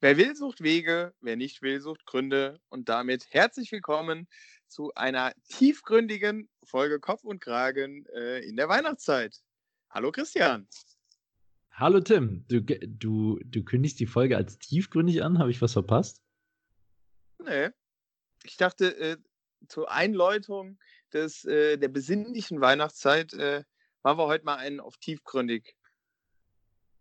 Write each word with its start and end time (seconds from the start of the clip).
Wer 0.00 0.18
will, 0.18 0.36
sucht 0.36 0.62
Wege, 0.62 1.14
wer 1.22 1.36
nicht 1.36 1.62
will, 1.62 1.80
sucht 1.80 2.04
Gründe. 2.04 2.60
Und 2.68 2.90
damit 2.90 3.28
herzlich 3.30 3.72
willkommen 3.72 4.28
zu 4.68 4.92
einer 4.94 5.32
tiefgründigen 5.48 6.50
Folge 6.64 7.00
Kopf 7.00 7.24
und 7.24 7.40
Kragen 7.40 8.04
äh, 8.14 8.40
in 8.46 8.56
der 8.56 8.68
Weihnachtszeit. 8.68 9.40
Hallo 9.88 10.12
Christian. 10.12 10.68
Hallo 11.70 12.00
Tim. 12.00 12.44
Du, 12.46 12.60
du, 12.60 13.40
du 13.42 13.64
kündigst 13.64 13.98
die 13.98 14.06
Folge 14.06 14.36
als 14.36 14.58
tiefgründig 14.58 15.22
an. 15.22 15.38
Habe 15.38 15.50
ich 15.50 15.62
was 15.62 15.72
verpasst? 15.72 16.22
Nee. 17.38 17.70
Ich 18.44 18.58
dachte, 18.58 18.94
äh, 18.98 19.16
zur 19.66 19.90
Einläutung 19.90 20.78
des, 21.14 21.46
äh, 21.46 21.78
der 21.78 21.88
besinnlichen 21.88 22.60
Weihnachtszeit 22.60 23.32
äh, 23.32 23.64
machen 24.02 24.18
wir 24.18 24.26
heute 24.26 24.44
mal 24.44 24.56
einen 24.56 24.78
auf 24.80 24.98
tiefgründig. 24.98 25.74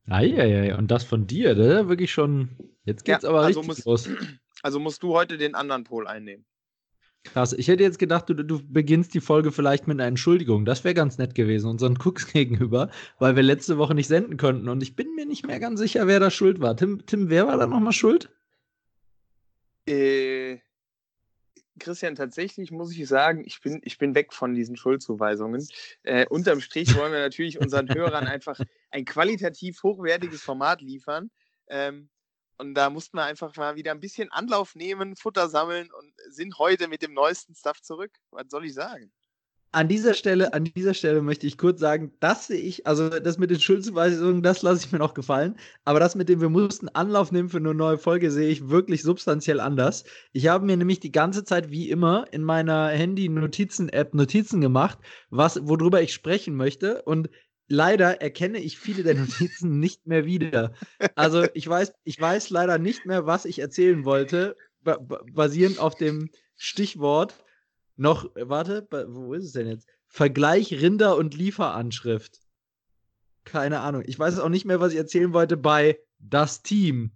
Eieiei, 0.07 0.75
und 0.75 0.91
das 0.91 1.03
von 1.03 1.27
dir, 1.27 1.55
das 1.55 1.67
ist 1.67 1.73
ja 1.73 1.89
wirklich 1.89 2.11
schon. 2.11 2.49
Jetzt 2.83 3.05
geht's 3.05 3.23
ja, 3.23 3.29
aber 3.29 3.41
also 3.41 3.61
richtig 3.61 3.85
muss, 3.85 4.07
los. 4.07 4.09
Also 4.61 4.79
musst 4.79 5.01
du 5.03 5.13
heute 5.13 5.37
den 5.37 5.55
anderen 5.55 5.83
Pol 5.83 6.07
einnehmen. 6.07 6.45
Krass, 7.23 7.53
ich 7.53 7.67
hätte 7.67 7.81
jetzt 7.81 7.97
gedacht, 7.97 8.29
du, 8.29 8.35
du 8.35 8.61
beginnst 8.67 9.15
die 9.15 9.19
Folge 9.19 9.51
vielleicht 9.51 9.87
mit 9.87 9.99
einer 9.99 10.07
Entschuldigung. 10.07 10.63
Das 10.63 10.83
wäre 10.83 10.93
ganz 10.93 11.17
nett 11.17 11.33
gewesen, 11.33 11.69
unseren 11.69 11.97
Cooks 11.97 12.27
gegenüber, 12.33 12.89
weil 13.17 13.35
wir 13.35 13.43
letzte 13.43 13.77
Woche 13.77 13.95
nicht 13.95 14.07
senden 14.07 14.37
konnten. 14.37 14.69
Und 14.69 14.83
ich 14.83 14.95
bin 14.95 15.15
mir 15.15 15.25
nicht 15.25 15.45
mehr 15.47 15.59
ganz 15.59 15.79
sicher, 15.79 16.05
wer 16.07 16.19
da 16.19 16.29
schuld 16.29 16.59
war. 16.61 16.77
Tim, 16.77 17.05
Tim 17.05 17.29
wer 17.29 17.47
war 17.47 17.57
da 17.57 17.65
nochmal 17.65 17.93
schuld? 17.93 18.29
Äh, 19.87 20.59
Christian, 21.79 22.15
tatsächlich 22.15 22.71
muss 22.71 22.95
ich 22.95 23.07
sagen, 23.07 23.43
ich 23.45 23.61
bin, 23.61 23.81
ich 23.83 23.97
bin 23.97 24.15
weg 24.15 24.33
von 24.33 24.53
diesen 24.53 24.77
Schuldzuweisungen. 24.77 25.67
Äh, 26.03 26.25
unterm 26.27 26.61
Strich 26.61 26.95
wollen 26.95 27.11
wir 27.11 27.19
natürlich 27.19 27.59
unseren 27.59 27.93
Hörern 27.93 28.27
einfach 28.27 28.59
ein 28.91 29.05
qualitativ 29.05 29.83
hochwertiges 29.83 30.41
Format 30.41 30.81
liefern. 30.81 31.31
Ähm, 31.67 32.09
und 32.57 32.73
da 32.75 32.89
mussten 32.89 33.17
wir 33.17 33.23
einfach 33.23 33.55
mal 33.57 33.75
wieder 33.75 33.91
ein 33.91 33.99
bisschen 33.99 34.31
Anlauf 34.31 34.75
nehmen, 34.75 35.15
Futter 35.17 35.49
sammeln 35.49 35.91
und 35.91 36.13
sind 36.29 36.57
heute 36.57 36.87
mit 36.87 37.01
dem 37.01 37.13
neuesten 37.13 37.53
Stuff 37.55 37.81
zurück. 37.81 38.11
Was 38.31 38.45
soll 38.49 38.65
ich 38.65 38.73
sagen? 38.73 39.11
An 39.75 39.89
dieser 39.89 40.13
Stelle, 40.13 40.53
an 40.53 40.63
dieser 40.63 40.93
Stelle 40.93 41.21
möchte 41.21 41.45
ich 41.45 41.57
kurz 41.57 41.81
sagen, 41.81 42.13
das 42.21 42.47
sehe 42.47 42.61
ich, 42.61 42.87
also 42.87 43.09
das 43.09 43.37
mit 43.37 43.49
den 43.49 43.59
Schuldzuweisungen, 43.59 44.41
das 44.41 44.61
lasse 44.61 44.85
ich 44.85 44.91
mir 44.93 44.99
noch 44.99 45.13
gefallen. 45.13 45.57
Aber 45.83 45.99
das 45.99 46.15
mit 46.15 46.29
dem, 46.29 46.39
wir 46.39 46.47
mussten 46.47 46.87
Anlauf 46.87 47.33
nehmen 47.33 47.49
für 47.49 47.57
eine 47.57 47.73
neue 47.73 47.97
Folge, 47.97 48.31
sehe 48.31 48.47
ich 48.47 48.69
wirklich 48.69 49.03
substanziell 49.03 49.59
anders. 49.59 50.05
Ich 50.31 50.47
habe 50.47 50.65
mir 50.65 50.77
nämlich 50.77 51.01
die 51.01 51.11
ganze 51.11 51.43
Zeit, 51.43 51.71
wie 51.71 51.89
immer, 51.89 52.25
in 52.31 52.41
meiner 52.41 52.87
Handy-Notizen-App 52.87 54.13
Notizen 54.13 54.61
gemacht, 54.61 54.97
was, 55.29 55.59
worüber 55.67 56.01
ich 56.01 56.13
sprechen 56.13 56.55
möchte. 56.55 57.01
Und 57.01 57.29
leider 57.67 58.21
erkenne 58.21 58.59
ich 58.59 58.79
viele 58.79 59.03
der 59.03 59.15
Notizen 59.15 59.79
nicht 59.81 60.07
mehr 60.07 60.25
wieder. 60.25 60.71
Also 61.15 61.47
ich 61.53 61.67
weiß, 61.67 61.91
ich 62.05 62.19
weiß 62.19 62.49
leider 62.49 62.77
nicht 62.77 63.05
mehr, 63.05 63.25
was 63.25 63.43
ich 63.43 63.59
erzählen 63.59 64.05
wollte, 64.05 64.55
basierend 65.33 65.79
auf 65.79 65.95
dem 65.95 66.29
Stichwort 66.55 67.44
noch, 67.97 68.29
warte, 68.35 68.87
wo 69.07 69.33
ist 69.33 69.45
es 69.45 69.51
denn 69.53 69.67
jetzt? 69.67 69.87
Vergleich 70.07 70.71
Rinder- 70.73 71.17
und 71.17 71.33
Lieferanschrift. 71.33 72.39
Keine 73.43 73.79
Ahnung. 73.81 74.03
Ich 74.05 74.17
weiß 74.17 74.39
auch 74.39 74.49
nicht 74.49 74.65
mehr, 74.65 74.79
was 74.79 74.91
ich 74.93 74.97
erzählen 74.97 75.33
wollte 75.33 75.55
bei 75.57 75.99
das 76.19 76.63
Team. 76.63 77.11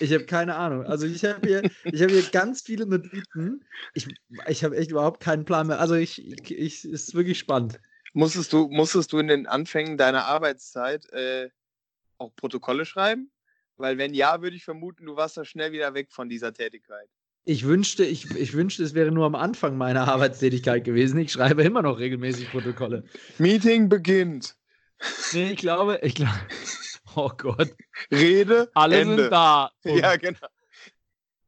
Ich 0.00 0.12
habe 0.12 0.24
keine 0.24 0.56
Ahnung. 0.56 0.84
Also 0.86 1.06
ich 1.06 1.24
habe 1.24 1.46
hier, 1.46 1.62
habe 1.62 2.12
hier 2.12 2.30
ganz 2.30 2.62
viele 2.62 2.86
Notizen. 2.86 3.64
Ich, 3.94 4.08
ich 4.48 4.64
habe 4.64 4.76
echt 4.76 4.90
überhaupt 4.90 5.20
keinen 5.20 5.44
Plan 5.44 5.66
mehr. 5.66 5.80
Also 5.80 5.94
ich, 5.94 6.24
ich, 6.26 6.50
ich 6.50 6.84
ist 6.84 7.14
wirklich 7.14 7.38
spannend. 7.38 7.78
Musstest 8.14 8.52
du, 8.52 8.68
musstest 8.68 9.12
du 9.12 9.18
in 9.18 9.28
den 9.28 9.46
Anfängen 9.46 9.96
deiner 9.96 10.26
Arbeitszeit 10.26 11.10
äh, 11.12 11.50
auch 12.18 12.34
Protokolle 12.36 12.84
schreiben? 12.84 13.30
Weil 13.76 13.98
wenn 13.98 14.14
ja, 14.14 14.42
würde 14.42 14.56
ich 14.56 14.64
vermuten, 14.64 15.06
du 15.06 15.16
warst 15.16 15.36
da 15.36 15.44
schnell 15.44 15.72
wieder 15.72 15.94
weg 15.94 16.12
von 16.12 16.28
dieser 16.28 16.52
Tätigkeit. 16.52 17.08
Ich 17.44 17.64
wünschte, 17.64 18.04
ich, 18.04 18.30
ich 18.36 18.52
wünschte, 18.54 18.84
es 18.84 18.94
wäre 18.94 19.10
nur 19.10 19.26
am 19.26 19.34
Anfang 19.34 19.76
meiner 19.76 20.06
Arbeitstätigkeit 20.06 20.84
gewesen. 20.84 21.18
Ich 21.18 21.32
schreibe 21.32 21.62
immer 21.62 21.82
noch 21.82 21.98
regelmäßig 21.98 22.50
Protokolle. 22.50 23.04
Meeting 23.38 23.88
beginnt. 23.88 24.54
Nee, 25.32 25.52
ich 25.52 25.58
glaube, 25.58 25.98
ich 26.02 26.14
glaube. 26.14 26.32
Oh 27.14 27.30
Gott. 27.36 27.74
Rede. 28.10 28.70
Alle 28.72 29.00
Ende. 29.00 29.22
sind 29.24 29.32
da. 29.32 29.70
Und, 29.84 29.98
ja, 29.98 30.16
genau. 30.16 30.46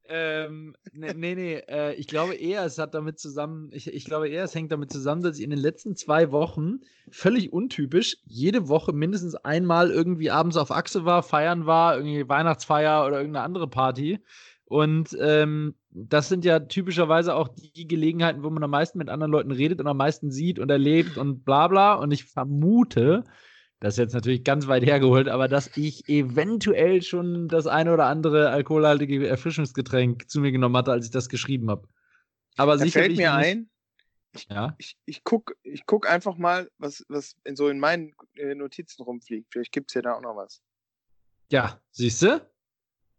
Ähm, 0.06 0.76
nee, 0.92 1.14
nee, 1.14 1.34
nee 1.34 1.54
äh, 1.66 1.94
ich 1.94 2.06
glaube 2.06 2.34
eher, 2.34 2.64
es 2.66 2.76
hat 2.76 2.92
damit 2.92 3.18
zusammen, 3.18 3.70
ich, 3.72 3.86
ich 3.86 4.04
glaube 4.04 4.28
eher, 4.28 4.44
es 4.44 4.54
hängt 4.54 4.70
damit 4.70 4.92
zusammen, 4.92 5.22
dass 5.22 5.38
ich 5.38 5.44
in 5.44 5.48
den 5.48 5.58
letzten 5.58 5.96
zwei 5.96 6.30
Wochen 6.30 6.80
völlig 7.10 7.54
untypisch 7.54 8.18
jede 8.24 8.68
Woche 8.68 8.92
mindestens 8.92 9.34
einmal 9.34 9.90
irgendwie 9.90 10.30
abends 10.30 10.58
auf 10.58 10.70
Achse 10.70 11.06
war, 11.06 11.22
feiern 11.22 11.64
war, 11.64 11.96
irgendwie 11.96 12.28
Weihnachtsfeier 12.28 13.06
oder 13.06 13.16
irgendeine 13.16 13.46
andere 13.46 13.68
Party. 13.68 14.20
Und 14.66 15.16
ähm, 15.20 15.74
das 15.94 16.28
sind 16.28 16.44
ja 16.44 16.58
typischerweise 16.58 17.36
auch 17.36 17.48
die 17.48 17.86
Gelegenheiten, 17.86 18.42
wo 18.42 18.50
man 18.50 18.64
am 18.64 18.70
meisten 18.70 18.98
mit 18.98 19.08
anderen 19.08 19.30
Leuten 19.30 19.52
redet 19.52 19.80
und 19.80 19.86
am 19.86 19.96
meisten 19.96 20.32
sieht 20.32 20.58
und 20.58 20.68
erlebt 20.68 21.16
und 21.16 21.44
bla 21.44 21.68
bla. 21.68 21.94
Und 21.94 22.10
ich 22.10 22.24
vermute, 22.24 23.22
das 23.78 23.94
ist 23.94 23.98
jetzt 23.98 24.14
natürlich 24.14 24.42
ganz 24.42 24.66
weit 24.66 24.84
hergeholt, 24.84 25.28
aber 25.28 25.46
dass 25.46 25.76
ich 25.76 26.08
eventuell 26.08 27.00
schon 27.02 27.46
das 27.46 27.68
eine 27.68 27.94
oder 27.94 28.06
andere 28.06 28.50
alkoholhaltige 28.50 29.28
Erfrischungsgetränk 29.28 30.28
zu 30.28 30.40
mir 30.40 30.50
genommen 30.50 30.76
hatte, 30.76 30.90
als 30.90 31.04
ich 31.04 31.12
das 31.12 31.28
geschrieben 31.28 31.70
habe. 31.70 31.88
Aber 32.56 32.76
da 32.76 32.86
fällt 32.86 33.16
mir 33.16 33.32
ein, 33.32 33.70
ich, 34.34 34.48
ja? 34.50 34.74
ich, 34.78 34.96
ich 35.06 35.22
gucke 35.22 35.54
ich 35.62 35.86
guck 35.86 36.08
einfach 36.08 36.36
mal, 36.36 36.68
was, 36.78 37.04
was 37.08 37.36
in 37.44 37.54
so 37.54 37.68
in 37.68 37.78
meinen 37.78 38.14
äh, 38.34 38.56
Notizen 38.56 39.02
rumfliegt. 39.02 39.52
Vielleicht 39.52 39.70
gibt 39.70 39.90
es 39.90 39.94
ja 39.94 40.02
da 40.02 40.14
auch 40.14 40.22
noch 40.22 40.34
was. 40.34 40.60
Ja, 41.52 41.80
siehst 41.92 42.22
du? 42.22 42.40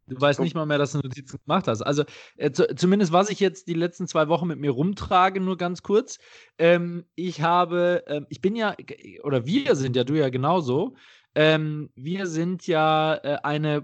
Du 0.08 0.22
weißt 0.22 0.40
nicht 0.40 0.54
mal 0.54 0.68
mehr, 0.68 0.78
dass 0.78 0.92
du 0.92 1.00
Notizen 1.00 1.40
gemacht 1.46 1.68
hast. 1.68 1.82
Also 1.82 2.04
äh, 2.38 2.52
zu, 2.52 2.76
zumindest 2.76 3.12
was 3.12 3.32
ich 3.32 3.40
jetzt 3.40 3.68
die 3.68 3.74
letzten 3.74 4.08
zwei 4.08 4.28
Wochen 4.28 4.46
mit 4.48 4.60
mir 4.60 4.70
rumtrage, 4.72 5.40
nur 5.40 5.58
ganz 5.58 5.82
kurz. 5.82 6.20
Ähm, 6.60 7.06
ich 7.16 7.42
habe, 7.42 8.04
ähm, 8.08 8.28
ich 8.30 8.40
bin 8.40 8.56
ja, 8.56 8.76
oder 9.24 9.48
wir 9.48 9.76
sind 9.76 9.96
ja, 9.96 10.04
du 10.04 10.14
ja 10.14 10.30
genauso. 10.30 10.94
Ähm, 11.34 11.90
wir 11.96 12.28
sind 12.28 12.68
ja 12.68 13.16
äh, 13.16 13.40
eine 13.42 13.84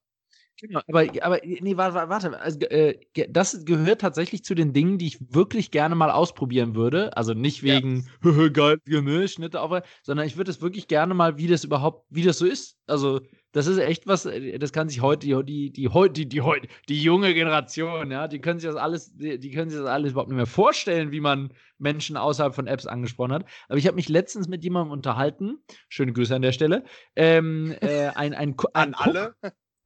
Genau, 0.61 0.81
aber, 0.87 1.07
aber 1.23 1.39
nee, 1.43 1.75
warte, 1.75 2.09
warte. 2.09 2.39
Also, 2.39 2.59
äh, 2.67 2.99
das 3.29 3.65
gehört 3.65 4.01
tatsächlich 4.01 4.43
zu 4.43 4.53
den 4.53 4.73
Dingen, 4.73 4.99
die 4.99 5.07
ich 5.07 5.17
wirklich 5.33 5.71
gerne 5.71 5.95
mal 5.95 6.11
ausprobieren 6.11 6.75
würde. 6.75 7.17
Also 7.17 7.33
nicht 7.33 7.63
wegen 7.63 8.07
ja. 8.23 8.47
geil 8.49 8.77
Gemüse, 8.85 9.27
Schnitte 9.27 9.59
auf, 9.59 9.81
sondern 10.03 10.27
ich 10.27 10.37
würde 10.37 10.51
es 10.51 10.61
wirklich 10.61 10.87
gerne 10.87 11.15
mal, 11.15 11.37
wie 11.37 11.47
das 11.47 11.63
überhaupt, 11.63 12.05
wie 12.11 12.21
das 12.21 12.37
so 12.37 12.45
ist. 12.45 12.77
Also 12.85 13.21
das 13.53 13.65
ist 13.65 13.79
echt 13.79 14.05
was, 14.05 14.27
äh, 14.27 14.59
das 14.59 14.71
kann 14.71 14.87
sich 14.87 15.01
heute 15.01 15.25
die 15.25 15.71
die 15.71 15.71
die 15.71 15.89
die 15.89 16.25
die, 16.25 16.39
die, 16.39 16.67
die 16.89 17.01
junge 17.01 17.33
Generation, 17.33 18.11
ja, 18.11 18.27
die 18.27 18.39
können 18.39 18.59
sich 18.59 18.69
das 18.69 18.77
alles, 18.77 19.15
die, 19.15 19.39
die 19.39 19.49
können 19.49 19.71
sich 19.71 19.79
das 19.79 19.89
alles 19.89 20.11
überhaupt 20.11 20.29
nicht 20.29 20.37
mehr 20.37 20.45
vorstellen, 20.45 21.11
wie 21.11 21.21
man 21.21 21.53
Menschen 21.79 22.17
außerhalb 22.17 22.53
von 22.53 22.67
Apps 22.67 22.85
angesprochen 22.85 23.33
hat. 23.33 23.45
Aber 23.67 23.79
ich 23.79 23.87
habe 23.87 23.95
mich 23.95 24.09
letztens 24.09 24.47
mit 24.47 24.63
jemandem 24.63 24.91
unterhalten. 24.91 25.57
Schöne 25.89 26.13
Grüße 26.13 26.35
an 26.35 26.43
der 26.43 26.51
Stelle. 26.51 26.83
Ähm, 27.15 27.75
äh, 27.81 28.09
ein, 28.09 28.33
ein, 28.33 28.35
ein, 28.35 28.55
ein 28.73 28.93
an 28.93 28.93
alle 28.93 29.35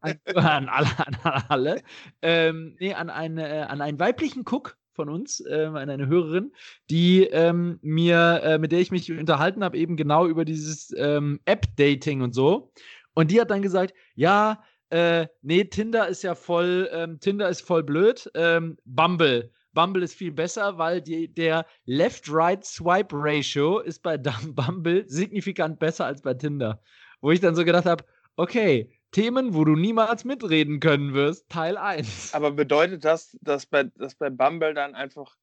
an, 0.06 0.20
an, 0.36 0.70
alle, 0.70 0.90
an 1.24 1.44
alle. 1.50 1.82
Ähm, 2.22 2.76
nee, 2.80 2.94
an, 2.94 3.10
eine, 3.10 3.48
äh, 3.48 3.62
an 3.62 3.82
einen 3.82 4.00
weiblichen 4.00 4.44
Cook 4.46 4.78
von 4.94 5.10
uns, 5.10 5.42
äh, 5.42 5.66
an 5.66 5.90
eine 5.90 6.08
Hörerin, 6.08 6.54
die 6.90 7.24
ähm, 7.24 7.80
mir, 7.82 8.42
äh, 8.44 8.58
mit 8.58 8.72
der 8.72 8.80
ich 8.80 8.92
mich 8.92 9.12
unterhalten 9.12 9.64
habe, 9.64 9.78
eben 9.78 9.98
genau 9.98 10.26
über 10.26 10.46
dieses 10.46 10.94
ähm, 10.98 11.40
App-Dating 11.46 12.22
und 12.22 12.34
so. 12.34 12.72
Und 13.14 13.32
die 13.32 13.40
hat 13.40 13.52
dann 13.52 13.62
gesagt, 13.62 13.94
ja, 14.16 14.64
äh, 14.90 15.28
nee, 15.42 15.66
Tinder 15.66 16.08
ist 16.08 16.24
ja 16.24 16.36
voll, 16.36 16.90
ähm, 16.92 17.20
Tinder 17.20 17.50
ist 17.50 17.62
voll 17.62 17.84
blöd. 17.84 18.30
Ähm, 18.36 18.78
Bumble. 18.86 19.52
Bumble 19.74 20.04
ist 20.04 20.16
viel 20.16 20.32
besser, 20.32 20.78
weil 20.78 21.02
die, 21.02 21.34
der 21.34 21.66
Left-Right-Swipe-Ratio 21.86 23.80
ist 23.80 24.02
bei 24.04 24.18
Bumble 24.18 25.04
signifikant 25.08 25.80
besser 25.80 26.06
als 26.06 26.22
bei 26.22 26.34
Tinder. 26.34 26.82
Wo 27.22 27.32
ich 27.32 27.40
dann 27.42 27.56
so 27.56 27.66
gedacht 27.66 27.86
habe, 27.86 28.06
okay, 28.38 28.92
Themen, 29.16 29.54
wo 29.54 29.64
du 29.64 29.78
niemals 29.78 30.26
mitreden 30.26 30.82
können 30.82 31.14
wirst, 31.14 31.48
Teil 31.48 31.78
1. 31.78 32.34
Aber 32.34 32.52
bedeutet 32.52 33.06
das, 33.06 33.38
dass 33.40 33.66
bei, 33.66 33.86
dass 33.86 34.14
bei 34.16 34.30
Bumble 34.30 34.74
dann 34.74 34.94
einfach 34.94 35.38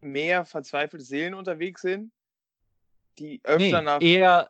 mehr 0.00 0.44
verzweifelte 0.44 1.04
Seelen 1.04 1.34
unterwegs 1.34 1.82
sind, 1.82 2.10
die 3.20 3.40
öfter 3.44 3.78
nee, 3.78 3.84
nach. 3.84 4.02
Eher. 4.02 4.48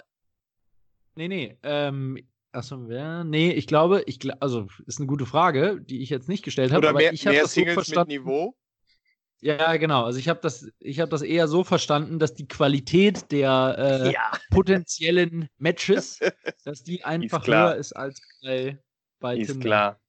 Nee, 1.16 1.28
nee. 1.28 1.58
Ähm, 1.62 2.26
achso, 2.50 2.88
wer? 2.88 3.24
Nee, 3.24 3.50
ich 3.52 3.66
glaube, 3.66 4.02
ich, 4.06 4.18
also 4.40 4.68
ist 4.86 5.00
eine 5.00 5.06
gute 5.06 5.26
Frage, 5.26 5.82
die 5.82 6.00
ich 6.00 6.08
jetzt 6.08 6.30
nicht 6.30 6.44
gestellt 6.44 6.72
habe. 6.72 6.78
Oder 6.78 6.94
mehr, 6.94 7.12
ich 7.12 7.26
mehr 7.26 7.42
das 7.42 7.52
Singles 7.52 7.88
so 7.88 8.00
mit 8.00 8.08
Niveau? 8.08 8.56
Ja, 9.44 9.76
genau. 9.76 10.04
Also 10.04 10.18
ich 10.18 10.30
habe 10.30 10.40
das, 10.40 10.66
hab 10.82 11.10
das 11.10 11.20
eher 11.20 11.48
so 11.48 11.64
verstanden, 11.64 12.18
dass 12.18 12.32
die 12.32 12.48
Qualität 12.48 13.30
der 13.30 13.76
äh, 14.06 14.12
ja. 14.12 14.32
potenziellen 14.50 15.48
Matches, 15.58 16.18
dass 16.64 16.82
die 16.82 17.04
einfach 17.04 17.46
höher 17.46 17.74
ist 17.74 17.92
als 17.92 18.22
bei, 18.42 18.78
bei 19.20 19.36
Ist 19.36 19.48
Tinder. 19.48 19.60
klar. 19.66 20.00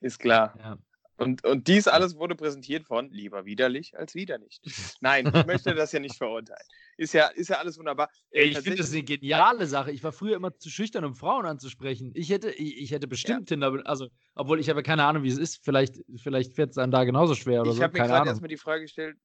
Ist 0.00 0.20
klar. 0.20 0.54
Ja. 0.60 0.78
Und, 1.18 1.44
und 1.44 1.66
dies 1.66 1.88
alles 1.88 2.16
wurde 2.16 2.34
präsentiert 2.34 2.84
von 2.84 3.10
lieber 3.10 3.46
widerlich 3.46 3.96
als 3.96 4.14
widerlich. 4.14 4.60
Nein, 5.00 5.30
ich 5.34 5.46
möchte 5.46 5.74
das 5.74 5.92
ja 5.92 5.98
nicht 5.98 6.16
verurteilen. 6.16 6.66
Ist 6.98 7.14
ja, 7.14 7.28
ist 7.28 7.48
ja 7.48 7.56
alles 7.56 7.78
wunderbar. 7.78 8.10
Äh, 8.30 8.40
Ey, 8.42 8.48
ich 8.48 8.58
finde 8.58 8.78
das 8.78 8.92
eine 8.92 9.02
geniale 9.02 9.66
Sache. 9.66 9.92
Ich 9.92 10.04
war 10.04 10.12
früher 10.12 10.36
immer 10.36 10.56
zu 10.58 10.68
schüchtern, 10.68 11.04
um 11.06 11.14
Frauen 11.14 11.46
anzusprechen. 11.46 12.12
Ich 12.14 12.28
hätte, 12.28 12.50
ich, 12.50 12.76
ich 12.78 12.90
hätte 12.90 13.08
bestimmt 13.08 13.48
Tinder, 13.48 13.80
also, 13.86 14.08
obwohl 14.34 14.60
ich 14.60 14.68
habe 14.68 14.82
keine 14.82 15.04
Ahnung, 15.04 15.22
wie 15.22 15.28
es 15.28 15.38
ist. 15.38 15.64
Vielleicht, 15.64 15.96
vielleicht 16.16 16.54
fährt 16.54 16.70
es 16.70 16.78
einem 16.78 16.92
da 16.92 17.04
genauso 17.04 17.34
schwer 17.34 17.62
oder 17.62 17.70
Ich 17.70 17.78
so. 17.78 17.82
habe 17.82 17.98
mir 17.98 18.06
gerade 18.06 18.28
erstmal 18.28 18.48
die 18.48 18.58
Frage 18.58 18.82
gestellt, 18.82 19.16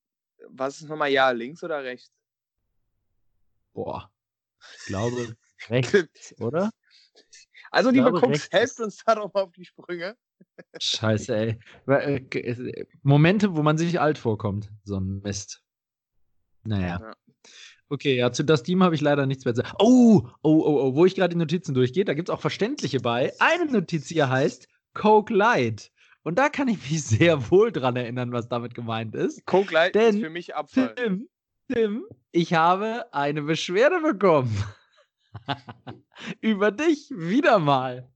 was 0.47 0.79
ist 0.81 0.87
nochmal 0.87 1.11
ja, 1.11 1.29
links 1.31 1.61
oder 1.61 1.83
rechts? 1.83 2.13
Boah. 3.73 4.09
Ich 4.79 4.85
glaube, 4.85 5.35
rechts, 5.69 6.39
oder? 6.39 6.71
Also, 7.69 7.89
Ich 7.89 7.95
glaube, 7.95 8.19
Cooks, 8.19 8.49
helft 8.51 8.79
uns 8.79 8.97
da 9.05 9.15
doch 9.15 9.33
mal 9.33 9.43
auf 9.43 9.51
die 9.51 9.65
Sprünge. 9.65 10.17
Scheiße, 10.79 11.35
ey. 11.35 11.59
Äh, 11.87 12.15
äh, 12.17 12.85
Momente, 13.03 13.55
wo 13.55 13.63
man 13.63 13.77
sich 13.77 13.99
alt 13.99 14.17
vorkommt. 14.17 14.71
So 14.83 14.97
ein 14.97 15.21
Mist. 15.23 15.63
Naja. 16.63 16.99
Ja. 17.01 17.13
Okay, 17.89 18.15
ja, 18.15 18.31
zu 18.31 18.45
das 18.45 18.63
Team 18.63 18.83
habe 18.83 18.95
ich 18.95 19.01
leider 19.01 19.25
nichts 19.25 19.43
mehr 19.43 19.53
zu 19.53 19.61
sagen. 19.61 19.75
Oh, 19.79 20.21
oh, 20.43 20.63
oh, 20.65 20.81
oh, 20.81 20.95
wo 20.95 21.05
ich 21.05 21.15
gerade 21.15 21.33
die 21.33 21.39
Notizen 21.39 21.73
durchgehe, 21.73 22.05
da 22.05 22.13
gibt 22.13 22.29
es 22.29 22.33
auch 22.33 22.39
verständliche 22.39 23.01
bei. 23.01 23.33
Eine 23.39 23.65
Notiz 23.65 24.07
hier 24.07 24.29
heißt 24.29 24.69
Coke 24.93 25.33
Light. 25.33 25.91
Und 26.23 26.37
da 26.37 26.49
kann 26.49 26.67
ich 26.67 26.77
mich 26.89 27.03
sehr 27.05 27.51
wohl 27.51 27.71
dran 27.71 27.95
erinnern, 27.95 28.31
was 28.31 28.47
damit 28.47 28.75
gemeint 28.75 29.15
ist. 29.15 29.45
Coke 29.45 29.73
Light 29.73 29.95
Denn- 29.95 30.15
ist 30.15 30.21
für 30.21 30.29
mich 30.29 30.55
Abfall. 30.55 30.95
Tim, 30.95 31.27
Tim, 31.71 32.05
ich 32.31 32.53
habe 32.53 33.13
eine 33.13 33.41
Beschwerde 33.41 33.99
bekommen. 34.01 34.55
Über 36.41 36.71
dich 36.71 37.09
wieder 37.11 37.59
mal. 37.59 38.10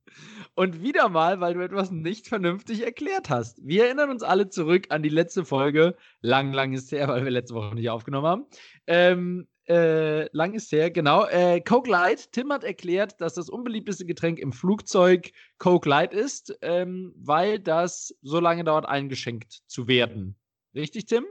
Und 0.56 0.82
wieder 0.82 1.10
mal, 1.10 1.42
weil 1.42 1.54
du 1.54 1.60
etwas 1.60 1.92
nicht 1.92 2.30
vernünftig 2.30 2.82
erklärt 2.82 3.30
hast. 3.30 3.60
Wir 3.62 3.86
erinnern 3.86 4.10
uns 4.10 4.24
alle 4.24 4.50
zurück 4.50 4.88
an 4.90 5.04
die 5.04 5.10
letzte 5.10 5.44
Folge. 5.44 5.98
Lang, 6.22 6.54
lang 6.54 6.72
ist 6.72 6.94
her, 6.94 7.10
weil 7.10 7.26
wir 7.26 7.32
letzte 7.32 7.56
Woche 7.56 7.76
nicht 7.76 7.90
aufgenommen 7.90 8.28
haben. 8.28 8.46
Ähm, 8.88 9.48
äh, 9.68 10.34
lang 10.34 10.54
ist 10.54 10.72
her, 10.72 10.92
genau. 10.92 11.26
Äh, 11.26 11.60
Coke 11.60 11.90
Light. 11.90 12.32
Tim 12.32 12.54
hat 12.54 12.64
erklärt, 12.64 13.20
dass 13.20 13.34
das 13.34 13.50
unbeliebteste 13.50 14.06
Getränk 14.06 14.40
im 14.40 14.54
Flugzeug 14.54 15.32
Coke 15.58 15.90
Light 15.90 16.14
ist, 16.14 16.58
ähm, 16.62 17.14
weil 17.18 17.60
das 17.60 18.16
so 18.22 18.40
lange 18.40 18.64
dauert, 18.64 18.86
eingeschenkt 18.86 19.62
zu 19.68 19.90
werden. 19.90 20.38
Richtig, 20.74 21.06
Tim? 21.08 21.26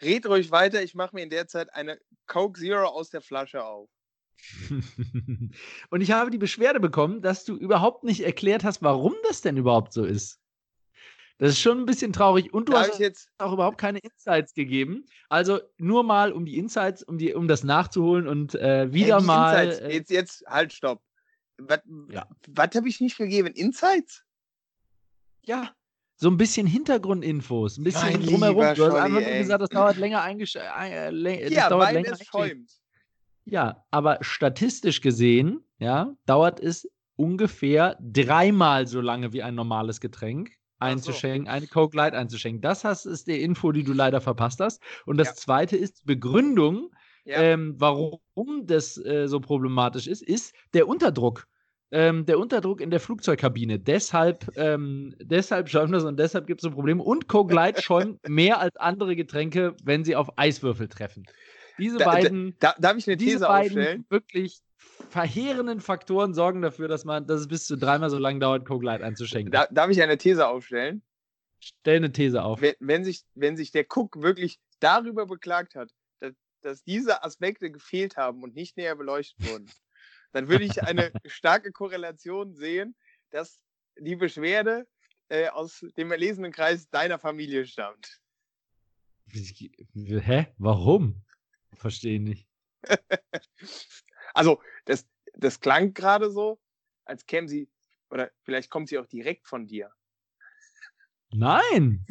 Red 0.00 0.26
ruhig 0.26 0.52
weiter, 0.52 0.82
ich 0.82 0.94
mache 0.94 1.16
mir 1.16 1.22
in 1.22 1.30
der 1.30 1.48
Zeit 1.48 1.74
eine 1.74 1.98
Coke 2.26 2.60
Zero 2.60 2.86
aus 2.86 3.10
der 3.10 3.22
Flasche 3.22 3.64
auf. 3.64 3.90
Und 5.90 6.00
ich 6.00 6.10
habe 6.12 6.30
die 6.30 6.38
Beschwerde 6.38 6.80
bekommen, 6.80 7.22
dass 7.22 7.44
du 7.44 7.56
überhaupt 7.56 8.04
nicht 8.04 8.20
erklärt 8.24 8.64
hast, 8.64 8.82
warum 8.82 9.14
das 9.28 9.40
denn 9.40 9.56
überhaupt 9.56 9.92
so 9.92 10.04
ist. 10.04 10.40
Das 11.38 11.50
ist 11.52 11.60
schon 11.60 11.78
ein 11.78 11.86
bisschen 11.86 12.12
traurig. 12.12 12.52
Und 12.52 12.68
du 12.68 12.72
Darf 12.72 12.88
hast 12.90 12.98
jetzt, 12.98 13.30
auch 13.38 13.52
überhaupt 13.52 13.78
keine 13.78 13.98
Insights 14.00 14.52
gegeben. 14.52 15.06
Also 15.30 15.60
nur 15.78 16.02
mal 16.04 16.32
um 16.32 16.44
die 16.44 16.58
Insights, 16.58 17.02
um, 17.02 17.16
die, 17.16 17.32
um 17.32 17.48
das 17.48 17.64
nachzuholen 17.64 18.28
und 18.28 18.54
äh, 18.56 18.92
wieder 18.92 19.16
Ey, 19.16 19.22
wie 19.22 19.26
mal. 19.26 19.64
Insights? 19.64 19.80
Äh, 19.80 19.92
Jetzt, 19.94 20.10
jetzt, 20.10 20.44
halt, 20.46 20.72
stopp. 20.72 21.02
Was, 21.56 21.80
Ja. 22.10 22.26
was 22.48 22.74
habe 22.74 22.88
ich 22.88 23.00
nicht 23.00 23.16
gegeben? 23.16 23.48
Insights? 23.54 24.24
ja, 25.42 25.74
so 26.16 26.28
ein 26.28 26.36
bisschen 26.36 26.66
Hintergrundinfos, 26.66 27.78
ein 27.78 27.84
bisschen 27.84 28.12
Mein 28.12 28.22
drumherum. 28.22 28.74
Du 28.74 28.84
hast 28.84 28.94
einfach 28.94 29.20
nur 29.20 29.22
gesagt, 29.22 29.62
das 29.62 29.68
dauert 29.70 29.96
länger 29.96 30.20
eingeschenkt. 30.20 30.68
Äh, 30.78 31.10
das 31.44 31.50
Ja, 31.50 31.70
dauert 31.70 31.86
weil 31.88 31.94
länger 31.94 32.12
es 32.12 32.26
schäumt. 32.26 32.70
Ja, 33.50 33.84
aber 33.90 34.18
statistisch 34.20 35.00
gesehen, 35.00 35.64
ja, 35.78 36.14
dauert 36.26 36.60
es 36.60 36.88
ungefähr 37.16 37.98
dreimal 38.00 38.86
so 38.86 39.00
lange 39.00 39.32
wie 39.32 39.42
ein 39.42 39.54
normales 39.54 40.00
Getränk 40.00 40.50
Ach 40.78 40.88
so. 40.88 40.92
einzuschenken, 40.94 41.48
eine 41.48 41.66
Coke 41.66 41.96
Light 41.96 42.14
einzuschenken. 42.14 42.62
Das 42.62 42.84
hast, 42.84 43.04
ist 43.06 43.26
die 43.26 43.42
Info, 43.42 43.72
die 43.72 43.82
du 43.84 43.92
leider 43.92 44.20
verpasst 44.20 44.60
hast. 44.60 44.80
Und 45.04 45.18
das 45.18 45.28
Ja. 45.28 45.34
zweite 45.34 45.76
ist 45.76 46.06
Begründung, 46.06 46.90
Ja. 47.24 47.42
ähm, 47.42 47.74
warum 47.78 48.20
das 48.66 48.96
äh, 49.04 49.26
so 49.28 49.40
problematisch 49.40 50.06
ist, 50.06 50.22
ist 50.22 50.54
der 50.72 50.88
Unterdruck. 50.88 51.46
Ähm, 51.92 52.24
der 52.24 52.38
Unterdruck 52.38 52.80
in 52.80 52.90
der 52.90 53.00
Flugzeugkabine. 53.00 53.80
Deshalb, 53.80 54.48
ähm, 54.56 55.12
deshalb 55.20 55.68
schäumt 55.68 55.92
das 55.92 56.04
und 56.04 56.18
deshalb 56.20 56.46
gibt 56.46 56.60
es 56.60 56.62
so 56.62 56.70
Probleme. 56.70 57.02
Und 57.02 57.26
Coke 57.26 57.52
Light 57.52 57.80
schäumt 57.80 58.20
mehr 58.28 58.60
als 58.60 58.76
andere 58.76 59.16
Getränke, 59.16 59.74
wenn 59.82 60.04
sie 60.04 60.14
auf 60.14 60.38
Eiswürfel 60.38 60.88
treffen. 60.88 61.24
Diese 61.78 61.98
Da- 61.98 62.04
beiden 62.06 62.56
Da, 62.58 62.74
darf 62.78 62.96
ich 62.96 63.06
eine 63.06 63.16
diese 63.16 63.32
These 63.32 63.46
beiden 63.46 63.78
aufstellen? 63.78 64.06
wirklich 64.08 64.60
verheerenden 65.10 65.80
Faktoren 65.80 66.34
sorgen 66.34 66.62
dafür, 66.62 66.88
dass 66.88 67.04
man, 67.04 67.26
dass 67.26 67.40
es 67.40 67.48
bis 67.48 67.66
zu 67.66 67.76
dreimal 67.76 68.10
so 68.10 68.18
lange 68.18 68.38
dauert, 68.38 68.66
Coke 68.66 68.84
Light 68.84 69.02
einzuschenken. 69.02 69.50
Da, 69.50 69.66
darf 69.70 69.90
ich 69.90 70.02
eine 70.02 70.18
These 70.18 70.46
aufstellen? 70.46 71.02
Stell 71.58 71.96
eine 71.96 72.12
These 72.12 72.42
auf. 72.42 72.60
Wenn, 72.60 72.74
wenn, 72.80 73.04
sich, 73.04 73.24
wenn 73.34 73.56
sich 73.56 73.70
der 73.70 73.84
Cook 73.88 74.22
wirklich 74.22 74.58
darüber 74.78 75.26
beklagt 75.26 75.74
hat, 75.74 75.90
dass, 76.20 76.34
dass 76.62 76.82
diese 76.84 77.22
Aspekte 77.22 77.70
gefehlt 77.70 78.16
haben 78.16 78.42
und 78.42 78.54
nicht 78.54 78.76
näher 78.76 78.96
beleuchtet 78.96 79.46
wurden, 79.46 79.70
dann 80.32 80.48
würde 80.48 80.64
ich 80.64 80.82
eine 80.84 81.12
starke 81.26 81.72
Korrelation 81.72 82.54
sehen, 82.54 82.94
dass 83.30 83.62
die 83.98 84.16
Beschwerde 84.16 84.86
äh, 85.28 85.48
aus 85.48 85.84
dem 85.96 86.10
erlesenen 86.12 86.52
Kreis 86.52 86.88
deiner 86.88 87.18
Familie 87.18 87.66
stammt. 87.66 88.20
Hä? 89.94 90.46
Warum? 90.58 91.22
Verstehe 91.74 92.20
nicht. 92.20 92.48
Also, 94.32 94.62
das, 94.84 95.08
das 95.34 95.58
klang 95.58 95.92
gerade 95.92 96.30
so, 96.30 96.60
als 97.04 97.26
käme 97.26 97.48
sie, 97.48 97.68
oder 98.10 98.30
vielleicht 98.42 98.70
kommt 98.70 98.88
sie 98.88 98.96
auch 98.96 99.06
direkt 99.06 99.48
von 99.48 99.66
dir. 99.66 99.92
Nein! 101.32 102.06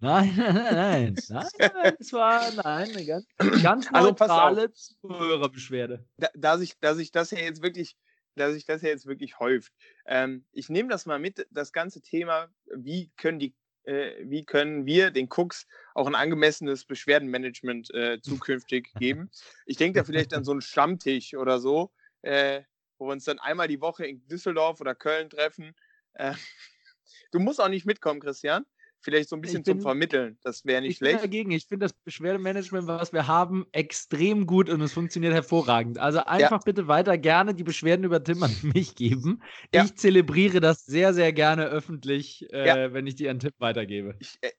Nein, 0.00 0.34
nein, 0.36 0.54
nein, 0.54 0.74
nein. 0.74 1.96
Es 1.98 2.12
war 2.12 2.50
nein, 2.52 2.90
eine 2.90 3.06
ganz, 3.06 3.26
ganz 3.62 3.86
Also, 3.92 4.08
neutrale 4.08 4.72
Zuhörerbeschwerde. 4.72 6.06
da, 6.16 6.28
da, 6.34 6.58
sich, 6.58 6.78
da 6.80 6.94
sich 6.94 7.12
das 7.12 7.30
ja 7.30 7.38
jetzt 7.38 7.62
wirklich, 7.62 7.96
da 8.34 8.52
sich 8.52 8.64
das 8.64 8.82
ja 8.82 8.88
jetzt 8.88 9.06
wirklich 9.06 9.38
häuft. 9.38 9.72
Ähm, 10.06 10.44
ich 10.52 10.68
nehme 10.68 10.88
das 10.88 11.06
mal 11.06 11.18
mit, 11.18 11.46
das 11.50 11.72
ganze 11.72 12.02
Thema, 12.02 12.48
wie 12.74 13.10
können 13.16 13.38
die, 13.38 13.54
wie 13.86 14.44
können 14.44 14.84
wir 14.84 15.10
den 15.10 15.28
Cooks 15.30 15.66
auch 15.94 16.06
ein 16.06 16.14
angemessenes 16.14 16.84
Beschwerdenmanagement 16.84 17.92
äh, 17.94 18.20
zukünftig 18.22 18.92
geben. 18.94 19.30
Ich 19.64 19.76
denke 19.76 20.00
da 20.00 20.04
vielleicht 20.04 20.34
an 20.34 20.44
so 20.44 20.52
einen 20.52 20.60
Stammtisch 20.60 21.34
oder 21.34 21.60
so, 21.60 21.92
äh, 22.22 22.62
wo 22.98 23.06
wir 23.06 23.12
uns 23.12 23.24
dann 23.24 23.38
einmal 23.38 23.68
die 23.68 23.80
Woche 23.80 24.06
in 24.06 24.26
Düsseldorf 24.26 24.80
oder 24.80 24.94
Köln 24.94 25.30
treffen. 25.30 25.74
Äh, 26.14 26.34
du 27.32 27.38
musst 27.38 27.60
auch 27.60 27.68
nicht 27.68 27.86
mitkommen, 27.86 28.20
Christian. 28.20 28.66
Vielleicht 29.06 29.28
so 29.28 29.36
ein 29.36 29.40
bisschen 29.40 29.60
Ich 29.60 29.66
zum 29.66 29.76
bin- 29.76 29.82
Vermitteln. 29.82 30.36
Das 30.42 30.64
wäre 30.64 30.80
nicht 30.80 30.94
Ich 30.94 30.98
bin 30.98 31.10
schlecht. 31.10 31.22
dagegen. 31.22 31.52
Ich 31.52 31.66
finde 31.66 31.84
das 31.86 31.92
Beschwerdemanagement, 31.92 32.88
was 32.88 33.12
wir 33.12 33.28
haben, 33.28 33.64
extrem 33.70 34.46
gut 34.48 34.68
und 34.68 34.80
es 34.80 34.92
funktioniert 34.92 35.32
hervorragend. 35.32 35.98
Also 36.00 36.24
einfach 36.24 36.64
bitte 36.64 36.88
weiter 36.88 37.16
gerne 37.16 37.54
die 37.54 37.62
Beschwerden 37.62 38.04
über 38.04 38.20
Tim 38.24 38.42
an 38.42 38.50
mich 38.74 38.96
geben. 38.96 39.44
Ja. 39.72 39.84
Ich 39.84 39.94
zelebriere 39.94 40.58
das 40.58 40.84
sehr, 40.86 41.14
sehr 41.14 41.32
gerne 41.32 41.66
öffentlich, 41.66 42.52
äh, 42.52 42.66
Ja. 42.66 42.92
wenn 42.92 43.06
ich 43.06 43.14
die 43.14 43.28
an 43.28 43.38
Tim 43.38 43.52
weitergebe. 43.58 44.16
ich, 44.18 44.38
äh, 44.40 44.50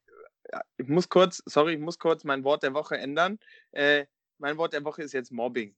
ja, 0.53 0.61
ich 0.77 0.87
muss 0.87 1.09
kurz, 1.09 1.43
sorry, 1.45 1.73
ich 1.73 1.79
muss 1.81 1.99
kurz 1.99 2.23
mein 2.23 2.45
Wort 2.45 2.63
der 2.63 2.73
Woche 2.73 2.97
ändern. 2.97 3.39
Äh, 3.73 4.05
mein 4.37 4.55
Wort 4.57 4.71
der 4.71 4.85
Woche 4.85 5.03
ist 5.03 5.11
jetzt 5.11 5.29
Mobbing. 5.33 5.75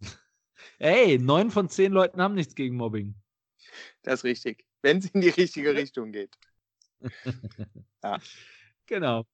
Ey, 0.78 1.18
neun 1.18 1.50
von 1.50 1.68
zehn 1.68 1.90
Leuten 1.92 2.22
haben 2.22 2.34
nichts 2.36 2.54
gegen 2.54 2.76
Mobbing. 2.76 3.16
Das 4.02 4.20
ist 4.20 4.24
richtig. 4.24 4.64
Wenn 4.82 4.98
es 4.98 5.06
in 5.10 5.22
die 5.22 5.30
richtige 5.30 5.74
Richtung 5.74 6.12
geht. 6.12 6.30
Genau. 8.86 9.24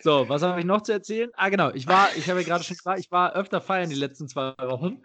So, 0.00 0.28
was 0.28 0.42
habe 0.42 0.60
ich 0.60 0.66
noch 0.66 0.82
zu 0.82 0.92
erzählen? 0.92 1.30
Ah, 1.34 1.48
genau. 1.48 1.70
Ich 1.72 1.86
war, 1.86 2.14
ich 2.16 2.28
habe 2.30 2.40
ja 2.40 2.46
gerade 2.46 2.64
schon 2.64 2.76
gesagt, 2.76 3.00
ich 3.00 3.10
war 3.10 3.34
öfter 3.34 3.60
feiern 3.60 3.90
die 3.90 3.96
letzten 3.96 4.28
zwei 4.28 4.54
Wochen. 4.58 5.02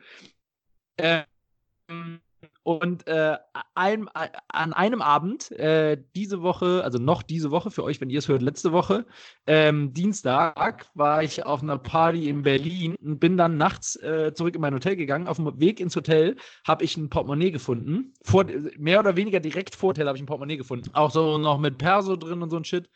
Ähm, 0.98 2.22
und 2.70 3.08
äh, 3.08 3.36
ein, 3.74 4.08
an 4.48 4.74
einem 4.74 5.02
Abend, 5.02 5.50
äh, 5.54 5.98
diese 6.16 6.44
Woche, 6.44 6.84
also 6.84 7.00
noch 7.00 7.24
diese 7.24 7.50
Woche, 7.50 7.72
für 7.72 7.84
euch, 7.84 8.00
wenn 8.00 8.12
ihr 8.12 8.20
es 8.20 8.28
hört, 8.28 8.44
letzte 8.44 8.72
Woche, 8.72 9.08
ähm, 9.48 9.92
Dienstag, 9.92 10.86
war 10.94 11.24
ich 11.24 11.44
auf 11.48 11.64
einer 11.64 11.80
Party 11.80 12.30
in 12.30 12.44
Berlin 12.44 12.94
und 13.02 13.20
bin 13.20 13.38
dann 13.38 13.58
nachts 13.58 13.96
äh, 13.96 14.36
zurück 14.36 14.54
in 14.54 14.62
mein 14.62 14.76
Hotel 14.76 14.96
gegangen. 14.96 15.28
Auf 15.28 15.38
dem 15.38 15.60
Weg 15.60 15.80
ins 15.80 15.96
Hotel 15.96 16.36
habe 16.64 16.84
ich 16.84 16.96
ein 16.96 17.10
Portemonnaie 17.10 17.50
gefunden. 17.50 18.14
Vor, 18.22 18.46
mehr 18.78 19.00
oder 19.00 19.16
weniger 19.16 19.40
direkt 19.40 19.74
vor 19.74 19.90
Hotel 19.90 20.06
habe 20.06 20.20
ich 20.20 20.22
ein 20.22 20.28
Portemonnaie 20.28 20.58
gefunden. 20.58 20.92
Auch 20.94 21.10
so 21.10 21.40
noch 21.40 21.58
mit 21.58 21.80
Perso 21.80 22.18
drin 22.18 22.44
und 22.44 22.52
so 22.52 22.58
ein 22.58 22.66
Shit. 22.66 22.88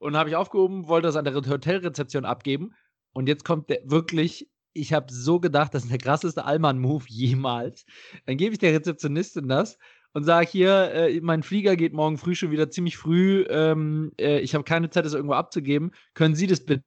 Und 0.00 0.16
habe 0.16 0.28
ich 0.30 0.34
aufgehoben, 0.34 0.88
wollte 0.88 1.06
das 1.06 1.14
an 1.14 1.24
der 1.24 1.36
Hotelrezeption 1.36 2.24
abgeben. 2.24 2.72
Und 3.12 3.28
jetzt 3.28 3.44
kommt 3.44 3.70
der 3.70 3.78
wirklich, 3.84 4.49
ich 4.72 4.92
habe 4.92 5.12
so 5.12 5.40
gedacht, 5.40 5.74
das 5.74 5.84
ist 5.84 5.90
der 5.90 5.98
krasseste 5.98 6.44
Allmann-Move 6.44 7.04
jemals. 7.08 7.84
Dann 8.26 8.36
gebe 8.36 8.52
ich 8.52 8.58
der 8.58 8.72
Rezeptionistin 8.72 9.48
das 9.48 9.78
und 10.12 10.24
sage 10.24 10.48
hier, 10.48 10.92
äh, 10.92 11.20
mein 11.20 11.42
Flieger 11.42 11.76
geht 11.76 11.92
morgen 11.92 12.18
früh 12.18 12.34
schon 12.34 12.50
wieder 12.50 12.70
ziemlich 12.70 12.96
früh. 12.96 13.44
Ähm, 13.48 14.12
äh, 14.18 14.40
ich 14.40 14.54
habe 14.54 14.64
keine 14.64 14.90
Zeit, 14.90 15.04
das 15.04 15.14
irgendwo 15.14 15.34
abzugeben. 15.34 15.92
Können 16.14 16.34
Sie 16.34 16.46
das 16.46 16.64
bitte 16.64 16.82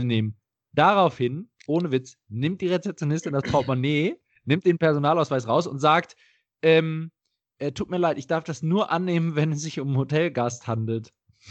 nehmen? 0.00 0.36
Daraufhin, 0.72 1.50
ohne 1.66 1.92
Witz, 1.92 2.16
nimmt 2.28 2.60
die 2.60 2.68
Rezeptionistin 2.68 3.32
das 3.32 3.44
Portemonnaie, 3.44 4.16
nimmt 4.44 4.64
den 4.64 4.78
Personalausweis 4.78 5.46
raus 5.46 5.66
und 5.66 5.78
sagt, 5.78 6.16
ähm, 6.62 7.10
äh, 7.58 7.72
tut 7.72 7.90
mir 7.90 7.98
leid, 7.98 8.18
ich 8.18 8.26
darf 8.26 8.44
das 8.44 8.62
nur 8.62 8.90
annehmen, 8.90 9.36
wenn 9.36 9.52
es 9.52 9.62
sich 9.62 9.78
um 9.78 9.88
einen 9.88 9.98
Hotelgast 9.98 10.66
handelt. 10.66 11.12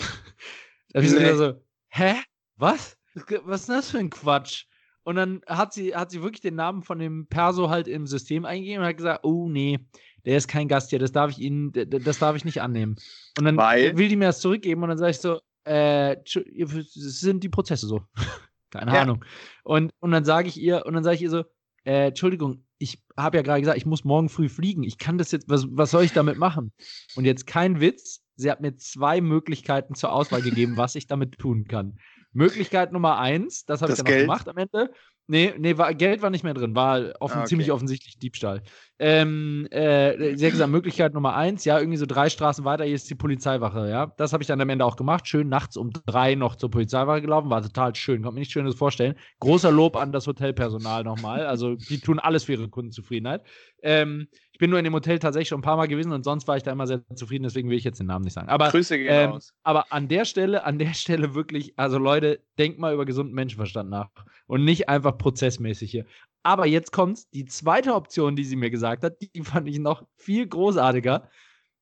da 0.89 0.99
habe 0.99 1.05
ich 1.05 1.11
so, 1.11 1.53
hä? 1.89 2.15
Was? 2.57 2.97
Was 3.43 3.61
ist 3.61 3.69
das 3.69 3.91
für 3.91 3.99
ein 3.99 4.09
Quatsch? 4.09 4.65
Und 5.03 5.15
dann 5.15 5.41
hat 5.47 5.73
sie, 5.73 5.95
hat 5.95 6.11
sie 6.11 6.21
wirklich 6.21 6.41
den 6.41 6.55
Namen 6.55 6.83
von 6.83 6.99
dem 6.99 7.27
Perso 7.27 7.69
halt 7.69 7.87
im 7.87 8.05
System 8.05 8.45
eingegeben 8.45 8.81
und 8.81 8.87
hat 8.87 8.97
gesagt, 8.97 9.23
oh 9.23 9.49
nee, 9.49 9.79
der 10.25 10.37
ist 10.37 10.47
kein 10.47 10.67
Gast 10.67 10.91
hier, 10.91 10.99
das 10.99 11.11
darf 11.11 11.31
ich 11.31 11.39
Ihnen, 11.39 11.71
das 11.71 12.19
darf 12.19 12.35
ich 12.35 12.45
nicht 12.45 12.61
annehmen. 12.61 12.95
Und 13.37 13.45
dann 13.45 13.57
Weil? 13.57 13.97
will 13.97 14.09
die 14.09 14.15
mir 14.15 14.25
das 14.25 14.39
zurückgeben 14.39 14.83
und 14.83 14.89
dann 14.89 14.97
sage 14.97 15.11
ich 15.11 15.19
so, 15.19 15.39
äh, 15.63 16.17
sind 16.25 17.43
die 17.43 17.49
Prozesse 17.49 17.87
so. 17.87 18.01
Keine 18.69 18.93
ja. 18.93 19.01
Ahnung. 19.01 19.25
Und, 19.63 19.91
und 19.99 20.11
dann 20.11 20.23
sage 20.23 20.47
ich 20.47 20.59
ihr, 20.59 20.85
und 20.85 20.93
dann 20.93 21.03
sage 21.03 21.15
ich 21.15 21.21
ihr 21.23 21.29
so, 21.29 21.43
äh, 21.83 22.07
Entschuldigung, 22.07 22.63
ich 22.77 23.03
habe 23.17 23.37
ja 23.37 23.43
gerade 23.43 23.61
gesagt, 23.61 23.77
ich 23.77 23.85
muss 23.85 24.03
morgen 24.03 24.29
früh 24.29 24.49
fliegen. 24.49 24.83
Ich 24.83 24.97
kann 24.97 25.17
das 25.17 25.31
jetzt, 25.31 25.49
was, 25.49 25.67
was 25.69 25.91
soll 25.91 26.03
ich 26.03 26.13
damit 26.13 26.37
machen? 26.37 26.71
Und 27.15 27.25
jetzt 27.25 27.47
kein 27.47 27.79
Witz, 27.79 28.23
sie 28.35 28.49
hat 28.49 28.61
mir 28.61 28.75
zwei 28.77 29.21
Möglichkeiten 29.21 29.93
zur 29.93 30.11
Auswahl 30.11 30.41
gegeben, 30.41 30.77
was 30.77 30.95
ich 30.95 31.07
damit 31.07 31.37
tun 31.37 31.65
kann. 31.67 31.99
Möglichkeit 32.33 32.91
Nummer 32.91 33.19
eins, 33.19 33.65
das 33.65 33.81
habe 33.81 33.91
ich 33.91 33.97
dann 33.97 34.05
gemacht 34.05 34.47
am 34.47 34.57
Ende. 34.57 34.91
Nee, 35.31 35.53
nee 35.57 35.77
war, 35.77 35.93
Geld 35.93 36.21
war 36.21 36.29
nicht 36.29 36.43
mehr 36.43 36.53
drin, 36.53 36.75
war 36.75 37.13
offen, 37.21 37.37
ah, 37.37 37.39
okay. 37.39 37.47
ziemlich 37.47 37.71
offensichtlich 37.71 38.19
Diebstahl. 38.19 38.63
Ähm, 38.99 39.65
äh, 39.71 40.35
sie 40.35 40.45
hat 40.45 40.51
gesagt, 40.51 40.69
Möglichkeit 40.69 41.13
Nummer 41.13 41.35
eins, 41.35 41.63
ja, 41.63 41.79
irgendwie 41.79 41.97
so 41.97 42.05
drei 42.05 42.29
Straßen 42.29 42.65
weiter, 42.65 42.83
hier 42.83 42.95
ist 42.95 43.09
die 43.09 43.15
Polizeiwache, 43.15 43.89
ja. 43.89 44.07
Das 44.17 44.33
habe 44.33 44.43
ich 44.43 44.47
dann 44.47 44.59
am 44.59 44.67
Ende 44.67 44.83
auch 44.83 44.97
gemacht. 44.97 45.29
Schön 45.29 45.47
nachts 45.47 45.77
um 45.77 45.91
drei 46.05 46.35
noch 46.35 46.57
zur 46.57 46.69
Polizeiwache 46.69 47.21
gelaufen, 47.21 47.49
war 47.49 47.61
total 47.61 47.95
schön, 47.95 48.23
kann 48.23 48.33
mir 48.33 48.41
nicht 48.41 48.51
Schönes 48.51 48.75
vorstellen. 48.75 49.15
Großer 49.39 49.71
Lob 49.71 49.95
an 49.95 50.11
das 50.11 50.27
Hotelpersonal 50.27 51.05
nochmal. 51.05 51.45
Also, 51.45 51.75
die 51.75 52.01
tun 52.01 52.19
alles 52.19 52.43
für 52.43 52.51
ihre 52.51 52.67
Kundenzufriedenheit. 52.67 53.43
Ähm, 53.83 54.27
ich 54.51 54.59
bin 54.59 54.69
nur 54.69 54.79
in 54.79 54.85
dem 54.85 54.93
Hotel 54.93 55.17
tatsächlich 55.17 55.47
schon 55.47 55.59
ein 55.59 55.63
paar 55.63 55.77
Mal 55.77 55.87
gewesen 55.87 56.11
und 56.11 56.23
sonst 56.23 56.47
war 56.47 56.57
ich 56.57 56.63
da 56.63 56.71
immer 56.71 56.85
sehr 56.85 57.01
zufrieden, 57.15 57.43
deswegen 57.43 57.69
will 57.69 57.77
ich 57.77 57.85
jetzt 57.85 57.99
den 57.99 58.07
Namen 58.07 58.25
nicht 58.25 58.33
sagen. 58.33 58.49
Aber, 58.49 58.69
Grüße 58.69 58.97
gehen 58.97 59.07
ähm, 59.09 59.31
aus. 59.31 59.53
Aber 59.63 59.91
an 59.91 60.09
der 60.09 60.25
Stelle, 60.25 60.65
an 60.65 60.77
der 60.77 60.93
Stelle 60.93 61.33
wirklich, 61.33 61.73
also 61.77 61.97
Leute, 61.97 62.41
denkt 62.59 62.77
mal 62.77 62.93
über 62.93 63.05
gesunden 63.05 63.33
Menschenverstand 63.33 63.89
nach 63.89 64.09
und 64.45 64.65
nicht 64.65 64.89
einfach 64.89 65.17
prozessmäßig 65.21 65.91
hier. 65.91 66.05
Aber 66.43 66.65
jetzt 66.65 66.91
kommt 66.91 67.21
die 67.33 67.45
zweite 67.45 67.93
Option, 67.93 68.35
die 68.35 68.43
sie 68.43 68.55
mir 68.55 68.71
gesagt 68.71 69.03
hat, 69.03 69.17
die 69.21 69.43
fand 69.43 69.67
ich 69.67 69.79
noch 69.79 70.05
viel 70.17 70.47
großartiger. 70.47 71.29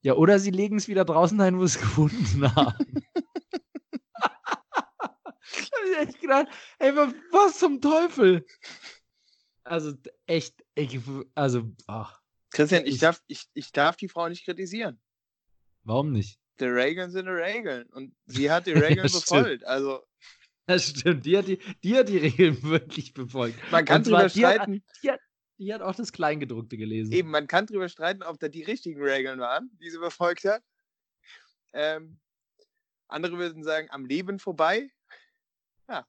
Ja, 0.01 0.13
oder 0.13 0.39
sie 0.39 0.51
legen 0.51 0.77
es 0.77 0.87
wieder 0.87 1.05
draußen 1.05 1.39
ein, 1.41 1.57
wo 1.57 1.65
sie 1.65 1.77
es 1.77 1.81
gefunden 1.81 2.55
haben. 2.55 3.03
hab 4.21 5.85
ich 5.91 5.97
echt 5.97 6.21
gedacht, 6.21 6.47
ey, 6.79 6.95
was 6.95 7.59
zum 7.59 7.81
Teufel? 7.81 8.45
Also 9.63 9.93
echt, 10.25 10.63
ich, 10.75 10.99
also, 11.35 11.71
ach. 11.87 12.19
Christian, 12.51 12.85
ich, 12.85 12.95
ich, 12.95 12.99
darf, 12.99 13.21
ich, 13.27 13.45
ich 13.53 13.71
darf 13.71 13.95
die 13.95 14.09
Frau 14.09 14.27
nicht 14.27 14.45
kritisieren. 14.45 14.99
Warum 15.83 16.11
nicht? 16.11 16.39
Die 16.59 16.65
Regeln 16.65 17.11
sind 17.11 17.25
die 17.25 17.31
Regeln 17.31 17.87
und 17.91 18.15
sie 18.25 18.51
hat 18.51 18.67
die 18.67 18.71
Regeln 18.73 19.09
befolgt. 19.11 19.63
Also 19.65 20.01
das 20.69 20.89
stimmt, 20.89 21.25
die 21.25 21.37
hat 21.37 21.47
die, 21.47 21.57
die, 21.83 21.97
hat 21.97 22.09
die 22.09 22.17
Regeln 22.17 22.61
wirklich 22.63 23.13
befolgt. 23.13 23.59
Man 23.71 23.85
kann 23.85 24.03
drüber 24.03 24.29
streiten. 24.29 24.83
Die 25.03 25.11
hat, 25.11 25.19
die 25.57 25.73
hat, 25.73 25.81
auch 25.81 25.95
das 25.95 26.13
Kleingedruckte 26.13 26.77
gelesen. 26.77 27.11
Eben, 27.11 27.31
man 27.31 27.47
kann 27.47 27.65
drüber 27.65 27.89
streiten, 27.89 28.23
ob 28.23 28.39
da 28.39 28.47
die 28.47 28.63
richtigen 28.63 29.01
Regeln 29.01 29.39
waren, 29.39 29.71
die 29.81 29.89
sie 29.89 29.97
befolgt 29.97 30.45
hat. 30.45 30.61
Ähm, 31.73 32.19
andere 33.07 33.37
würden 33.37 33.63
sagen, 33.63 33.87
am 33.89 34.05
Leben 34.05 34.37
vorbei. 34.37 34.89
Ja. 35.89 36.05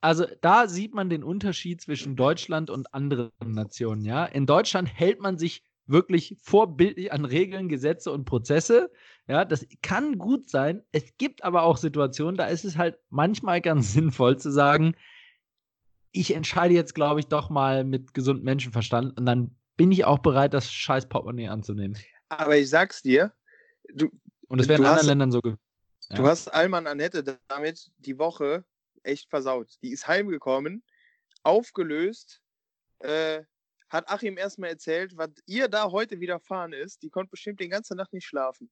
Also 0.00 0.26
da 0.40 0.68
sieht 0.68 0.94
man 0.94 1.10
den 1.10 1.24
Unterschied 1.24 1.80
zwischen 1.80 2.14
Deutschland 2.14 2.70
und 2.70 2.94
anderen 2.94 3.32
Nationen, 3.44 4.04
ja. 4.04 4.26
In 4.26 4.46
Deutschland 4.46 4.88
hält 4.88 5.20
man 5.20 5.38
sich 5.38 5.64
wirklich 5.86 6.36
vorbildlich 6.40 7.12
an 7.12 7.24
Regeln, 7.24 7.68
Gesetze 7.68 8.12
und 8.12 8.26
Prozesse. 8.26 8.92
Ja, 9.28 9.44
das 9.44 9.66
kann 9.82 10.18
gut 10.18 10.48
sein. 10.48 10.82
Es 10.90 11.16
gibt 11.18 11.44
aber 11.44 11.62
auch 11.62 11.76
Situationen, 11.76 12.36
da 12.36 12.46
ist 12.46 12.64
es 12.64 12.78
halt 12.78 12.98
manchmal 13.10 13.60
ganz 13.60 13.92
sinnvoll 13.92 14.38
zu 14.38 14.50
sagen, 14.50 14.96
ich 16.12 16.34
entscheide 16.34 16.74
jetzt, 16.74 16.94
glaube 16.94 17.20
ich, 17.20 17.26
doch 17.26 17.50
mal 17.50 17.84
mit 17.84 18.14
gesundem 18.14 18.44
Menschenverstand 18.44 19.16
und 19.18 19.26
dann 19.26 19.54
bin 19.76 19.92
ich 19.92 20.04
auch 20.06 20.18
bereit, 20.18 20.54
das 20.54 20.72
scheiß 20.72 21.08
Portemonnaie 21.08 21.48
anzunehmen. 21.48 21.96
Aber 22.30 22.56
ich 22.56 22.70
sag's 22.70 23.02
dir, 23.02 23.32
du. 23.94 24.10
Und 24.48 24.60
es 24.60 24.68
wäre 24.68 24.80
in 24.80 24.86
anderen 24.86 24.98
hast, 24.98 25.06
Ländern 25.06 25.30
so. 25.30 25.40
Ja. 25.44 26.16
Du 26.16 26.26
hast 26.26 26.48
Alman 26.48 26.86
Annette 26.86 27.38
damit 27.48 27.90
die 27.98 28.18
Woche 28.18 28.64
echt 29.02 29.28
versaut. 29.28 29.76
Die 29.82 29.90
ist 29.90 30.08
heimgekommen, 30.08 30.82
aufgelöst, 31.42 32.40
äh, 33.00 33.42
hat 33.90 34.08
Achim 34.08 34.38
erstmal 34.38 34.70
erzählt, 34.70 35.16
was 35.16 35.30
ihr 35.46 35.68
da 35.68 35.90
heute 35.90 36.18
widerfahren 36.18 36.72
ist. 36.72 37.02
Die 37.02 37.10
konnte 37.10 37.30
bestimmt 37.30 37.60
die 37.60 37.68
ganze 37.68 37.94
Nacht 37.94 38.12
nicht 38.12 38.26
schlafen. 38.26 38.70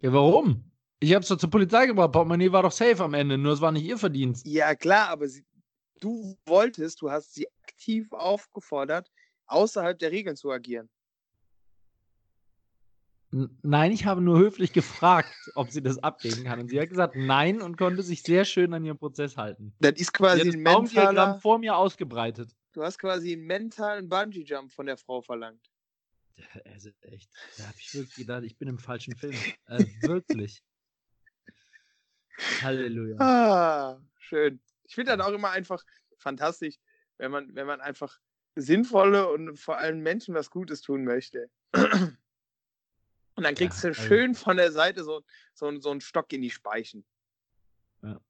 Ja, 0.00 0.12
warum? 0.12 0.64
Ich 0.98 1.14
hab's 1.14 1.28
doch 1.28 1.36
zur 1.36 1.50
Polizei 1.50 1.86
gebracht. 1.86 2.12
Portemonnaie 2.12 2.52
war 2.52 2.62
doch 2.62 2.72
safe 2.72 3.02
am 3.02 3.14
Ende, 3.14 3.38
nur 3.38 3.52
es 3.52 3.60
war 3.60 3.72
nicht 3.72 3.84
ihr 3.84 3.98
Verdienst. 3.98 4.46
Ja, 4.46 4.74
klar, 4.74 5.08
aber 5.08 5.28
sie, 5.28 5.44
du 6.00 6.36
wolltest, 6.46 7.00
du 7.02 7.10
hast 7.10 7.34
sie 7.34 7.48
aktiv 7.62 8.12
aufgefordert, 8.12 9.10
außerhalb 9.46 9.98
der 9.98 10.10
Regeln 10.10 10.36
zu 10.36 10.50
agieren. 10.50 10.88
Nein, 13.62 13.92
ich 13.92 14.06
habe 14.06 14.20
nur 14.20 14.38
höflich 14.38 14.72
gefragt, 14.72 15.32
ob 15.54 15.70
sie 15.70 15.82
das 15.82 15.98
abgeben 15.98 16.42
kann. 16.44 16.58
Und 16.58 16.68
sie 16.68 16.80
hat 16.80 16.88
gesagt 16.88 17.14
nein 17.14 17.62
und 17.62 17.76
konnte 17.76 18.02
sich 18.02 18.22
sehr 18.22 18.44
schön 18.44 18.74
an 18.74 18.84
ihren 18.84 18.98
Prozess 18.98 19.36
halten. 19.36 19.72
Das 19.78 19.92
ist 19.92 20.12
quasi 20.12 20.50
ein 20.50 20.60
mentaler... 20.60 21.38
vor 21.40 21.58
mir 21.58 21.76
ausgebreitet. 21.76 22.50
Du 22.72 22.82
hast 22.82 22.98
quasi 22.98 23.32
einen 23.32 23.44
mentalen 23.44 24.08
Bungee-Jump 24.08 24.72
von 24.72 24.86
der 24.86 24.96
Frau 24.96 25.22
verlangt. 25.22 25.69
Also 26.64 26.90
echt, 27.02 27.30
da 27.56 27.64
habe 27.64 27.76
ich 27.78 27.94
wirklich 27.94 28.14
gedacht, 28.14 28.44
ich 28.44 28.56
bin 28.56 28.68
im 28.68 28.78
falschen 28.78 29.16
Film. 29.16 29.36
Äh, 29.66 29.84
wirklich. 30.02 30.62
Halleluja. 32.62 33.16
Ah, 33.18 34.02
schön. 34.18 34.60
Ich 34.84 34.94
finde 34.94 35.12
dann 35.12 35.20
auch 35.20 35.32
immer 35.32 35.50
einfach 35.50 35.84
fantastisch, 36.16 36.76
wenn 37.18 37.30
man, 37.30 37.54
wenn 37.54 37.66
man 37.66 37.80
einfach 37.80 38.18
sinnvolle 38.56 39.28
und 39.28 39.58
vor 39.58 39.78
allem 39.78 40.00
Menschen 40.00 40.34
was 40.34 40.50
Gutes 40.50 40.80
tun 40.80 41.04
möchte. 41.04 41.50
Und 41.72 43.44
dann 43.44 43.54
kriegst 43.54 43.84
ja, 43.84 43.90
du 43.90 43.96
also 43.96 44.02
schön 44.02 44.34
von 44.34 44.56
der 44.56 44.72
Seite 44.72 45.04
so, 45.04 45.22
so, 45.54 45.78
so 45.80 45.90
einen 45.90 46.00
Stock 46.00 46.32
in 46.32 46.42
die 46.42 46.50
Speichen. 46.50 47.04
Ja. 48.02 48.20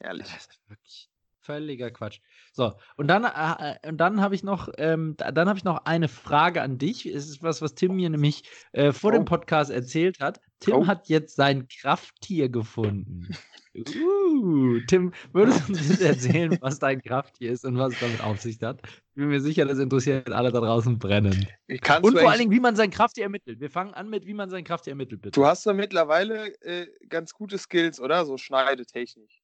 Herrlich. 0.00 0.28
Das 0.28 0.46
ist 0.46 0.68
wirklich 0.68 1.10
völliger 1.42 1.90
Quatsch. 1.90 2.20
So, 2.52 2.72
und 2.96 3.08
dann, 3.08 3.24
äh, 3.24 3.76
äh 3.82 3.92
dann 3.92 4.20
habe 4.20 4.34
ich 4.34 4.42
noch, 4.42 4.68
ähm, 4.78 5.16
dann 5.16 5.48
habe 5.48 5.58
ich 5.58 5.64
noch 5.64 5.84
eine 5.84 6.08
Frage 6.08 6.62
an 6.62 6.78
dich. 6.78 7.06
Es 7.06 7.28
ist 7.28 7.42
was, 7.42 7.62
was 7.62 7.74
Tim 7.74 7.96
mir 7.96 8.10
nämlich 8.10 8.44
äh, 8.72 8.92
vor 8.92 9.10
oh. 9.10 9.14
dem 9.14 9.24
Podcast 9.24 9.70
erzählt 9.70 10.20
hat. 10.20 10.40
Tim 10.60 10.74
oh. 10.74 10.86
hat 10.86 11.08
jetzt 11.08 11.36
sein 11.36 11.68
Krafttier 11.68 12.48
gefunden. 12.48 13.28
Uh, 13.74 14.80
Tim, 14.86 15.14
würdest 15.32 15.66
du 15.66 15.72
uns 15.72 15.98
erzählen, 16.02 16.58
was 16.60 16.78
dein 16.78 17.00
Krafttier 17.00 17.52
ist 17.52 17.64
und 17.64 17.78
was 17.78 17.94
es 17.94 18.00
damit 18.00 18.22
auf 18.22 18.38
sich 18.38 18.60
hat? 18.60 18.82
Ich 18.84 19.14
bin 19.14 19.28
mir 19.28 19.40
sicher, 19.40 19.64
das 19.64 19.78
interessiert 19.78 20.30
alle 20.30 20.52
da 20.52 20.60
draußen 20.60 20.98
brennen. 20.98 21.48
und 21.68 22.18
vor 22.18 22.30
allen 22.30 22.38
Dingen, 22.38 22.50
wie 22.50 22.60
man 22.60 22.76
sein 22.76 22.90
Krafttier 22.90 23.24
ermittelt. 23.24 23.60
Wir 23.60 23.70
fangen 23.70 23.94
an 23.94 24.10
mit, 24.10 24.26
wie 24.26 24.34
man 24.34 24.50
sein 24.50 24.64
Krafttier 24.64 24.92
ermittelt, 24.92 25.22
bitte. 25.22 25.40
Du 25.40 25.46
hast 25.46 25.64
da 25.64 25.72
mittlerweile 25.72 26.48
äh, 26.62 26.86
ganz 27.08 27.32
gute 27.32 27.56
Skills, 27.56 27.98
oder? 27.98 28.26
So 28.26 28.36
Schneidetechnik. 28.36 29.41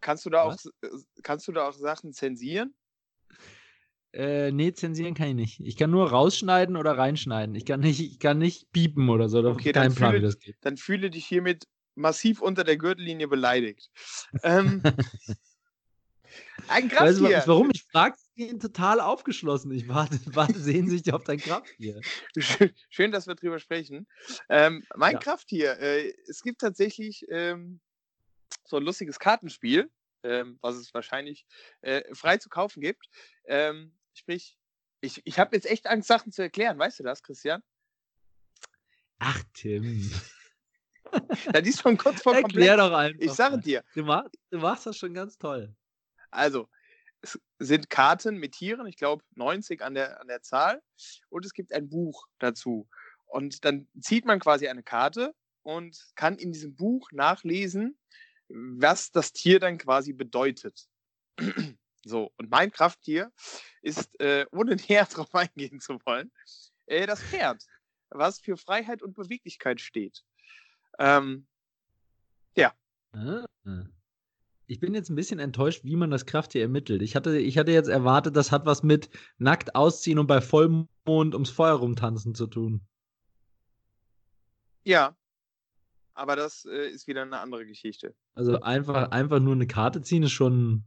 Kannst 0.00 0.26
du 0.26 0.30
da 0.30 0.42
auch, 0.42 0.56
äh, 0.82 0.88
kannst 1.22 1.48
du 1.48 1.52
da 1.52 1.68
auch 1.68 1.72
Sachen 1.72 2.12
zensieren? 2.12 2.74
Äh, 4.12 4.52
nee, 4.52 4.72
zensieren 4.72 5.14
kann 5.14 5.28
ich 5.28 5.34
nicht. 5.34 5.60
Ich 5.60 5.76
kann 5.76 5.90
nur 5.90 6.10
rausschneiden 6.10 6.76
oder 6.76 6.96
reinschneiden. 6.96 7.54
Ich 7.54 7.66
kann 7.66 7.80
nicht, 7.80 8.00
ich 8.00 8.18
kann 8.18 8.38
nicht 8.38 8.72
piepen 8.72 9.08
oder 9.10 9.28
so. 9.28 9.44
Okay, 9.44 9.72
dann 9.72 9.94
Plan, 9.94 10.12
fühle, 10.12 10.34
dann 10.60 10.76
fühle 10.76 11.10
dich 11.10 11.26
hiermit 11.26 11.66
massiv 11.94 12.40
unter 12.40 12.64
der 12.64 12.78
Gürtellinie 12.78 13.28
beleidigt. 13.28 13.90
ähm, 14.42 14.82
ein 16.68 16.88
Krafttier. 16.88 17.30
Weißt 17.30 17.46
du, 17.46 17.50
warum? 17.50 17.70
Ich 17.72 17.84
frage 17.84 18.16
ihn 18.36 18.60
total 18.60 19.00
aufgeschlossen. 19.00 19.72
Ich 19.72 19.88
warte, 19.88 20.18
warte 20.34 20.58
sehnsüchtig 20.58 21.12
auf 21.12 21.24
dein 21.24 21.38
Krafttier. 21.38 22.00
Schön, 22.38 22.70
schön, 22.88 23.12
dass 23.12 23.26
wir 23.26 23.34
drüber 23.34 23.58
sprechen. 23.58 24.06
Ähm, 24.48 24.84
mein 24.96 25.14
ja. 25.14 25.18
Krafttier. 25.18 25.78
Äh, 25.80 26.14
es 26.26 26.42
gibt 26.42 26.60
tatsächlich 26.60 27.26
ähm, 27.28 27.80
so 28.64 28.76
ein 28.76 28.82
lustiges 28.82 29.18
Kartenspiel, 29.18 29.90
ähm, 30.22 30.58
was 30.60 30.76
es 30.76 30.92
wahrscheinlich 30.94 31.46
äh, 31.80 32.02
frei 32.14 32.38
zu 32.38 32.48
kaufen 32.48 32.80
gibt. 32.80 33.08
Ähm, 33.44 33.96
sprich, 34.14 34.56
ich, 35.00 35.22
ich 35.24 35.38
habe 35.38 35.54
jetzt 35.54 35.66
echt 35.66 35.86
Angst, 35.86 36.08
Sachen 36.08 36.32
zu 36.32 36.42
erklären. 36.42 36.78
Weißt 36.78 36.98
du 36.98 37.04
das, 37.04 37.22
Christian? 37.22 37.62
Ach, 39.18 39.42
Tim. 39.54 40.10
da 41.52 41.58
ist 41.58 41.80
schon 41.80 41.96
kurz 41.96 42.22
vor 42.22 42.34
Erklär 42.34 42.76
doch 42.76 42.92
einfach. 42.92 43.20
Ich 43.20 43.32
sage 43.32 43.58
dir. 43.58 43.84
Du 43.94 44.04
machst, 44.04 44.34
du 44.50 44.58
machst 44.58 44.86
das 44.86 44.96
schon 44.96 45.14
ganz 45.14 45.38
toll. 45.38 45.74
Also, 46.30 46.68
es 47.20 47.38
sind 47.58 47.90
Karten 47.90 48.36
mit 48.36 48.52
Tieren, 48.52 48.86
ich 48.86 48.96
glaube 48.96 49.24
90 49.34 49.82
an 49.82 49.94
der, 49.94 50.20
an 50.20 50.28
der 50.28 50.42
Zahl. 50.42 50.82
Und 51.30 51.44
es 51.44 51.52
gibt 51.52 51.72
ein 51.72 51.88
Buch 51.88 52.26
dazu. 52.38 52.88
Und 53.26 53.64
dann 53.64 53.88
zieht 54.00 54.24
man 54.24 54.40
quasi 54.40 54.68
eine 54.68 54.82
Karte 54.82 55.34
und 55.62 55.98
kann 56.14 56.36
in 56.36 56.52
diesem 56.52 56.74
Buch 56.76 57.10
nachlesen, 57.12 57.98
was 58.48 59.10
das 59.10 59.32
Tier 59.32 59.60
dann 59.60 59.78
quasi 59.78 60.12
bedeutet. 60.12 60.88
so, 62.04 62.32
und 62.36 62.50
mein 62.50 62.70
Krafttier 62.70 63.32
ist, 63.82 64.18
äh, 64.20 64.46
ohne 64.50 64.76
näher 64.88 65.06
darauf 65.06 65.34
eingehen 65.34 65.80
zu 65.80 65.98
wollen, 66.04 66.30
äh, 66.86 67.06
das 67.06 67.22
Pferd. 67.22 67.62
was 68.10 68.40
für 68.40 68.56
Freiheit 68.56 69.02
und 69.02 69.14
Beweglichkeit 69.14 69.80
steht. 69.80 70.24
Ähm, 70.98 71.46
ja. 72.56 72.72
Ah. 73.12 73.44
Ich 74.66 74.80
bin 74.80 74.94
jetzt 74.94 75.10
ein 75.10 75.14
bisschen 75.14 75.38
enttäuscht, 75.38 75.84
wie 75.84 75.96
man 75.96 76.10
das 76.10 76.26
Krafttier 76.26 76.62
ermittelt. 76.62 77.02
Ich 77.02 77.16
hatte, 77.16 77.38
ich 77.38 77.56
hatte 77.56 77.72
jetzt 77.72 77.88
erwartet, 77.88 78.36
das 78.36 78.52
hat 78.52 78.66
was 78.66 78.82
mit 78.82 79.10
nackt 79.38 79.74
ausziehen 79.74 80.18
und 80.18 80.26
bei 80.26 80.40
Vollmond 80.40 81.34
ums 81.34 81.50
Feuer 81.50 81.74
rumtanzen 81.74 82.34
zu 82.34 82.46
tun. 82.46 82.80
Ja, 84.84 85.16
aber 86.18 86.34
das 86.34 86.64
äh, 86.64 86.88
ist 86.88 87.06
wieder 87.06 87.22
eine 87.22 87.38
andere 87.38 87.64
Geschichte. 87.64 88.14
Also 88.34 88.60
einfach, 88.60 89.10
einfach 89.12 89.38
nur 89.38 89.54
eine 89.54 89.68
Karte 89.68 90.02
ziehen 90.02 90.24
ist 90.24 90.32
schon, 90.32 90.84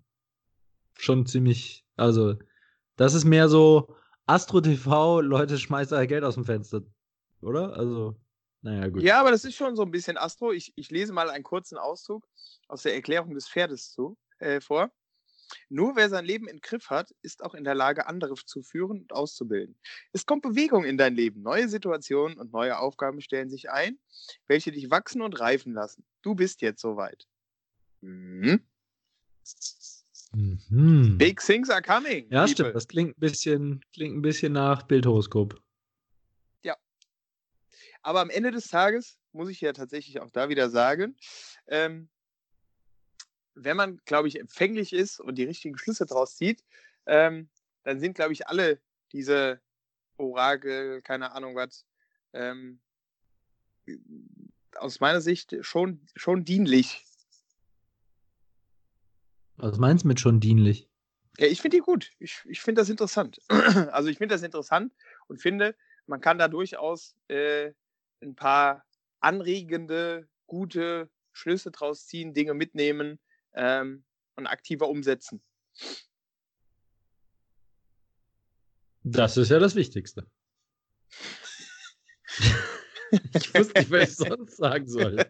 schon 0.98 1.26
ziemlich. 1.26 1.86
Also, 1.96 2.36
das 2.98 3.14
ist 3.14 3.24
mehr 3.24 3.48
so 3.48 3.96
Astro 4.26 4.60
TV, 4.60 5.22
Leute, 5.22 5.58
schmeißt 5.58 5.94
euer 5.94 6.06
Geld 6.06 6.26
aus 6.26 6.36
dem 6.36 6.44
Fenster. 6.44 6.82
Oder? 7.42 7.74
Also, 7.78 8.20
naja, 8.62 8.90
gut. 8.90 9.04
Ja, 9.04 9.22
aber 9.22 9.32
das 9.32 9.46
ist 9.46 9.56
schon 9.56 9.76
so 9.76 9.84
ein 9.84 9.92
bisschen 9.92 10.18
Astro. 10.18 10.52
Ich, 10.52 10.74
ich 10.76 10.92
lese 10.92 11.14
mal 11.14 11.30
einen 11.30 11.46
kurzen 11.46 11.78
Auszug 11.78 12.28
aus 12.68 12.84
der 12.84 12.94
Erklärung 12.94 13.34
des 13.34 13.48
Pferdes 13.48 13.92
zu, 13.92 14.18
äh, 14.40 14.60
vor. 14.60 14.92
Nur 15.70 15.96
wer 15.96 16.10
sein 16.10 16.26
Leben 16.26 16.48
im 16.48 16.60
Griff 16.62 16.90
hat, 16.90 17.14
ist 17.22 17.44
auch 17.44 17.54
in 17.54 17.64
der 17.64 17.76
Lage, 17.76 18.08
andere 18.08 18.34
zu 18.34 18.62
führen 18.62 19.02
und 19.02 19.14
auszubilden. 19.14 19.78
Es 20.14 20.26
kommt 20.26 20.42
Bewegung 20.44 20.86
in 20.86 20.98
dein 20.98 21.16
Leben. 21.16 21.42
Neue 21.42 21.70
Situationen 21.70 22.38
und 22.38 22.52
neue 22.52 22.78
Aufgaben 22.80 23.22
stellen 23.22 23.50
sich 23.50 23.70
ein, 23.70 24.00
welche 24.48 24.72
dich 24.72 24.90
wachsen 24.90 25.22
und 25.22 25.40
reifen 25.40 25.74
lassen. 25.74 26.06
Du 26.22 26.36
bist 26.36 26.62
jetzt 26.62 26.82
soweit. 26.82 27.28
Mhm. 28.02 28.62
Mhm. 30.34 31.18
Big 31.18 31.42
things 31.42 31.70
are 31.70 31.82
coming. 31.82 32.28
Ja, 32.32 32.42
people. 32.42 32.54
stimmt. 32.54 32.76
Das 32.76 32.88
klingt 32.88 33.18
ein 33.18 33.20
bisschen, 33.20 33.86
klingt 33.94 34.16
ein 34.16 34.22
bisschen 34.22 34.54
nach 34.54 34.84
Bildhoroskop. 34.84 35.62
Aber 38.02 38.22
am 38.22 38.30
Ende 38.30 38.52
des 38.52 38.68
Tages 38.68 39.20
muss 39.32 39.50
ich 39.50 39.62
ja 39.62 39.74
tatsächlich 39.74 40.20
auch 40.20 40.32
da 40.32 40.50
wieder 40.50 40.70
sagen, 40.70 41.16
ähm, 41.68 42.10
wenn 43.64 43.78
man, 43.78 44.02
glaube 44.06 44.28
ich, 44.28 44.40
empfänglich 44.40 44.94
ist 44.94 45.20
und 45.20 45.36
die 45.36 45.44
richtigen 45.44 45.78
Schlüsse 45.78 46.06
draus 46.06 46.36
zieht, 46.36 46.64
ähm, 47.06 47.50
dann 47.84 48.00
sind, 48.00 48.16
glaube 48.16 48.34
ich, 48.34 48.48
alle 48.48 48.80
diese 49.12 49.62
Orakel, 50.18 51.02
keine 51.02 51.32
Ahnung 51.32 51.56
was, 51.56 51.86
ähm, 52.34 52.80
aus 54.76 55.00
meiner 55.00 55.22
Sicht 55.22 55.56
schon, 55.62 56.02
schon 56.16 56.46
dienlich. 56.46 57.06
Was 59.58 59.78
meinst 59.78 60.04
du 60.04 60.08
mit 60.08 60.20
schon 60.20 60.40
dienlich? 60.40 60.88
Ja, 61.38 61.48
ich 61.48 61.62
finde 61.62 61.78
die 61.78 61.82
gut. 61.82 62.12
Ich, 62.20 62.42
ich 62.46 62.62
finde 62.62 62.82
das 62.82 62.90
interessant. 62.90 63.40
Also 63.92 64.10
ich 64.10 64.18
finde 64.18 64.36
das 64.36 64.44
interessant 64.44 64.94
und 65.28 65.42
finde, 65.42 65.76
man 66.06 66.22
kann 66.22 66.38
da 66.38 66.48
durchaus 66.48 67.16
äh, 67.28 67.74
ein 68.22 68.36
paar 68.36 68.86
anregende, 69.20 70.28
gute 70.48 71.10
Schlüsse 71.32 71.72
draus 71.72 72.08
ziehen, 72.08 72.34
Dinge 72.34 72.54
mitnehmen 72.54 73.20
ähm, 73.54 74.04
und 74.36 74.48
aktiver 74.48 74.90
umsetzen. 74.90 75.42
Das 79.04 79.38
ist 79.38 79.50
ja 79.50 79.60
das 79.60 79.76
Wichtigste. 79.76 80.28
ich 83.34 83.54
wusste 83.54 83.80
nicht, 83.80 83.92
was 83.92 84.10
ich 84.10 84.16
sonst 84.16 84.58
sagen 84.58 84.88
soll. 84.88 85.26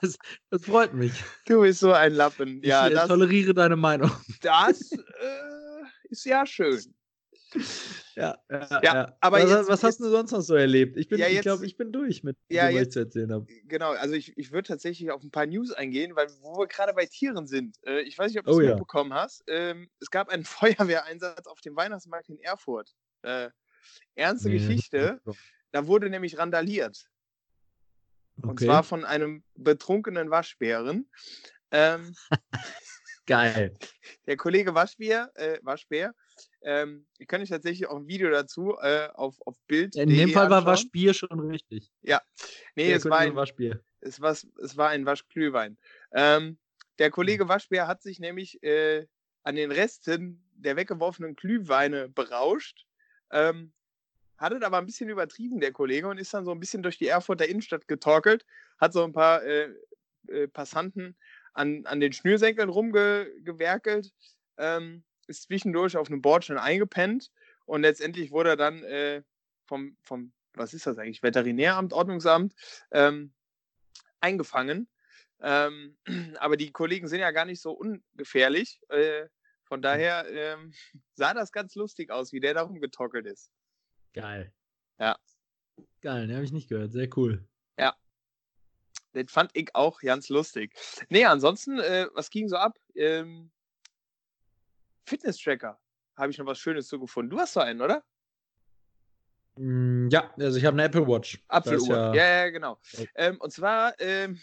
Das, 0.00 0.18
das 0.50 0.64
freut 0.64 0.94
mich. 0.94 1.12
Du 1.46 1.60
bist 1.60 1.80
so 1.80 1.92
ein 1.92 2.14
Lappen. 2.14 2.62
Ja, 2.62 2.88
ich 2.88 2.94
das, 2.94 3.08
toleriere 3.08 3.54
deine 3.54 3.76
Meinung. 3.76 4.10
das 4.40 4.92
äh, 4.92 4.98
ist 6.08 6.24
ja 6.24 6.46
schön. 6.46 6.94
Ja, 8.18 8.38
ja, 8.50 8.80
Ja, 8.82 9.16
aber 9.20 9.42
was, 9.42 9.50
jetzt- 9.50 9.68
was 9.68 9.82
hast 9.84 10.00
du 10.00 10.08
sonst 10.08 10.30
noch 10.32 10.40
so 10.40 10.54
erlebt? 10.54 10.96
Ich 10.96 11.06
bin, 11.08 11.18
Ja, 11.18 11.28
ich 11.28 11.42
glaube, 11.42 11.66
ich 11.66 11.76
bin 11.76 11.92
durch 11.92 12.22
mit 12.24 12.38
Ja, 12.48 12.62
dem, 12.62 12.68
was 12.68 12.70
ich 12.72 12.80
jetzt- 12.80 12.92
zu 12.94 12.98
erzählen 13.00 13.30
habe. 13.32 13.46
Genau, 13.64 13.90
also 13.92 14.14
ich, 14.14 14.36
ich 14.38 14.52
würde 14.52 14.66
tatsächlich 14.68 15.10
auf 15.10 15.22
ein 15.22 15.30
paar 15.30 15.44
News 15.44 15.70
eingehen, 15.72 16.16
weil 16.16 16.28
wo 16.40 16.56
wir 16.58 16.66
gerade 16.66 16.94
bei 16.94 17.04
Tieren 17.04 17.46
sind. 17.46 17.76
Äh, 17.84 18.00
ich 18.00 18.16
weiß 18.16 18.30
nicht, 18.32 18.38
ob 18.38 18.46
du 18.46 18.52
es 18.52 18.56
Oh 18.56 18.60
ja. 18.62 18.70
mitbekommen 18.70 19.12
hast. 19.12 19.44
Ähm, 19.48 19.90
es 20.00 20.10
gab 20.10 20.30
einen 20.30 20.44
Feuerwehreinsatz 21.04 21.46
auf 21.46 21.60
dem 21.60 21.76
Weihnachtsmarkt 21.76 22.30
in 22.30 22.38
Erfurt. 22.40 22.94
Äh, 23.20 23.50
ernste 24.14 24.48
Nee, 24.48 24.54
Geschichte. 24.58 25.20
Da 25.72 25.86
wurde 25.86 26.08
nämlich 26.08 26.38
randaliert. 26.38 27.10
Und 28.40 28.52
Okay, 28.52 28.64
zwar 28.64 28.82
von 28.82 29.04
einem 29.04 29.44
betrunkenen 29.56 30.30
Waschbären. 30.30 31.10
Ähm, 31.70 32.16
geil. 33.26 33.76
der 34.26 34.36
Kollege 34.38 34.74
Waschbär, 34.74 35.30
äh, 35.34 35.58
Waschbär, 35.62 36.14
ähm, 36.66 37.06
ich 37.18 37.28
kann 37.28 37.40
euch 37.40 37.48
tatsächlich 37.48 37.86
auch 37.86 37.96
ein 37.96 38.08
Video 38.08 38.28
dazu 38.28 38.76
äh, 38.80 39.08
auf, 39.14 39.40
auf 39.46 39.56
Bild. 39.68 39.94
In 39.94 40.08
dem 40.08 40.30
Fall 40.30 40.50
war 40.50 40.66
Waschbier 40.66 41.14
schon 41.14 41.38
richtig. 41.48 41.92
Nee, 42.74 42.88
Der 42.88 42.96
es 42.96 43.04
war, 43.04 43.18
ein, 43.18 43.36
Waschbier. 43.36 43.80
es, 44.00 44.20
war, 44.20 44.32
es 44.32 44.76
war 44.76 44.88
ein 44.88 45.06
Waschglühwein. 45.06 45.78
Ähm, 46.12 46.58
der 46.98 47.12
Kollege 47.12 47.48
Waschbär 47.48 47.86
hat 47.86 48.02
sich 48.02 48.18
nämlich 48.18 48.60
äh, 48.64 49.06
an 49.44 49.54
den 49.54 49.70
Resten 49.70 50.42
der 50.56 50.74
weggeworfenen 50.74 51.36
Glühweine 51.36 52.08
berauscht. 52.08 52.84
Ähm, 53.30 53.72
hat 54.36 54.52
es 54.52 54.62
aber 54.62 54.78
ein 54.78 54.86
bisschen 54.86 55.08
übertrieben, 55.08 55.60
der 55.60 55.72
Kollege, 55.72 56.08
und 56.08 56.18
ist 56.18 56.34
dann 56.34 56.44
so 56.44 56.50
ein 56.50 56.58
bisschen 56.58 56.82
durch 56.82 56.98
die 56.98 57.06
Erfurter 57.06 57.46
Innenstadt 57.46 57.86
getorkelt, 57.86 58.44
hat 58.78 58.92
so 58.92 59.04
ein 59.04 59.12
paar 59.12 59.44
äh, 59.44 59.72
äh, 60.26 60.48
Passanten 60.48 61.16
an, 61.54 61.86
an 61.86 62.00
den 62.00 62.12
Schnürsenkeln 62.12 62.68
rumgewerkelt, 62.68 64.12
ähm, 64.58 65.04
ist 65.26 65.44
zwischendurch 65.44 65.96
auf 65.96 66.08
einem 66.08 66.22
Bordstein 66.22 66.58
eingepennt 66.58 67.30
und 67.64 67.82
letztendlich 67.82 68.30
wurde 68.30 68.50
er 68.50 68.56
dann 68.56 68.82
äh, 68.84 69.22
vom, 69.66 69.96
vom, 70.02 70.32
was 70.54 70.74
ist 70.74 70.86
das 70.86 70.98
eigentlich, 70.98 71.22
Veterinäramt, 71.22 71.92
Ordnungsamt, 71.92 72.54
ähm, 72.90 73.32
eingefangen. 74.20 74.88
Ähm, 75.40 75.96
aber 76.38 76.56
die 76.56 76.72
Kollegen 76.72 77.08
sind 77.08 77.20
ja 77.20 77.30
gar 77.30 77.44
nicht 77.44 77.60
so 77.60 77.72
ungefährlich. 77.72 78.80
Äh, 78.88 79.28
von 79.64 79.82
daher 79.82 80.26
ähm, 80.28 80.72
sah 81.14 81.34
das 81.34 81.52
ganz 81.52 81.74
lustig 81.74 82.10
aus, 82.10 82.32
wie 82.32 82.40
der 82.40 82.54
da 82.54 82.62
rumgetockelt 82.62 83.26
ist. 83.26 83.50
Geil. 84.12 84.52
Ja. 84.98 85.18
Geil, 86.00 86.26
den 86.26 86.36
habe 86.36 86.44
ich 86.44 86.52
nicht 86.52 86.68
gehört. 86.68 86.92
Sehr 86.92 87.08
cool. 87.16 87.46
Den 89.16 89.28
fand 89.28 89.50
ich 89.54 89.74
auch 89.74 90.00
ganz 90.00 90.28
lustig. 90.28 90.74
Nee, 91.08 91.24
ansonsten, 91.24 91.78
äh, 91.78 92.06
was 92.12 92.28
ging 92.28 92.48
so 92.48 92.56
ab? 92.56 92.76
Ähm, 92.94 93.50
Fitness-Tracker 95.06 95.78
habe 96.16 96.30
ich 96.30 96.38
noch 96.38 96.46
was 96.46 96.58
Schönes 96.58 96.88
zu 96.88 96.98
gefunden. 96.98 97.30
Du 97.30 97.38
hast 97.38 97.52
so 97.52 97.60
einen, 97.60 97.80
oder? 97.80 98.04
Mm, 99.56 100.08
ja, 100.08 100.32
also 100.38 100.58
ich 100.58 100.64
habe 100.64 100.74
eine 100.74 100.84
Apple 100.84 101.06
Watch. 101.06 101.34
Ist 101.34 101.44
Apfeluhr. 101.48 101.96
Ja, 101.96 102.14
Ja, 102.14 102.44
ja, 102.44 102.50
genau. 102.50 102.78
Okay. 102.92 103.08
Ähm, 103.14 103.40
und 103.40 103.52
zwar 103.52 103.98
ähm, 104.00 104.40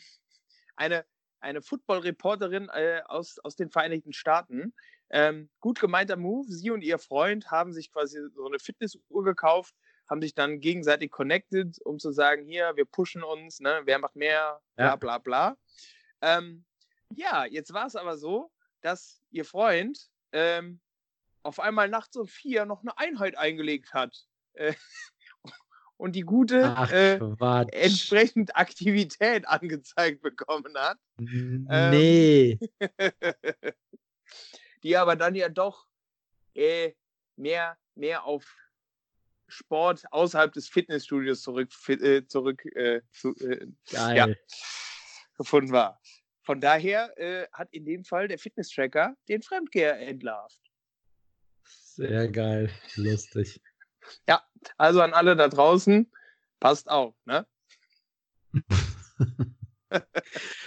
eine, 0.76 1.06
eine 1.39 1.62
Football-Reporterin 1.62 2.69
äh, 2.69 3.02
aus, 3.06 3.39
aus 3.39 3.56
den 3.56 3.69
Vereinigten 3.69 4.13
Staaten. 4.13 4.73
Ähm, 5.10 5.49
gut 5.60 5.80
gemeinter 5.80 6.15
Move. 6.15 6.52
Sie 6.52 6.71
und 6.71 6.82
ihr 6.82 6.97
Freund 6.97 7.52
haben 7.52 7.73
sich 7.73 7.91
quasi 7.91 8.19
so 8.34 8.47
eine 8.47 8.60
Fitnessuhr 8.60 9.23
gekauft, 9.23 9.76
haben 10.10 10.21
sich 10.21 10.34
dann 10.34 10.60
gegenseitig 10.60 11.12
connected, 11.12 11.80
um 11.86 11.99
zu 11.99 12.12
sagen, 12.12 12.45
hier, 12.45 12.76
wir 12.76 12.86
pushen 12.86 13.23
uns, 13.23 13.60
ne, 13.60 13.82
wer 13.86 13.99
macht 13.99 14.15
mehr, 14.15 14.60
bla 14.76 14.86
Ja. 14.86 14.95
bla 14.95 15.17
bla. 15.19 15.58
Ähm, 16.21 16.65
ja, 17.15 17.45
jetzt 17.45 17.73
war 17.73 17.86
es 17.86 17.95
aber 17.95 18.17
so, 18.17 18.52
dass 18.82 19.21
ihr 19.30 19.45
Freund 19.45 20.10
ähm, 20.34 20.82
auf 21.43 21.60
einmal 21.60 21.89
nachts 21.89 22.17
um 22.17 22.28
vier 22.28 22.65
noch 22.65 22.82
eine 22.82 22.98
Einheit 22.98 23.38
eingelegt 23.38 23.93
hat. 23.93 24.28
Äh, 24.54 24.74
und 25.98 26.15
die 26.15 26.22
gute 26.22 26.74
Ach, 26.76 26.91
äh, 26.91 27.19
entsprechend 27.72 28.56
Aktivität 28.56 29.48
angezeigt 29.48 30.22
bekommen 30.22 30.76
hat, 30.78 30.98
ähm, 31.17 31.65
Nee. 31.69 32.60
die 34.84 34.98
aber 34.98 35.15
dann 35.15 35.36
ja 35.36 35.50
doch 35.50 35.88
äh, 36.56 36.93
mehr, 37.36 37.78
mehr 37.96 38.26
auf 38.26 38.56
Sport 39.48 40.04
außerhalb 40.12 40.52
des 40.52 40.67
Fitnessstudios 40.67 41.41
zurück, 41.41 41.69
äh, 41.88 42.26
zurück 42.26 42.65
äh, 42.76 43.02
zu, 43.12 43.36
äh, 43.38 43.67
Geil. 43.91 44.38
gefunden 45.38 45.72
war. 45.72 46.02
Von 46.43 46.60
daher 46.60 47.17
äh, 47.17 47.47
hat 47.53 47.69
in 47.71 47.86
dem 47.86 48.03
Fall 48.03 48.27
der 48.27 48.38
Fitness-Tracker 48.38 49.15
den 49.29 49.41
Fremdgeher 49.41 49.97
entlarvt. 49.99 50.60
Sehr 51.63 52.27
geil. 52.29 52.69
Lustig. 52.95 53.62
Also 54.77 55.01
an 55.01 55.13
alle 55.13 55.36
da 55.36 55.47
draußen, 55.47 56.12
passt 56.60 56.89
auf, 56.89 57.15
ne? 57.25 57.47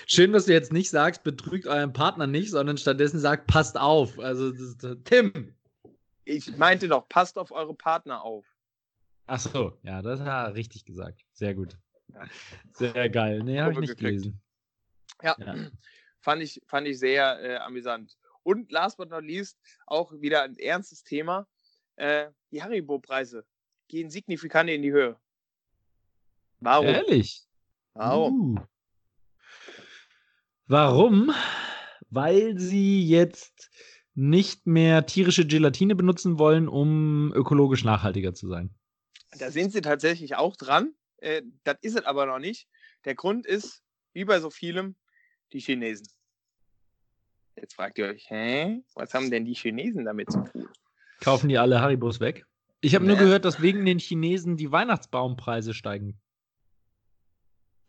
Schön, 0.06 0.32
dass 0.32 0.46
du 0.46 0.52
jetzt 0.52 0.72
nicht 0.72 0.88
sagst, 0.88 1.24
betrügt 1.24 1.66
euren 1.66 1.92
Partner 1.92 2.26
nicht, 2.26 2.50
sondern 2.50 2.78
stattdessen 2.78 3.18
sagt, 3.18 3.46
passt 3.46 3.76
auf. 3.76 4.18
Also, 4.18 4.50
äh, 4.52 4.96
Tim. 5.04 5.54
Ich 6.24 6.56
meinte 6.56 6.88
doch, 6.88 7.08
passt 7.08 7.36
auf 7.38 7.50
eure 7.50 7.74
Partner 7.74 8.22
auf. 8.22 8.46
Ach 9.26 9.40
so, 9.40 9.76
ja, 9.82 10.00
das 10.02 10.20
hat 10.20 10.28
er 10.28 10.54
richtig 10.54 10.84
gesagt. 10.84 11.24
Sehr 11.32 11.54
gut. 11.54 11.76
Ja. 12.14 12.22
Sehr 12.72 13.10
geil. 13.10 13.42
Nee, 13.42 13.60
habe 13.60 13.72
ich 13.72 13.80
nicht 13.80 13.98
gekriegt. 13.98 14.22
gelesen. 14.22 14.40
Ja, 15.22 15.36
Ja. 15.38 15.54
Fand, 16.20 16.42
ich, 16.42 16.60
fand 16.66 16.88
ich 16.88 16.98
sehr 16.98 17.40
äh, 17.40 17.56
amüsant. 17.58 18.16
Und 18.42 18.72
last 18.72 18.96
but 18.96 19.10
not 19.10 19.22
least, 19.22 19.60
auch 19.86 20.12
wieder 20.12 20.42
ein 20.42 20.58
ernstes 20.58 21.04
Thema. 21.04 21.46
Äh, 21.94 22.30
die 22.50 22.62
Haribo-Preise 22.62 23.46
gehen 23.86 24.10
signifikant 24.10 24.68
in 24.68 24.82
die 24.82 24.90
Höhe. 24.90 25.16
Warum? 26.58 26.86
Ehrlich? 26.86 27.46
Warum? 27.94 28.58
Uh. 28.58 28.60
Warum? 30.66 31.32
Weil 32.10 32.58
sie 32.58 33.06
jetzt 33.06 33.70
nicht 34.14 34.66
mehr 34.66 35.06
tierische 35.06 35.46
Gelatine 35.46 35.94
benutzen 35.94 36.38
wollen, 36.38 36.68
um 36.68 37.32
ökologisch 37.34 37.84
nachhaltiger 37.84 38.34
zu 38.34 38.48
sein. 38.48 38.74
Da 39.38 39.50
sind 39.50 39.72
sie 39.72 39.82
tatsächlich 39.82 40.36
auch 40.36 40.56
dran. 40.56 40.94
Äh, 41.18 41.42
das 41.64 41.76
ist 41.82 41.96
es 41.96 42.04
aber 42.04 42.26
noch 42.26 42.38
nicht. 42.38 42.68
Der 43.04 43.14
Grund 43.14 43.46
ist, 43.46 43.82
wie 44.12 44.24
bei 44.24 44.40
so 44.40 44.50
vielem, 44.50 44.96
die 45.52 45.60
Chinesen. 45.60 46.06
Jetzt 47.56 47.74
fragt 47.74 47.98
ihr 47.98 48.06
euch, 48.06 48.28
hä? 48.30 48.82
Was 48.94 49.14
haben 49.14 49.30
denn 49.30 49.44
die 49.44 49.54
Chinesen 49.54 50.04
damit 50.04 50.30
zu 50.30 50.42
tun? 50.44 50.68
Kaufen 51.20 51.48
die 51.48 51.58
alle 51.58 51.80
Haribos 51.80 52.20
weg? 52.20 52.44
Ich 52.82 52.94
habe 52.94 53.06
nur 53.06 53.16
Nee. 53.16 53.22
gehört, 53.22 53.44
dass 53.46 53.62
wegen 53.62 53.84
den 53.86 53.98
Chinesen 53.98 54.56
die 54.56 54.70
Weihnachtsbaumpreise 54.70 55.72
steigen. 55.72 56.20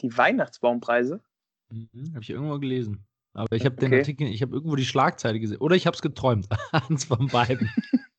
Die 0.02 0.16
Weihnachtsbaumpreise? 0.16 1.22
Mhm, 1.70 2.12
habe 2.14 2.22
ich 2.24 2.30
irgendwo 2.30 2.58
gelesen. 2.60 3.06
Aber 3.34 3.56
ich 3.56 3.66
habe 3.66 3.76
den 3.76 3.88
Okay. 3.92 4.00
Artikel, 4.00 4.28
ich 4.28 4.42
habe 4.42 4.54
irgendwo 4.56 4.76
die 4.78 4.86
Schlagzeile 4.86 5.40
gesehen. 5.40 5.58
Oder 5.58 5.76
ich 5.76 5.86
habe 5.86 5.96
es 5.96 6.02
geträumt. 6.02 6.48
Eins 6.72 7.06
von 7.06 7.28
beiden. 7.28 7.70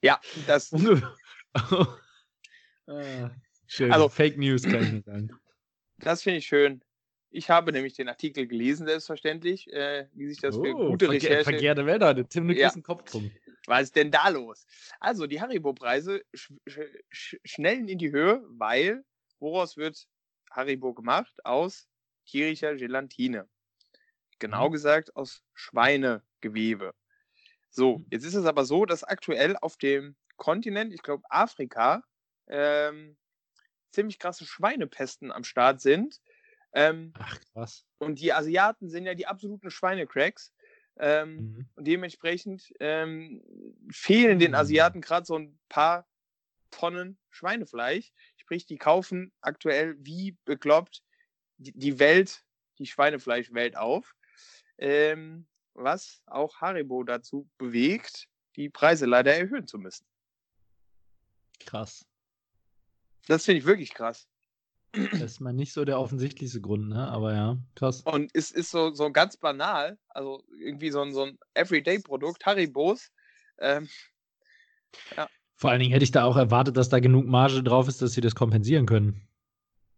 Ja, 0.00 0.20
das, 0.46 0.70
Unge- 0.72 1.02
Ah, 2.86 3.30
Schön. 3.66 3.92
Also- 3.92 4.08
Fake 4.08 4.38
News 4.38 4.62
kann 4.62 4.82
ich 4.84 4.92
nicht 4.92 5.04
sagen. 5.06 5.30
das 5.98 6.22
finde 6.22 6.38
ich 6.38 6.46
schön. 6.46 6.80
Ich 7.38 7.50
habe 7.50 7.70
nämlich 7.70 7.92
den 7.94 8.08
Artikel 8.08 8.48
gelesen, 8.48 8.84
selbstverständlich, 8.88 9.72
äh, 9.72 10.08
wie 10.12 10.26
sich 10.26 10.40
das 10.40 10.56
für 10.56 10.74
gute 10.74 11.06
verkehr- 11.06 11.12
Recherche. 11.12 11.44
Verkehrte 11.44 11.86
Welt 11.86 12.02
heute. 12.02 12.26
Tim, 12.26 12.48
du 12.48 12.54
Ja. 12.54 12.62
kriegst 12.62 12.74
einen 12.74 12.82
Kopfpunkt. 12.82 13.36
Was 13.68 13.82
ist 13.84 13.94
denn 13.96 14.10
da 14.10 14.28
los? 14.28 14.66
Also, 14.98 15.28
die 15.28 15.40
Haribo-Preise 15.40 16.22
sch 16.34 16.50
sch 16.68 16.80
sch 17.12 17.36
schnellen 17.44 17.86
in 17.86 17.98
die 17.98 18.10
Höhe, 18.10 18.42
weil 18.48 19.04
woraus 19.38 19.76
wird 19.76 20.08
Haribo 20.50 20.94
gemacht? 20.94 21.32
Aus 21.44 21.86
tierischer 22.26 22.74
Gelatine. 22.74 23.48
Genau 24.40 24.68
Mhm. 24.68 24.72
gesagt 24.72 25.14
aus 25.14 25.44
Schweinegewebe. 25.54 26.92
So, 27.70 27.98
Mhm. 27.98 28.06
jetzt 28.10 28.24
ist 28.24 28.34
es 28.34 28.46
aber 28.46 28.64
so, 28.64 28.84
dass 28.84 29.04
aktuell 29.04 29.56
auf 29.58 29.76
dem 29.76 30.16
Kontinent, 30.36 30.92
ich 30.92 31.02
glaube 31.02 31.22
Afrika, 31.30 32.02
ähm, 32.48 33.16
ziemlich 33.92 34.18
krasse 34.18 34.46
Schweinepesten 34.46 35.32
am 35.32 35.44
Start 35.44 35.80
sind. 35.80 36.20
Ähm, 36.72 37.12
Ach, 37.18 37.38
krass. 37.52 37.84
und 37.98 38.20
die 38.20 38.32
Asiaten 38.32 38.88
sind 38.88 39.06
ja 39.06 39.14
die 39.14 39.26
absoluten 39.26 39.70
Schweinecracks. 39.70 40.52
Ähm, 41.00 41.36
Mhm. 41.36 41.68
und 41.76 41.84
dementsprechend 41.86 42.72
ähm, 42.80 43.42
fehlen 43.90 44.38
den 44.40 44.50
Mhm. 44.50 44.56
Asiaten 44.56 45.00
gerade 45.00 45.26
so 45.26 45.36
ein 45.38 45.58
paar 45.68 46.08
Tonnen 46.70 47.18
Schweinefleisch. 47.30 48.12
Sprich, 48.36 48.66
die 48.66 48.78
kaufen 48.78 49.32
aktuell 49.40 49.94
wie 49.98 50.36
bekloppt 50.44 51.02
die, 51.58 51.72
die 51.72 51.98
Welt, 51.98 52.44
die 52.78 52.86
Schweinefleischwelt 52.86 53.76
auf. 53.76 54.14
Ähm, 54.76 55.46
was 55.74 56.20
auch 56.26 56.60
Haribo 56.60 57.04
dazu 57.04 57.48
bewegt, 57.58 58.28
die 58.56 58.68
Preise 58.68 59.06
leider 59.06 59.34
erhöhen 59.36 59.66
zu 59.68 59.78
müssen. 59.78 60.04
Krass. 61.60 62.04
Das 63.28 63.44
finde 63.44 63.60
ich 63.60 63.66
wirklich 63.66 63.94
krass. 63.94 64.28
Das 64.92 65.20
ist 65.20 65.40
mal 65.40 65.52
nicht 65.52 65.72
so 65.72 65.84
der 65.84 65.98
offensichtlichste 65.98 66.60
Grund, 66.60 66.88
ne? 66.88 67.08
Aber 67.08 67.34
ja, 67.34 67.58
krass. 67.74 68.02
Und 68.02 68.30
es 68.34 68.50
ist 68.50 68.70
so, 68.70 68.94
so 68.94 69.12
ganz 69.12 69.36
banal, 69.36 69.98
also 70.08 70.42
irgendwie 70.58 70.90
so 70.90 71.02
ein, 71.02 71.12
so 71.12 71.24
ein 71.24 71.38
Everyday-Produkt, 71.54 72.46
Haribos. 72.46 73.10
Ähm, 73.58 73.88
Vor 75.56 75.70
allen 75.70 75.80
Dingen 75.80 75.92
hätte 75.92 76.04
ich 76.04 76.10
da 76.10 76.24
auch 76.24 76.36
erwartet, 76.36 76.76
dass 76.76 76.88
da 76.88 77.00
genug 77.00 77.26
Marge 77.26 77.62
drauf 77.62 77.88
ist, 77.88 78.00
dass 78.00 78.12
sie 78.12 78.20
das 78.20 78.34
kompensieren 78.34 78.86
können. 78.86 79.28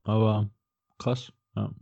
Aber 0.03 0.51
krass. 0.99 1.33
Ja. 1.55 1.73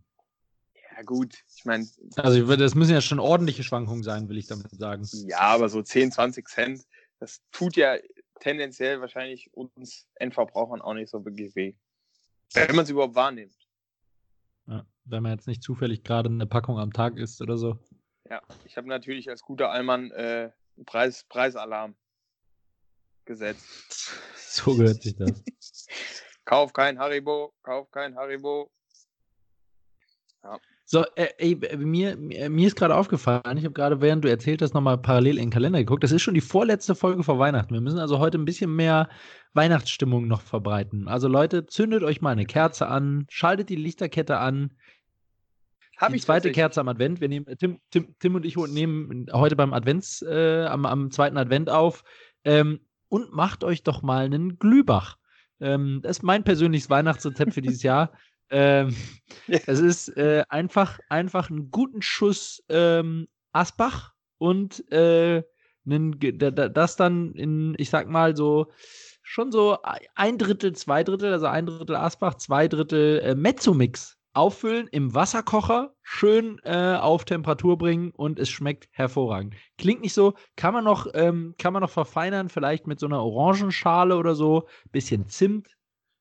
ja, 0.97 1.03
gut, 1.03 1.35
ich 1.57 1.65
meine, 1.65 1.87
Also 2.17 2.57
das 2.57 2.75
müssen 2.75 2.93
ja 2.93 3.01
schon 3.01 3.21
ordentliche 3.21 3.63
Schwankungen 3.63 4.03
sein, 4.03 4.29
will 4.29 4.39
ich 4.39 4.47
damit 4.47 4.71
sagen. 4.71 5.07
Ja, 5.27 5.41
aber 5.41 5.69
so 5.69 5.83
10, 5.83 6.13
20 6.13 6.49
Cent, 6.49 6.83
das 7.21 7.41
tut 7.53 7.77
ja 7.77 7.97
tendenziell 8.41 9.01
wahrscheinlich 9.01 9.53
uns 9.53 10.07
Endverbrauchern 10.15 10.81
auch 10.81 10.95
nicht 10.95 11.11
so 11.11 11.25
wirklich 11.25 11.55
weh. 11.57 11.75
Wenn 12.55 12.77
man 12.77 12.85
es 12.85 12.91
überhaupt 12.91 13.15
wahrnimmt. 13.15 13.57
Ja. 14.67 14.87
Wenn 15.05 15.23
man 15.23 15.33
jetzt 15.33 15.47
nicht 15.47 15.63
zufällig 15.63 16.05
gerade 16.05 16.29
eine 16.29 16.47
Packung 16.47 16.79
am 16.79 16.93
Tag 16.93 17.17
isst 17.17 17.41
oder 17.41 17.57
so. 17.57 17.79
Ja, 18.29 18.43
ich 18.65 18.77
habe 18.77 18.89
natürlich 18.89 19.31
als 19.31 19.43
guter 19.43 19.71
Allmann 19.71 20.11
äh, 20.11 20.51
einen 20.77 20.85
Preis, 20.85 21.25
Preisalarm 21.29 21.97
gesetzt. 23.25 24.13
So 24.51 24.75
gehört 24.75 25.03
sich 25.03 25.15
das. 25.15 25.45
Kauf 26.45 26.73
kein 26.73 26.99
Haribo, 26.99 27.55
kauf 27.63 27.91
kein 27.91 28.17
Haribo. 28.17 28.73
So, 30.91 31.05
äh, 31.17 31.29
ey, 31.37 31.53
äh, 31.53 31.77
mir, 31.77 32.17
mir 32.17 32.49
mir 32.49 32.67
ist 32.67 32.75
gerade 32.75 32.97
aufgefallen, 32.97 33.59
ich 33.59 33.65
habe 33.65 33.75
gerade, 33.75 34.01
während 34.01 34.25
du 34.25 34.31
erzählt 34.31 34.63
hast, 34.63 34.73
nochmal 34.73 34.97
parallel 34.97 35.37
in 35.37 35.45
den 35.45 35.51
Kalender 35.51 35.81
geguckt. 35.81 36.03
Das 36.03 36.13
ist 36.13 36.23
schon 36.23 36.33
die 36.33 36.41
vorletzte 36.41 36.95
Folge 36.95 37.23
vor 37.23 37.39
Weihnachten. 37.39 37.75
Wir 37.75 37.83
müssen 37.83 37.99
also 37.99 38.19
heute 38.19 38.39
ein 38.39 38.47
bisschen 38.47 38.75
mehr 38.75 39.11
Weihnachtsstimmung 39.53 40.27
noch 40.27 40.41
verbreiten. 40.41 41.07
Also 41.07 41.29
Leute, 41.29 41.67
zündet 41.67 42.05
euch 42.05 42.23
mal 42.23 42.31
eine 42.31 42.47
Kerze 42.47 42.89
an, 42.89 43.27
schaltet 43.29 43.69
die 43.69 43.77
Lichterkette 43.77 44.39
an. 44.39 44.73
Habe 45.99 46.13
die 46.13 46.17
ich 46.17 46.23
zweite. 46.23 46.53
Kerze 46.53 46.81
am 46.81 46.89
Advent. 46.89 47.21
Wir 47.21 47.29
nehmen, 47.29 47.47
äh, 47.49 47.57
Tim, 47.57 47.81
Tim, 47.91 48.15
Tim 48.19 48.35
und 48.37 48.47
ich 48.47 48.57
nehmen 48.57 49.27
heute 49.31 49.57
beim 49.57 49.75
Advents, 49.75 50.23
äh, 50.23 50.65
am, 50.71 50.87
am 50.87 51.11
zweiten 51.11 51.37
Advent 51.37 51.69
auf. 51.69 52.03
Ähm, 52.45 52.81
und 53.11 53.35
macht 53.35 53.63
euch 53.63 53.83
doch 53.83 54.01
mal 54.01 54.25
einen 54.25 54.59
Glühbach. 54.59 55.19
Ähm, 55.61 56.01
das 56.03 56.19
ist 56.19 56.23
mein 56.23 56.45
persönliches 56.45 56.89
Weihnachtsrezept 56.89 57.53
für 57.53 57.61
dieses 57.61 57.83
Jahr. 57.83 58.11
Ähm, 58.51 58.95
Ja. 59.47 59.59
es 59.67 59.81
ist 59.81 60.09
äh, 60.17 60.45
einfach, 60.49 60.99
einfach 61.09 61.51
einen 61.51 61.71
guten 61.71 62.03
Schuss 62.03 62.63
ähm, 62.69 63.29
Asbach 63.53 64.13
und 64.39 64.91
äh, 64.93 65.43
einen, 65.87 66.19
das 66.19 66.97
dann 66.97 67.33
in, 67.33 67.75
ich 67.79 67.91
sag 67.91 68.09
mal 68.09 68.37
so, 68.37 68.67
schon 69.23 69.53
so 69.53 69.79
ein 70.15 70.39
Drittel, 70.39 70.73
zwei 70.75 71.05
Drittel, 71.05 71.33
also 71.33 71.47
ein 71.47 71.67
Drittel 71.67 71.97
Asbach, 71.97 72.35
zwei 72.35 72.69
Drittel 72.69 73.21
äh, 73.21 73.35
Mezzomix 73.35 74.17
auffüllen 74.35 74.87
im 74.93 75.15
Wasserkocher, 75.15 75.95
schön 76.03 76.61
äh, 76.63 76.95
auf 76.95 77.25
Temperatur 77.25 77.77
bringen 77.77 78.13
und 78.13 78.39
es 78.39 78.49
schmeckt 78.49 78.89
hervorragend. 78.93 79.55
Klingt 79.79 80.03
nicht 80.03 80.15
so, 80.15 80.35
kann 80.57 80.75
man 80.75 80.85
noch, 80.85 81.07
ähm, 81.15 81.55
kann 81.59 81.73
man 81.73 81.83
noch 81.83 81.91
verfeinern, 81.91 82.49
vielleicht 82.49 82.87
mit 82.87 83.01
so 83.01 83.07
einer 83.07 83.23
Orangenschale 83.23 84.17
oder 84.17 84.35
so, 84.35 84.69
bisschen 84.93 85.27
Zimt, 85.27 85.69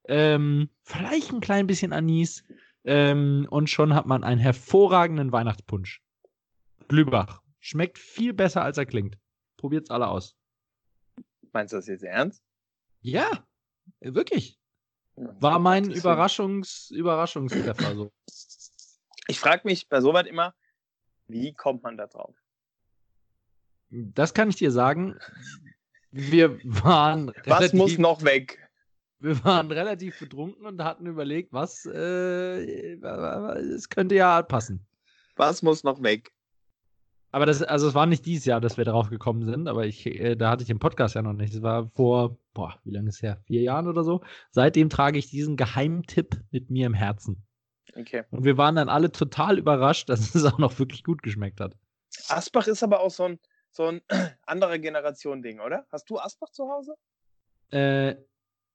ähm, 0.08 0.70
vielleicht 0.84 1.32
ein 1.32 1.42
klein 1.42 1.68
bisschen 1.68 1.94
Anis 1.94 2.44
ähm, 2.84 3.48
und 3.50 3.70
schon 3.70 3.94
hat 3.94 4.06
man 4.06 4.24
einen 4.24 4.40
hervorragenden 4.40 5.32
Weihnachtspunsch. 5.32 6.02
Glühbach. 6.88 7.42
Schmeckt 7.60 8.00
viel 8.00 8.34
besser, 8.34 8.64
als 8.64 8.78
er 8.78 8.86
klingt. 8.86 9.18
Probiert's 9.58 9.90
alle 9.90 10.08
aus. 10.08 10.38
Meinst 11.52 11.74
du 11.74 11.78
das 11.78 11.88
jetzt 11.88 12.04
ernst? 12.04 12.44
Ja, 13.02 13.46
wirklich. 14.00 14.60
War 15.16 15.60
mein. 15.60 15.90
Überraschungs 15.92 16.92
Überraschungstreffer 16.92 17.96
so. 17.96 18.12
Ich 19.28 19.40
frage 19.40 19.64
mich 19.66 19.90
bei 19.90 20.00
sowas 20.00 20.28
immer, 20.28 20.54
wie 21.28 21.54
kommt 21.54 21.84
man 21.84 21.98
da 21.98 22.08
drauf? 22.08 22.36
Das 23.90 24.34
kann 24.34 24.50
ich 24.50 24.56
dir 24.56 24.72
sagen. 24.72 25.18
Wir 26.12 26.60
waren 26.84 27.34
Was 27.46 27.74
muss 27.74 27.98
noch 27.98 28.24
weg? 28.24 28.67
Wir 29.20 29.44
waren 29.44 29.72
relativ 29.72 30.20
betrunken 30.20 30.66
und 30.66 30.84
hatten 30.84 31.06
überlegt, 31.06 31.54
was 31.54 31.86
äh, 31.86 32.94
es 32.94 33.90
könnte 33.90 34.16
ja 34.16 34.42
passen. 34.42 34.86
Was 35.36 35.62
muss 35.62 35.84
noch 35.84 36.02
weg? 36.02 36.32
Aber 37.32 37.46
das, 37.46 37.62
also 37.62 37.88
es 37.88 37.94
war 37.94 38.06
nicht 38.06 38.26
dieses 38.26 38.46
Jahr, 38.46 38.62
dass 38.62 38.78
wir 38.78 38.86
darauf 38.86 39.10
gekommen 39.10 39.44
sind, 39.44 39.68
aber 39.68 39.86
ich, 39.86 40.06
äh, 40.06 40.36
da 40.36 40.50
hatte 40.50 40.64
ich 40.64 40.68
den 40.68 40.80
Podcast 40.80 41.16
ja 41.16 41.22
noch 41.22 41.34
nicht. 41.34 41.54
Das 41.54 41.62
war 41.62 41.90
vor, 41.90 42.38
boah, 42.54 42.80
wie 42.84 42.92
lange 42.92 43.10
ist 43.10 43.22
her? 43.22 43.42
Vier 43.46 43.62
Jahren 43.62 43.88
oder 43.88 44.04
so. 44.04 44.22
Seitdem 44.52 44.90
trage 44.90 45.20
ich 45.20 45.30
diesen 45.30 45.58
Geheimtipp 45.58 46.40
mit 46.52 46.70
mir 46.70 46.88
im 46.88 46.94
Herzen. 46.94 47.44
Okay. 47.96 48.24
Und 48.32 48.46
wir 48.46 48.58
waren 48.58 48.76
dann 48.76 48.90
alle 48.90 49.12
total 49.12 49.58
überrascht, 49.58 50.10
dass 50.10 50.36
es 50.36 50.46
auch 50.46 50.58
noch 50.58 50.80
wirklich 50.80 51.04
gut 51.04 51.22
geschmeckt 51.22 51.60
hat. 51.60 51.76
Asbach 52.30 52.68
ist 52.68 52.84
aber 52.84 53.02
auch 53.02 53.12
so 53.12 53.24
ein, 53.26 53.40
so 53.72 53.88
ein 53.88 54.02
andere 54.46 54.80
Generation-Ding, 54.80 55.60
oder? 55.60 55.86
Hast 55.92 56.10
du 56.10 56.20
Asbach 56.20 56.50
zu 56.50 56.70
Hause? 56.70 56.96
Äh, 57.72 58.16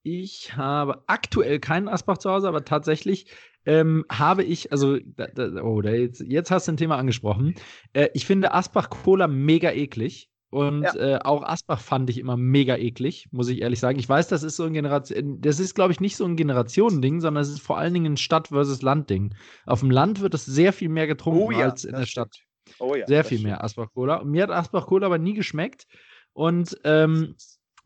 ich 0.03 0.57
habe 0.57 1.03
aktuell 1.07 1.59
keinen 1.61 1.89
Asbach 1.89 2.19
zu 2.19 2.31
Hause, 2.31 2.49
aber 2.49 2.65
tatsächlich 2.65 3.27
ähm, 3.65 4.05
habe 4.11 4.43
ich, 4.43 4.73
also, 4.73 4.99
da, 5.05 5.27
da, 5.29 5.63
oh, 5.63 5.81
da 5.83 5.91
jetzt, 5.91 6.21
jetzt 6.27 6.51
hast 6.51 6.67
du 6.67 6.73
ein 6.73 6.77
Thema 6.77 6.97
angesprochen. 6.97 7.55
Äh, 7.93 8.09
ich 8.15 8.27
finde 8.27 8.53
Asbach 8.55 8.91
Cola 8.91 9.29
mega 9.29 9.71
eklig. 9.71 10.29
Und 10.51 10.83
Ja. 10.83 10.95
äh, 10.97 11.19
auch 11.23 11.43
Asbach 11.45 11.81
fand 11.81 12.11
ich 12.11 12.19
immer 12.19 12.37
mega 12.37 12.77
eklig, 12.77 13.27
muss 13.31 13.49
ich 13.49 13.63
ehrlich 13.63 13.81
sagen. 13.81 13.99
Ich 13.99 14.07
weiß, 14.07 14.29
das 14.29 14.43
ist 14.43 14.57
so 14.57 14.65
ein 14.65 14.75
Generation, 14.75 15.41
das 15.41 15.59
ist, 15.59 15.75
glaube 15.75 15.93
ich, 15.93 16.01
nicht 16.01 16.15
so 16.17 16.27
ein 16.27 16.37
Generationending, 16.37 17.23
sondern 17.23 17.41
es 17.43 17.49
ist 17.49 17.63
vor 17.63 17.79
allen 17.79 17.95
Dingen 17.95 18.13
ein 18.13 18.17
Stadt- 18.19 18.49
versus 18.49 18.83
Land-Ding. 18.83 19.35
Auf 19.65 19.81
dem 19.81 19.91
Land 19.91 20.21
wird 20.21 20.35
es 20.35 20.45
sehr 20.45 20.75
viel 20.75 20.91
mehr 20.91 21.07
getrunken 21.07 21.55
als 21.55 21.85
in 21.85 21.93
das 21.93 22.01
der 22.03 22.07
Stadt. 22.07 22.35
stimmt. 22.35 22.77
Oh 22.81 22.95
ja. 22.95 23.07
Sehr 23.07 23.21
das 23.23 23.29
viel 23.29 23.39
stimmt. 23.39 23.49
mehr 23.51 23.65
Asbach 23.65 23.89
Cola. 23.95 24.17
Und 24.17 24.31
mir 24.31 24.43
hat 24.43 24.51
Asbach 24.51 24.87
Cola 24.89 25.07
aber 25.07 25.17
nie 25.19 25.33
geschmeckt. 25.33 25.87
Und 26.35 26.77
ähm, 26.85 27.35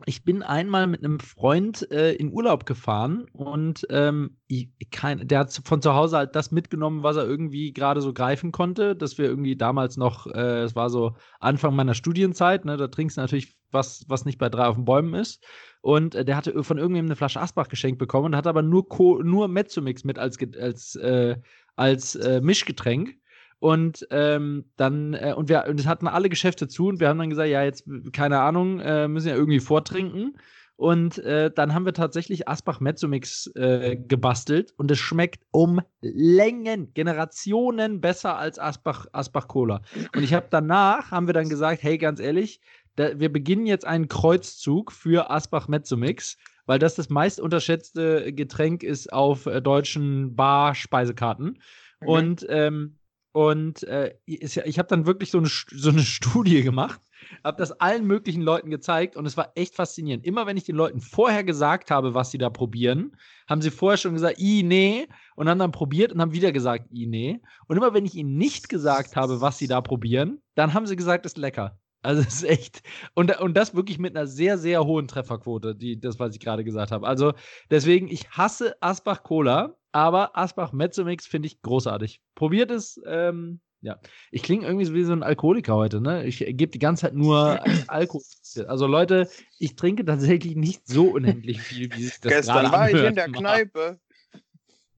ich 0.05 0.25
bin 0.25 0.43
einmal 0.43 0.87
mit 0.87 1.03
einem 1.03 1.21
Freund 1.21 1.91
äh, 1.91 2.13
in 2.13 2.31
Urlaub 2.31 2.67
gefahren 2.67 3.27
und 3.33 3.87
ähm, 3.89 4.37
ich, 4.47 4.69
kein, 4.91 5.27
der 5.27 5.39
hat 5.39 5.61
von 5.65 5.81
zu 5.81 5.95
Hause 5.95 6.19
halt 6.19 6.37
das 6.37 6.51
mitgenommen, 6.51 7.03
was 7.03 7.17
er 7.17 7.25
irgendwie 7.25 7.73
gerade 7.73 8.03
so 8.03 8.13
greifen 8.13 8.53
konnte. 8.53 8.95
Dass 8.95 9.17
wir 9.17 9.25
irgendwie 9.25 9.57
damals 9.57 9.97
noch, 9.97 10.27
äh, 10.27 10.63
es 10.65 10.77
war 10.77 10.91
so 10.91 11.17
Anfang 11.41 11.75
meiner 11.75 11.95
Studienzeit, 11.95 12.67
ne, 12.67 12.77
da 12.77 12.89
trinkst 12.89 13.17
du 13.17 13.23
natürlich 13.23 13.57
was, 13.71 14.05
was 14.09 14.27
nicht 14.27 14.39
bei 14.39 14.51
drei 14.51 14.67
auf 14.67 14.77
den 14.77 14.85
Bäumen 14.85 15.15
ist. 15.15 15.43
Und 15.81 16.15
äh, 16.15 16.27
der 16.27 16.37
hatte 16.37 16.51
von 16.63 16.77
irgendjemandem 16.77 17.13
eine 17.13 17.17
Flasche 17.17 17.41
Asbach 17.41 17.69
geschenkt 17.69 17.99
bekommen 17.99 18.27
und 18.27 18.37
hat 18.37 18.47
aber 18.47 18.63
nur, 18.63 18.89
Co 18.89 19.23
nur 19.23 19.49
Mezzomix 19.49 20.05
mit 20.05 20.19
als, 20.19 20.37
als, 20.61 20.97
äh, 20.97 21.37
als 21.75 22.17
äh, 22.17 22.41
Mischgetränk. 22.43 23.17
Und 23.59 24.07
ähm, 24.11 24.67
dann, 24.77 25.15
äh, 25.15 25.35
und 25.37 25.49
wir 25.49 25.65
und 25.69 25.81
es 25.81 25.87
hatten 25.87 26.09
alle 26.09 26.29
Geschäfte 26.29 26.69
zu 26.69 26.89
und 26.89 27.01
wir 27.01 27.09
haben 27.09 27.19
dann 27.19 27.31
gesagt, 27.31 27.49
ja, 27.49 27.63
jetzt, 27.63 27.85
keine 28.13 28.41
Ahnung, 28.41 28.81
äh, 28.81 29.09
müssen 29.09 29.29
ja 29.29 29.35
irgendwie 29.35 29.61
vortrinken. 29.61 30.37
Und 30.77 31.17
äh, 31.19 31.51
dann 31.51 31.73
haben 31.73 31.87
wir 31.87 31.95
tatsächlich 31.95 32.49
Asbach 32.49 32.81
Mezzomix 32.81 33.47
äh, 33.55 33.97
gebastelt 33.97 34.75
und 34.77 34.91
es 34.91 34.99
schmeckt 34.99 35.43
um 35.51 35.81
Längen, 36.03 36.93
Generationen 36.93 38.03
besser 38.03 38.37
als 38.37 38.59
Asbach, 38.59 39.07
Asbach 39.13 39.49
Cola. 39.49 39.81
Und 40.15 40.23
ich 40.23 40.35
habe 40.35 40.49
danach, 40.51 41.11
haben 41.11 41.29
wir 41.29 41.33
dann 41.33 41.49
gesagt, 41.49 41.83
hey, 41.83 41.97
ganz 41.97 42.21
ehrlich, 42.21 42.61
da, 42.95 43.19
wir 43.19 43.33
beginnen 43.33 43.65
jetzt 43.65 43.87
einen 43.87 44.09
Kreuzzug 44.09 44.93
für 44.93 45.31
Asbach 45.31 45.67
Mezzomix, 45.67 46.37
weil 46.67 46.79
das 46.79 46.95
das 46.95 47.09
meist 47.09 47.41
unterschätzte 47.41 48.35
Getränk 48.35 48.83
ist 48.83 49.11
auf 49.11 49.47
äh, 49.47 49.63
deutschen 49.63 50.37
Bar-Speisekarten. 50.37 51.59
Mhm. 52.01 52.09
Und 52.09 52.47
ähm, 52.51 52.99
und 53.37 53.83
äh, 53.83 54.15
ich 54.25 54.79
habe 54.79 54.89
dann 54.89 55.05
wirklich 55.05 55.31
so 55.31 55.37
eine, 55.37 55.49
so 55.49 55.91
eine 55.91 56.01
Studie 56.03 56.63
gemacht, 56.63 57.03
habe 57.45 57.59
das 57.59 57.71
allen 57.71 58.07
möglichen 58.07 58.41
Leuten 58.41 58.71
gezeigt 58.71 59.15
und 59.15 59.27
es 59.27 59.37
war 59.37 59.53
echt 59.57 59.75
faszinierend. 59.75 60.25
Immer 60.25 60.47
wenn 60.47 60.57
ich 60.57 60.65
den 60.65 60.75
Leuten 60.75 61.03
vorher 61.03 61.45
gesagt 61.45 61.91
habe, 61.91 62.15
was 62.15 62.31
sie 62.31 62.39
da 62.39 62.49
probieren, 62.49 63.15
haben 63.47 63.61
sie 63.61 63.71
vorher 63.71 63.99
schon 63.99 64.15
gesagt, 64.15 64.41
i, 64.41 64.63
nee, 64.63 65.07
und 65.35 65.51
haben 65.51 65.59
dann 65.59 65.71
probiert 65.71 66.13
und 66.13 66.23
haben 66.23 66.33
wieder 66.33 66.51
gesagt, 66.51 66.87
i, 66.91 67.07
nee. 67.07 67.43
Und 67.69 67.77
immer 67.77 67.93
wenn 67.93 68.07
ich 68.07 68.15
ihnen 68.15 68.39
nicht 68.39 68.71
gesagt 68.71 69.17
habe, 69.17 69.43
was 69.43 69.59
sie 69.59 69.67
da 69.67 69.83
probieren, 69.83 70.41
dann 70.55 70.73
haben 70.73 70.87
sie 70.87 70.97
gesagt, 70.97 71.27
ist 71.27 71.37
lecker. 71.37 71.79
Also 72.03 72.23
es 72.23 72.35
ist 72.37 72.45
echt. 72.45 72.83
Und, 73.15 73.39
und 73.41 73.57
das 73.57 73.75
wirklich 73.75 73.99
mit 73.99 74.17
einer 74.17 74.27
sehr, 74.27 74.59
sehr 74.59 74.85
hohen 74.85 75.09
Trefferquote, 75.09 75.75
die, 75.75 75.99
das, 75.99 76.19
was 76.19 76.35
ich 76.35 76.41
gerade 76.41 76.65
gesagt 76.65 76.93
habe. 76.93 77.07
Also 77.07 77.33
deswegen, 77.71 78.09
ich 78.09 78.31
hasse 78.31 78.77
Asbach 78.81 79.23
Cola, 79.23 79.77
aber 79.93 80.37
Asbach 80.37 80.73
Mezzomix 80.73 81.27
finde 81.27 81.47
ich 81.47 81.63
großartig. 81.63 82.21
Probiert 82.35 82.71
es. 82.71 83.01
Ähm, 83.07 83.61
ja. 83.81 83.99
Ich 84.31 84.43
klinge 84.43 84.67
irgendwie 84.67 84.93
wie 84.93 85.05
so 85.05 85.13
ein 85.13 85.23
Alkoholiker 85.23 85.75
heute, 85.75 86.01
ne? 86.01 86.27
Ich 86.27 86.39
gebe 86.39 86.69
die 86.69 86.79
ganze 86.79 87.03
Zeit 87.03 87.15
nur 87.15 87.61
Alkohol. 87.89 88.23
Also 88.67 88.87
Leute, 88.87 89.29
ich 89.59 89.77
trinke 89.77 90.05
tatsächlich 90.05 90.57
nicht 90.57 90.87
so 90.87 91.05
unendlich 91.05 91.61
viel, 91.61 91.93
wie 91.93 92.05
sich 92.05 92.21
das 92.21 92.33
Gestern 92.33 92.73
war 92.73 92.91
ich 92.91 93.03
in 93.03 93.15
der 93.15 93.29
Kneipe. 93.29 93.99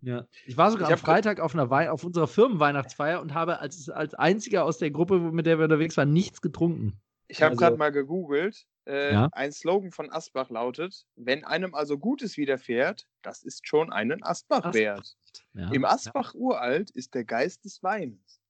Ja. 0.01 0.27
Ich 0.47 0.57
war 0.57 0.71
sogar 0.71 0.89
ich 0.89 0.93
am 0.93 0.99
Freitag 0.99 1.41
auf, 1.41 1.55
einer 1.55 1.93
auf 1.93 2.05
unserer 2.05 2.29
Firmenweihnachtsfeier 2.29 3.21
und 3.21 3.35
habe 3.35 3.59
als, 3.61 3.89
als 3.89 4.15
einziger 4.15 4.65
aus 4.65 4.79
der 4.79 4.91
Gruppe, 4.91 5.19
mit 5.19 5.47
der 5.47 5.59
wir 5.59 5.65
unterwegs 5.65 5.97
waren, 5.97 6.13
nichts 6.13 6.41
getrunken. 6.41 7.01
Ich 7.29 7.43
habe 7.43 7.51
also, 7.51 7.61
gerade 7.61 7.77
mal 7.77 7.93
gegoogelt. 7.93 8.67
Äh, 8.87 9.13
ja? 9.13 9.29
Ein 9.33 9.53
Slogan 9.53 9.91
von 9.91 10.11
Asbach 10.11 10.51
lautet: 10.51 11.05
Wenn 11.17 11.45
einem 11.45 11.75
also 11.75 11.99
Gutes 11.99 12.37
widerfährt, 12.37 13.07
das 13.23 13.43
ist 13.43 13.69
schon 13.69 13.93
einen 13.93 14.23
Asbach, 14.23 14.59
Asbach. 14.59 14.75
wert. 14.75 15.17
Ja. 15.53 15.71
Im 15.73 15.85
Asbach 15.85 16.33
ja. 16.33 16.41
uralt 16.41 16.91
ist 16.91 17.15
der 17.15 17.25
Geist 17.25 17.65
des 17.65 17.83
Weines. 17.83 18.41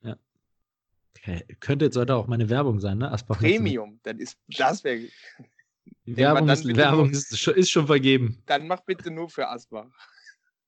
Ja. 0.00 0.16
Okay. 1.18 1.44
Könnte 1.60 1.86
jetzt 1.86 1.96
heute 1.96 2.14
auch 2.14 2.28
meine 2.28 2.48
Werbung 2.48 2.80
sein, 2.80 2.98
ne? 2.98 3.10
Asbach 3.10 3.38
Premium, 3.38 4.00
dann 4.04 4.18
ist 4.18 4.38
das 4.48 4.84
wäre. 4.84 5.08
Werbung, 6.06 6.48
ist, 6.48 6.76
Werbung 6.76 7.10
ist, 7.10 7.48
ist 7.48 7.70
schon 7.70 7.86
vergeben. 7.86 8.42
Dann 8.46 8.66
mach 8.66 8.80
bitte 8.80 9.10
nur 9.10 9.28
für 9.28 9.48
Asbach. 9.48 9.86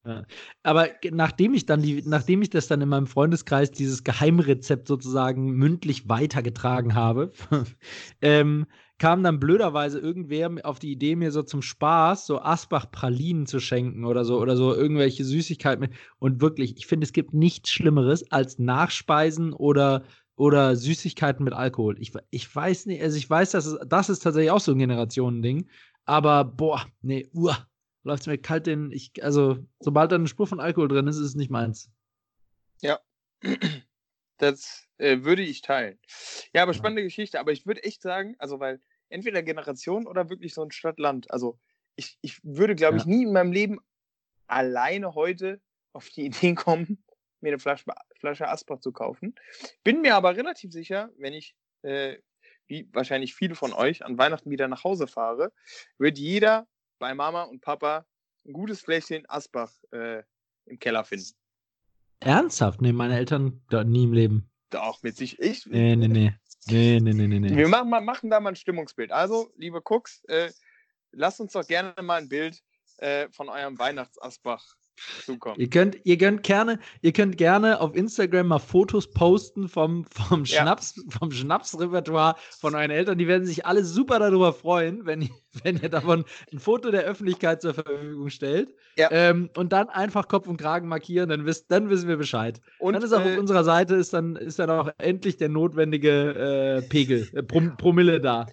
Ja. 0.07 0.25
Aber 0.63 0.89
nachdem 1.11 1.55
ich 1.55 1.67
dann 1.67 1.83
die, 1.83 2.03
nachdem 2.07 2.41
ich 2.41 2.51
das 2.51 2.69
dann 2.69 2.81
in 2.81 2.89
meinem 2.89 3.09
Freundeskreis 3.09 3.73
dieses 3.73 4.05
Geheimrezept 4.05 4.87
sozusagen 4.87 5.51
mündlich 5.53 6.09
weitergetragen 6.09 6.95
habe, 6.95 7.33
ähm, 8.23 8.67
kam 8.99 9.23
dann 9.23 9.41
blöderweise 9.41 9.99
irgendwer 9.99 10.51
auf 10.63 10.79
die 10.79 10.93
Idee, 10.93 11.17
mir 11.17 11.33
so 11.33 11.43
zum 11.43 11.61
Spaß 11.61 12.27
so 12.27 12.41
Asbach-Pralinen 12.41 13.47
zu 13.47 13.61
schenken 13.61 14.05
oder 14.05 14.25
so 14.25 14.41
oder 14.41 14.57
so 14.57 14.75
irgendwelche 14.75 15.25
Süßigkeiten 15.25 15.81
mit. 15.81 15.93
Und 16.19 16.41
wirklich, 16.41 16.77
ich 16.77 16.87
finde, 16.87 17.05
es 17.05 17.13
gibt 17.13 17.35
nichts 17.35 17.71
Schlimmeres 17.71 18.31
als 18.31 18.59
Nachspeisen 18.59 19.53
oder 19.53 20.05
oder 20.37 20.77
Süßigkeiten 20.77 21.45
mit 21.45 21.55
Alkohol. 21.55 22.01
Ich, 22.01 22.13
ich 22.31 22.55
weiß 22.55 22.87
nicht, 22.87 23.03
also 23.03 23.17
ich 23.17 23.29
weiß, 23.29 23.53
dass 23.53 23.67
es, 23.67 23.79
das 23.89 24.09
ist 24.09 24.21
tatsächlich 24.21 24.51
auch 24.51 24.61
so 24.61 24.73
ein 24.73 24.79
Generationending. 24.79 25.69
Aber 26.05 26.45
boah, 26.45 26.87
nee, 27.03 27.29
uah, 27.33 27.67
läuft 28.05 28.23
es 28.23 28.27
mir 28.27 28.39
kalt 28.39 28.67
den. 28.67 28.93
Ich, 28.93 29.23
also, 29.23 29.59
sobald 29.81 30.13
da 30.13 30.17
eine 30.17 30.29
Spur 30.29 30.47
von 30.47 30.61
Alkohol 30.61 30.89
drin 30.89 31.09
ist, 31.09 31.17
ist 31.17 31.29
es 31.29 31.35
nicht 31.35 31.51
meins. 31.51 31.91
Ja. 32.81 33.01
Das 34.39 34.87
äh, 34.99 35.23
würde 35.23 35.41
ich 35.41 35.63
teilen. 35.63 35.99
Ja, 36.53 36.63
aber 36.63 36.75
spannende 36.75 37.01
ja. 37.01 37.07
Geschichte. 37.07 37.41
Aber 37.41 37.53
ich 37.53 37.65
würde 37.65 37.83
echt 37.85 38.03
sagen, 38.03 38.37
also, 38.39 38.61
weil 38.61 38.83
entweder 39.09 39.43
Generation 39.43 40.07
oder 40.07 40.29
wirklich 40.29 40.53
so 40.53 40.63
ein 40.63 40.71
Stadt-Land. 40.71 41.31
Also, 41.31 41.59
ich, 41.95 42.19
ich 42.21 42.45
würde, 42.45 42.75
glaube 42.75 42.99
ja. 42.99 43.03
ich, 43.03 43.07
nie 43.07 43.23
in 43.23 43.33
meinem 43.33 43.51
Leben 43.51 43.79
alleine 44.47 45.15
heute 45.15 45.63
auf 45.95 46.11
die 46.11 46.27
Idee 46.27 46.55
kommen, 46.55 47.03
mir 47.41 47.49
eine 47.49 47.59
Flasche, 47.59 47.87
Flasche 48.19 48.49
Asbach 48.49 48.81
zu 48.81 48.93
kaufen. 48.93 49.35
Bin 49.85 50.01
mir 50.01 50.15
aber 50.15 50.37
relativ 50.37 50.73
sicher, 50.73 51.11
wenn 51.19 51.33
ich, 51.33 51.55
äh, 51.83 52.17
wie 52.67 52.89
wahrscheinlich 52.93 53.35
viele 53.35 53.55
von 53.55 53.73
euch, 53.73 54.05
an 54.05 54.19
Weihnachten 54.19 54.51
wieder 54.51 54.69
nach 54.69 54.85
Hause 54.85 55.07
fahre, 55.07 55.53
wird 55.99 56.19
jeder 56.19 56.67
bei 56.99 57.15
Mama 57.15 57.45
und 57.45 57.61
Papa 57.61 58.07
ein 58.45 58.53
gutes 58.53 58.81
Fläschchen 58.81 59.29
Asbach 59.29 59.73
äh, 59.93 60.23
im 60.67 60.79
Keller 60.79 61.05
finden. 61.05 61.35
Ernsthaft? 62.21 62.81
Nee, 62.81 62.93
meine 62.93 63.17
Eltern 63.17 63.63
da 63.69 63.85
nie 63.85 64.05
im 64.05 64.13
Leben. 64.13 64.51
Doch, 64.71 65.03
mit 65.03 65.17
sich. 65.17 65.39
Ich. 65.39 65.67
Nee, 65.67 65.97
nee, 65.97 66.09
nee. 66.09 66.35
Nee, 66.69 66.99
nee, 67.01 67.13
nee, 67.13 67.27
nee. 67.29 67.57
Wir 67.57 67.69
machen, 67.69 67.91
machen 68.05 68.31
da 68.31 68.41
mal 68.41 68.51
ein 68.51 68.57
Stimmungsbild. 68.57 69.13
Also, 69.13 69.53
liebe 69.57 69.81
Cooks, 69.85 70.25
äh, 70.25 70.51
lasst 71.13 71.41
uns 71.41 71.53
doch 71.53 71.67
gerne 71.67 71.95
mal 72.03 72.21
ein 72.21 72.29
Bild 72.29 72.61
äh, 72.99 73.29
von 73.31 73.49
eurem 73.49 73.79
Weihnachtsasbach 73.79 74.65
zukommen. 75.25 75.59
Ihr 75.59 75.71
könnt, 75.71 75.99
ihr 76.05 76.19
könnt 76.19 76.43
gerne, 76.43 76.79
ihr 77.03 77.13
könnt 77.13 77.37
gerne 77.37 77.81
auf 77.81 77.95
Instagram 77.95 78.49
mal 78.49 78.59
Fotos 78.59 79.11
posten 79.11 79.69
vom, 79.69 80.05
vom 80.05 80.45
ja. 80.45 80.63
Schnaps, 80.63 81.05
vom 81.11 81.31
Schnapsrepertoire 81.31 82.37
von 82.59 82.75
euren 82.75 82.91
Eltern. 82.91 83.19
Die 83.19 83.29
werden 83.29 83.47
sich 83.47 83.67
alle 83.67 83.85
super 83.85 84.19
darüber 84.19 84.53
freuen, 84.53 85.07
wenn, 85.07 85.29
wenn 85.63 85.79
ihr 85.79 85.89
davon 85.89 86.25
ein 86.53 86.59
Foto 86.59 86.91
der 86.91 87.05
Öffentlichkeit 87.05 87.63
zur 87.63 87.75
Verfügung 87.75 88.31
stellt. 88.31 88.75
Ja. 88.97 89.11
Ähm, 89.11 89.51
und 89.57 89.73
dann 89.73 89.89
einfach 89.89 90.29
Kopf 90.29 90.47
und 90.47 90.57
Kragen 90.57 90.89
markieren, 90.89 91.29
dann, 91.29 91.47
wisst, 91.47 91.71
dann 91.71 91.91
wissen 91.91 92.09
wir 92.09 92.17
Bescheid. 92.17 92.61
Und 92.79 92.95
dann 92.95 93.03
ist 93.03 93.13
auch 93.13 93.25
äh, 93.25 93.33
auf 93.33 93.39
unserer 93.39 93.65
Seite 93.65 93.95
ist 93.95 94.13
dann, 94.13 94.37
ist 94.37 94.59
dann 94.59 94.71
auch 94.71 94.91
endlich 94.99 95.37
der 95.37 95.49
notwendige 95.49 96.83
äh, 96.83 96.89
Pegel, 96.89 97.29
äh, 97.35 97.43
Prom 97.43 97.77
Promille 97.77 98.21
da. 98.21 98.47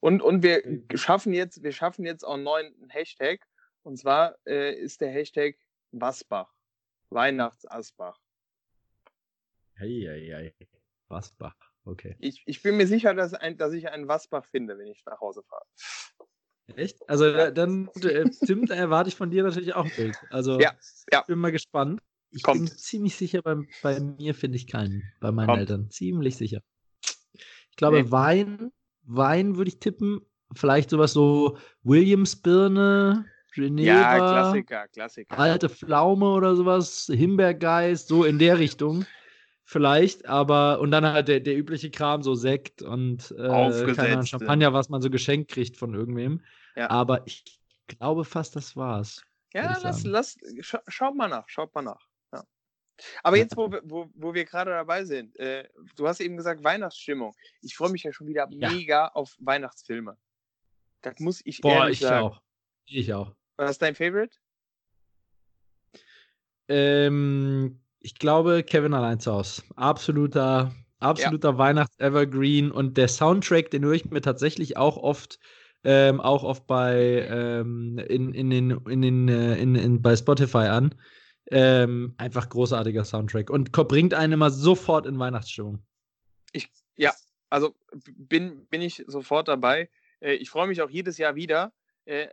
Und, 0.00 0.22
und 0.22 0.42
wir 0.42 0.62
schaffen 0.94 1.34
jetzt, 1.34 1.62
wir 1.62 1.72
schaffen 1.72 2.04
jetzt 2.04 2.24
auch 2.24 2.34
einen 2.34 2.44
neuen 2.44 2.74
Hashtag. 2.88 3.40
Und 3.82 3.98
zwar 3.98 4.36
äh, 4.46 4.74
ist 4.74 5.00
der 5.00 5.10
Hashtag 5.10 5.56
Wasbach. 5.92 6.52
Weihnachtsasbach. 7.10 8.18
Eieiei. 9.76 10.54
Wasbach, 11.08 11.56
okay. 11.84 12.16
Ich, 12.20 12.42
ich 12.46 12.62
bin 12.62 12.76
mir 12.76 12.86
sicher, 12.86 13.14
dass, 13.14 13.34
ein, 13.34 13.56
dass 13.56 13.72
ich 13.72 13.88
einen 13.88 14.06
Wasbach 14.06 14.44
finde, 14.44 14.78
wenn 14.78 14.86
ich 14.86 15.04
nach 15.06 15.20
Hause 15.20 15.42
fahre. 15.42 15.64
Echt? 16.76 16.98
Also 17.08 17.26
ja. 17.26 17.50
dann, 17.50 17.88
äh, 18.02 18.30
Tim, 18.46 18.66
da 18.66 18.74
erwarte 18.74 19.08
ich 19.08 19.16
von 19.16 19.30
dir 19.30 19.42
natürlich 19.42 19.74
auch 19.74 19.84
ein 19.84 19.92
Bild. 19.96 20.16
Also 20.30 20.60
ja, 20.60 20.72
ja. 21.10 21.20
ich 21.20 21.26
bin 21.26 21.38
mal 21.38 21.50
gespannt. 21.50 22.00
Ich 22.30 22.44
Kommt. 22.44 22.60
bin 22.60 22.68
ziemlich 22.68 23.16
sicher, 23.16 23.42
bei, 23.42 23.56
bei 23.82 23.98
mir 23.98 24.34
finde 24.34 24.56
ich 24.56 24.68
keinen, 24.68 25.02
bei 25.20 25.32
meinen 25.32 25.48
Kommt. 25.48 25.58
Eltern. 25.58 25.90
Ziemlich 25.90 26.36
sicher. 26.36 26.62
Ich 27.02 27.76
glaube, 27.76 28.04
nee. 28.04 28.10
Wein, 28.12 28.70
Wein 29.02 29.56
würde 29.56 29.70
ich 29.70 29.80
tippen. 29.80 30.20
Vielleicht 30.52 30.90
sowas 30.90 31.12
so 31.12 31.58
Williams-Birne, 31.82 33.24
Geneva. 33.52 33.86
Ja, 33.86 34.16
Klassiker, 34.16 34.88
Klassiker. 34.88 35.38
Alte 35.38 35.68
Pflaume 35.68 36.26
oder 36.26 36.56
sowas, 36.56 37.10
Himbeergeist, 37.12 38.08
so 38.08 38.24
in 38.24 38.38
der 38.38 38.58
Richtung. 38.58 39.04
Vielleicht, 39.64 40.26
aber 40.26 40.80
und 40.80 40.90
dann 40.90 41.06
halt 41.06 41.28
der, 41.28 41.38
der 41.38 41.56
übliche 41.56 41.90
Kram, 41.92 42.24
so 42.24 42.34
Sekt 42.34 42.82
und 42.82 43.30
äh, 43.38 44.24
Champagner, 44.26 44.72
was 44.72 44.88
man 44.88 45.00
so 45.00 45.10
geschenkt 45.10 45.52
kriegt 45.52 45.76
von 45.76 45.94
irgendwem. 45.94 46.42
Ja. 46.74 46.90
Aber 46.90 47.24
ich 47.26 47.44
glaube 47.86 48.24
fast, 48.24 48.56
das 48.56 48.76
war's. 48.76 49.22
Ja, 49.52 49.78
lass, 49.82 50.04
lass, 50.04 50.36
scha 50.60 50.82
schaut 50.88 51.14
mal 51.14 51.28
nach, 51.28 51.48
schaut 51.48 51.74
mal 51.74 51.82
nach. 51.82 52.04
Ja. 52.32 52.44
Aber 53.22 53.36
jetzt, 53.36 53.56
wo, 53.56 53.70
wo, 53.84 54.10
wo 54.14 54.34
wir 54.34 54.44
gerade 54.44 54.72
dabei 54.72 55.04
sind, 55.04 55.38
äh, 55.38 55.68
du 55.96 56.08
hast 56.08 56.20
eben 56.20 56.36
gesagt 56.36 56.64
Weihnachtsstimmung. 56.64 57.34
Ich 57.62 57.76
freue 57.76 57.90
mich 57.90 58.02
ja 58.02 58.12
schon 58.12 58.26
wieder 58.26 58.48
ja. 58.50 58.70
mega 58.70 59.08
auf 59.08 59.36
Weihnachtsfilme. 59.38 60.16
Das 61.02 61.18
muss 61.18 61.40
ich 61.44 61.60
Boah, 61.60 61.84
ehrlich 61.84 62.00
ich 62.00 62.06
sagen. 62.06 62.26
Auch. 62.26 62.42
Ich 62.86 63.14
auch. 63.14 63.34
Was 63.60 63.72
ist 63.72 63.82
dein 63.82 63.94
Favorite? 63.94 64.34
Ähm, 66.68 67.78
ich 67.98 68.14
glaube, 68.14 68.62
Kevin 68.62 68.94
allein 68.94 69.20
zu 69.20 69.32
Hause. 69.32 69.62
Absoluter 69.76 70.72
Absoluter 71.00 71.50
ja. 71.50 71.58
Weihnachts-Evergreen 71.58 72.70
und 72.70 72.96
der 72.96 73.08
Soundtrack, 73.08 73.70
den 73.70 73.84
höre 73.84 73.94
ich 73.94 74.10
mir 74.10 74.22
tatsächlich 74.22 74.78
auch 74.78 74.96
oft, 74.96 75.38
ähm, 75.84 76.20
auch 76.22 76.42
oft 76.42 76.66
bei 76.66 77.26
ähm, 77.28 77.98
in, 77.98 78.32
in 78.32 78.48
den, 78.48 78.70
in 78.86 79.02
den, 79.02 79.28
äh, 79.28 79.56
in, 79.56 79.74
in, 79.74 80.00
bei 80.00 80.16
Spotify 80.16 80.68
an. 80.68 80.94
Ähm, 81.50 82.14
einfach 82.16 82.48
großartiger 82.48 83.04
Soundtrack 83.04 83.50
und 83.50 83.72
bringt 83.72 84.14
einen 84.14 84.34
immer 84.34 84.50
sofort 84.50 85.04
in 85.04 85.18
Weihnachtsstimmung. 85.18 85.82
Ich, 86.52 86.68
ja, 86.96 87.12
also 87.50 87.74
bin, 87.92 88.66
bin 88.66 88.80
ich 88.80 89.04
sofort 89.06 89.48
dabei. 89.48 89.90
Äh, 90.20 90.34
ich 90.34 90.48
freue 90.48 90.68
mich 90.68 90.80
auch 90.80 90.90
jedes 90.90 91.18
Jahr 91.18 91.34
wieder. 91.34 91.72
Äh, 92.06 92.28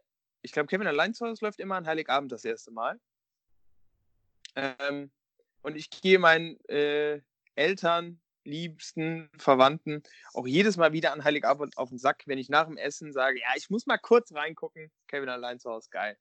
ich 0.47 0.53
glaube, 0.53 0.67
Kevin 0.67 0.87
allein 0.87 1.13
zu 1.13 1.27
Hause 1.27 1.43
läuft 1.43 1.59
immer 1.59 1.75
an 1.75 1.85
Heiligabend 1.85 2.31
das 2.31 2.45
erste 2.45 2.71
Mal. 2.71 2.97
Ähm, 4.55 5.11
und 5.61 5.75
ich 5.75 5.89
gehe 5.89 6.19
meinen 6.19 6.57
äh, 6.69 7.19
Eltern, 7.55 8.21
Liebsten, 8.45 9.29
Verwandten 9.37 10.03
auch 10.33 10.47
jedes 10.47 10.77
Mal 10.77 10.93
wieder 10.93 11.11
an 11.11 11.25
Heiligabend 11.25 11.77
auf 11.77 11.89
den 11.89 11.97
Sack, 11.97 12.23
wenn 12.27 12.37
ich 12.37 12.47
nach 12.47 12.65
dem 12.65 12.77
Essen 12.77 13.11
sage, 13.11 13.41
ja, 13.41 13.49
ich 13.57 13.69
muss 13.69 13.87
mal 13.87 13.97
kurz 13.97 14.33
reingucken. 14.33 14.89
Kevin 15.07 15.27
allein 15.27 15.59
zu 15.59 15.69
Hause, 15.69 15.89
geil. 15.91 16.17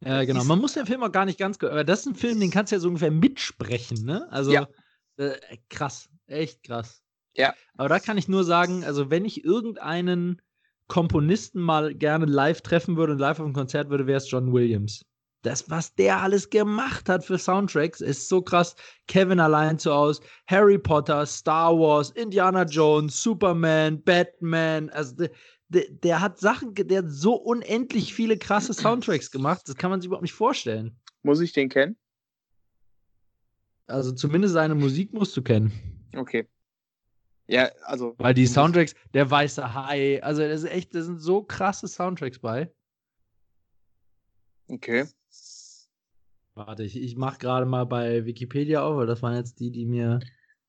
Ja, 0.00 0.24
genau. 0.24 0.42
Man 0.44 0.58
muss 0.58 0.72
den 0.72 0.86
Film 0.86 1.02
auch 1.02 1.12
gar 1.12 1.26
nicht 1.26 1.38
ganz. 1.38 1.62
Aber 1.62 1.84
das 1.84 2.00
ist 2.00 2.06
ein 2.06 2.14
Film, 2.14 2.40
den 2.40 2.50
kannst 2.50 2.72
du 2.72 2.76
ja 2.76 2.80
so 2.80 2.88
ungefähr 2.88 3.10
mitsprechen, 3.10 4.06
ne? 4.06 4.26
Also 4.30 4.52
ja. 4.52 4.66
äh, 5.18 5.38
krass, 5.68 6.08
echt 6.28 6.62
krass. 6.62 7.02
Ja. 7.34 7.54
Aber 7.76 7.90
da 7.90 8.00
kann 8.00 8.16
ich 8.16 8.26
nur 8.26 8.44
sagen, 8.44 8.84
also 8.84 9.10
wenn 9.10 9.26
ich 9.26 9.44
irgendeinen 9.44 10.40
Komponisten 10.92 11.62
mal 11.62 11.94
gerne 11.94 12.26
live 12.26 12.60
treffen 12.60 12.98
würde 12.98 13.14
und 13.14 13.18
live 13.18 13.40
auf 13.40 13.46
ein 13.46 13.54
Konzert 13.54 13.88
würde, 13.88 14.06
wäre 14.06 14.18
es 14.18 14.30
John 14.30 14.52
Williams 14.52 15.02
das, 15.42 15.68
was 15.68 15.94
der 15.94 16.22
alles 16.22 16.50
gemacht 16.50 17.08
hat 17.08 17.24
für 17.24 17.36
Soundtracks, 17.36 18.00
ist 18.00 18.28
so 18.28 18.40
krass. 18.40 18.76
Kevin 19.08 19.40
allein 19.40 19.78
zu 19.78 19.92
Hause, 19.92 20.22
Harry 20.46 20.78
Potter, 20.78 21.26
Star 21.26 21.76
Wars, 21.76 22.10
Indiana 22.10 22.62
Jones, 22.62 23.20
Superman, 23.22 24.00
Batman. 24.02 24.88
Also 24.90 25.16
der, 25.16 25.30
der, 25.68 25.84
der, 25.90 26.20
hat 26.20 26.38
Sachen, 26.38 26.74
der 26.74 26.98
hat 26.98 27.10
so 27.10 27.34
unendlich 27.34 28.14
viele 28.14 28.38
krasse 28.38 28.72
Soundtracks 28.72 29.30
gemacht. 29.30 29.62
Das 29.66 29.76
kann 29.76 29.90
man 29.90 30.00
sich 30.00 30.06
überhaupt 30.06 30.22
nicht 30.22 30.32
vorstellen. 30.32 30.96
Muss 31.22 31.40
ich 31.40 31.52
den 31.52 31.68
kennen? 31.68 31.96
Also 33.86 34.12
zumindest 34.12 34.54
seine 34.54 34.74
Musik 34.74 35.12
musst 35.12 35.36
du 35.36 35.42
kennen. 35.42 35.72
Okay. 36.16 36.46
Ja, 37.52 37.70
also. 37.82 38.14
Weil 38.16 38.32
die 38.32 38.46
Soundtracks, 38.46 38.94
der 39.12 39.30
weiße 39.30 39.74
Hai, 39.74 40.22
also 40.22 40.40
das 40.40 40.62
ist 40.62 40.70
echt, 40.70 40.94
das 40.94 41.04
sind 41.04 41.18
so 41.18 41.42
krasse 41.42 41.86
Soundtracks 41.86 42.38
bei. 42.38 42.72
Okay. 44.68 45.06
Warte, 46.54 46.82
ich, 46.82 46.96
ich 46.96 47.14
mache 47.16 47.38
gerade 47.38 47.66
mal 47.66 47.84
bei 47.84 48.24
Wikipedia 48.24 48.82
auf, 48.82 48.96
weil 48.96 49.06
das 49.06 49.20
waren 49.20 49.36
jetzt 49.36 49.60
die, 49.60 49.70
die 49.70 49.84
mir. 49.84 50.20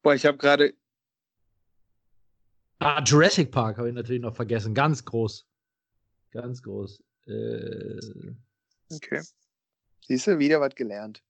Boah, 0.02 0.14
ich 0.14 0.26
habe 0.26 0.38
gerade. 0.38 0.74
Ah, 2.80 3.02
Jurassic 3.02 3.50
Park 3.50 3.78
habe 3.78 3.88
ich 3.88 3.96
natürlich 3.96 4.22
noch 4.22 4.36
vergessen. 4.36 4.74
Ganz 4.74 5.06
groß. 5.06 5.48
Ganz 6.32 6.62
groß. 6.64 7.02
Äh... 7.28 8.34
Okay. 8.92 9.22
Siehst 10.06 10.28
du, 10.28 10.38
wieder 10.38 10.60
was 10.60 10.76
gelernt. 10.76 11.24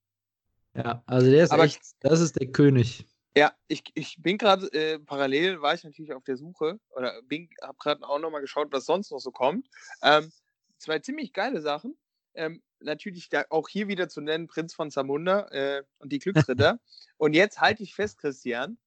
Ja, 0.74 1.04
also 1.06 1.30
der 1.30 1.44
ist 1.44 1.52
Aber 1.52 1.62
echt, 1.62 1.80
das 2.00 2.20
ist 2.20 2.40
der 2.40 2.50
König. 2.50 3.06
Ja, 3.36 3.52
ich, 3.66 3.82
ich 3.94 4.16
bin 4.22 4.38
gerade 4.38 4.72
äh, 4.72 4.98
parallel, 5.00 5.60
war 5.60 5.74
ich 5.74 5.82
natürlich 5.82 6.12
auf 6.12 6.22
der 6.22 6.36
Suche 6.36 6.78
oder 6.90 7.14
habe 7.62 7.78
gerade 7.80 8.08
auch 8.08 8.20
nochmal 8.20 8.40
geschaut, 8.40 8.68
was 8.70 8.86
sonst 8.86 9.10
noch 9.10 9.18
so 9.18 9.32
kommt. 9.32 9.68
Ähm, 10.02 10.30
zwei 10.78 11.00
ziemlich 11.00 11.32
geile 11.32 11.60
Sachen. 11.60 11.98
Ähm, 12.34 12.62
natürlich 12.78 13.28
da 13.28 13.44
auch 13.50 13.68
hier 13.68 13.88
wieder 13.88 14.08
zu 14.08 14.20
nennen, 14.20 14.46
Prinz 14.46 14.74
von 14.74 14.90
Zamunda 14.90 15.48
äh, 15.48 15.82
und 15.98 16.12
die 16.12 16.20
Glücksritter. 16.20 16.78
und 17.16 17.34
jetzt 17.34 17.60
halte 17.60 17.82
ich 17.82 17.94
fest, 17.94 18.18
Christian, 18.18 18.78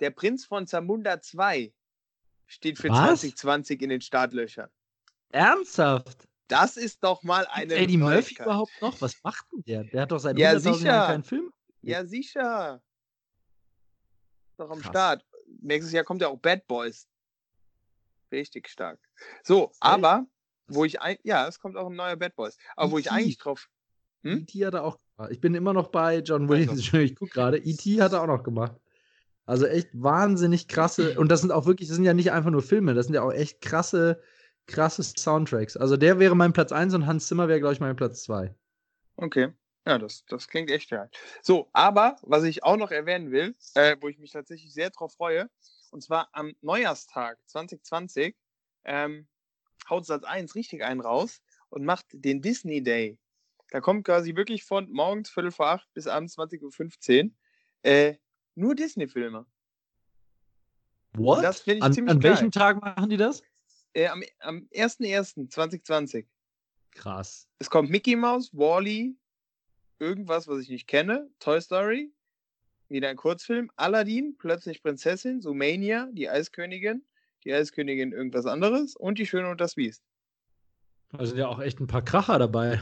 der 0.00 0.10
Prinz 0.10 0.46
von 0.46 0.66
Zamunda 0.66 1.20
2 1.20 1.72
steht 2.46 2.78
für 2.78 2.88
Was? 2.88 3.20
2020 3.20 3.82
in 3.82 3.90
den 3.90 4.00
Startlöchern. 4.00 4.70
Ernsthaft? 5.30 6.26
Das 6.48 6.76
ist 6.76 7.04
doch 7.04 7.22
mal 7.22 7.46
eine. 7.46 7.74
Eddie 7.74 7.98
Murphy 7.98 8.34
überhaupt 8.34 8.72
noch? 8.80 9.00
Was 9.00 9.22
macht 9.22 9.46
denn 9.52 9.62
der? 9.62 9.84
Der 9.84 10.02
hat 10.02 10.10
doch 10.10 10.18
seit 10.18 10.36
ja, 10.36 10.50
100.000 10.52 10.84
Jahren 10.84 11.06
keinen 11.06 11.24
Film. 11.24 11.52
Ja, 11.82 12.04
sicher. 12.04 12.82
Doch 14.60 14.70
am 14.70 14.80
Krass. 14.80 14.90
Start. 14.90 15.24
Nächstes 15.62 15.92
Jahr 15.92 16.04
kommt 16.04 16.20
ja 16.20 16.28
auch 16.28 16.38
Bad 16.38 16.66
Boys. 16.66 17.08
Richtig 18.30 18.68
stark. 18.68 19.00
So, 19.42 19.72
aber 19.80 20.26
wo 20.68 20.84
ich 20.84 21.00
ein, 21.00 21.16
ja, 21.22 21.48
es 21.48 21.58
kommt 21.58 21.78
auch 21.78 21.88
ein 21.88 21.96
neuer 21.96 22.16
Bad 22.16 22.36
Boys. 22.36 22.58
Aber 22.76 22.92
wo 22.92 22.98
ich 22.98 23.10
eigentlich 23.10 23.38
drauf. 23.38 23.70
Hm? 24.22 24.40
E.T. 24.40 24.66
hat 24.66 24.74
er 24.74 24.84
auch 24.84 24.98
gemacht. 24.98 25.32
Ich 25.32 25.40
bin 25.40 25.54
immer 25.54 25.72
noch 25.72 25.88
bei 25.88 26.18
John 26.18 26.48
Williams. 26.48 26.92
Ich 26.92 27.16
gucke 27.16 27.32
gerade. 27.32 27.56
E.T. 27.56 28.02
hat 28.02 28.12
er 28.12 28.22
auch 28.22 28.26
noch 28.26 28.42
gemacht. 28.42 28.76
Also 29.46 29.64
echt 29.64 29.88
wahnsinnig 29.94 30.68
krasse. 30.68 31.18
Und 31.18 31.30
das 31.30 31.40
sind 31.40 31.52
auch 31.52 31.64
wirklich, 31.64 31.88
das 31.88 31.96
sind 31.96 32.04
ja 32.04 32.12
nicht 32.12 32.30
einfach 32.30 32.50
nur 32.50 32.62
Filme, 32.62 32.92
das 32.92 33.06
sind 33.06 33.14
ja 33.14 33.22
auch 33.22 33.32
echt 33.32 33.62
krasse, 33.62 34.22
krasse 34.66 35.02
Soundtracks. 35.02 35.78
Also 35.78 35.96
der 35.96 36.18
wäre 36.18 36.36
mein 36.36 36.52
Platz 36.52 36.70
1 36.70 36.92
und 36.94 37.06
Hans 37.06 37.26
Zimmer 37.26 37.48
wäre, 37.48 37.60
glaube 37.60 37.72
ich, 37.72 37.80
mein 37.80 37.96
Platz 37.96 38.22
2. 38.24 38.54
Okay. 39.16 39.54
Ja, 39.86 39.98
das, 39.98 40.24
das 40.26 40.48
klingt 40.48 40.70
echt 40.70 40.90
geil. 40.90 41.10
So, 41.42 41.70
aber 41.72 42.16
was 42.22 42.44
ich 42.44 42.62
auch 42.62 42.76
noch 42.76 42.90
erwähnen 42.90 43.30
will, 43.30 43.56
äh, 43.74 43.96
wo 44.00 44.08
ich 44.08 44.18
mich 44.18 44.30
tatsächlich 44.30 44.72
sehr 44.72 44.90
drauf 44.90 45.14
freue, 45.14 45.48
und 45.90 46.02
zwar 46.02 46.28
am 46.32 46.54
Neujahrstag 46.60 47.38
2020, 47.46 48.36
ähm, 48.84 49.26
haut 49.88 50.06
Satz 50.06 50.24
1 50.24 50.54
richtig 50.54 50.84
einen 50.84 51.00
raus 51.00 51.42
und 51.70 51.84
macht 51.84 52.06
den 52.12 52.42
Disney 52.42 52.82
Day. 52.82 53.18
Da 53.70 53.80
kommt 53.80 54.04
quasi 54.04 54.36
wirklich 54.36 54.64
von 54.64 54.90
morgens 54.90 55.30
Viertel 55.30 55.52
vor 55.52 55.68
acht 55.68 55.92
bis 55.94 56.06
abends 56.06 56.36
20.15 56.36 57.24
Uhr 57.24 57.30
äh, 57.82 58.16
nur 58.54 58.74
Disney-Filme. 58.74 59.46
What? 61.14 61.42
Das 61.42 61.60
finde 61.60 61.78
ich 61.78 61.84
an, 61.84 61.92
ziemlich 61.92 62.14
An 62.14 62.20
geil. 62.20 62.32
welchem 62.32 62.50
Tag 62.50 62.80
machen 62.80 63.10
die 63.10 63.16
das? 63.16 63.42
Äh, 63.94 64.08
am 64.08 64.22
am 64.40 64.68
1.1.2020. 64.72 66.26
Krass. 66.92 67.48
Es 67.58 67.70
kommt 67.70 67.90
Mickey 67.90 68.16
Mouse, 68.16 68.50
Wally, 68.52 69.16
irgendwas, 70.00 70.48
was 70.48 70.60
ich 70.60 70.68
nicht 70.68 70.86
kenne, 70.86 71.30
Toy 71.38 71.60
Story, 71.60 72.12
wieder 72.88 73.08
ein 73.08 73.16
Kurzfilm, 73.16 73.70
Aladdin, 73.76 74.36
plötzlich 74.36 74.82
Prinzessin, 74.82 75.40
Sumania, 75.40 76.08
die 76.12 76.28
Eiskönigin, 76.28 77.04
die 77.44 77.54
Eiskönigin 77.54 78.12
irgendwas 78.12 78.46
anderes 78.46 78.96
und 78.96 79.18
die 79.18 79.26
Schöne 79.26 79.48
und 79.48 79.60
das 79.60 79.76
Biest. 79.76 80.02
Da 81.12 81.24
sind 81.24 81.38
ja 81.38 81.48
auch 81.48 81.60
echt 81.60 81.80
ein 81.80 81.86
paar 81.86 82.02
Kracher 82.02 82.38
dabei. 82.38 82.80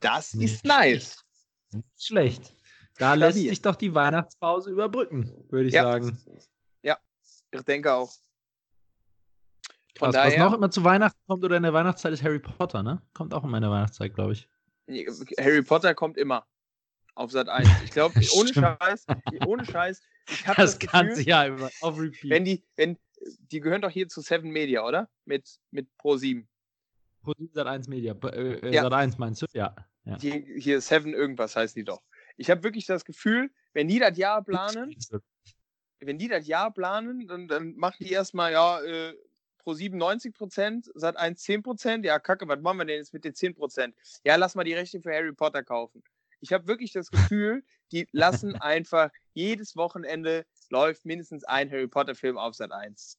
Das 0.00 0.34
ist 0.34 0.64
nice. 0.64 1.24
Nicht 1.72 1.86
schlecht. 1.98 2.56
Da 2.98 3.16
Stabil. 3.16 3.20
lässt 3.20 3.38
sich 3.38 3.62
doch 3.62 3.76
die 3.76 3.94
Weihnachtspause 3.94 4.70
überbrücken, 4.70 5.32
würde 5.50 5.68
ich 5.68 5.74
ja. 5.74 5.84
sagen. 5.84 6.18
Ja, 6.82 6.98
ich 7.50 7.62
denke 7.62 7.92
auch. 7.92 8.12
Von 9.98 10.12
Krass, 10.12 10.14
daher, 10.14 10.44
was 10.44 10.50
noch 10.50 10.56
immer 10.56 10.70
zu 10.70 10.84
Weihnachten 10.84 11.18
kommt 11.26 11.44
oder 11.44 11.56
in 11.56 11.62
der 11.62 11.72
Weihnachtszeit 11.72 12.12
ist 12.12 12.22
Harry 12.22 12.38
Potter, 12.38 12.82
ne? 12.82 13.02
Kommt 13.12 13.34
auch 13.34 13.44
in 13.44 13.50
meiner 13.50 13.70
Weihnachtszeit, 13.70 14.14
glaube 14.14 14.32
ich. 14.32 14.48
Harry 15.38 15.62
Potter 15.62 15.94
kommt 15.94 16.16
immer 16.16 16.46
auf 17.14 17.30
Sat 17.30 17.48
1. 17.48 17.68
Ich 17.84 17.90
glaube, 17.90 18.14
ohne 18.34 18.52
Scheiß, 18.52 19.06
ohne 19.46 19.64
Scheiß. 19.64 20.00
Ich 20.28 20.44
das, 20.44 20.56
das 20.56 20.78
Ganze 20.78 21.22
ja 21.22 21.44
immer 21.44 21.70
auf 21.80 21.98
Repeat. 21.98 22.30
Wenn 22.30 22.44
die, 22.44 22.64
wenn, 22.76 22.96
die 23.50 23.60
gehören 23.60 23.82
doch 23.82 23.90
hier 23.90 24.08
zu 24.08 24.20
Seven 24.20 24.50
Media, 24.50 24.86
oder? 24.86 25.08
Mit, 25.24 25.58
mit 25.70 25.88
Pro 25.98 26.16
7. 26.16 26.48
Pro 27.22 27.32
7 27.36 27.52
Sat 27.52 27.66
1 27.66 27.88
Media. 27.88 28.14
Äh, 28.14 28.52
äh, 28.54 28.74
ja. 28.74 28.82
Sat 28.82 28.92
1 28.92 29.18
meinst 29.18 29.42
du? 29.42 29.46
Ja. 29.52 29.74
ja. 30.04 30.16
Die, 30.16 30.44
hier 30.58 30.80
Seven 30.80 31.14
irgendwas 31.14 31.56
heißen 31.56 31.78
die 31.78 31.84
doch. 31.84 32.02
Ich 32.36 32.50
habe 32.50 32.62
wirklich 32.62 32.86
das 32.86 33.04
Gefühl, 33.04 33.50
wenn 33.72 33.88
die 33.88 33.98
das 33.98 34.16
Jahr 34.16 34.42
planen, 34.42 34.94
wenn 36.00 36.18
die 36.18 36.28
das 36.28 36.46
Jahr 36.46 36.72
planen, 36.72 37.26
dann, 37.26 37.48
dann 37.48 37.76
machen 37.76 37.98
die 38.00 38.12
erstmal, 38.12 38.52
ja, 38.52 38.80
äh, 38.80 39.14
Pro 39.58 39.74
7 39.74 39.96
90 39.96 40.34
Prozent, 40.34 40.90
Sat 40.94 41.16
1 41.16 41.42
10 41.42 41.62
Prozent. 41.62 42.04
Ja, 42.04 42.18
kacke, 42.18 42.48
was 42.48 42.60
machen 42.60 42.78
wir 42.78 42.86
denn 42.86 42.96
jetzt 42.96 43.12
mit 43.12 43.24
den 43.24 43.34
10 43.34 43.54
Prozent? 43.54 43.94
Ja, 44.24 44.36
lass 44.36 44.54
mal 44.54 44.64
die 44.64 44.74
Rechte 44.74 45.00
für 45.00 45.12
Harry 45.12 45.32
Potter 45.32 45.62
kaufen. 45.62 46.02
Ich 46.40 46.52
habe 46.52 46.66
wirklich 46.66 46.92
das 46.92 47.10
Gefühl, 47.10 47.62
die 47.92 48.08
lassen 48.12 48.54
einfach 48.60 49.10
jedes 49.34 49.76
Wochenende 49.76 50.44
läuft 50.70 51.04
mindestens 51.04 51.44
ein 51.44 51.70
Harry 51.70 51.88
Potter-Film 51.88 52.38
auf 52.38 52.54
Sat 52.54 52.72
1. 52.72 53.18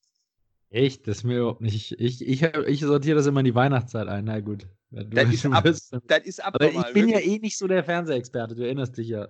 Echt? 0.69 1.05
Das 1.05 1.17
ist 1.17 1.23
mir 1.23 1.39
überhaupt 1.39 1.61
nicht. 1.61 1.91
Ich, 1.99 2.25
ich, 2.25 2.41
ich 2.41 2.79
sortiere 2.79 3.17
das 3.17 3.27
immer 3.27 3.41
in 3.41 3.45
die 3.45 3.55
Weihnachtszeit 3.55 4.07
ein. 4.07 4.25
Na 4.25 4.39
gut. 4.39 4.67
Du, 4.89 5.03
das, 5.03 5.33
ist 5.33 5.45
ab, 5.45 5.63
das 5.63 6.25
ist 6.25 6.43
abnormal. 6.43 6.77
Aber 6.77 6.87
ich 6.87 6.93
bin 6.93 7.07
wirklich. 7.07 7.25
ja 7.25 7.31
eh 7.31 7.39
nicht 7.39 7.57
so 7.57 7.67
der 7.67 7.83
Fernsehexperte, 7.83 8.55
du 8.55 8.63
erinnerst 8.63 8.97
dich 8.97 9.09
ja. 9.09 9.27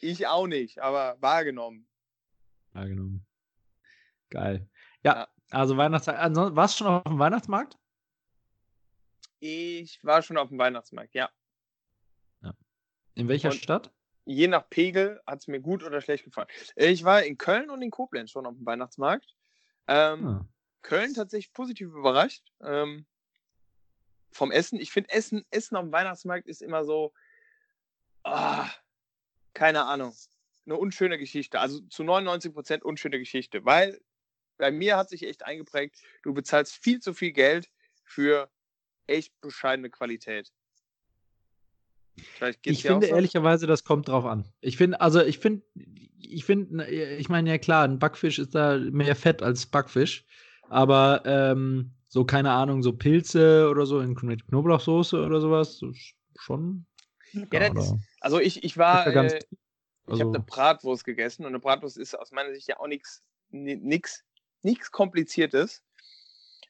Ich 0.00 0.26
auch 0.26 0.46
nicht, 0.46 0.80
aber 0.80 1.16
wahrgenommen. 1.20 1.86
Wahrgenommen. 2.72 3.24
Geil. 4.30 4.68
Ja, 5.04 5.14
ja. 5.14 5.28
also 5.50 5.76
Weihnachtszeit. 5.76 6.16
Ansonsten, 6.16 6.56
warst 6.56 6.74
du 6.74 6.84
schon 6.84 6.92
auf 6.92 7.02
dem 7.04 7.18
Weihnachtsmarkt? 7.18 7.78
Ich 9.38 10.02
war 10.02 10.22
schon 10.22 10.36
auf 10.36 10.48
dem 10.48 10.58
Weihnachtsmarkt, 10.58 11.14
ja. 11.14 11.30
In 13.14 13.28
welcher 13.28 13.50
Und 13.50 13.56
Stadt? 13.56 13.92
je 14.24 14.48
nach 14.48 14.68
Pegel 14.68 15.20
hat 15.26 15.40
es 15.40 15.48
mir 15.48 15.60
gut 15.60 15.82
oder 15.82 16.00
schlecht 16.00 16.24
gefallen. 16.24 16.48
Ich 16.76 17.04
war 17.04 17.22
in 17.22 17.38
Köln 17.38 17.70
und 17.70 17.82
in 17.82 17.90
Koblenz 17.90 18.30
schon 18.30 18.46
auf 18.46 18.56
dem 18.56 18.66
Weihnachtsmarkt. 18.66 19.34
Ähm, 19.86 20.26
ah. 20.26 20.48
Köln 20.82 21.14
tatsächlich 21.14 21.52
positiv 21.52 21.88
überrascht. 21.88 22.50
Ähm, 22.62 23.06
vom 24.30 24.50
Essen. 24.50 24.80
Ich 24.80 24.90
finde, 24.90 25.10
Essen, 25.10 25.44
Essen 25.50 25.76
auf 25.76 25.84
dem 25.84 25.92
Weihnachtsmarkt 25.92 26.48
ist 26.48 26.62
immer 26.62 26.84
so. 26.84 27.12
Oh, 28.24 28.64
keine 29.52 29.84
Ahnung. 29.84 30.14
eine 30.66 30.76
unschöne 30.76 31.18
Geschichte. 31.18 31.60
Also 31.60 31.80
zu 31.80 32.02
99 32.02 32.52
Prozent 32.52 32.84
unschöne 32.84 33.18
Geschichte, 33.18 33.64
weil 33.64 34.00
bei 34.56 34.70
mir 34.70 34.96
hat 34.96 35.08
sich 35.08 35.24
echt 35.24 35.44
eingeprägt, 35.44 36.00
du 36.22 36.32
bezahlst 36.32 36.74
viel 36.74 37.00
zu 37.00 37.12
viel 37.12 37.32
Geld 37.32 37.70
für 38.04 38.50
echt 39.06 39.38
bescheidene 39.40 39.90
Qualität. 39.90 40.52
Ich 42.64 42.82
finde 42.82 43.06
so? 43.06 43.14
ehrlicherweise, 43.14 43.66
das 43.66 43.84
kommt 43.84 44.08
drauf 44.08 44.24
an. 44.24 44.46
Ich 44.60 44.76
finde, 44.76 45.00
also 45.00 45.20
ich 45.20 45.38
finde, 45.38 45.64
ich 45.74 46.44
finde, 46.44 46.86
ich 46.86 47.28
meine 47.28 47.50
ja 47.50 47.58
klar, 47.58 47.84
ein 47.84 47.98
Backfisch 47.98 48.38
ist 48.38 48.54
da 48.54 48.78
mehr 48.78 49.16
Fett 49.16 49.42
als 49.42 49.66
Backfisch, 49.66 50.24
aber 50.68 51.22
ähm, 51.24 51.92
so 52.08 52.24
keine 52.24 52.52
Ahnung, 52.52 52.82
so 52.82 52.92
Pilze 52.92 53.68
oder 53.68 53.86
so 53.86 54.00
in 54.00 54.14
Knoblauchsoße 54.14 55.24
oder 55.24 55.40
sowas, 55.40 55.80
schon. 56.38 56.86
Ja, 57.52 57.66
ist, 57.66 57.94
also 58.20 58.38
ich, 58.38 58.62
ich 58.62 58.78
war, 58.78 59.06
äh, 59.08 59.38
ich 59.38 59.44
also, 60.06 60.20
habe 60.20 60.34
eine 60.36 60.44
Bratwurst 60.44 61.04
gegessen 61.04 61.42
und 61.42 61.48
eine 61.48 61.58
Bratwurst 61.58 61.96
ist 61.96 62.14
aus 62.14 62.30
meiner 62.30 62.54
Sicht 62.54 62.68
ja 62.68 62.78
auch 62.78 62.86
nichts, 62.86 63.24
nichts, 63.50 64.24
nichts 64.62 64.90
Kompliziertes. 64.90 65.82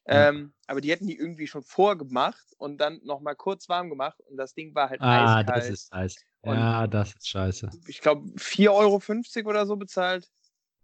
Ähm, 0.06 0.52
aber 0.66 0.80
die 0.80 0.90
hätten 0.90 1.06
die 1.06 1.16
irgendwie 1.16 1.46
schon 1.46 1.62
vorgemacht 1.62 2.44
und 2.58 2.78
dann 2.78 3.00
nochmal 3.04 3.36
kurz 3.36 3.68
warm 3.68 3.88
gemacht 3.88 4.20
und 4.26 4.36
das 4.36 4.54
Ding 4.54 4.74
war 4.74 4.90
halt 4.90 5.00
ah, 5.00 5.40
eiskalt. 5.40 5.48
Ah, 5.48 5.52
das 5.54 5.70
ist 5.70 5.88
scheiße. 5.90 6.20
Ja, 6.44 6.86
das 6.86 7.14
ist 7.14 7.28
scheiße. 7.28 7.70
Ich 7.86 8.00
glaube, 8.00 8.28
4,50 8.36 8.68
Euro 8.70 9.48
oder 9.48 9.66
so 9.66 9.76
bezahlt. 9.76 10.30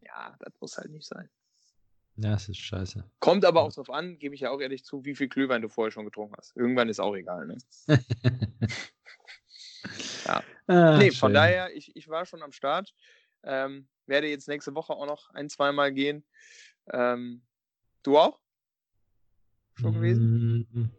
Ja, 0.00 0.34
das 0.38 0.54
muss 0.58 0.78
halt 0.78 0.90
nicht 0.90 1.06
sein. 1.06 1.28
Ja, 2.16 2.32
das 2.32 2.48
ist 2.48 2.58
scheiße. 2.58 3.04
Kommt 3.18 3.44
aber 3.44 3.62
auch 3.62 3.72
drauf 3.72 3.90
an, 3.90 4.18
gebe 4.18 4.34
ich 4.34 4.42
ja 4.42 4.50
auch 4.50 4.60
ehrlich 4.60 4.84
zu, 4.84 5.04
wie 5.04 5.14
viel 5.14 5.28
Glühwein 5.28 5.62
du 5.62 5.68
vorher 5.68 5.90
schon 5.90 6.04
getrunken 6.06 6.34
hast. 6.36 6.56
Irgendwann 6.56 6.88
ist 6.88 7.00
auch 7.00 7.14
egal, 7.14 7.46
ne? 7.46 7.58
ja. 10.26 10.42
Ah, 10.66 10.98
nee, 10.98 11.10
von 11.10 11.32
daher, 11.34 11.74
ich, 11.74 11.94
ich 11.94 12.08
war 12.08 12.26
schon 12.26 12.42
am 12.42 12.52
Start. 12.52 12.94
Ähm, 13.42 13.88
werde 14.06 14.28
jetzt 14.28 14.48
nächste 14.48 14.74
Woche 14.74 14.92
auch 14.92 15.06
noch 15.06 15.30
ein, 15.30 15.48
zweimal 15.48 15.92
gehen. 15.92 16.24
Ähm, 16.92 17.42
du 18.02 18.18
auch? 18.18 18.40
Schon 19.74 19.94
gewesen? 19.94 20.66
Mm, 20.72 20.90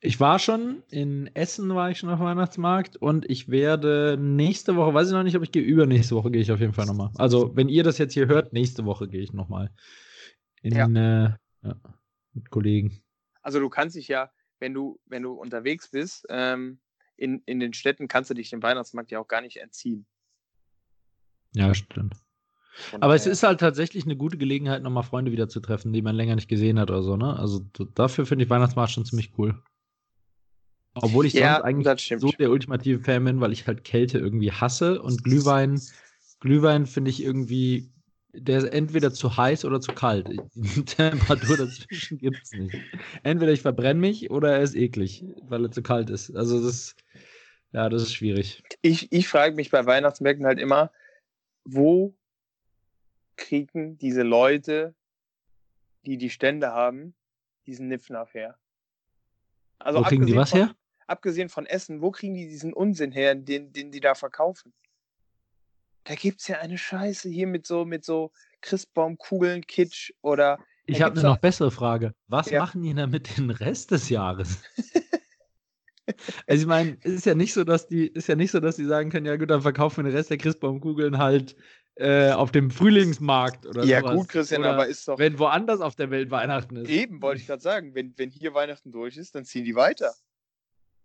ich 0.00 0.20
war 0.20 0.38
schon, 0.38 0.82
in 0.90 1.34
Essen 1.34 1.74
war 1.74 1.90
ich 1.90 1.98
schon 1.98 2.10
auf 2.10 2.20
Weihnachtsmarkt 2.20 2.96
und 2.96 3.28
ich 3.30 3.48
werde 3.48 4.16
nächste 4.20 4.76
Woche, 4.76 4.94
weiß 4.94 5.08
ich 5.08 5.14
noch 5.14 5.22
nicht, 5.22 5.36
ob 5.36 5.42
ich 5.42 5.52
gehe, 5.52 5.62
übernächste 5.62 6.14
Woche 6.14 6.30
gehe 6.30 6.42
ich 6.42 6.52
auf 6.52 6.60
jeden 6.60 6.74
Fall 6.74 6.86
nochmal. 6.86 7.10
Also, 7.16 7.56
wenn 7.56 7.68
ihr 7.68 7.82
das 7.82 7.98
jetzt 7.98 8.14
hier 8.14 8.26
hört, 8.26 8.52
nächste 8.52 8.84
Woche 8.84 9.08
gehe 9.08 9.22
ich 9.22 9.32
nochmal. 9.32 9.72
In, 10.62 10.74
ja. 10.74 10.86
Äh, 10.86 11.30
ja, 11.62 11.80
mit 12.34 12.50
Kollegen. 12.50 13.02
Also, 13.42 13.58
du 13.58 13.68
kannst 13.68 13.96
dich 13.96 14.08
ja, 14.08 14.30
wenn 14.60 14.74
du, 14.74 15.00
wenn 15.06 15.22
du 15.22 15.32
unterwegs 15.32 15.90
bist, 15.90 16.26
ähm, 16.28 16.78
in, 17.16 17.42
in 17.46 17.60
den 17.60 17.72
Städten 17.72 18.08
kannst 18.08 18.30
du 18.30 18.34
dich 18.34 18.50
dem 18.50 18.62
Weihnachtsmarkt 18.62 19.10
ja 19.10 19.18
auch 19.18 19.28
gar 19.28 19.40
nicht 19.40 19.56
entziehen. 19.56 20.06
Ja, 21.54 21.74
stimmt. 21.74 22.14
Aber 23.00 23.14
es 23.14 23.26
ist 23.26 23.42
halt 23.42 23.60
tatsächlich 23.60 24.04
eine 24.04 24.16
gute 24.16 24.36
Gelegenheit, 24.36 24.82
nochmal 24.82 25.02
Freunde 25.02 25.32
wieder 25.32 25.48
zu 25.48 25.60
treffen, 25.60 25.92
die 25.92 26.02
man 26.02 26.16
länger 26.16 26.34
nicht 26.34 26.48
gesehen 26.48 26.78
hat 26.78 26.90
oder 26.90 27.02
so, 27.02 27.16
ne? 27.16 27.38
Also 27.38 27.60
dafür 27.94 28.26
finde 28.26 28.44
ich 28.44 28.50
Weihnachtsmarkt 28.50 28.92
schon 28.92 29.04
ziemlich 29.04 29.32
cool. 29.38 29.60
Obwohl 30.94 31.26
ich 31.26 31.34
ja, 31.34 31.56
sonst 31.56 31.64
eigentlich 31.64 32.14
so 32.18 32.30
der 32.30 32.50
ultimative 32.50 33.00
Fan 33.00 33.24
bin, 33.24 33.40
weil 33.40 33.52
ich 33.52 33.66
halt 33.66 33.84
Kälte 33.84 34.18
irgendwie 34.18 34.50
hasse 34.50 35.02
und 35.02 35.24
Glühwein, 35.24 35.80
Glühwein 36.40 36.86
finde 36.86 37.10
ich 37.10 37.22
irgendwie, 37.22 37.90
der 38.32 38.58
ist 38.58 38.64
entweder 38.64 39.12
zu 39.12 39.36
heiß 39.36 39.64
oder 39.64 39.80
zu 39.80 39.92
kalt. 39.92 40.28
Die 40.54 40.84
Temperatur 40.84 41.58
dazwischen 41.58 42.18
gibt 42.18 42.38
es 42.42 42.52
nicht. 42.52 42.74
Entweder 43.22 43.52
ich 43.52 43.62
verbrenne 43.62 44.00
mich 44.00 44.30
oder 44.30 44.52
er 44.52 44.62
ist 44.62 44.74
eklig, 44.74 45.24
weil 45.42 45.64
er 45.64 45.70
zu 45.70 45.82
kalt 45.82 46.08
ist. 46.08 46.34
Also 46.34 46.62
das, 46.64 46.96
ja, 47.72 47.88
das 47.90 48.02
ist 48.02 48.14
schwierig. 48.14 48.62
Ich, 48.80 49.12
ich 49.12 49.28
frage 49.28 49.54
mich 49.54 49.70
bei 49.70 49.84
Weihnachtsmärkten 49.84 50.46
halt 50.46 50.58
immer, 50.58 50.90
wo 51.64 52.14
kriegen 53.36 53.98
diese 53.98 54.22
Leute, 54.22 54.94
die 56.04 56.16
die 56.18 56.30
Stände 56.30 56.72
haben, 56.72 57.14
diesen 57.66 57.88
Niffnaf 57.88 58.34
her? 58.34 58.58
Also 59.78 60.00
wo 60.00 60.04
kriegen 60.04 60.26
die 60.26 60.36
was 60.36 60.50
von, 60.50 60.60
her? 60.60 60.76
Abgesehen 61.06 61.48
von 61.48 61.66
Essen, 61.66 62.00
wo 62.00 62.10
kriegen 62.10 62.34
die 62.34 62.48
diesen 62.48 62.72
Unsinn 62.72 63.12
her, 63.12 63.34
den, 63.34 63.72
den 63.72 63.90
die 63.90 64.00
da 64.00 64.14
verkaufen? 64.14 64.72
Da 66.04 66.14
gibt 66.14 66.40
es 66.40 66.48
ja 66.48 66.58
eine 66.58 66.78
Scheiße 66.78 67.28
hier 67.28 67.46
mit 67.46 67.66
so, 67.66 67.84
mit 67.84 68.04
so 68.04 68.32
Christbaumkugeln, 68.60 69.66
Kitsch 69.66 70.12
oder. 70.22 70.58
Ich 70.86 71.02
habe 71.02 71.18
eine 71.18 71.28
noch 71.28 71.38
bessere 71.38 71.72
Frage. 71.72 72.14
Was 72.28 72.48
ja. 72.50 72.60
machen 72.60 72.82
die 72.82 72.94
denn 72.94 73.10
mit 73.10 73.36
den 73.36 73.50
Rest 73.50 73.90
des 73.90 74.08
Jahres? 74.08 74.62
also 76.46 76.62
ich 76.62 76.66
meine, 76.66 76.96
es 77.02 77.12
ist 77.12 77.26
ja 77.26 77.34
nicht 77.34 77.52
so, 77.52 77.64
dass 77.64 77.88
die, 77.88 78.06
ist 78.06 78.28
ja 78.28 78.36
nicht 78.36 78.52
so, 78.52 78.60
dass 78.60 78.76
die 78.76 78.84
sagen 78.84 79.10
können, 79.10 79.26
ja 79.26 79.36
gut, 79.36 79.50
dann 79.50 79.62
verkaufen 79.62 80.04
wir 80.04 80.10
den 80.10 80.16
Rest 80.16 80.30
der 80.30 80.38
Christbaumkugeln 80.38 81.18
halt 81.18 81.56
äh, 81.96 82.30
auf 82.30 82.52
dem 82.52 82.70
Frühlingsmarkt 82.70 83.66
oder 83.66 83.84
Ja, 83.84 84.00
sowas. 84.00 84.16
gut, 84.16 84.28
Christian, 84.28 84.60
oder 84.60 84.74
aber 84.74 84.86
ist 84.86 85.08
doch. 85.08 85.18
Wenn 85.18 85.38
woanders 85.38 85.80
auf 85.80 85.96
der 85.96 86.10
Welt 86.10 86.30
Weihnachten 86.30 86.76
ist. 86.76 86.90
Eben, 86.90 87.22
wollte 87.22 87.40
ich 87.40 87.46
gerade 87.46 87.62
sagen. 87.62 87.94
Wenn, 87.94 88.12
wenn 88.16 88.30
hier 88.30 88.54
Weihnachten 88.54 88.92
durch 88.92 89.16
ist, 89.16 89.34
dann 89.34 89.44
ziehen 89.44 89.64
die 89.64 89.74
weiter. 89.74 90.12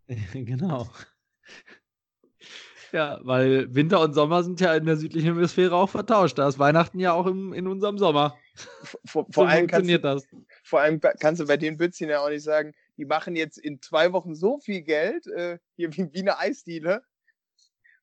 genau. 0.33 0.89
Ja, 2.91 3.19
weil 3.21 3.73
Winter 3.73 4.01
und 4.01 4.13
Sommer 4.13 4.43
sind 4.43 4.59
ja 4.59 4.75
in 4.75 4.85
der 4.85 4.97
südlichen 4.97 5.27
Hemisphäre 5.27 5.75
auch 5.75 5.89
vertauscht. 5.89 6.37
Da 6.37 6.47
ist 6.49 6.59
Weihnachten 6.59 6.99
ja 6.99 7.13
auch 7.13 7.25
im, 7.25 7.53
in 7.53 7.67
unserem 7.67 7.97
Sommer. 7.97 8.35
Vor, 9.05 9.27
vor 9.31 9.33
so 9.33 9.41
allem 9.43 9.69
funktioniert 9.69 10.03
das. 10.03 10.27
Vor 10.63 10.81
allem 10.81 10.99
kannst 10.99 11.39
du 11.41 11.47
bei 11.47 11.55
den 11.55 11.77
Bützchen 11.77 12.09
ja 12.09 12.19
auch 12.19 12.29
nicht 12.29 12.43
sagen, 12.43 12.73
die 12.97 13.05
machen 13.05 13.37
jetzt 13.37 13.57
in 13.57 13.81
zwei 13.81 14.11
Wochen 14.11 14.35
so 14.35 14.59
viel 14.59 14.81
Geld, 14.81 15.25
äh, 15.27 15.57
hier 15.77 15.95
wie, 15.95 16.09
wie 16.11 16.19
eine 16.19 16.37
Eisdiele, 16.37 17.01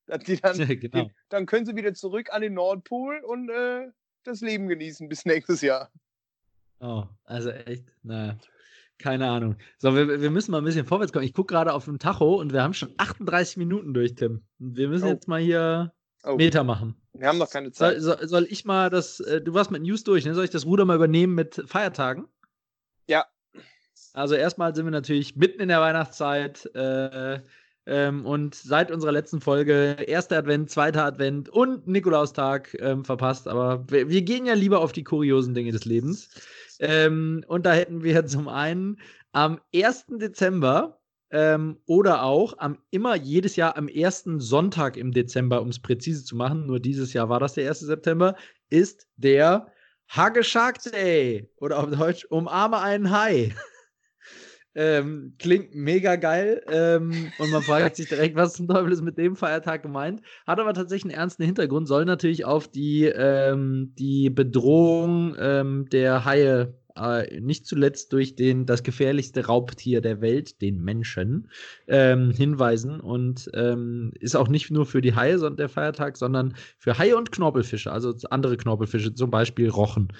dann, 0.08 0.20
ja, 0.26 0.74
genau. 0.74 1.04
die, 1.04 1.10
dann 1.28 1.46
können 1.46 1.66
sie 1.66 1.76
wieder 1.76 1.94
zurück 1.94 2.28
an 2.32 2.42
den 2.42 2.54
Nordpol 2.54 3.20
und 3.24 3.48
äh, 3.50 3.88
das 4.24 4.40
Leben 4.40 4.68
genießen 4.68 5.08
bis 5.08 5.24
nächstes 5.24 5.60
Jahr. 5.60 5.90
Oh, 6.80 7.04
also 7.24 7.50
echt, 7.50 7.92
naja. 8.02 8.36
Keine 8.98 9.28
Ahnung. 9.28 9.56
So, 9.78 9.94
wir, 9.94 10.20
wir 10.20 10.30
müssen 10.30 10.50
mal 10.50 10.58
ein 10.58 10.64
bisschen 10.64 10.84
vorwärts 10.84 11.12
kommen. 11.12 11.24
Ich 11.24 11.32
gucke 11.32 11.54
gerade 11.54 11.72
auf 11.72 11.84
dem 11.84 12.00
Tacho 12.00 12.34
und 12.34 12.52
wir 12.52 12.62
haben 12.64 12.74
schon 12.74 12.92
38 12.96 13.56
Minuten 13.56 13.94
durch, 13.94 14.16
Tim. 14.16 14.42
Wir 14.58 14.88
müssen 14.88 15.06
oh. 15.06 15.10
jetzt 15.10 15.28
mal 15.28 15.40
hier 15.40 15.92
oh. 16.24 16.34
Meter 16.34 16.64
machen. 16.64 16.96
Wir 17.12 17.28
haben 17.28 17.38
noch 17.38 17.50
keine 17.50 17.70
Zeit. 17.70 18.00
Soll, 18.00 18.18
soll, 18.18 18.28
soll 18.28 18.46
ich 18.50 18.64
mal 18.64 18.90
das, 18.90 19.20
äh, 19.20 19.40
du 19.40 19.54
warst 19.54 19.70
mit 19.70 19.82
News 19.82 20.02
durch, 20.02 20.24
ne? 20.24 20.34
Soll 20.34 20.44
ich 20.44 20.50
das 20.50 20.66
Ruder 20.66 20.84
mal 20.84 20.96
übernehmen 20.96 21.36
mit 21.36 21.62
Feiertagen? 21.66 22.26
Ja. 23.06 23.24
Also 24.14 24.34
erstmal 24.34 24.74
sind 24.74 24.84
wir 24.84 24.90
natürlich 24.90 25.36
mitten 25.36 25.60
in 25.60 25.68
der 25.68 25.80
Weihnachtszeit. 25.80 26.66
Äh, 26.74 27.40
ähm, 27.88 28.26
und 28.26 28.54
seit 28.54 28.90
unserer 28.90 29.12
letzten 29.12 29.40
Folge, 29.40 29.96
erster 30.06 30.36
Advent, 30.38 30.70
zweiter 30.70 31.04
Advent 31.04 31.48
und 31.48 31.88
Nikolaustag 31.88 32.76
ähm, 32.80 33.04
verpasst. 33.04 33.48
Aber 33.48 33.84
wir, 33.88 34.10
wir, 34.10 34.22
gehen 34.22 34.44
ja 34.44 34.54
lieber 34.54 34.80
auf 34.80 34.92
die 34.92 35.04
kuriosen 35.04 35.54
Dinge 35.54 35.72
des 35.72 35.86
Lebens. 35.86 36.28
Ähm, 36.80 37.44
und 37.48 37.64
da 37.64 37.72
hätten 37.72 38.02
wir 38.04 38.26
zum 38.26 38.46
einen 38.46 39.00
am 39.32 39.58
1. 39.74 40.06
Dezember 40.20 41.00
ähm, 41.30 41.78
oder 41.86 42.24
auch 42.24 42.58
am 42.58 42.78
immer 42.90 43.16
jedes 43.16 43.56
Jahr 43.56 43.76
am 43.76 43.88
ersten 43.88 44.38
Sonntag 44.38 44.98
im 44.98 45.12
Dezember, 45.12 45.62
um 45.62 45.68
es 45.68 45.80
präzise 45.80 46.24
zu 46.24 46.36
machen, 46.36 46.66
nur 46.66 46.80
dieses 46.80 47.14
Jahr 47.14 47.30
war 47.30 47.40
das 47.40 47.54
der 47.54 47.68
1. 47.68 47.80
September, 47.80 48.36
ist 48.68 49.06
der 49.16 49.72
Hugge 50.14 50.44
Shark 50.44 50.82
Day 50.82 51.50
oder 51.56 51.78
auf 51.78 51.90
Deutsch 51.90 52.26
Umarme 52.26 52.80
einen 52.80 53.10
Hai. 53.10 53.54
Ähm, 54.74 55.34
klingt 55.38 55.74
mega 55.74 56.16
geil. 56.16 56.62
Ähm, 56.70 57.32
und 57.38 57.50
man 57.50 57.62
fragt 57.62 57.96
sich 57.96 58.08
direkt, 58.08 58.36
was 58.36 58.54
zum 58.54 58.68
Teufel 58.68 58.92
ist 58.92 59.02
mit 59.02 59.18
dem 59.18 59.34
Feiertag 59.34 59.82
gemeint. 59.82 60.22
Hat 60.46 60.60
aber 60.60 60.74
tatsächlich 60.74 61.12
einen 61.12 61.20
ernsten 61.20 61.44
Hintergrund, 61.44 61.88
soll 61.88 62.04
natürlich 62.04 62.44
auf 62.44 62.68
die, 62.68 63.04
ähm, 63.04 63.92
die 63.98 64.30
Bedrohung 64.30 65.34
ähm, 65.38 65.86
der 65.90 66.24
Haie, 66.24 66.74
äh, 66.96 67.40
nicht 67.40 67.66
zuletzt 67.66 68.12
durch 68.12 68.36
den, 68.36 68.66
das 68.66 68.82
gefährlichste 68.82 69.46
Raubtier 69.46 70.00
der 70.00 70.20
Welt, 70.20 70.60
den 70.60 70.82
Menschen, 70.82 71.50
ähm, 71.86 72.30
hinweisen. 72.30 73.00
Und 73.00 73.50
ähm, 73.54 74.12
ist 74.20 74.36
auch 74.36 74.48
nicht 74.48 74.70
nur 74.70 74.86
für 74.86 75.00
die 75.00 75.14
Haie 75.14 75.38
der 75.56 75.68
Feiertag, 75.68 76.16
sondern 76.16 76.54
für 76.76 76.98
Haie 76.98 77.16
und 77.16 77.32
Knorpelfische, 77.32 77.90
also 77.90 78.14
andere 78.30 78.56
Knorpelfische, 78.56 79.14
zum 79.14 79.30
Beispiel 79.30 79.70
Rochen. 79.70 80.12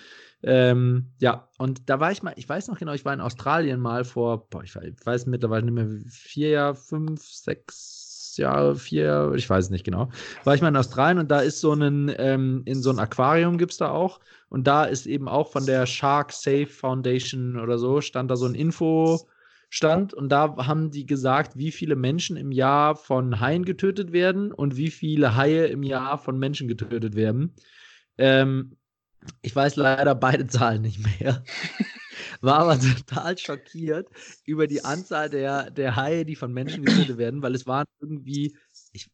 Ähm, 0.43 1.13
ja, 1.21 1.49
und 1.59 1.89
da 1.91 1.99
war 1.99 2.13
ich 2.13 2.23
mal, 2.23 2.35
ich 2.37 2.49
weiß 2.49 2.69
noch 2.69 2.79
genau, 2.79 2.93
ich 2.93 3.05
war 3.05 3.13
in 3.13 3.21
Australien 3.21 3.81
mal 3.81 4.05
vor, 4.05 4.49
boah, 4.49 4.63
ich 4.63 4.77
weiß 4.77 5.27
mittlerweile 5.27 5.65
nicht 5.65 5.75
mehr, 5.75 5.89
vier 6.09 6.51
Jahre, 6.51 6.75
fünf, 6.77 7.23
sechs 7.25 8.37
Jahre, 8.37 8.77
vier, 8.77 9.33
ich 9.35 9.51
weiß 9.51 9.71
nicht 9.71 9.85
genau. 9.85 10.11
War 10.45 10.55
ich 10.55 10.63
mal 10.63 10.69
in 10.69 10.77
Australien 10.77 11.19
und 11.19 11.31
da 11.31 11.41
ist 11.41 11.61
so 11.61 11.73
ein, 11.73 12.15
ähm, 12.19 12.63
in 12.67 12.83
so 12.83 12.91
ein 12.91 13.01
Aquarium 13.01 13.59
gibt 13.59 13.73
es 13.73 13.79
da 13.79 13.91
auch. 13.91 14.21
Und 14.49 14.67
da 14.67 14.85
ist 14.85 15.07
eben 15.07 15.29
auch 15.29 15.51
von 15.51 15.67
der 15.67 15.87
Shark 15.87 16.33
Safe 16.33 16.67
Foundation 16.67 17.59
oder 17.59 17.79
so, 17.79 18.01
stand 18.01 18.31
da 18.31 18.37
so 18.37 18.47
ein 18.47 18.55
Info. 18.55 19.29
Stand 19.71 20.15
und 20.15 20.31
da 20.31 20.57
haben 20.67 20.91
die 20.91 21.05
gesagt, 21.05 21.59
wie 21.59 21.73
viele 21.73 21.95
Menschen 21.95 22.39
im 22.39 22.53
Jahr 22.53 22.97
von 22.97 23.39
Haien 23.39 23.67
getötet 23.67 24.13
werden 24.13 24.51
und 24.51 24.77
wie 24.77 24.91
viele 24.91 25.37
Haie 25.37 25.67
im 25.67 25.83
Jahr 25.83 26.17
von 26.17 26.39
Menschen 26.39 26.69
getötet 26.69 27.15
werden. 27.17 27.53
Ähm, 28.17 28.78
ich 29.43 29.55
weiß 29.55 29.77
leider 29.77 30.15
beide 30.15 30.47
Zahlen 30.47 30.83
nicht 30.83 31.01
mehr. 31.21 31.45
War 32.41 32.61
aber 32.61 32.79
total 32.79 33.37
schockiert 33.39 34.09
über 34.45 34.67
die 34.67 34.85
Anzahl 34.85 35.29
der, 35.29 35.71
der 35.71 35.97
Haie, 35.97 36.25
die 36.25 36.37
von 36.37 36.53
Menschen 36.53 36.85
getötet 36.85 37.19
werden, 37.19 37.43
weil 37.43 37.55
es 37.55 37.67
waren 37.67 37.87
irgendwie, 38.01 38.57
ich, 38.93 39.11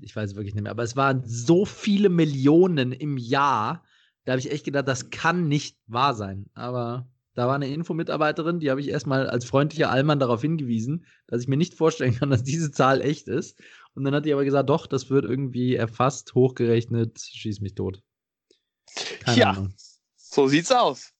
ich 0.00 0.16
weiß 0.16 0.34
wirklich 0.34 0.54
nicht 0.54 0.64
mehr, 0.64 0.72
aber 0.72 0.82
es 0.82 0.96
waren 0.96 1.22
so 1.24 1.64
viele 1.64 2.08
Millionen 2.08 2.92
im 2.92 3.16
Jahr. 3.16 3.84
Da 4.24 4.32
habe 4.32 4.40
ich 4.40 4.50
echt 4.50 4.64
gedacht, 4.64 4.88
das 4.88 5.10
kann 5.10 5.48
nicht 5.48 5.78
wahr 5.86 6.14
sein. 6.14 6.46
Aber 6.54 7.08
da 7.34 7.46
war 7.46 7.54
eine 7.54 7.68
Infomitarbeiterin, 7.68 8.60
die 8.60 8.70
habe 8.70 8.80
ich 8.80 8.88
erstmal 8.88 9.28
als 9.28 9.44
freundlicher 9.44 9.90
Allmann 9.90 10.20
darauf 10.20 10.40
hingewiesen, 10.40 11.04
dass 11.26 11.42
ich 11.42 11.48
mir 11.48 11.56
nicht 11.56 11.74
vorstellen 11.74 12.14
kann, 12.14 12.30
dass 12.30 12.44
diese 12.44 12.70
Zahl 12.70 13.00
echt 13.00 13.28
ist. 13.28 13.60
Und 13.94 14.04
dann 14.04 14.14
hat 14.14 14.24
die 14.24 14.32
aber 14.32 14.44
gesagt, 14.44 14.68
doch, 14.68 14.86
das 14.86 15.10
wird 15.10 15.24
irgendwie 15.24 15.74
erfasst, 15.74 16.34
hochgerechnet, 16.34 17.20
schieß 17.20 17.60
mich 17.60 17.74
tot. 17.74 18.02
Keine 19.24 19.38
ja, 19.38 19.50
Ahnung. 19.50 19.74
so 20.16 20.46
sieht's 20.48 20.70
aus. 20.70 21.14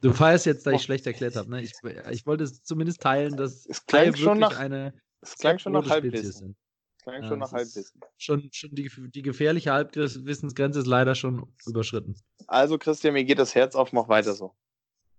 Du 0.00 0.12
feierst 0.12 0.46
jetzt, 0.46 0.66
da 0.66 0.70
ich 0.70 0.82
schlecht 0.82 1.06
erklärt 1.06 1.36
habe. 1.36 1.50
Ne? 1.50 1.62
Ich, 1.62 1.72
ich 2.10 2.26
wollte 2.26 2.44
es 2.44 2.62
zumindest 2.62 3.02
teilen, 3.02 3.36
dass 3.36 3.66
es 3.66 3.84
klang 3.84 4.14
schon 4.14 4.38
nach, 4.38 4.56
eine 4.58 4.94
es 5.20 5.36
klang 5.36 5.58
schon 5.58 5.72
nach 5.72 5.88
Halbwissen. 5.88 6.32
Sind. 6.32 6.56
Es 6.98 7.04
klang 7.04 7.22
ja, 7.22 7.28
schon 7.28 7.38
nach 7.40 7.52
Halbwissen. 7.52 8.00
Schon, 8.16 8.48
schon 8.52 8.70
die, 8.72 8.90
die 9.14 9.22
gefährliche 9.22 9.72
Halbwissensgrenze 9.72 10.80
ist 10.80 10.86
leider 10.86 11.14
schon 11.14 11.52
überschritten. 11.66 12.14
Also 12.46 12.78
Christian, 12.78 13.14
mir 13.14 13.24
geht 13.24 13.38
das 13.38 13.54
Herz 13.54 13.74
auf, 13.74 13.92
mach 13.92 14.08
weiter 14.08 14.34
so. 14.34 14.54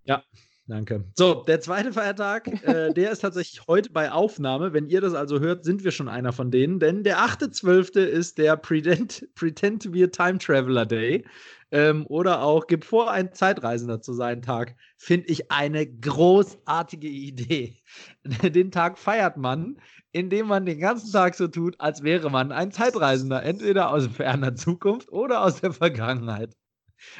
Ja, 0.05 0.23
danke. 0.67 1.03
So, 1.15 1.43
der 1.43 1.59
zweite 1.59 1.91
Feiertag, 1.91 2.47
äh, 2.63 2.93
der 2.93 3.11
ist 3.11 3.19
tatsächlich 3.19 3.67
heute 3.67 3.91
bei 3.91 4.11
Aufnahme. 4.11 4.71
Wenn 4.71 4.87
ihr 4.87 5.01
das 5.01 5.13
also 5.13 5.41
hört, 5.41 5.65
sind 5.65 5.83
wir 5.83 5.91
schon 5.91 6.07
einer 6.07 6.31
von 6.31 6.51
denen, 6.51 6.79
denn 6.79 7.03
der 7.03 7.19
8.12. 7.19 7.99
ist 7.99 8.37
der 8.37 8.55
Pretend, 8.55 9.27
Pretend 9.35 9.83
to 9.83 9.91
be 9.91 10.05
a 10.05 10.07
Time 10.07 10.37
Traveler 10.37 10.85
Day 10.85 11.25
ähm, 11.71 12.05
oder 12.07 12.41
auch 12.41 12.67
gibt 12.67 12.85
vor, 12.85 13.11
ein 13.11 13.33
Zeitreisender 13.33 14.01
zu 14.01 14.13
sein 14.13 14.41
Tag, 14.41 14.75
finde 14.97 15.27
ich 15.27 15.51
eine 15.51 15.85
großartige 15.87 17.07
Idee. 17.07 17.81
Den 18.23 18.71
Tag 18.71 18.97
feiert 18.97 19.37
man, 19.37 19.79
indem 20.11 20.47
man 20.47 20.65
den 20.65 20.79
ganzen 20.79 21.11
Tag 21.11 21.35
so 21.35 21.47
tut, 21.47 21.79
als 21.79 22.03
wäre 22.03 22.31
man 22.31 22.51
ein 22.51 22.71
Zeitreisender, 22.71 23.43
entweder 23.43 23.91
aus 23.91 24.07
ferner 24.07 24.55
Zukunft 24.55 25.09
oder 25.11 25.43
aus 25.43 25.61
der 25.61 25.71
Vergangenheit. 25.73 26.55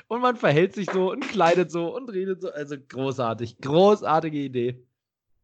Und 0.08 0.22
man 0.22 0.36
verhält 0.36 0.74
sich 0.74 0.90
so 0.92 1.12
und 1.12 1.22
kleidet 1.22 1.72
so 1.72 1.96
und 1.96 2.10
redet 2.10 2.42
so. 2.42 2.52
Also 2.52 2.76
großartig, 2.78 3.60
großartige 3.60 4.38
Idee. 4.38 4.86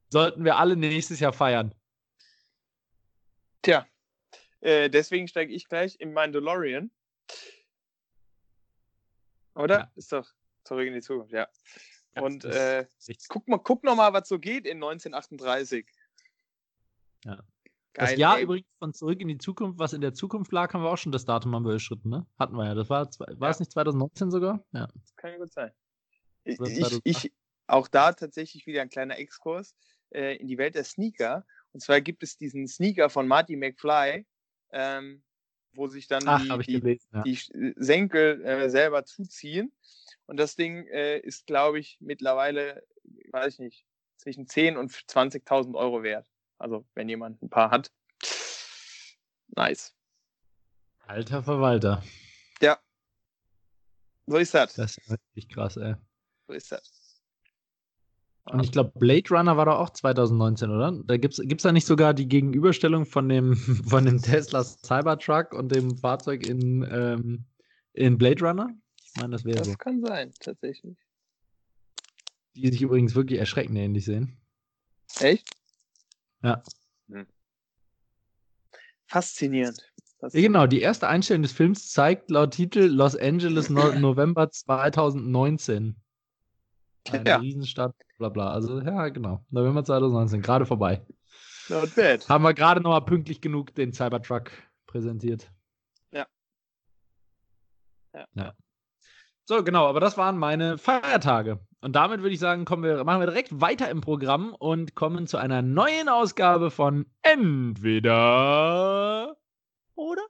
Sollten 0.10 0.44
wir 0.44 0.58
alle 0.58 0.76
nächstes 0.76 1.20
Jahr 1.20 1.34
feiern. 1.34 1.74
Tja, 3.62 3.88
äh, 4.62 4.90
deswegen 4.90 5.28
steige 5.28 5.54
ich 5.54 5.68
gleich 5.68 6.00
in 6.00 6.14
mein 6.14 6.32
DeLorean 6.32 6.92
oder? 9.56 9.80
Ja. 9.80 9.92
Ist 9.96 10.12
doch 10.12 10.30
zurück 10.64 10.88
in 10.88 10.94
die 10.94 11.02
Zukunft, 11.02 11.32
ja. 11.32 11.48
ja 12.16 12.22
und 12.22 12.46
äh, 12.46 12.86
guck, 13.30 13.48
mal, 13.48 13.58
guck 13.58 13.84
noch 13.84 13.96
mal, 13.96 14.14
was 14.14 14.28
so 14.28 14.40
geht 14.40 14.66
in 14.66 14.78
1938. 14.78 15.88
Ja. 17.24 17.44
Geil, 17.96 18.08
das 18.10 18.18
Jahr 18.18 18.38
ey. 18.38 18.44
übrigens 18.44 18.68
von 18.78 18.94
Zurück 18.94 19.22
in 19.22 19.30
die 19.30 19.38
Zukunft, 19.38 19.80
was 19.80 19.94
in 19.94 20.02
der 20.02 20.14
Zukunft 20.14 20.52
lag, 20.52 20.74
haben 20.74 20.84
wir 20.84 20.90
auch 20.90 20.98
schon 20.98 21.14
das 21.14 21.24
Datum 21.24 21.52
mal 21.52 21.62
überschritten, 21.62 22.10
ne? 22.10 22.28
Hatten 22.38 22.56
wir 22.56 22.66
ja. 22.66 22.74
Das 22.74 22.90
war, 22.90 23.08
war 23.20 23.28
ja. 23.40 23.50
es 23.50 23.60
nicht 23.60 23.72
2019 23.72 24.32
sogar? 24.32 24.66
Ja. 24.74 24.88
Das 24.88 25.16
kann 25.16 25.32
ja 25.32 25.38
gut 25.38 25.54
sein. 25.54 25.72
Ich, 26.44 26.60
ich, 26.60 27.02
ich, 27.04 27.34
auch 27.68 27.88
da 27.88 28.12
tatsächlich 28.12 28.68
wieder 28.68 28.82
ein 28.82 28.90
kleiner 28.90 29.18
Exkurs 29.18 29.76
äh, 30.10 30.36
in 30.36 30.48
die 30.48 30.58
Welt 30.58 30.76
der 30.76 30.84
Sneaker. 30.84 31.46
Und 31.72 31.82
zwar 31.82 32.02
gibt 32.02 32.22
es 32.22 32.38
diesen 32.38 32.68
Sneaker 32.68 33.10
von 33.10 33.28
Marty 33.28 33.56
McFly, 33.56 34.26
ähm, 34.72 35.24
wo 35.76 35.88
sich 35.88 36.08
dann 36.08 36.24
Ach, 36.28 36.42
die, 36.60 36.80
gelesen, 36.80 37.08
ja. 37.14 37.24
die, 37.24 37.40
Senkel 37.76 38.44
äh, 38.44 38.70
selber 38.70 39.06
zuziehen. 39.06 39.72
Und 40.28 40.38
das 40.38 40.56
Ding 40.56 40.88
äh, 40.88 41.20
ist, 41.20 41.46
glaube 41.46 41.80
ich, 41.80 41.98
mittlerweile, 42.00 42.84
weiß 43.32 43.54
ich 43.54 43.60
nicht, 43.60 43.86
zwischen 44.18 44.48
10 44.48 44.78
und 44.78 44.92
20.000 44.92 45.76
Euro 45.76 46.04
wert. 46.04 46.26
Also, 46.58 46.86
wenn 46.96 47.10
jemand 47.10 47.42
ein 47.42 47.50
paar 47.50 47.70
hat. 47.70 47.92
Nice. 49.50 49.94
Alter 51.06 51.44
Verwalter. 51.44 52.04
Ja. 52.62 52.80
So 54.26 54.38
ist 54.38 54.54
das. 54.54 54.74
Das 54.74 54.98
ist 54.98 55.12
richtig 55.12 55.50
krass, 55.50 55.78
ey. 55.78 55.96
So 56.48 56.54
ist 56.54 56.72
das. 56.72 57.05
Und 58.52 58.64
ich 58.64 58.72
glaube, 58.72 58.92
Blade 59.00 59.30
Runner 59.32 59.58
war 59.58 59.66
doch 59.66 59.80
auch 59.80 59.90
2019, 59.90 60.70
oder? 60.70 60.92
Da 61.06 61.18
gibt 61.18 61.40
es 61.40 61.64
da 61.64 61.72
nicht 61.72 61.88
sogar 61.88 62.14
die 62.14 62.28
Gegenüberstellung 62.28 63.06
von 63.06 63.28
dem, 63.28 63.56
von 63.90 64.06
dem 64.06 64.22
Tesla 64.22 64.64
Cybertruck 64.64 65.54
und 65.54 65.72
dem 65.72 65.98
Fahrzeug 65.98 66.46
in, 66.46 66.88
ähm, 66.92 67.46
in 67.94 68.18
Blade 68.18 68.46
Runner? 68.46 68.70
Ich 69.04 69.20
meine, 69.20 69.32
das 69.32 69.46
wäre 69.46 69.64
so. 69.64 69.72
Das 69.72 69.80
kann 69.80 70.00
sein, 70.02 70.32
tatsächlich. 70.40 70.96
Die 72.56 72.72
sich 72.72 72.82
übrigens 72.82 73.16
wirklich 73.16 73.40
erschreckend 73.40 73.78
ähnlich 73.78 74.06
sehen. 74.06 74.38
Echt? 75.20 75.50
Ja. 76.44 76.62
Hm. 77.10 77.26
Faszinierend. 79.08 79.92
Ja, 80.22 80.30
genau, 80.30 80.68
die 80.68 80.82
erste 80.82 81.08
Einstellung 81.08 81.44
des 81.44 81.52
Films 81.52 81.92
zeigt 81.92 82.30
laut 82.30 82.52
Titel 82.52 82.82
Los 82.82 83.16
Angeles 83.16 83.70
no 83.70 83.92
November 84.00 84.50
2019. 84.50 85.96
Eine 87.12 87.30
ja. 87.30 87.38
Riesenstadt, 87.38 87.96
bla 88.18 88.30
bla. 88.30 88.52
Also, 88.52 88.80
ja, 88.82 89.10
genau. 89.10 89.44
November 89.50 89.84
2019, 89.84 90.42
gerade 90.42 90.66
vorbei. 90.66 91.06
Not 91.70 91.96
bad. 91.96 92.28
Haben 92.30 92.44
wir 92.44 92.54
gerade 92.54 92.82
noch 92.82 92.92
mal 92.92 93.02
pünktlich 93.02 93.42
genug 93.42 93.74
den 93.76 93.94
Cybertruck 93.94 94.52
präsentiert. 94.88 95.52
Ja. 96.12 96.26
ja. 98.14 98.26
Ja. 98.34 98.54
So, 99.46 99.64
genau, 99.64 99.88
aber 99.88 100.00
das 100.00 100.18
waren 100.18 100.38
meine 100.38 100.78
Feiertage. 100.80 101.60
Und 101.82 101.96
damit 101.96 102.22
würde 102.22 102.34
ich 102.34 102.40
sagen, 102.40 102.66
kommen 102.66 102.84
wir, 102.84 103.04
machen 103.04 103.20
wir 103.22 103.28
direkt 103.28 103.62
weiter 103.62 103.92
im 103.92 104.02
Programm 104.02 104.56
und 104.56 104.96
kommen 104.96 105.28
zu 105.28 105.38
einer 105.38 105.62
neuen 105.62 106.10
Ausgabe 106.10 106.72
von 106.72 107.06
Entweder 107.22 108.16
oder? 109.96 110.24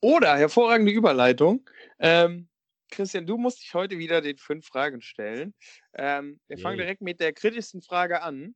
Oder, 0.00 0.36
hervorragende 0.36 0.92
Überleitung. 0.92 1.68
Ähm, 1.98 2.48
Christian, 2.94 3.26
du 3.26 3.36
musst 3.36 3.60
dich 3.60 3.74
heute 3.74 3.98
wieder 3.98 4.20
den 4.20 4.38
fünf 4.38 4.66
Fragen 4.66 5.00
stellen. 5.00 5.54
Ähm, 5.94 6.40
wir 6.46 6.58
fangen 6.58 6.78
direkt 6.78 7.02
mit 7.02 7.20
der 7.20 7.32
kritischsten 7.32 7.82
Frage 7.82 8.22
an. 8.22 8.54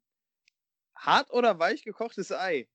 Hart 0.95 1.30
oder 1.32 1.59
weich 1.59 1.82
gekochtes 1.84 2.32
Ei? 2.32 2.68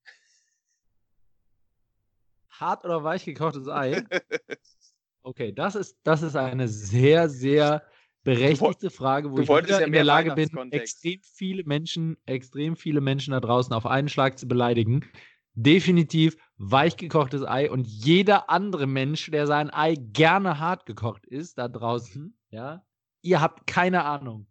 Hart 2.50 2.86
oder 2.86 3.04
weich 3.04 3.26
gekochtes 3.26 3.68
Ei? 3.68 4.04
Okay, 5.26 5.54
das 5.54 5.76
ist, 5.76 5.98
das 6.04 6.22
ist 6.22 6.36
eine 6.36 6.68
sehr, 6.68 7.30
sehr 7.30 7.88
berechtigte 8.26 8.90
Frage, 8.90 9.32
wo 9.32 9.40
ich 9.40 9.70
ja 9.70 9.80
in 9.80 9.94
der 9.94 10.04
Lage 10.04 10.36
bin, 10.36 10.50
extrem 10.74 11.22
viele 11.22 11.64
Menschen, 11.64 12.18
extrem 12.26 12.76
viele 12.76 13.00
Menschen 13.00 13.32
da 13.32 13.40
draußen 13.40 13.72
auf 13.74 13.86
einen 13.86 14.10
Schlag 14.10 14.38
zu 14.38 14.50
beleidigen 14.50 15.10
definitiv 15.54 16.38
weich 16.58 16.98
gekochtes 16.98 17.44
Ei 17.44 17.70
und 17.70 17.86
jeder 17.88 18.50
andere 18.50 18.88
Mensch, 18.88 19.30
der 19.32 19.48
sein 19.48 19.70
Ei 19.72 19.96
gerne 19.96 20.60
hart 20.60 20.86
gekocht 20.86 21.26
ist, 21.26 21.58
da 21.58 21.68
draußen, 21.68 22.38
ja, 22.50 22.84
ihr 23.22 23.42
habt 23.42 23.68
keine 23.68 24.06
Ahnung. 24.06 24.48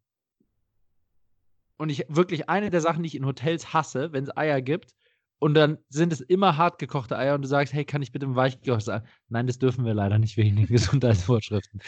Und 1.76 1.88
ich 1.90 2.04
wirklich 2.08 2.48
eine 2.48 2.70
der 2.70 2.80
Sachen, 2.80 3.02
die 3.02 3.08
ich 3.08 3.14
in 3.16 3.26
Hotels 3.26 3.72
hasse, 3.72 4.12
wenn 4.12 4.24
es 4.24 4.36
Eier 4.36 4.62
gibt 4.62 4.94
und 5.42 5.54
dann 5.54 5.78
sind 5.88 6.12
es 6.12 6.20
immer 6.20 6.56
hart 6.56 6.78
gekochte 6.78 7.18
Eier 7.18 7.34
und 7.34 7.42
du 7.42 7.48
sagst, 7.48 7.72
hey, 7.72 7.84
kann 7.84 8.00
ich 8.00 8.12
bitte 8.12 8.26
ein 8.26 8.36
weich 8.36 8.60
gekochtes 8.60 8.88
Ei? 8.88 9.02
Nein, 9.28 9.48
das 9.48 9.58
dürfen 9.58 9.84
wir 9.84 9.92
leider 9.92 10.20
nicht 10.20 10.36
wegen 10.36 10.54
den 10.54 10.66
Gesundheitsvorschriften. 10.68 11.82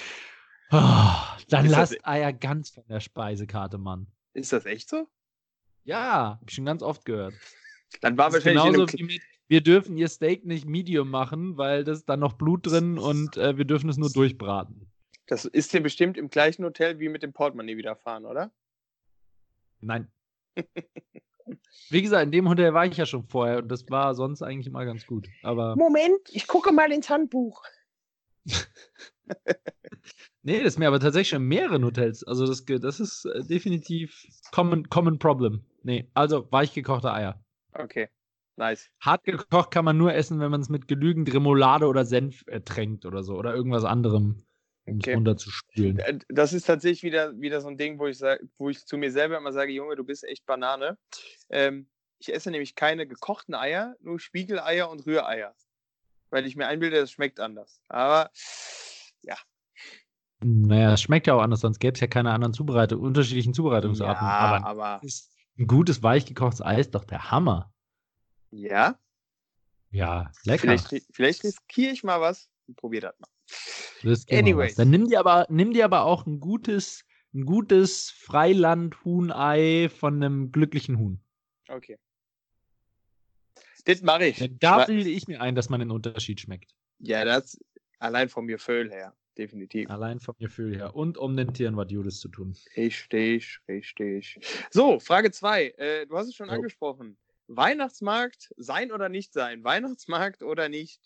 Oh, 0.73 1.12
dann 1.51 1.67
lasst 1.67 2.05
Eier 2.05 2.33
ganz 2.33 2.71
von 2.71 2.83
der 2.89 2.99
Speisekarte, 2.99 3.79
Mann. 3.79 4.09
Ist 4.33 4.53
das 4.53 4.67
echt 4.67 4.89
so? 4.89 5.07
Ja, 5.85 6.39
hab 6.41 6.49
ich 6.49 6.55
schon 6.57 6.65
ganz 6.65 6.83
oft 6.83 7.05
gehört. 7.05 7.35
Dann 8.01 8.18
war 8.18 8.32
wahrscheinlich 8.32 8.62
genauso 8.62 8.92
wie 8.92 9.03
mit, 9.05 9.22
wir 9.49 9.61
dürfen 9.61 9.97
ihr 9.97 10.09
Steak 10.09 10.45
nicht 10.45 10.66
medium 10.66 11.11
machen, 11.11 11.57
weil 11.57 11.84
das 11.84 11.99
ist 11.99 12.09
dann 12.09 12.20
noch 12.20 12.34
Blut 12.34 12.66
drin 12.66 12.99
und 12.99 13.36
äh, 13.36 13.57
wir 13.57 13.64
dürfen 13.64 13.90
es 13.90 13.97
nur 13.97 14.11
durchbraten. 14.11 14.90
Das 15.26 15.45
ist 15.45 15.72
dir 15.72 15.82
bestimmt 15.82 16.18
im 16.18 16.28
gleichen 16.28 16.64
Hotel 16.64 16.99
wie 16.99 17.09
mit 17.09 17.22
dem 17.22 17.32
Portemonnaie 17.32 17.76
widerfahren, 17.76 18.26
oder? 18.26 18.53
Nein. 19.80 20.11
Wie 21.90 22.01
gesagt, 22.01 22.24
in 22.24 22.32
dem 22.32 22.49
Hotel 22.49 22.72
war 22.72 22.86
ich 22.86 22.97
ja 22.97 23.05
schon 23.05 23.24
vorher 23.24 23.59
und 23.59 23.68
das 23.68 23.88
war 23.90 24.14
sonst 24.14 24.42
eigentlich 24.42 24.66
immer 24.66 24.84
ganz 24.86 25.07
gut. 25.07 25.28
Aber 25.42 25.76
Moment, 25.76 26.20
ich 26.32 26.47
gucke 26.47 26.72
mal 26.72 26.90
ins 26.90 27.11
Handbuch. 27.11 27.62
nee, 30.42 30.59
das 30.59 30.74
ist 30.74 30.78
mir 30.78 30.88
aber 30.88 31.01
tatsächlich 31.01 31.28
schon 31.28 31.42
in 31.42 31.49
mehreren 31.49 31.84
Hotels. 31.84 32.24
Also 32.24 32.47
das, 32.47 32.64
das 32.64 33.01
ist 33.01 33.26
äh, 33.26 33.42
definitiv 33.45 34.26
common, 34.53 34.88
common 34.88 35.18
problem. 35.18 35.64
Nee, 35.82 36.09
also 36.14 36.51
weich 36.51 36.72
gekochte 36.72 37.12
Eier. 37.12 37.43
Okay, 37.75 38.09
nice. 38.57 38.91
Hart 39.01 39.25
gekocht 39.25 39.70
kann 39.70 39.85
man 39.85 39.97
nur 39.97 40.14
essen, 40.14 40.41
wenn 40.41 40.51
man 40.51 40.61
es 40.61 40.68
mit 40.68 40.89
genügend 40.89 41.33
Remoulade 41.33 41.87
oder 41.87 42.05
Senf 42.05 42.45
ertränkt 42.47 43.05
oder 43.05 43.22
so. 43.22 43.35
Oder 43.35 43.55
irgendwas 43.55 43.85
anderem, 43.85 44.45
um 44.85 44.97
okay. 44.99 45.11
es 45.11 45.16
runterzuspülen. 45.16 45.99
Äh, 45.99 46.18
das 46.29 46.53
ist 46.53 46.64
tatsächlich 46.64 47.03
wieder, 47.03 47.39
wieder 47.41 47.61
so 47.61 47.68
ein 47.68 47.77
Ding, 47.77 47.99
wo 47.99 48.07
ich, 48.07 48.20
wo 48.59 48.70
ich 48.70 48.87
zu 48.87 48.97
mir 48.97 49.11
selber 49.11 49.37
immer 49.37 49.53
sage, 49.53 49.72
Junge, 49.72 49.97
du 49.97 50.05
bist 50.05 50.25
echt 50.25 50.47
Banane. 50.47 50.97
Ähm, 51.51 51.89
ich 52.18 52.33
esse 52.33 52.51
nämlich 52.51 52.75
keine 52.75 53.07
gekochten 53.07 53.55
Eier, 53.55 53.97
nur 54.01 54.18
Spiegeleier 54.20 54.89
und 54.89 55.05
Rühreier. 55.05 55.55
Weil 56.31 56.47
ich 56.47 56.57
mir 56.57 56.66
einbilde, 56.66 57.01
das 57.01 57.11
schmeckt 57.11 57.41
anders. 57.41 57.81
Aber 57.89 58.31
ja. 59.22 59.37
Naja, 60.41 60.93
es 60.95 61.03
schmeckt 61.03 61.27
ja 61.27 61.35
auch 61.35 61.43
anders, 61.43 61.61
sonst 61.61 61.79
gäbe 61.79 61.95
es 61.95 62.01
ja 62.01 62.07
keine 62.07 62.33
anderen 62.33 62.53
Zubereitung, 62.53 63.01
unterschiedlichen 63.01 63.55
Zubereitungsarten. 63.55 64.27
Ja, 64.27 64.33
aber, 64.33 64.66
aber 64.66 65.01
ist 65.03 65.34
ein 65.59 65.66
gutes, 65.66 66.02
weich 66.02 66.26
gekochtes 66.26 66.61
Ei 66.62 66.80
ist 66.80 66.94
doch 66.94 67.05
der 67.05 67.30
Hammer. 67.30 67.72
Ja? 68.50 68.98
Ja, 69.90 70.32
lecker. 70.44 70.61
Vielleicht, 70.61 71.07
vielleicht 71.12 71.44
riskiere 71.44 71.92
ich 71.92 72.02
mal 72.02 72.20
was 72.20 72.50
und 72.66 72.76
probier 72.76 73.00
das 73.02 73.14
mal. 73.18 73.28
Anyways. 74.30 74.74
Dann 74.74 74.90
nimm 74.90 75.09
dir 75.09 75.20
aber, 75.20 75.46
nimm 75.48 75.72
dir 75.72 75.84
aber 75.84 76.05
auch 76.05 76.26
ein 76.26 76.40
gutes, 76.40 77.05
ein 77.32 77.46
gutes 77.46 78.11
Freiland-Huhn-Ei 78.11 79.88
von 79.88 80.16
einem 80.16 80.50
glücklichen 80.52 80.98
Huhn. 80.98 81.20
Okay. 81.68 81.98
Das 83.84 84.02
mache 84.02 84.26
ich. 84.26 84.50
Da 84.59 84.84
bilde 84.86 85.11
ich 85.11 85.28
mir 85.28 85.40
ein, 85.40 85.55
dass 85.55 85.68
man 85.68 85.80
den 85.80 85.90
Unterschied 85.90 86.40
schmeckt. 86.40 86.74
Ja, 86.98 87.24
das 87.24 87.59
allein 87.98 88.28
vom 88.28 88.46
Gefühl 88.46 88.90
her, 88.90 89.14
definitiv. 89.39 89.91
Allein 89.91 90.20
vom 90.20 90.35
Gefühl 90.39 90.76
her. 90.76 90.95
Und 90.95 91.18
um 91.18 91.37
den 91.37 91.53
Tieren 91.53 91.76
was 91.76 91.91
Judes 91.91 92.20
zu 92.20 92.28
tun. 92.28 92.57
Richtig, 92.76 93.59
richtig. 93.68 94.39
So, 94.70 95.01
Frage 95.01 95.30
2. 95.30 95.74
Äh, 95.76 96.07
du 96.07 96.16
hast 96.16 96.28
es 96.28 96.35
schon 96.35 96.49
so. 96.49 96.55
angesprochen. 96.55 97.16
Weihnachtsmarkt 97.47 98.55
sein 98.57 98.93
oder 98.93 99.09
nicht 99.09 99.32
sein? 99.32 99.64
Weihnachtsmarkt 99.64 100.43
oder 100.43 100.68
nicht? 100.68 101.01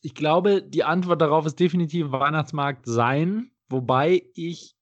Ich 0.00 0.14
glaube, 0.14 0.62
die 0.62 0.82
Antwort 0.82 1.20
darauf 1.20 1.46
ist 1.46 1.60
definitiv 1.60 2.10
Weihnachtsmarkt 2.10 2.86
sein, 2.86 3.52
wobei 3.68 4.24
ich 4.34 4.74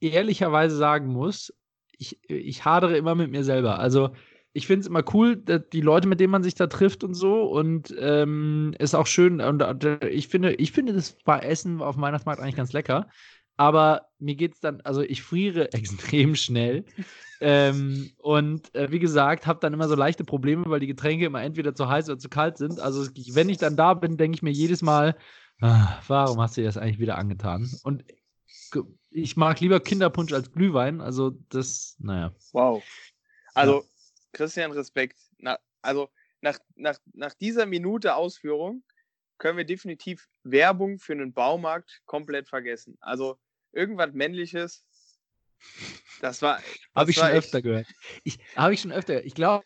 ehrlicherweise 0.00 0.76
sagen 0.76 1.06
muss, 1.06 1.54
ich, 1.96 2.18
ich 2.30 2.64
hadere 2.64 2.96
immer 2.96 3.14
mit 3.14 3.30
mir 3.30 3.44
selber. 3.44 3.78
Also 3.78 4.10
ich 4.52 4.66
finde 4.66 4.80
es 4.80 4.86
immer 4.86 5.04
cool, 5.12 5.36
die 5.36 5.80
Leute, 5.80 6.08
mit 6.08 6.20
denen 6.20 6.30
man 6.30 6.42
sich 6.42 6.54
da 6.54 6.66
trifft 6.66 7.04
und 7.04 7.14
so. 7.14 7.42
Und 7.42 7.94
ähm, 7.98 8.74
ist 8.78 8.94
auch 8.94 9.06
schön. 9.06 9.40
Und 9.40 9.62
äh, 9.62 10.08
ich 10.08 10.28
finde, 10.28 10.54
ich 10.54 10.72
finde 10.72 10.94
das 10.94 11.16
bei 11.24 11.38
Essen 11.40 11.80
auf 11.82 11.96
dem 11.96 12.02
Weihnachtsmarkt 12.02 12.40
eigentlich 12.40 12.56
ganz 12.56 12.72
lecker. 12.72 13.08
Aber 13.56 14.08
mir 14.18 14.36
geht 14.36 14.54
es 14.54 14.60
dann, 14.60 14.80
also 14.82 15.02
ich 15.02 15.22
friere 15.22 15.72
extrem 15.72 16.34
schnell. 16.34 16.84
ähm, 17.40 18.10
und 18.18 18.74
äh, 18.74 18.90
wie 18.90 18.98
gesagt, 18.98 19.46
habe 19.46 19.60
dann 19.60 19.74
immer 19.74 19.88
so 19.88 19.94
leichte 19.94 20.24
Probleme, 20.24 20.64
weil 20.66 20.80
die 20.80 20.86
Getränke 20.86 21.26
immer 21.26 21.42
entweder 21.42 21.74
zu 21.74 21.88
heiß 21.88 22.08
oder 22.08 22.18
zu 22.18 22.28
kalt 22.28 22.56
sind. 22.56 22.80
Also 22.80 23.08
wenn 23.32 23.48
ich 23.48 23.58
dann 23.58 23.76
da 23.76 23.94
bin, 23.94 24.16
denke 24.16 24.36
ich 24.36 24.42
mir 24.42 24.52
jedes 24.52 24.80
Mal, 24.80 25.16
ah, 25.60 25.98
warum 26.06 26.40
hast 26.40 26.56
du 26.56 26.62
dir 26.62 26.68
das 26.68 26.76
eigentlich 26.76 27.00
wieder 27.00 27.18
angetan? 27.18 27.68
Und 27.82 28.04
ich 29.10 29.36
mag 29.36 29.60
lieber 29.60 29.80
Kinderpunsch 29.80 30.32
als 30.32 30.52
Glühwein. 30.52 31.00
Also 31.00 31.32
das, 31.48 31.96
naja. 31.98 32.32
Wow. 32.52 32.82
Also. 33.54 33.84
Christian, 34.32 34.72
Respekt. 34.72 35.18
Na, 35.38 35.58
also 35.82 36.10
nach, 36.40 36.58
nach, 36.76 36.98
nach 37.14 37.34
dieser 37.34 37.66
Minute 37.66 38.14
Ausführung 38.14 38.84
können 39.38 39.56
wir 39.56 39.64
definitiv 39.64 40.28
Werbung 40.42 40.98
für 40.98 41.12
einen 41.12 41.32
Baumarkt 41.32 42.02
komplett 42.06 42.48
vergessen. 42.48 42.96
Also 43.00 43.38
irgendwas 43.72 44.12
Männliches. 44.12 44.84
Das 46.20 46.42
war. 46.42 46.60
Habe 46.94 47.10
ich 47.10 47.16
schon 47.16 47.28
öfter 47.28 47.62
gehört. 47.62 47.86
Ich 48.24 48.38
habe 48.56 48.74
ich 48.74 48.80
schon 48.80 48.92
öfter. 48.92 49.24
Ich 49.24 49.34
glaube, 49.34 49.64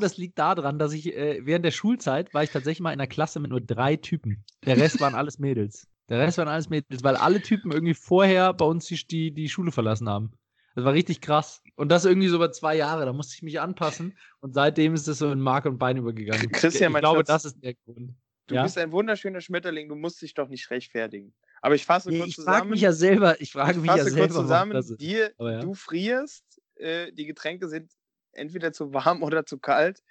das 0.00 0.16
liegt 0.16 0.38
daran, 0.38 0.78
dass 0.78 0.92
ich 0.92 1.14
äh, 1.14 1.44
während 1.44 1.64
der 1.64 1.70
Schulzeit 1.70 2.32
war 2.32 2.42
ich 2.42 2.50
tatsächlich 2.50 2.80
mal 2.80 2.92
in 2.92 3.00
einer 3.00 3.06
Klasse 3.06 3.40
mit 3.40 3.50
nur 3.50 3.60
drei 3.60 3.96
Typen. 3.96 4.44
Der 4.64 4.76
Rest 4.76 5.00
waren 5.00 5.14
alles 5.14 5.38
Mädels. 5.38 5.86
Der 6.08 6.20
Rest 6.20 6.38
waren 6.38 6.48
alles 6.48 6.68
Mädels, 6.68 7.02
weil 7.02 7.16
alle 7.16 7.42
Typen 7.42 7.72
irgendwie 7.72 7.94
vorher 7.94 8.52
bei 8.54 8.64
uns 8.64 8.86
die, 8.86 9.06
die, 9.06 9.32
die 9.32 9.48
Schule 9.48 9.72
verlassen 9.72 10.08
haben. 10.08 10.32
Das 10.76 10.84
war 10.84 10.92
richtig 10.92 11.22
krass. 11.22 11.62
Und 11.74 11.88
das 11.88 12.04
irgendwie 12.04 12.28
so 12.28 12.36
über 12.36 12.52
zwei 12.52 12.76
Jahre. 12.76 13.06
Da 13.06 13.12
musste 13.14 13.34
ich 13.34 13.42
mich 13.42 13.58
anpassen. 13.60 14.16
Und 14.40 14.52
seitdem 14.52 14.92
ist 14.92 15.08
es 15.08 15.18
so 15.18 15.32
in 15.32 15.40
Mark 15.40 15.64
und 15.64 15.78
Bein 15.78 15.96
übergegangen. 15.96 16.48
Christian, 16.52 16.92
ich 16.92 16.98
glaube, 16.98 17.20
Schatz, 17.20 17.28
das 17.28 17.44
ist 17.46 17.64
der 17.64 17.74
Grund. 17.74 18.14
Du 18.46 18.54
ja? 18.54 18.62
bist 18.62 18.76
ein 18.76 18.92
wunderschöner 18.92 19.40
Schmetterling. 19.40 19.88
Du 19.88 19.94
musst 19.94 20.20
dich 20.20 20.34
doch 20.34 20.48
nicht 20.48 20.70
rechtfertigen. 20.70 21.34
Aber 21.62 21.74
ich 21.74 21.86
fasse 21.86 22.10
nee, 22.10 22.18
kurz 22.18 22.28
ich 22.28 22.34
zusammen. 22.36 22.54
Ich 22.54 22.58
frage 22.58 22.70
mich 22.70 22.80
ja 22.82 22.92
selber. 22.92 23.40
Ich 23.40 23.52
frage 23.52 23.78
mich 23.78 23.90
ja 23.90 24.04
selber. 24.04 24.34
zusammen. 24.34 24.96
Dir, 24.98 25.32
ja. 25.38 25.60
Du 25.60 25.72
frierst. 25.72 26.44
Äh, 26.74 27.10
die 27.12 27.24
Getränke 27.24 27.70
sind 27.70 27.90
entweder 28.32 28.70
zu 28.74 28.92
warm 28.92 29.22
oder 29.22 29.46
zu 29.46 29.58
kalt. 29.58 30.02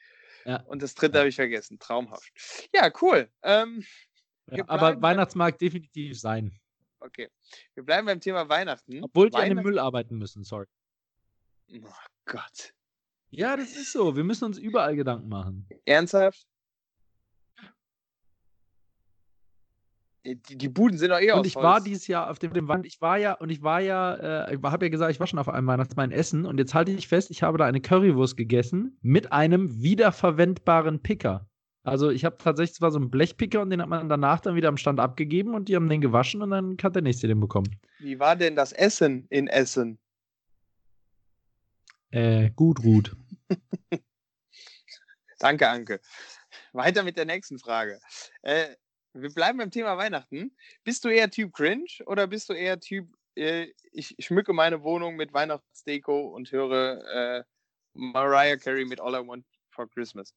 Ja. 0.45 0.63
Und 0.63 0.81
das 0.81 0.95
dritte 0.95 1.19
habe 1.19 1.29
ich 1.29 1.35
vergessen. 1.35 1.77
Traumhaft. 1.77 2.31
Ja, 2.73 2.91
cool. 3.03 3.29
Ähm, 3.43 3.85
aber 4.65 4.99
Weihnachtsmarkt 4.99 5.61
definitiv 5.61 6.19
sein. 6.19 6.59
Okay. 7.05 7.29
Wir 7.75 7.83
bleiben 7.83 8.07
beim 8.07 8.19
Thema 8.19 8.49
Weihnachten. 8.49 9.03
Obwohl 9.03 9.29
die 9.29 9.37
an 9.37 9.49
dem 9.49 9.61
Müll 9.61 9.77
arbeiten 9.77 10.17
müssen, 10.17 10.43
sorry. 10.43 10.65
Oh 11.71 11.87
Gott. 12.25 12.73
Ja, 13.29 13.55
das 13.55 13.75
ist 13.75 13.91
so. 13.91 14.15
Wir 14.15 14.23
müssen 14.23 14.45
uns 14.45 14.57
überall 14.57 14.95
Gedanken 14.95 15.29
machen. 15.29 15.67
Ernsthaft? 15.85 16.47
Die, 20.25 20.57
die 20.57 20.69
Buden 20.69 20.97
sind 20.97 21.11
doch 21.11 21.19
eh 21.19 21.31
Und 21.33 21.45
ich 21.45 21.55
war 21.55 21.79
dieses 21.81 22.07
Jahr 22.07 22.31
auf 22.31 22.39
dem, 22.39 22.51
dem 22.51 22.67
Wand, 22.67 22.87
ich 22.87 22.99
war 22.99 23.17
ja, 23.17 23.33
und 23.33 23.51
ich 23.51 23.61
war 23.61 23.79
ja, 23.79 24.47
äh, 24.47 24.55
ich 24.55 24.63
habe 24.63 24.85
ja 24.85 24.89
gesagt, 24.89 25.11
ich 25.11 25.19
war 25.19 25.27
schon 25.27 25.37
auf 25.37 25.49
einem 25.49 25.67
Weihnachtsmann 25.67 26.11
Essen 26.11 26.47
und 26.47 26.57
jetzt 26.57 26.73
halte 26.73 26.91
ich 26.91 27.07
fest, 27.07 27.29
ich 27.29 27.43
habe 27.43 27.59
da 27.59 27.65
eine 27.65 27.79
Currywurst 27.79 28.35
gegessen 28.35 28.97
mit 29.03 29.31
einem 29.31 29.83
wiederverwendbaren 29.83 31.03
Picker. 31.03 31.47
Also 31.85 32.09
ich 32.09 32.25
habe 32.25 32.37
tatsächlich 32.39 32.75
zwar 32.75 32.89
so 32.89 32.97
einen 32.97 33.11
Blechpicker 33.11 33.61
und 33.61 33.69
den 33.69 33.79
hat 33.79 33.89
man 33.89 34.09
danach 34.09 34.39
dann 34.39 34.55
wieder 34.55 34.69
am 34.69 34.77
Stand 34.77 34.99
abgegeben 34.99 35.53
und 35.53 35.69
die 35.69 35.75
haben 35.75 35.87
den 35.87 36.01
gewaschen 36.01 36.41
und 36.41 36.49
dann 36.49 36.77
hat 36.81 36.95
der 36.95 37.03
nächste 37.03 37.27
den 37.27 37.39
bekommen. 37.39 37.79
Wie 37.99 38.19
war 38.19 38.35
denn 38.35 38.55
das 38.55 38.73
Essen 38.73 39.27
in 39.29 39.47
Essen? 39.47 39.99
Äh, 42.09 42.49
gut, 42.55 42.81
gut. 42.81 43.15
Danke, 45.39 45.69
Anke. 45.69 46.01
Weiter 46.73 47.03
mit 47.03 47.17
der 47.17 47.25
nächsten 47.25 47.59
Frage. 47.59 47.99
Äh, 48.41 48.75
wir 49.13 49.31
bleiben 49.31 49.59
beim 49.59 49.69
Thema 49.69 49.95
Weihnachten. 49.95 50.55
Bist 50.83 51.05
du 51.05 51.09
eher 51.09 51.29
Typ 51.29 51.53
Cringe 51.53 51.85
oder 52.07 52.25
bist 52.25 52.49
du 52.49 52.53
eher 52.53 52.79
Typ, 52.79 53.07
äh, 53.35 53.67
ich 53.91 54.15
schmücke 54.17 54.53
meine 54.53 54.81
Wohnung 54.81 55.17
mit 55.17 55.33
Weihnachtsdeko 55.33 56.29
und 56.29 56.51
höre 56.51 57.03
äh, 57.13 57.43
Mariah 57.93 58.57
Carey 58.57 58.85
mit 58.85 58.99
All 58.99 59.13
I 59.13 59.27
Want 59.27 59.45
for 59.69 59.87
Christmas? 59.87 60.33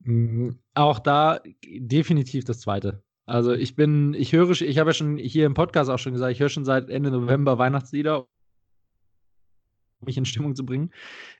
Mhm. 0.00 0.58
Auch 0.74 0.98
da 0.98 1.40
definitiv 1.64 2.44
das 2.44 2.60
zweite. 2.60 3.02
Also 3.28 3.52
ich 3.52 3.76
bin, 3.76 4.14
ich 4.14 4.32
höre, 4.32 4.50
ich 4.50 4.78
habe 4.78 4.90
ja 4.90 4.94
schon 4.94 5.18
hier 5.18 5.44
im 5.44 5.54
Podcast 5.54 5.90
auch 5.90 5.98
schon 5.98 6.12
gesagt, 6.12 6.32
ich 6.32 6.40
höre 6.40 6.48
schon 6.48 6.64
seit 6.64 6.88
Ende 6.88 7.10
November 7.10 7.58
Weihnachtslieder, 7.58 8.20
um 8.20 10.06
mich 10.06 10.16
in 10.16 10.24
Stimmung 10.24 10.56
zu 10.56 10.64
bringen. 10.64 10.92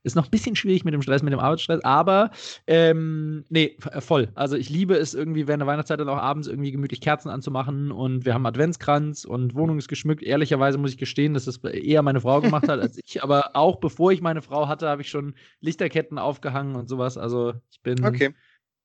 Ist 0.02 0.14
noch 0.14 0.26
ein 0.26 0.30
bisschen 0.30 0.54
schwierig 0.54 0.84
mit 0.84 0.92
dem 0.92 1.00
Stress, 1.00 1.22
mit 1.22 1.32
dem 1.32 1.40
Arbeitsstress, 1.40 1.82
aber 1.84 2.30
ähm, 2.66 3.46
nee, 3.48 3.78
äh, 3.90 4.02
voll. 4.02 4.28
Also 4.34 4.56
ich 4.56 4.68
liebe 4.68 4.96
es 4.96 5.14
irgendwie 5.14 5.48
während 5.48 5.62
der 5.62 5.66
Weihnachtszeit 5.66 5.98
dann 5.98 6.10
auch 6.10 6.18
abends 6.18 6.46
irgendwie 6.46 6.72
gemütlich 6.72 7.00
Kerzen 7.00 7.30
anzumachen 7.30 7.90
und 7.90 8.26
wir 8.26 8.34
haben 8.34 8.44
Adventskranz 8.44 9.24
und 9.24 9.54
Wohnung 9.54 9.78
ist 9.78 9.88
geschmückt. 9.88 10.22
Ehrlicherweise 10.22 10.76
muss 10.76 10.90
ich 10.90 10.98
gestehen, 10.98 11.32
dass 11.32 11.46
das 11.46 11.56
eher 11.64 12.02
meine 12.02 12.20
Frau 12.20 12.42
gemacht 12.42 12.68
hat 12.68 12.80
als 12.80 12.98
ich, 13.02 13.22
aber 13.22 13.56
auch 13.56 13.76
bevor 13.76 14.12
ich 14.12 14.20
meine 14.20 14.42
Frau 14.42 14.68
hatte, 14.68 14.88
habe 14.88 15.00
ich 15.00 15.08
schon 15.08 15.36
Lichterketten 15.62 16.18
aufgehangen 16.18 16.76
und 16.76 16.90
sowas. 16.90 17.16
Also 17.16 17.54
ich 17.70 17.80
bin 17.80 18.04
okay 18.04 18.34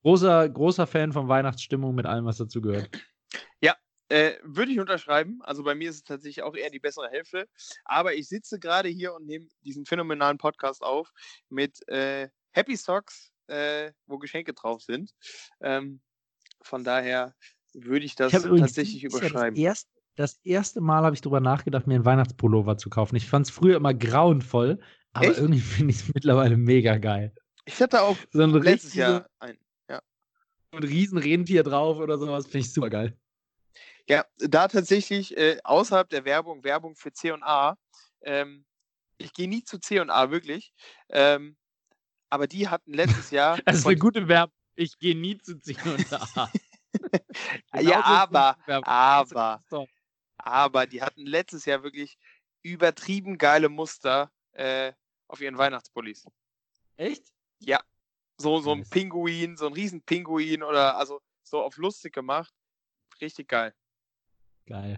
großer, 0.03 0.47
großer 0.49 0.87
Fan 0.87 1.11
von 1.11 1.27
Weihnachtsstimmung 1.27 1.95
mit 1.95 2.05
allem, 2.05 2.25
was 2.25 2.37
dazu 2.37 2.61
gehört. 2.61 2.89
Ja, 3.61 3.75
äh, 4.09 4.33
würde 4.43 4.71
ich 4.71 4.79
unterschreiben. 4.79 5.41
Also 5.41 5.63
bei 5.63 5.73
mir 5.73 5.89
ist 5.89 5.95
es 5.95 6.03
tatsächlich 6.03 6.43
auch 6.43 6.55
eher 6.55 6.69
die 6.69 6.79
bessere 6.79 7.09
Hälfte. 7.09 7.47
Aber 7.85 8.13
ich 8.13 8.27
sitze 8.27 8.59
gerade 8.59 8.89
hier 8.89 9.13
und 9.13 9.25
nehme 9.25 9.47
diesen 9.61 9.85
phänomenalen 9.85 10.37
Podcast 10.37 10.83
auf 10.83 11.11
mit 11.49 11.87
äh, 11.87 12.29
Happy 12.51 12.75
Socks, 12.75 13.31
äh, 13.47 13.91
wo 14.05 14.19
Geschenke 14.19 14.53
drauf 14.53 14.81
sind. 14.83 15.11
Ähm, 15.61 16.01
von 16.61 16.83
daher 16.83 17.33
würde 17.73 18.05
ich 18.05 18.15
das 18.15 18.33
ich 18.33 18.41
tatsächlich 18.41 19.03
überschreiben. 19.03 19.59
Ja 19.59 19.71
das, 19.71 19.85
erste, 19.85 19.89
das 20.15 20.39
erste 20.43 20.81
Mal 20.81 21.03
habe 21.03 21.15
ich 21.15 21.21
darüber 21.21 21.39
nachgedacht, 21.39 21.87
mir 21.87 21.95
einen 21.95 22.05
Weihnachtspullover 22.05 22.77
zu 22.77 22.89
kaufen. 22.89 23.15
Ich 23.15 23.27
fand 23.27 23.47
es 23.47 23.51
früher 23.51 23.77
immer 23.77 23.93
grauenvoll, 23.93 24.79
aber 25.13 25.27
Echt? 25.27 25.39
irgendwie 25.39 25.59
finde 25.61 25.91
ich 25.91 26.01
es 26.01 26.13
mittlerweile 26.13 26.57
mega 26.57 26.97
geil. 26.97 27.33
Ich 27.65 27.81
hatte 27.81 28.01
auch 28.01 28.17
so 28.31 28.45
letztes 28.45 28.93
Jahr 28.93 29.27
einen 29.39 29.57
ein 30.73 30.83
Riesenrentier 30.83 31.63
drauf 31.63 31.97
oder 31.97 32.17
sowas, 32.17 32.45
finde 32.45 32.59
ich 32.59 32.73
super 32.73 32.89
geil. 32.89 33.17
Ja, 34.07 34.25
da 34.37 34.67
tatsächlich 34.67 35.37
äh, 35.37 35.59
außerhalb 35.63 36.09
der 36.09 36.25
Werbung, 36.25 36.63
Werbung 36.63 36.95
für 36.95 37.13
C&A, 37.13 37.77
ähm, 38.21 38.65
ich 39.17 39.33
gehe 39.33 39.47
nie 39.47 39.63
zu 39.63 39.79
C&A, 39.79 40.31
wirklich, 40.31 40.73
ähm, 41.09 41.55
aber 42.29 42.47
die 42.47 42.67
hatten 42.67 42.93
letztes 42.93 43.31
Jahr... 43.31 43.57
das 43.65 43.77
ist 43.77 43.87
eine 43.87 43.97
gute 43.97 44.27
Werbung. 44.27 44.53
Ich 44.75 44.97
gehe 44.99 45.15
nie 45.15 45.37
zu 45.37 45.59
C&A. 45.59 46.51
genau 47.71 47.89
ja, 47.89 48.03
aber, 48.03 48.57
aber, 48.67 49.63
aber 50.37 50.85
die 50.85 51.01
hatten 51.01 51.25
letztes 51.25 51.65
Jahr 51.65 51.83
wirklich 51.83 52.17
übertrieben 52.61 53.37
geile 53.37 53.69
Muster 53.69 54.31
äh, 54.51 54.93
auf 55.27 55.41
ihren 55.41 55.57
Weihnachtspullis. 55.57 56.25
Echt? 56.97 57.33
Ja, 57.59 57.81
so, 58.37 58.59
so 58.59 58.71
ein 58.71 58.87
Pinguin, 58.89 59.57
so 59.57 59.67
ein 59.67 59.73
Riesenpinguin 59.73 60.63
oder 60.63 60.97
also 60.97 61.21
so 61.43 61.61
auf 61.61 61.77
lustig 61.77 62.13
gemacht. 62.13 62.53
Richtig 63.21 63.47
geil. 63.47 63.73
Geil. 64.65 64.97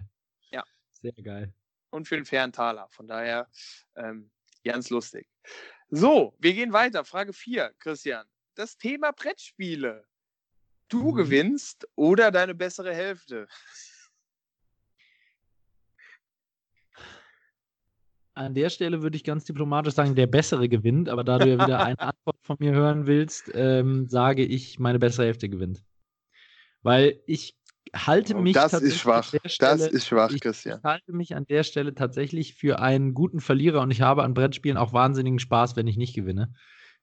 Ja. 0.50 0.64
Sehr 0.92 1.12
geil. 1.12 1.52
Und 1.90 2.08
für 2.08 2.16
einen 2.16 2.24
fairen 2.24 2.52
Taler. 2.52 2.88
Von 2.90 3.06
daher 3.06 3.48
ähm, 3.96 4.30
ganz 4.64 4.90
lustig. 4.90 5.28
So, 5.88 6.34
wir 6.38 6.54
gehen 6.54 6.72
weiter. 6.72 7.04
Frage 7.04 7.32
4, 7.32 7.74
Christian. 7.78 8.26
Das 8.54 8.76
Thema 8.76 9.12
Brettspiele. 9.12 10.06
Du 10.88 11.12
mhm. 11.12 11.16
gewinnst 11.16 11.88
oder 11.94 12.30
deine 12.30 12.54
bessere 12.54 12.94
Hälfte? 12.94 13.48
An 18.36 18.54
der 18.54 18.70
Stelle 18.70 19.02
würde 19.02 19.16
ich 19.16 19.24
ganz 19.24 19.44
diplomatisch 19.44 19.94
sagen, 19.94 20.14
der 20.14 20.26
Bessere 20.26 20.68
gewinnt, 20.68 21.08
aber 21.08 21.24
da 21.24 21.38
du 21.38 21.48
ja 21.48 21.58
wieder 21.66 21.82
eine 21.82 21.98
Antwort 22.00 22.36
von 22.42 22.56
mir 22.60 22.72
hören 22.72 23.06
willst, 23.06 23.50
ähm, 23.54 24.08
sage 24.08 24.44
ich, 24.44 24.78
meine 24.78 24.98
bessere 24.98 25.26
Hälfte 25.26 25.48
gewinnt. 25.48 25.82
Weil 26.82 27.20
ich 27.26 27.56
halte 27.94 28.36
Oh, 28.36 28.40
mich 28.42 28.54
das 28.54 28.72
ist 28.74 28.98
schwach. 28.98 29.32
an 29.32 29.40
der 29.42 29.48
Stelle, 29.48 29.78
Das 29.78 29.86
ist 29.88 30.06
schwach, 30.06 30.30
ich, 30.30 30.40
Christian. 30.40 30.78
ich 30.78 30.84
halte 30.84 31.12
mich 31.12 31.34
an 31.34 31.46
der 31.46 31.62
Stelle 31.62 31.94
tatsächlich 31.94 32.54
für 32.54 32.78
einen 32.80 33.14
guten 33.14 33.40
Verlierer 33.40 33.80
und 33.80 33.90
ich 33.90 34.02
habe 34.02 34.22
an 34.22 34.34
Brettspielen 34.34 34.76
auch 34.76 34.92
wahnsinnigen 34.92 35.38
Spaß, 35.38 35.76
wenn 35.76 35.86
ich 35.86 35.96
nicht 35.96 36.14
gewinne. 36.14 36.52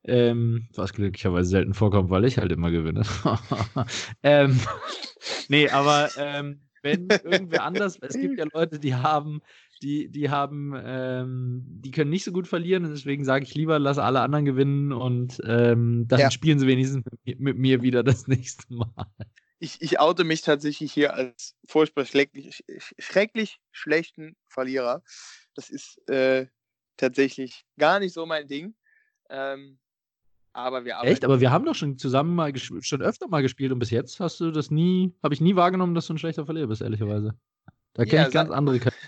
Ähm, 0.06 0.68
was 0.76 0.94
glücklicherweise 0.94 1.50
selten 1.50 1.74
vorkommt, 1.74 2.10
weil 2.10 2.26
ich 2.26 2.38
halt 2.38 2.52
immer 2.52 2.72
gewinne. 2.72 3.04
ähm, 4.24 4.60
nee, 5.48 5.70
aber 5.70 6.10
ähm, 6.18 6.60
wenn 6.82 7.08
irgendwer 7.24 7.64
anders, 7.64 7.98
es 8.02 8.14
gibt 8.20 8.38
ja 8.38 8.46
Leute, 8.54 8.80
die 8.80 8.96
haben, 8.96 9.42
die, 9.84 10.10
die 10.10 10.30
haben, 10.30 10.74
ähm, 10.84 11.64
die 11.68 11.92
können 11.92 12.10
nicht 12.10 12.24
so 12.24 12.32
gut 12.32 12.48
verlieren 12.48 12.86
und 12.86 12.92
deswegen 12.92 13.26
sage 13.26 13.44
ich 13.44 13.54
lieber, 13.54 13.78
lass 13.80 13.98
alle 13.98 14.22
anderen 14.22 14.46
gewinnen 14.46 14.94
und 14.94 15.40
ähm, 15.46 16.06
dann 16.08 16.20
Ja. 16.22 16.32
spielen 16.32 16.58
sie 16.58 16.68
wenigstens 16.68 17.04
mit, 17.26 17.40
mit 17.40 17.58
mir 17.58 17.82
wieder 17.82 18.04
das 18.04 18.28
nächste 18.28 18.74
Mal. 18.74 18.94
Ich, 19.60 19.82
ich 19.82 20.00
oute 20.00 20.24
mich 20.24 20.42
tatsächlich 20.42 20.92
hier 20.92 21.14
als 21.14 21.56
furchtbar 21.66 22.06
schrecklich, 22.06 22.64
schrecklich 22.98 23.60
schlechten 23.72 24.36
Verlierer. 24.48 25.04
Das 25.54 25.70
ist 25.70 25.98
äh, 26.10 26.48
tatsächlich 26.98 27.66
gar 27.78 28.00
nicht 28.00 28.14
so 28.14 28.26
mein 28.26 28.48
Ding. 28.48 28.76
Ähm, 29.30 29.80
aber 30.54 30.86
wir 30.86 30.98
arbeiten. 30.98 31.14
Echt? 31.14 31.26
Aber 31.26 31.42
wir 31.42 31.52
haben 31.52 31.66
doch 31.66 31.76
schon 31.76 31.98
zusammen 31.98 32.36
mal 32.36 32.56
schon 32.56 33.02
öfter 33.02 33.28
mal 33.28 33.42
gespielt 33.42 33.72
und 33.72 33.80
bis 33.80 33.90
jetzt 33.90 34.20
hast 34.20 34.40
du 34.40 34.52
das 34.52 34.70
nie, 34.70 35.14
habe 35.24 35.34
ich 35.34 35.42
nie 35.42 35.56
wahrgenommen, 35.56 35.96
dass 35.96 36.08
du 36.08 36.14
ein 36.14 36.18
schlechter 36.18 36.46
Verlierer 36.46 36.68
bist, 36.68 36.82
ehrlicherweise. 36.82 37.34
Da 37.94 38.06
kenne 38.06 38.24
Ja, 38.24 38.28
ich 38.28 38.34
ganz 38.34 38.52
andere 38.52 38.80
Charakter. 38.80 39.03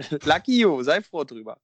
Lucky 0.24 0.60
you, 0.60 0.82
sei 0.82 1.02
froh 1.02 1.24
drüber. 1.24 1.58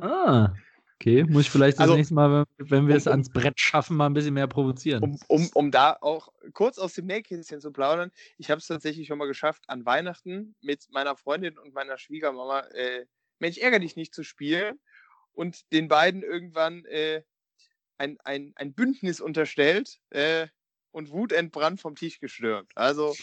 Ah, 0.00 0.54
okay. 0.94 1.24
Muss 1.24 1.42
ich 1.42 1.50
vielleicht 1.50 1.78
das 1.78 1.82
Also, 1.82 1.96
nächste 1.96 2.14
Mal, 2.14 2.44
wenn, 2.58 2.86
wir 2.86 2.94
um- 2.94 2.98
es 2.98 3.06
ans 3.06 3.30
Brett 3.30 3.60
schaffen, 3.60 3.96
mal 3.96 4.06
ein 4.06 4.14
bisschen 4.14 4.34
mehr 4.34 4.46
provozieren. 4.46 5.02
Um, 5.02 5.18
um, 5.28 5.50
um 5.54 5.70
da 5.70 5.96
auch 6.00 6.28
kurz 6.54 6.78
aus 6.78 6.94
dem 6.94 7.06
Nähkästchen 7.06 7.60
zu 7.60 7.72
plaudern, 7.72 8.10
ich 8.38 8.50
habe 8.50 8.58
es 8.58 8.66
tatsächlich 8.66 9.06
schon 9.06 9.18
mal 9.18 9.26
geschafft, 9.26 9.64
an 9.68 9.84
Weihnachten 9.84 10.54
mit 10.60 10.88
meiner 10.90 11.16
Freundin 11.16 11.58
und 11.58 11.74
meiner 11.74 11.98
Schwiegermama 11.98 12.60
äh, 12.68 13.06
Mensch, 13.38 13.58
ärger 13.58 13.80
dich 13.80 13.96
nicht 13.96 14.14
zu 14.14 14.22
spielen 14.22 14.80
und 15.32 15.72
den 15.72 15.88
beiden 15.88 16.22
irgendwann 16.22 16.84
äh, 16.86 17.22
ein, 17.98 18.18
ein, 18.24 18.52
ein 18.56 18.72
Bündnis 18.72 19.20
unterstellt 19.20 19.98
äh, 20.10 20.46
und 20.90 21.10
wutentbrannt 21.10 21.80
vom 21.80 21.96
Tisch 21.96 22.18
gestürmt. 22.18 22.70
Also, 22.74 23.14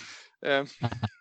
ähm, 0.41 0.67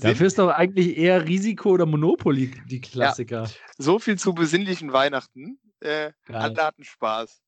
Dafür 0.00 0.26
ist 0.26 0.38
doch 0.38 0.50
eigentlich 0.50 0.96
eher 0.96 1.26
Risiko 1.26 1.70
oder 1.70 1.86
Monopoly 1.86 2.52
die 2.66 2.80
Klassiker. 2.80 3.48
so 3.76 3.98
viel 3.98 4.18
zu 4.18 4.34
besinnlichen 4.34 4.92
Weihnachten. 4.92 5.58
Äh, 5.80 6.12
alle 6.26 6.56
hatten 6.56 6.84
Spaß. 6.84 7.40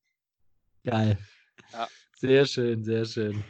Geil. 0.85 1.19
Ja. 1.73 1.89
Sehr 2.17 2.47
schön, 2.47 2.85
sehr 2.85 3.05
schön. 3.05 3.43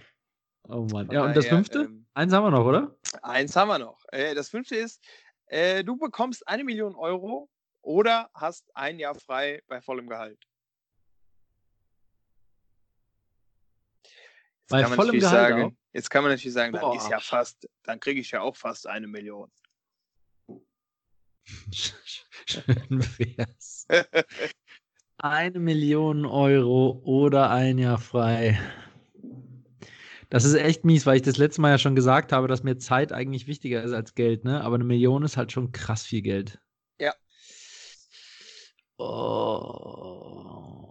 Oh 0.69 0.87
Mann. 0.93 1.07
Von 1.07 1.15
Ja, 1.15 1.25
und 1.25 1.37
das 1.37 1.47
fünfte? 1.47 1.81
ähm, 1.81 2.07
Eins 2.15 2.33
haben 2.33 2.45
wir 2.45 2.51
noch, 2.51 2.65
oder? 2.65 2.97
Eins 3.23 3.55
haben 3.57 3.69
wir 3.69 3.79
noch. 3.79 3.99
Äh, 4.13 4.35
das 4.35 4.49
fünfte 4.49 4.77
ist, 4.77 5.03
äh, 5.47 5.83
du 5.83 5.97
bekommst 5.97 6.47
eine 6.47 6.65
Million 6.65 6.95
Euro 6.95 7.49
oder 7.83 8.31
hast 8.35 8.65
ein 8.75 8.99
Jahr 8.99 9.15
frei 9.15 9.63
bei 9.69 9.81
vollem 9.81 10.09
Gehalt. 10.09 10.39
Bei 14.71 14.83
kann 14.83 14.91
man 14.91 14.97
vollem 14.97 15.19
Gehalt 15.19 15.51
sagen, 15.51 15.77
jetzt 15.93 16.11
kann 16.11 16.23
man 16.23 16.33
natürlich 16.33 16.53
sagen, 16.53 16.73
dann 16.73 16.81
Boah. 16.81 16.97
ist 16.97 17.11
ja 17.11 17.19
fast, 17.19 17.69
dann 17.83 17.99
kriege 17.99 18.21
ich 18.21 18.31
ja 18.31 18.41
auch 18.41 18.57
fast 18.57 18.87
eine 18.87 19.09
Million. 19.09 19.51
Schön 22.47 23.05
wär's. 23.19 23.87
Eine 25.23 25.59
Million 25.59 26.25
Euro 26.25 27.03
oder 27.05 27.51
ein 27.51 27.77
Jahr 27.77 27.99
frei. 27.99 28.59
Das 30.31 30.45
ist 30.45 30.55
echt 30.55 30.83
mies, 30.83 31.05
weil 31.05 31.17
ich 31.17 31.23
das 31.23 31.37
letzte 31.37 31.61
Mal 31.61 31.73
ja 31.73 31.79
schon 31.79 31.95
gesagt 31.95 32.33
habe, 32.33 32.49
dass 32.49 32.63
mir 32.63 32.79
Zeit 32.79 33.13
eigentlich 33.13 33.47
wichtiger 33.47 33.83
ist 33.83 33.93
als 33.93 34.15
Geld, 34.15 34.45
ne? 34.45 34.63
Aber 34.65 34.77
eine 34.77 34.85
Million 34.85 35.23
ist 35.23 35.37
halt 35.37 35.53
schon 35.53 35.73
krass 35.73 36.05
viel 36.05 36.23
Geld. 36.23 36.59
Ja. 36.99 37.13
Oh. 38.97 40.90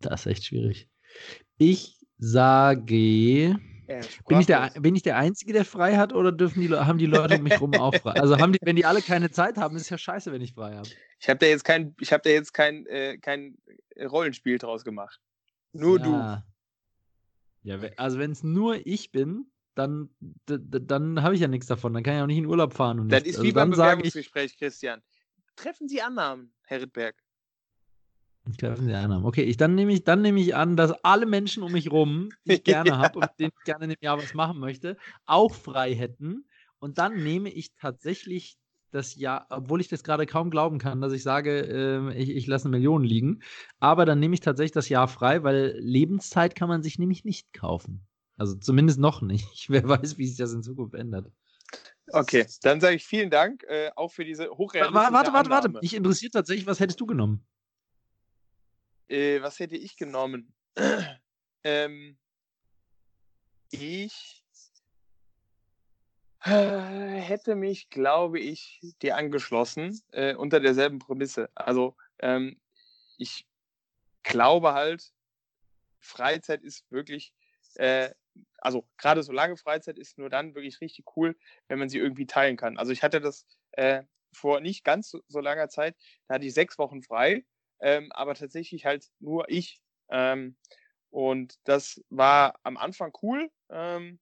Das 0.00 0.20
ist 0.20 0.26
echt 0.26 0.44
schwierig. 0.46 0.88
Ich 1.58 1.96
sage. 2.18 3.56
Bin 4.28 4.38
ich, 4.38 4.46
der, 4.46 4.70
bin 4.80 4.94
ich 4.94 5.02
der 5.02 5.16
Einzige, 5.16 5.52
der 5.52 5.64
frei 5.64 5.96
hat, 5.96 6.12
oder 6.12 6.30
dürfen 6.30 6.60
die, 6.60 6.68
haben 6.70 6.98
die 6.98 7.06
Leute 7.06 7.34
um 7.34 7.42
mich 7.42 7.60
rum 7.60 7.74
auch 7.74 7.92
frei? 7.96 8.12
Also 8.12 8.38
haben 8.38 8.52
die, 8.52 8.60
wenn 8.62 8.76
die 8.76 8.84
alle 8.84 9.02
keine 9.02 9.32
Zeit 9.32 9.56
haben, 9.56 9.74
ist 9.74 9.90
ja 9.90 9.98
scheiße, 9.98 10.30
wenn 10.30 10.42
ich 10.42 10.54
frei 10.54 10.76
habe. 10.76 10.88
Ich 11.18 11.28
habe 11.28 11.38
da 11.40 11.46
jetzt 11.46 11.64
kein, 11.64 11.96
ich 11.98 12.10
da 12.10 12.20
jetzt 12.26 12.54
kein, 12.54 12.86
äh, 12.86 13.18
kein 13.18 13.58
Rollenspiel 14.00 14.58
draus 14.58 14.84
gemacht. 14.84 15.20
Nur 15.72 15.98
du. 15.98 16.12
ja. 16.12 16.44
Ja, 17.62 17.82
we- 17.82 17.98
also 17.98 18.18
wenn 18.18 18.30
es 18.30 18.42
nur 18.44 18.86
ich 18.86 19.10
bin, 19.10 19.50
dann, 19.74 20.08
dann 20.46 21.22
habe 21.22 21.34
ich 21.34 21.40
ja 21.40 21.48
nichts 21.48 21.66
davon. 21.66 21.92
Dann 21.92 22.02
kann 22.04 22.14
ich 22.16 22.22
auch 22.22 22.26
nicht 22.26 22.38
in 22.38 22.46
Urlaub 22.46 22.72
fahren. 22.72 23.00
Und 23.00 23.08
Das 23.08 23.22
nichts. 23.24 23.30
ist 23.30 23.36
also 23.38 23.48
wie 23.48 23.52
beim 23.52 23.70
dann 23.70 23.76
sage 23.76 23.90
ich, 24.02 24.12
Bewerbungsgespräch, 24.14 24.56
Christian. 24.56 25.02
Treffen 25.56 25.88
Sie 25.88 26.00
Annahmen, 26.00 26.54
Herr 26.62 26.80
Rittberg. 26.82 27.16
Treffen 28.58 28.86
Sie 28.86 28.94
einen. 28.94 29.24
Okay, 29.24 29.42
ich, 29.42 29.56
dann 29.56 29.74
nehme 29.74 29.92
ich, 29.92 30.04
dann 30.04 30.22
nehme 30.22 30.40
ich 30.40 30.54
an, 30.54 30.76
dass 30.76 30.92
alle 31.04 31.26
Menschen 31.26 31.62
um 31.62 31.72
mich 31.72 31.90
rum, 31.90 32.30
die 32.46 32.54
ich 32.54 32.64
gerne 32.64 32.96
habe 32.98 33.18
und 33.18 33.28
denen 33.38 33.52
ich 33.56 33.64
gerne 33.64 33.84
in 33.84 33.90
dem 33.90 33.98
Jahr 34.00 34.18
was 34.18 34.34
machen 34.34 34.58
möchte, 34.58 34.96
auch 35.26 35.54
frei 35.54 35.94
hätten. 35.94 36.46
Und 36.78 36.98
dann 36.98 37.22
nehme 37.22 37.50
ich 37.50 37.74
tatsächlich 37.76 38.56
das 38.90 39.14
Jahr, 39.14 39.46
obwohl 39.50 39.80
ich 39.80 39.88
das 39.88 40.02
gerade 40.02 40.26
kaum 40.26 40.50
glauben 40.50 40.78
kann, 40.78 41.00
dass 41.00 41.12
ich 41.12 41.22
sage, 41.22 41.60
ähm, 41.60 42.10
ich, 42.10 42.30
ich 42.30 42.46
lasse 42.46 42.64
eine 42.64 42.76
Million 42.76 43.04
liegen. 43.04 43.42
Aber 43.78 44.04
dann 44.04 44.18
nehme 44.18 44.34
ich 44.34 44.40
tatsächlich 44.40 44.72
das 44.72 44.88
Jahr 44.88 45.06
frei, 45.06 45.42
weil 45.44 45.76
Lebenszeit 45.78 46.56
kann 46.56 46.68
man 46.68 46.82
sich 46.82 46.98
nämlich 46.98 47.24
nicht 47.24 47.52
kaufen. 47.52 48.06
Also 48.36 48.56
zumindest 48.56 48.98
noch 48.98 49.22
nicht. 49.22 49.44
Wer 49.68 49.86
weiß, 49.86 50.18
wie 50.18 50.26
sich 50.26 50.38
das 50.38 50.52
in 50.52 50.62
Zukunft 50.62 50.94
ändert. 50.94 51.30
Okay, 52.12 52.46
dann 52.62 52.80
sage 52.80 52.96
ich 52.96 53.04
vielen 53.04 53.30
Dank, 53.30 53.62
äh, 53.68 53.90
auch 53.94 54.10
für 54.10 54.24
diese 54.24 54.48
hochrealistische 54.48 54.94
Warte, 54.94 55.12
warte, 55.12 55.32
warte, 55.32 55.50
warte. 55.50 55.80
Mich 55.80 55.94
interessiert 55.94 56.32
tatsächlich, 56.32 56.66
was 56.66 56.80
hättest 56.80 57.00
du 57.00 57.06
genommen? 57.06 57.46
Äh, 59.10 59.42
was 59.42 59.58
hätte 59.58 59.76
ich 59.76 59.96
genommen? 59.96 60.54
ähm, 61.64 62.16
ich 63.70 64.44
hätte 66.44 67.54
mich, 67.56 67.90
glaube 67.90 68.38
ich, 68.40 68.80
dir 69.02 69.16
angeschlossen 69.16 70.00
äh, 70.12 70.34
unter 70.34 70.60
derselben 70.60 71.00
Prämisse. 71.00 71.50
Also 71.54 71.96
ähm, 72.20 72.60
ich 73.18 73.46
glaube 74.22 74.74
halt, 74.74 75.12
Freizeit 76.00 76.62
ist 76.62 76.90
wirklich, 76.90 77.34
äh, 77.74 78.10
also 78.58 78.88
gerade 78.96 79.22
so 79.24 79.32
lange 79.32 79.56
Freizeit 79.56 79.98
ist 79.98 80.18
nur 80.18 80.30
dann 80.30 80.54
wirklich 80.54 80.80
richtig 80.80 81.04
cool, 81.16 81.36
wenn 81.68 81.80
man 81.80 81.88
sie 81.88 81.98
irgendwie 81.98 82.26
teilen 82.26 82.56
kann. 82.56 82.78
Also 82.78 82.92
ich 82.92 83.02
hatte 83.02 83.20
das 83.20 83.44
äh, 83.72 84.04
vor 84.32 84.60
nicht 84.60 84.84
ganz 84.84 85.10
so, 85.10 85.20
so 85.28 85.40
langer 85.40 85.68
Zeit, 85.68 85.96
da 86.28 86.36
hatte 86.36 86.46
ich 86.46 86.54
sechs 86.54 86.78
Wochen 86.78 87.02
frei, 87.02 87.44
ähm, 87.80 88.10
aber 88.12 88.34
tatsächlich 88.34 88.86
halt 88.86 89.10
nur 89.18 89.48
ich. 89.48 89.80
Ähm, 90.10 90.56
und 91.10 91.58
das 91.64 92.02
war 92.08 92.58
am 92.62 92.76
Anfang 92.76 93.12
cool 93.22 93.50
ähm, 93.68 94.20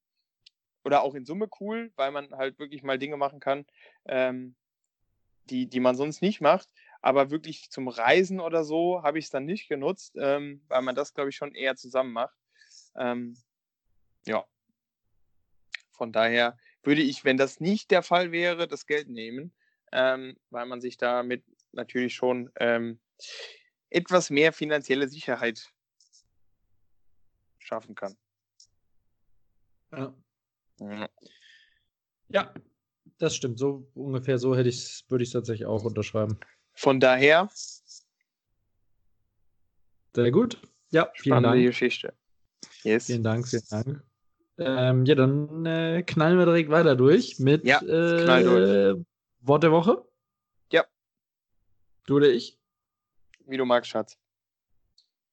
oder 0.84 1.02
auch 1.02 1.14
in 1.14 1.26
Summe 1.26 1.48
cool, 1.60 1.92
weil 1.96 2.10
man 2.10 2.32
halt 2.32 2.58
wirklich 2.58 2.82
mal 2.82 2.98
Dinge 2.98 3.16
machen 3.16 3.40
kann, 3.40 3.66
ähm, 4.06 4.56
die, 5.44 5.66
die 5.66 5.80
man 5.80 5.96
sonst 5.96 6.22
nicht 6.22 6.40
macht. 6.40 6.68
Aber 7.00 7.30
wirklich 7.30 7.70
zum 7.70 7.88
Reisen 7.88 8.40
oder 8.40 8.64
so 8.64 9.02
habe 9.02 9.18
ich 9.18 9.26
es 9.26 9.30
dann 9.30 9.44
nicht 9.44 9.68
genutzt, 9.68 10.16
ähm, 10.18 10.64
weil 10.68 10.82
man 10.82 10.94
das, 10.94 11.14
glaube 11.14 11.30
ich, 11.30 11.36
schon 11.36 11.54
eher 11.54 11.76
zusammen 11.76 12.12
macht. 12.12 12.36
Ähm, 12.96 13.36
ja. 14.26 14.44
Von 15.92 16.12
daher 16.12 16.56
würde 16.82 17.02
ich, 17.02 17.24
wenn 17.24 17.36
das 17.36 17.60
nicht 17.60 17.90
der 17.90 18.02
Fall 18.02 18.32
wäre, 18.32 18.66
das 18.68 18.86
Geld 18.86 19.08
nehmen, 19.08 19.52
weil 19.90 20.36
man 20.50 20.80
sich 20.80 20.96
damit 20.96 21.44
natürlich 21.72 22.14
schon 22.14 22.52
ähm, 22.56 23.00
etwas 23.90 24.30
mehr 24.30 24.52
finanzielle 24.52 25.08
Sicherheit 25.08 25.72
schaffen 27.58 27.94
kann. 27.94 28.16
Ja. 29.92 30.14
Ja. 30.80 31.08
Ja, 32.30 32.54
das 33.18 33.34
stimmt. 33.34 33.58
So 33.58 33.90
ungefähr 33.94 34.38
so 34.38 34.54
hätte 34.54 34.68
ich 34.68 35.04
würde 35.08 35.22
ich 35.22 35.30
es 35.30 35.32
tatsächlich 35.32 35.66
auch 35.66 35.84
unterschreiben. 35.84 36.38
Von 36.74 37.00
daher, 37.00 37.50
Sehr 40.14 40.30
gut. 40.30 40.60
Ja, 40.90 41.10
vielen 41.14 41.42
Dank. 41.42 41.62
Geschichte. 41.62 42.14
Yes. 42.82 43.06
Vielen 43.06 43.22
Dank, 43.22 43.48
vielen 43.48 43.66
Dank. 43.70 44.02
Ähm, 44.58 45.04
ja, 45.04 45.14
dann 45.14 45.64
äh, 45.66 46.02
knallen 46.02 46.38
wir 46.38 46.46
direkt 46.46 46.70
weiter 46.70 46.96
durch 46.96 47.38
mit 47.38 47.64
Ja, 47.64 47.80
äh, 47.82 48.42
durch. 48.42 49.06
Wort 49.40 49.62
der 49.62 49.70
Woche. 49.70 50.04
Ja. 50.72 50.84
Du 52.06 52.16
oder 52.16 52.28
ich? 52.28 52.57
Wie 53.48 53.56
du 53.56 53.64
magst, 53.64 53.90
Schatz. 53.90 54.18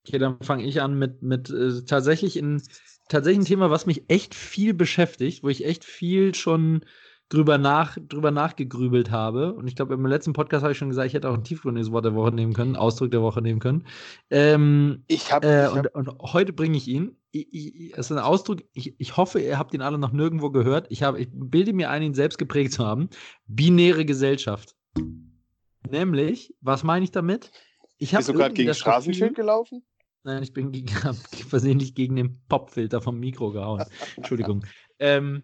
Okay, 0.06 0.18
dann 0.18 0.40
fange 0.40 0.64
ich 0.64 0.80
an 0.80 0.98
mit, 0.98 1.22
mit 1.22 1.50
äh, 1.50 1.84
tatsächlich 1.84 2.36
in 2.36 2.62
tatsächlich 3.08 3.44
ein 3.44 3.48
Thema, 3.48 3.70
was 3.70 3.86
mich 3.86 4.04
echt 4.08 4.34
viel 4.34 4.74
beschäftigt, 4.74 5.42
wo 5.42 5.48
ich 5.48 5.64
echt 5.64 5.84
viel 5.84 6.34
schon 6.34 6.84
drüber, 7.28 7.58
nach, 7.58 7.98
drüber 8.00 8.30
nachgegrübelt 8.30 9.10
habe. 9.10 9.52
Und 9.54 9.66
ich 9.66 9.74
glaube, 9.74 9.94
im 9.94 10.06
letzten 10.06 10.32
Podcast 10.32 10.62
habe 10.62 10.72
ich 10.72 10.78
schon 10.78 10.88
gesagt, 10.88 11.08
ich 11.08 11.14
hätte 11.14 11.28
auch 11.28 11.34
ein 11.34 11.44
tiefgründiges 11.44 11.90
Wort 11.90 12.04
der 12.04 12.14
Woche 12.14 12.32
nehmen 12.32 12.52
können, 12.52 12.76
Ausdruck 12.76 13.10
der 13.10 13.22
Woche 13.22 13.42
nehmen 13.42 13.58
können. 13.58 13.86
Ähm, 14.30 15.04
ich 15.08 15.32
habe. 15.32 15.46
Äh, 15.46 15.68
und, 15.68 15.88
und, 15.94 16.18
heute 16.20 16.52
bringe 16.52 16.76
ich 16.76 16.86
ihn. 16.86 17.16
Es 17.32 18.06
ist 18.06 18.12
ein 18.12 18.18
Ausdruck, 18.18 18.62
ich, 18.72 18.98
ich 18.98 19.16
hoffe, 19.16 19.40
ihr 19.40 19.58
habt 19.58 19.74
ihn 19.74 19.82
alle 19.82 19.98
noch 19.98 20.12
nirgendwo 20.12 20.50
gehört. 20.50 20.86
Ich, 20.90 21.02
hab, 21.02 21.18
ich 21.18 21.28
bilde 21.32 21.72
mir 21.72 21.90
ein, 21.90 22.02
ihn 22.02 22.14
selbst 22.14 22.38
geprägt 22.38 22.72
zu 22.72 22.86
haben. 22.86 23.10
Binäre 23.46 24.04
Gesellschaft. 24.04 24.74
Nämlich, 25.90 26.54
was 26.60 26.82
meine 26.82 27.04
ich 27.04 27.10
damit? 27.10 27.50
Ich 27.98 28.12
Bist 28.12 28.28
du 28.28 28.34
gerade 28.34 28.54
gegen 28.54 28.68
das 28.68 28.78
Straßenschild 28.78 29.34
gelaufen? 29.34 29.84
Nein, 30.22 30.42
ich 30.42 30.52
bin 30.52 30.72
gegen, 30.72 30.88
versehentlich 31.48 31.94
gegen 31.94 32.16
den 32.16 32.40
Popfilter 32.48 33.00
vom 33.00 33.18
Mikro 33.18 33.52
gehauen. 33.52 33.84
Entschuldigung. 34.16 34.64
ähm, 34.98 35.42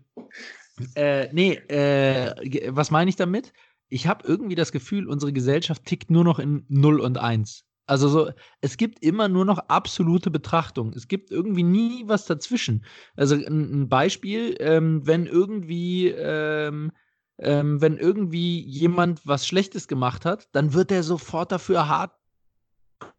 äh, 0.95 1.33
nee, 1.33 1.53
äh, 1.55 2.71
was 2.75 2.91
meine 2.91 3.09
ich 3.09 3.17
damit? 3.17 3.53
Ich 3.89 4.07
habe 4.07 4.27
irgendwie 4.27 4.55
das 4.55 4.73
Gefühl, 4.73 5.07
unsere 5.07 5.33
Gesellschaft 5.33 5.85
tickt 5.85 6.11
nur 6.11 6.25
noch 6.25 6.39
in 6.39 6.65
0 6.69 7.01
und 7.01 7.19
1. 7.19 7.65
Also 7.87 8.09
so, 8.09 8.31
es 8.61 8.77
gibt 8.77 9.05
immer 9.05 9.29
nur 9.29 9.45
noch 9.45 9.59
absolute 9.69 10.31
Betrachtung. 10.31 10.93
Es 10.95 11.09
gibt 11.09 11.31
irgendwie 11.31 11.63
nie 11.63 12.05
was 12.07 12.27
dazwischen. 12.27 12.85
Also 13.17 13.35
ein, 13.35 13.83
ein 13.83 13.89
Beispiel, 13.89 14.57
ähm, 14.61 15.07
wenn 15.07 15.27
irgendwie, 15.27 16.09
ähm, 16.09 16.93
ähm, 17.39 17.81
wenn 17.81 17.99
irgendwie 17.99 18.61
jemand 18.61 19.27
was 19.27 19.47
Schlechtes 19.47 19.89
gemacht 19.89 20.25
hat, 20.25 20.49
dann 20.53 20.75
wird 20.75 20.91
er 20.91 21.03
sofort 21.03 21.53
dafür 21.53 21.89
hart 21.89 22.13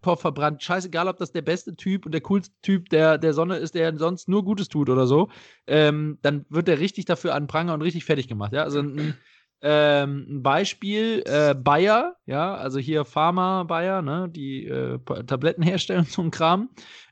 verbrannt. 0.02 0.64
Scheißegal, 0.64 1.08
ob 1.08 1.18
das 1.18 1.32
der 1.32 1.42
beste 1.42 1.76
Typ 1.76 2.06
und 2.06 2.12
der 2.12 2.22
coolste 2.22 2.54
Typ 2.62 2.90
der, 2.90 3.18
der 3.18 3.34
Sonne 3.34 3.58
ist, 3.58 3.76
der 3.76 3.98
sonst 3.98 4.28
nur 4.30 4.44
Gutes 4.44 4.70
tut 4.70 4.90
oder 4.90 5.08
so, 5.08 5.30
ähm, 5.68 6.18
dann 6.22 6.46
wird 6.50 6.70
er 6.70 6.80
richtig 6.80 7.06
dafür 7.06 7.36
an 7.36 7.48
Pranger 7.48 7.74
und 7.74 7.82
richtig 7.82 8.06
fertig 8.06 8.28
gemacht. 8.28 8.54
Ja, 8.54 8.64
also 8.64 8.80
ein, 8.80 9.16
ähm, 9.64 10.26
ein 10.30 10.44
Beispiel, 10.44 11.24
äh, 11.26 11.56
Bayer, 11.56 12.16
ja, 12.26 12.54
also 12.56 12.80
hier 12.80 13.06
Pharma 13.06 13.64
Bayer, 13.64 14.02
ne, 14.02 14.30
die 14.30 14.68
äh, 14.68 15.00
Tabletten 15.26 15.64
herstellen, 15.64 16.06
so 16.06 16.22
ein 16.22 16.32
Kram 16.32 16.70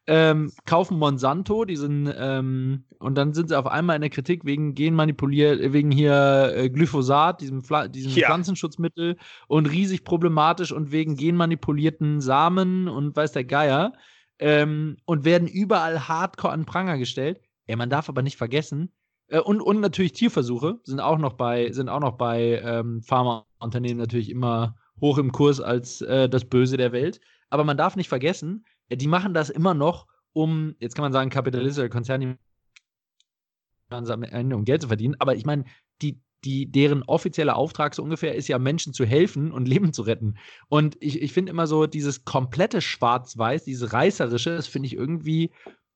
ähm, 0.08 0.52
kaufen 0.66 0.98
Monsanto, 0.98 1.64
die 1.64 1.76
sind, 1.76 2.14
ähm, 2.18 2.86
und 3.00 3.16
dann 3.16 3.34
sind 3.34 3.50
sie 3.50 3.58
auf 3.58 3.68
einmal 3.68 3.96
in 3.96 4.02
der 4.02 4.10
Kritik 4.10 4.46
wegen 4.46 4.74
Genmanipuliert, 4.74 5.74
wegen 5.74 5.92
hier 5.92 6.54
äh, 6.56 6.70
Glyphosat, 6.70 7.42
diesem, 7.42 7.64
Pfla 7.64 7.88
diesem 7.88 8.12
ja. 8.14 8.28
Pflanzenschutzmittel 8.28 9.18
und 9.48 9.68
riesig 9.68 10.04
problematisch 10.04 10.72
und 10.72 10.92
wegen 10.92 11.16
genmanipulierten 11.16 12.20
Samen 12.20 12.88
und 12.88 13.16
weiß 13.16 13.32
der 13.34 13.44
Geier 13.44 13.94
ähm, 14.40 14.98
und 15.06 15.24
werden 15.24 15.48
überall 15.48 16.08
hardcore 16.08 16.54
an 16.54 16.66
Pranger 16.66 16.98
gestellt. 16.98 17.40
Ey, 17.68 17.76
man 17.76 17.92
darf 17.92 18.10
aber 18.10 18.24
nicht 18.24 18.38
vergessen, 18.38 18.86
äh, 18.86 19.01
und, 19.40 19.62
und 19.62 19.80
natürlich 19.80 20.12
Tierversuche 20.12 20.80
sind 20.84 21.00
auch 21.00 21.18
noch 21.18 21.34
bei, 21.34 21.72
sind 21.72 21.90
auch 21.90 22.02
noch 22.02 22.18
bei 22.18 22.62
ähm, 22.64 23.02
Pharmaunternehmen 23.02 23.98
natürlich 23.98 24.30
immer 24.30 24.76
hoch 25.00 25.18
im 25.18 25.32
Kurs 25.32 25.62
als 25.62 26.02
äh, 26.02 26.30
das 26.30 26.46
Böse 26.46 26.78
der 26.78 26.92
Welt. 26.92 27.20
Aber 27.50 27.64
man 27.64 27.78
darf 27.78 27.96
nicht 27.96 28.10
vergessen, 28.10 28.66
die 28.90 29.08
machen 29.08 29.34
das 29.34 29.50
immer 29.50 29.74
noch, 29.74 30.08
um, 30.34 30.76
jetzt 30.80 30.96
kann 30.96 31.04
man 31.04 31.14
sagen, 31.14 31.30
kapitalistische 31.30 31.90
Konzerne, 31.90 32.38
um 33.90 34.66
Geld 34.66 34.82
zu 34.82 34.88
verdienen, 34.88 35.16
aber 35.20 35.36
ich 35.36 35.46
meine, 35.46 35.66
die, 36.02 36.22
die, 36.44 36.72
deren 36.72 37.04
offizieller 37.04 37.56
Auftrag 37.56 37.94
so 37.94 38.04
ungefähr 38.04 38.36
ist 38.36 38.48
ja, 38.48 38.58
Menschen 38.58 38.94
zu 38.94 39.06
helfen 39.06 39.52
und 39.52 39.68
Leben 39.68 39.94
zu 39.94 40.04
retten. 40.04 40.38
Und 40.70 40.98
ich, 41.00 41.22
ich 41.22 41.34
finde 41.34 41.52
immer 41.52 41.68
so, 41.68 41.88
dieses 41.88 42.26
komplette 42.26 42.82
Schwarz-Weiß, 42.82 43.64
dieses 43.66 43.94
Reißerische, 43.94 44.56
das 44.56 44.68
finde 44.68 44.88
ich 44.88 44.96
irgendwie 44.96 45.52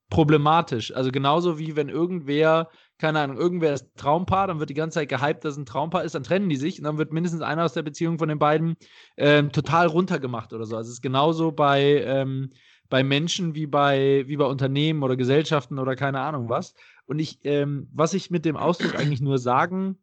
problematisch. 0.09 0.93
Also 0.93 1.11
genauso 1.11 1.57
wie 1.57 1.75
wenn 1.75 1.89
irgendwer, 1.89 2.69
keine 2.97 3.19
Ahnung, 3.19 3.37
irgendwer 3.37 3.73
ist 3.73 3.87
Traumpaar, 3.97 4.47
dann 4.47 4.59
wird 4.59 4.69
die 4.69 4.75
ganze 4.75 4.99
Zeit 4.99 5.09
gehypt, 5.09 5.43
dass 5.43 5.53
es 5.53 5.57
ein 5.57 5.65
Traumpaar 5.65 6.03
ist, 6.03 6.15
dann 6.15 6.23
trennen 6.23 6.49
die 6.49 6.55
sich 6.55 6.79
und 6.79 6.85
dann 6.85 6.97
wird 6.97 7.11
mindestens 7.11 7.41
einer 7.41 7.65
aus 7.65 7.73
der 7.73 7.83
Beziehung 7.83 8.17
von 8.19 8.29
den 8.29 8.39
beiden 8.39 8.75
ähm, 9.17 9.51
total 9.51 9.87
runtergemacht 9.87 10.53
oder 10.53 10.65
so. 10.65 10.77
Also 10.77 10.89
es 10.89 10.95
ist 10.95 11.01
genauso 11.01 11.51
bei 11.51 12.03
ähm, 12.05 12.49
bei 12.89 13.03
Menschen 13.03 13.55
wie 13.55 13.67
bei, 13.67 14.23
wie 14.27 14.37
bei 14.37 14.45
Unternehmen 14.45 15.03
oder 15.03 15.15
Gesellschaften 15.15 15.79
oder 15.79 15.95
keine 15.95 16.21
Ahnung 16.21 16.49
was. 16.49 16.73
Und 17.05 17.19
ich, 17.19 17.39
ähm, 17.43 17.89
was 17.93 18.13
ich 18.13 18.31
mit 18.31 18.45
dem 18.45 18.57
Ausdruck 18.57 18.95
eigentlich 18.97 19.21
nur 19.21 19.37
sagen 19.37 19.97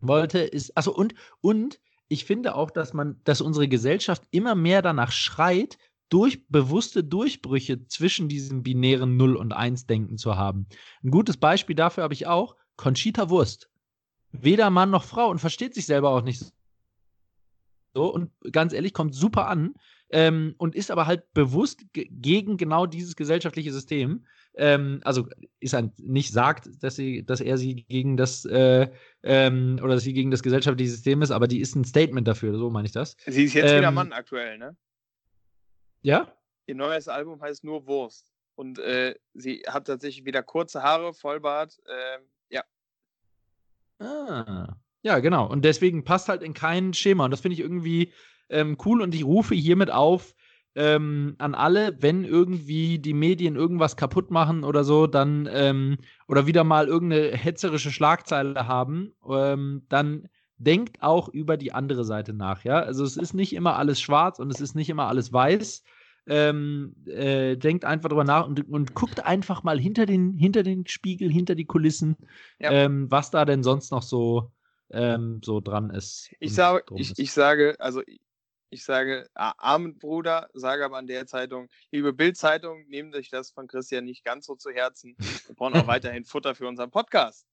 wollte, 0.00 0.38
ist, 0.38 0.76
also 0.76 0.94
und, 0.94 1.14
und 1.40 1.80
ich 2.08 2.24
finde 2.24 2.54
auch, 2.54 2.70
dass 2.70 2.92
man, 2.92 3.20
dass 3.24 3.40
unsere 3.40 3.68
Gesellschaft 3.68 4.22
immer 4.30 4.54
mehr 4.54 4.82
danach 4.82 5.12
schreit, 5.12 5.78
durch 6.10 6.46
bewusste 6.48 7.02
Durchbrüche 7.02 7.86
zwischen 7.86 8.28
diesem 8.28 8.62
binären 8.62 9.16
0 9.16 9.36
und 9.36 9.52
1 9.52 9.86
Denken 9.86 10.18
zu 10.18 10.36
haben. 10.36 10.66
Ein 11.02 11.10
gutes 11.10 11.38
Beispiel 11.38 11.76
dafür 11.76 12.04
habe 12.04 12.14
ich 12.14 12.26
auch, 12.26 12.56
Conchita 12.76 13.30
Wurst. 13.30 13.70
Weder 14.32 14.70
Mann 14.70 14.90
noch 14.90 15.04
Frau 15.04 15.30
und 15.30 15.38
versteht 15.38 15.74
sich 15.74 15.86
selber 15.86 16.10
auch 16.10 16.22
nicht 16.22 16.52
so 17.94 18.12
und 18.12 18.30
ganz 18.52 18.72
ehrlich, 18.72 18.92
kommt 18.92 19.14
super 19.14 19.48
an 19.48 19.74
ähm, 20.10 20.54
und 20.58 20.74
ist 20.74 20.90
aber 20.90 21.06
halt 21.06 21.32
bewusst 21.32 21.84
gegen 21.92 22.56
genau 22.56 22.86
dieses 22.86 23.16
gesellschaftliche 23.16 23.72
System. 23.72 24.26
Ähm, 24.54 25.00
also 25.04 25.28
ist 25.60 25.74
er 25.74 25.92
nicht 25.98 26.32
sagt, 26.32 26.68
dass 26.82 26.96
sie, 26.96 27.24
dass 27.24 27.40
er 27.40 27.56
sie 27.58 27.84
gegen 27.88 28.16
das 28.16 28.44
äh, 28.44 28.88
ähm, 29.22 29.78
oder 29.82 29.94
dass 29.94 30.04
sie 30.04 30.12
gegen 30.12 30.30
das 30.30 30.42
gesellschaftliche 30.42 30.90
System 30.90 31.22
ist, 31.22 31.30
aber 31.30 31.48
die 31.48 31.60
ist 31.60 31.74
ein 31.74 31.84
Statement 31.84 32.26
dafür, 32.26 32.56
so 32.58 32.70
meine 32.70 32.86
ich 32.86 32.92
das. 32.92 33.16
Sie 33.26 33.44
ist 33.44 33.54
jetzt 33.54 33.76
wieder 33.76 33.88
ähm, 33.88 33.94
Mann 33.94 34.12
aktuell, 34.12 34.58
ne? 34.58 34.76
Ja? 36.02 36.32
Ihr 36.66 36.74
neues 36.74 37.08
Album 37.08 37.40
heißt 37.40 37.64
nur 37.64 37.86
Wurst. 37.86 38.32
Und 38.54 38.78
äh, 38.78 39.14
sie 39.34 39.62
hat 39.66 39.86
tatsächlich 39.86 40.24
wieder 40.24 40.42
kurze 40.42 40.82
Haare, 40.82 41.14
Vollbart, 41.14 41.80
äh, 41.86 42.18
ja. 42.50 42.62
Ah. 43.98 44.76
Ja, 45.02 45.18
genau. 45.18 45.48
Und 45.48 45.64
deswegen 45.64 46.04
passt 46.04 46.28
halt 46.28 46.42
in 46.42 46.52
kein 46.52 46.92
Schema. 46.92 47.24
Und 47.24 47.30
das 47.30 47.40
finde 47.40 47.54
ich 47.54 47.60
irgendwie 47.60 48.12
ähm, 48.50 48.76
cool 48.84 49.00
und 49.00 49.14
ich 49.14 49.24
rufe 49.24 49.54
hiermit 49.54 49.90
auf 49.90 50.34
ähm, 50.74 51.34
an 51.38 51.54
alle, 51.54 52.00
wenn 52.00 52.24
irgendwie 52.24 52.98
die 52.98 53.14
Medien 53.14 53.56
irgendwas 53.56 53.96
kaputt 53.96 54.30
machen 54.30 54.62
oder 54.62 54.84
so, 54.84 55.06
dann 55.06 55.48
ähm, 55.50 55.98
oder 56.28 56.46
wieder 56.46 56.64
mal 56.64 56.86
irgendeine 56.86 57.36
hetzerische 57.36 57.90
Schlagzeile 57.90 58.68
haben, 58.68 59.12
ähm, 59.28 59.86
dann 59.88 60.28
denkt 60.60 61.02
auch 61.02 61.28
über 61.28 61.56
die 61.56 61.72
andere 61.72 62.04
Seite 62.04 62.32
nach, 62.34 62.64
ja. 62.64 62.80
Also 62.80 63.02
es 63.02 63.16
ist 63.16 63.34
nicht 63.34 63.54
immer 63.54 63.76
alles 63.76 64.00
schwarz 64.00 64.38
und 64.38 64.50
es 64.50 64.60
ist 64.60 64.74
nicht 64.74 64.90
immer 64.90 65.08
alles 65.08 65.32
weiß. 65.32 65.82
Ähm, 66.26 66.94
äh, 67.06 67.56
denkt 67.56 67.84
einfach 67.86 68.10
drüber 68.10 68.24
nach 68.24 68.46
und, 68.46 68.68
und, 68.68 68.94
guckt 68.94 69.24
einfach 69.24 69.62
mal 69.62 69.80
hinter 69.80 70.04
den, 70.04 70.34
hinter 70.34 70.62
den 70.62 70.86
Spiegel, 70.86 71.32
hinter 71.32 71.54
die 71.54 71.64
Kulissen, 71.64 72.16
ja. 72.58 72.70
ähm, 72.70 73.10
was 73.10 73.30
da 73.30 73.46
denn 73.46 73.62
sonst 73.62 73.90
noch 73.90 74.02
so, 74.02 74.52
ähm, 74.90 75.40
so 75.42 75.60
dran 75.60 75.88
ist. 75.90 76.30
Ich, 76.38 76.54
sage, 76.54 76.84
ich, 76.94 77.18
ich 77.18 77.32
sage, 77.32 77.74
also 77.78 78.02
ich 78.68 78.84
sage, 78.84 79.28
armen 79.34 79.98
Bruder, 79.98 80.50
sage 80.52 80.84
aber 80.84 80.98
an 80.98 81.06
der 81.06 81.26
Zeitung, 81.26 81.68
liebe 81.90 82.12
Bild-Zeitung, 82.12 82.84
nehmt 82.88 83.14
euch 83.16 83.30
das 83.30 83.50
von 83.50 83.66
Christian 83.66 84.04
nicht 84.04 84.22
ganz 84.22 84.46
so 84.46 84.54
zu 84.54 84.70
Herzen. 84.70 85.16
Wir 85.46 85.54
brauchen 85.56 85.74
auch 85.74 85.86
weiterhin 85.86 86.24
Futter 86.24 86.54
für 86.54 86.68
unseren 86.68 86.90
Podcast. 86.90 87.46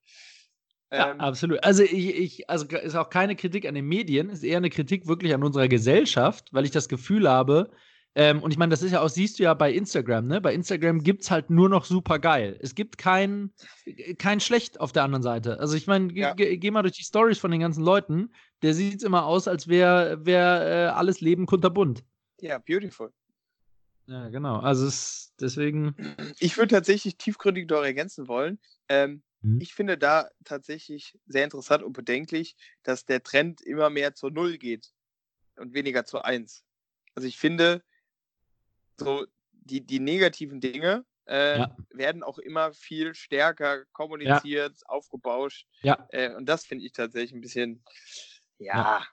Ja, 0.92 1.12
ähm, 1.12 1.20
absolut. 1.20 1.64
Also 1.64 1.84
ich, 1.84 2.16
ich, 2.16 2.50
also 2.50 2.66
ist 2.66 2.96
auch 2.96 3.10
keine 3.10 3.36
Kritik 3.36 3.68
an 3.68 3.76
den 3.76 3.88
Medien, 3.88 4.30
ist 4.30 4.44
eher 4.44 4.58
eine 4.58 4.70
Kritik 4.70 5.08
wirklich 5.08 5.34
an 5.34 5.44
unserer 5.44 5.68
Gesellschaft, 5.68 6.54
weil 6.54 6.66
ich 6.66 6.72
das 6.72 6.88
Gefühl 6.88 7.30
habe, 7.30 7.72
ähm, 8.20 8.42
und 8.42 8.50
ich 8.50 8.58
meine, 8.58 8.72
das 8.72 8.82
ist 8.82 8.94
ja 8.94 9.02
auch, 9.02 9.10
siehst 9.10 9.38
du 9.38 9.44
ja 9.44 9.54
bei 9.54 9.72
Instagram, 9.72 10.26
ne? 10.26 10.42
Bei 10.42 10.52
Instagram 10.52 11.04
gibt 11.04 11.22
es 11.22 11.30
halt 11.30 11.52
nur 11.52 11.70
noch 11.70 11.86
super 11.86 12.18
geil. 12.18 12.58
Es 12.62 12.74
gibt 12.74 12.98
kein, 12.98 13.54
kein 14.18 14.40
Schlecht 14.40 14.80
auf 14.80 14.92
der 14.92 15.04
anderen 15.04 15.22
Seite. 15.22 15.60
Also 15.60 15.76
ich 15.76 15.86
meine, 15.86 16.12
ja. 16.14 16.34
geh 16.34 16.72
mal 16.72 16.82
durch 16.82 16.96
die 16.96 17.04
Stories 17.04 17.38
von 17.38 17.52
den 17.52 17.60
ganzen 17.60 17.84
Leuten, 17.84 18.34
der 18.64 18.74
sieht 18.74 19.04
immer 19.04 19.28
aus, 19.28 19.48
als 19.48 19.68
wäre 19.68 20.26
wär, 20.26 20.62
äh, 20.66 20.98
alles 20.98 21.22
Leben 21.22 21.46
kunterbunt. 21.46 22.04
Ja, 22.42 22.58
beautiful. 22.58 23.14
Ja, 24.08 24.30
genau. 24.30 24.62
Also 24.62 24.88
es, 24.88 25.36
deswegen. 25.40 25.96
Ich 26.40 26.58
würde 26.58 26.74
tatsächlich 26.74 27.18
tiefgründig 27.18 27.68
dort 27.68 27.86
ergänzen 27.86 28.28
wollen. 28.28 28.58
Ähm, 28.90 29.22
hm. 29.48 29.62
Ich 29.62 29.74
finde 29.74 29.98
da 29.98 30.30
tatsächlich 30.44 31.18
sehr 31.26 31.46
interessant 31.46 31.84
und 31.84 31.94
bedenklich, 31.94 32.56
dass 32.84 33.06
der 33.06 33.24
Trend 33.24 33.62
immer 33.62 33.90
mehr 33.90 34.14
zur 34.14 34.32
Null 34.32 34.58
geht 34.58 34.92
und 35.56 35.74
weniger 35.74 36.06
zur 36.06 36.26
Eins. 36.26 36.66
Also 37.16 37.28
ich 37.28 37.38
finde, 37.38 37.82
so 38.98 39.26
die, 39.52 39.86
die 39.86 40.00
negativen 40.00 40.60
Dinge 40.60 41.06
äh, 41.28 41.60
ja. 41.60 41.76
werden 41.92 42.24
auch 42.24 42.38
immer 42.40 42.74
viel 42.74 43.14
stärker 43.14 43.86
kommuniziert, 43.94 44.78
ja. 44.82 44.88
aufgebauscht. 44.88 45.66
Ja. 45.82 46.08
Äh, 46.10 46.36
und 46.36 46.46
das 46.48 46.66
finde 46.66 46.86
ich 46.86 46.92
tatsächlich 46.92 47.34
ein 47.34 47.42
bisschen, 47.42 47.84
ja. 48.60 48.76
ja. 48.76 49.04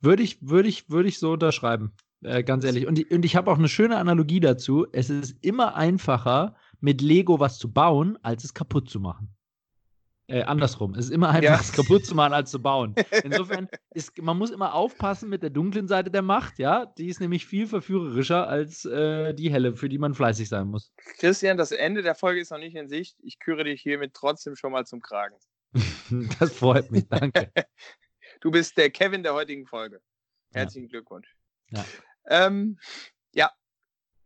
Würde 0.00 0.22
ich, 0.22 0.38
würde 0.40 0.68
ich, 0.68 0.88
würde 0.88 1.08
ich 1.08 1.18
so 1.18 1.32
unterschreiben. 1.32 1.92
Äh, 2.22 2.44
ganz 2.44 2.64
ehrlich. 2.64 2.86
Und, 2.86 3.10
und 3.10 3.24
ich 3.24 3.34
habe 3.34 3.50
auch 3.50 3.58
eine 3.58 3.68
schöne 3.68 3.96
Analogie 3.96 4.40
dazu. 4.40 4.86
Es 4.92 5.10
ist 5.10 5.36
immer 5.42 5.74
einfacher, 5.74 6.54
mit 6.80 7.00
Lego 7.00 7.40
was 7.40 7.58
zu 7.58 7.72
bauen, 7.72 8.18
als 8.22 8.44
es 8.44 8.54
kaputt 8.54 8.88
zu 8.88 9.00
machen. 9.00 9.34
Äh, 10.30 10.42
andersrum. 10.42 10.94
Es 10.94 11.06
ist 11.06 11.10
immer 11.10 11.30
einfacher, 11.30 11.54
ja. 11.56 11.60
es 11.60 11.72
kaputt 11.72 12.06
zu 12.06 12.14
machen, 12.14 12.32
als 12.32 12.52
zu 12.52 12.62
bauen. 12.62 12.94
Insofern 13.24 13.68
ist, 13.90 14.16
man 14.22 14.38
muss 14.38 14.52
immer 14.52 14.74
aufpassen 14.74 15.28
mit 15.28 15.42
der 15.42 15.50
dunklen 15.50 15.88
Seite 15.88 16.08
der 16.08 16.22
Macht, 16.22 16.60
ja. 16.60 16.86
Die 16.86 17.08
ist 17.08 17.20
nämlich 17.20 17.46
viel 17.46 17.66
verführerischer 17.66 18.46
als 18.46 18.84
äh, 18.84 19.34
die 19.34 19.50
helle, 19.50 19.74
für 19.74 19.88
die 19.88 19.98
man 19.98 20.14
fleißig 20.14 20.48
sein 20.48 20.68
muss. 20.68 20.92
Christian, 21.18 21.56
das 21.56 21.72
Ende 21.72 22.02
der 22.02 22.14
Folge 22.14 22.40
ist 22.40 22.52
noch 22.52 22.58
nicht 22.58 22.76
in 22.76 22.88
Sicht. 22.88 23.16
Ich 23.24 23.40
küre 23.40 23.64
dich 23.64 23.82
hiermit 23.82 24.14
trotzdem 24.14 24.54
schon 24.54 24.70
mal 24.70 24.86
zum 24.86 25.00
Kragen. 25.00 25.34
das 26.38 26.52
freut 26.52 26.92
mich, 26.92 27.08
danke. 27.08 27.50
du 28.40 28.52
bist 28.52 28.76
der 28.78 28.90
Kevin 28.90 29.24
der 29.24 29.34
heutigen 29.34 29.66
Folge. 29.66 30.00
Herzlichen 30.52 30.86
ja. 30.86 30.90
Glückwunsch. 30.90 31.34
Ja. 31.70 31.84
Ähm, 32.28 32.78
ja, 33.32 33.50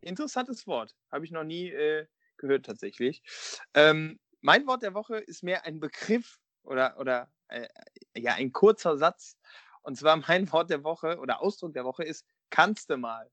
interessantes 0.01 0.67
Wort. 0.67 0.95
Habe 1.11 1.25
ich 1.25 1.31
noch 1.31 1.43
nie 1.43 1.69
äh, 1.69 2.05
gehört 2.37 2.67
tatsächlich. 2.67 3.23
Ähm, 3.73 4.19
mein 4.45 4.67
Wort 4.67 4.83
der 4.83 4.93
Woche 4.93 5.17
ist 5.17 5.41
mehr 5.41 5.65
ein 5.65 5.79
Begriff 5.79 6.39
oder, 6.61 6.99
oder 6.99 7.31
äh, 7.47 7.67
ja, 8.15 8.35
ein 8.35 8.51
kurzer 8.51 8.95
Satz. 8.95 9.37
Und 9.81 9.97
zwar 9.97 10.15
mein 10.27 10.51
Wort 10.51 10.69
der 10.69 10.83
Woche 10.83 11.17
oder 11.17 11.41
Ausdruck 11.41 11.73
der 11.73 11.83
Woche 11.83 12.03
ist 12.03 12.27
kannst 12.51 12.91
du 12.91 12.97
mal. 12.97 13.29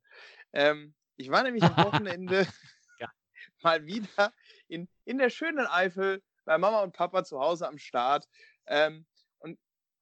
Ähm, 0.54 0.94
ich 1.16 1.30
war 1.30 1.42
nämlich 1.42 1.62
am 1.64 1.76
Wochenende 1.84 2.46
ja. 2.98 3.10
mal 3.62 3.84
wieder 3.84 4.32
in, 4.68 4.88
in 5.04 5.18
der 5.18 5.28
schönen 5.28 5.66
Eifel 5.66 6.22
bei 6.46 6.56
Mama 6.56 6.80
und 6.80 6.96
Papa 6.96 7.24
zu 7.24 7.38
Hause 7.38 7.68
am 7.68 7.76
Start. 7.76 8.26
Ähm, 8.66 9.04
und 9.38 9.58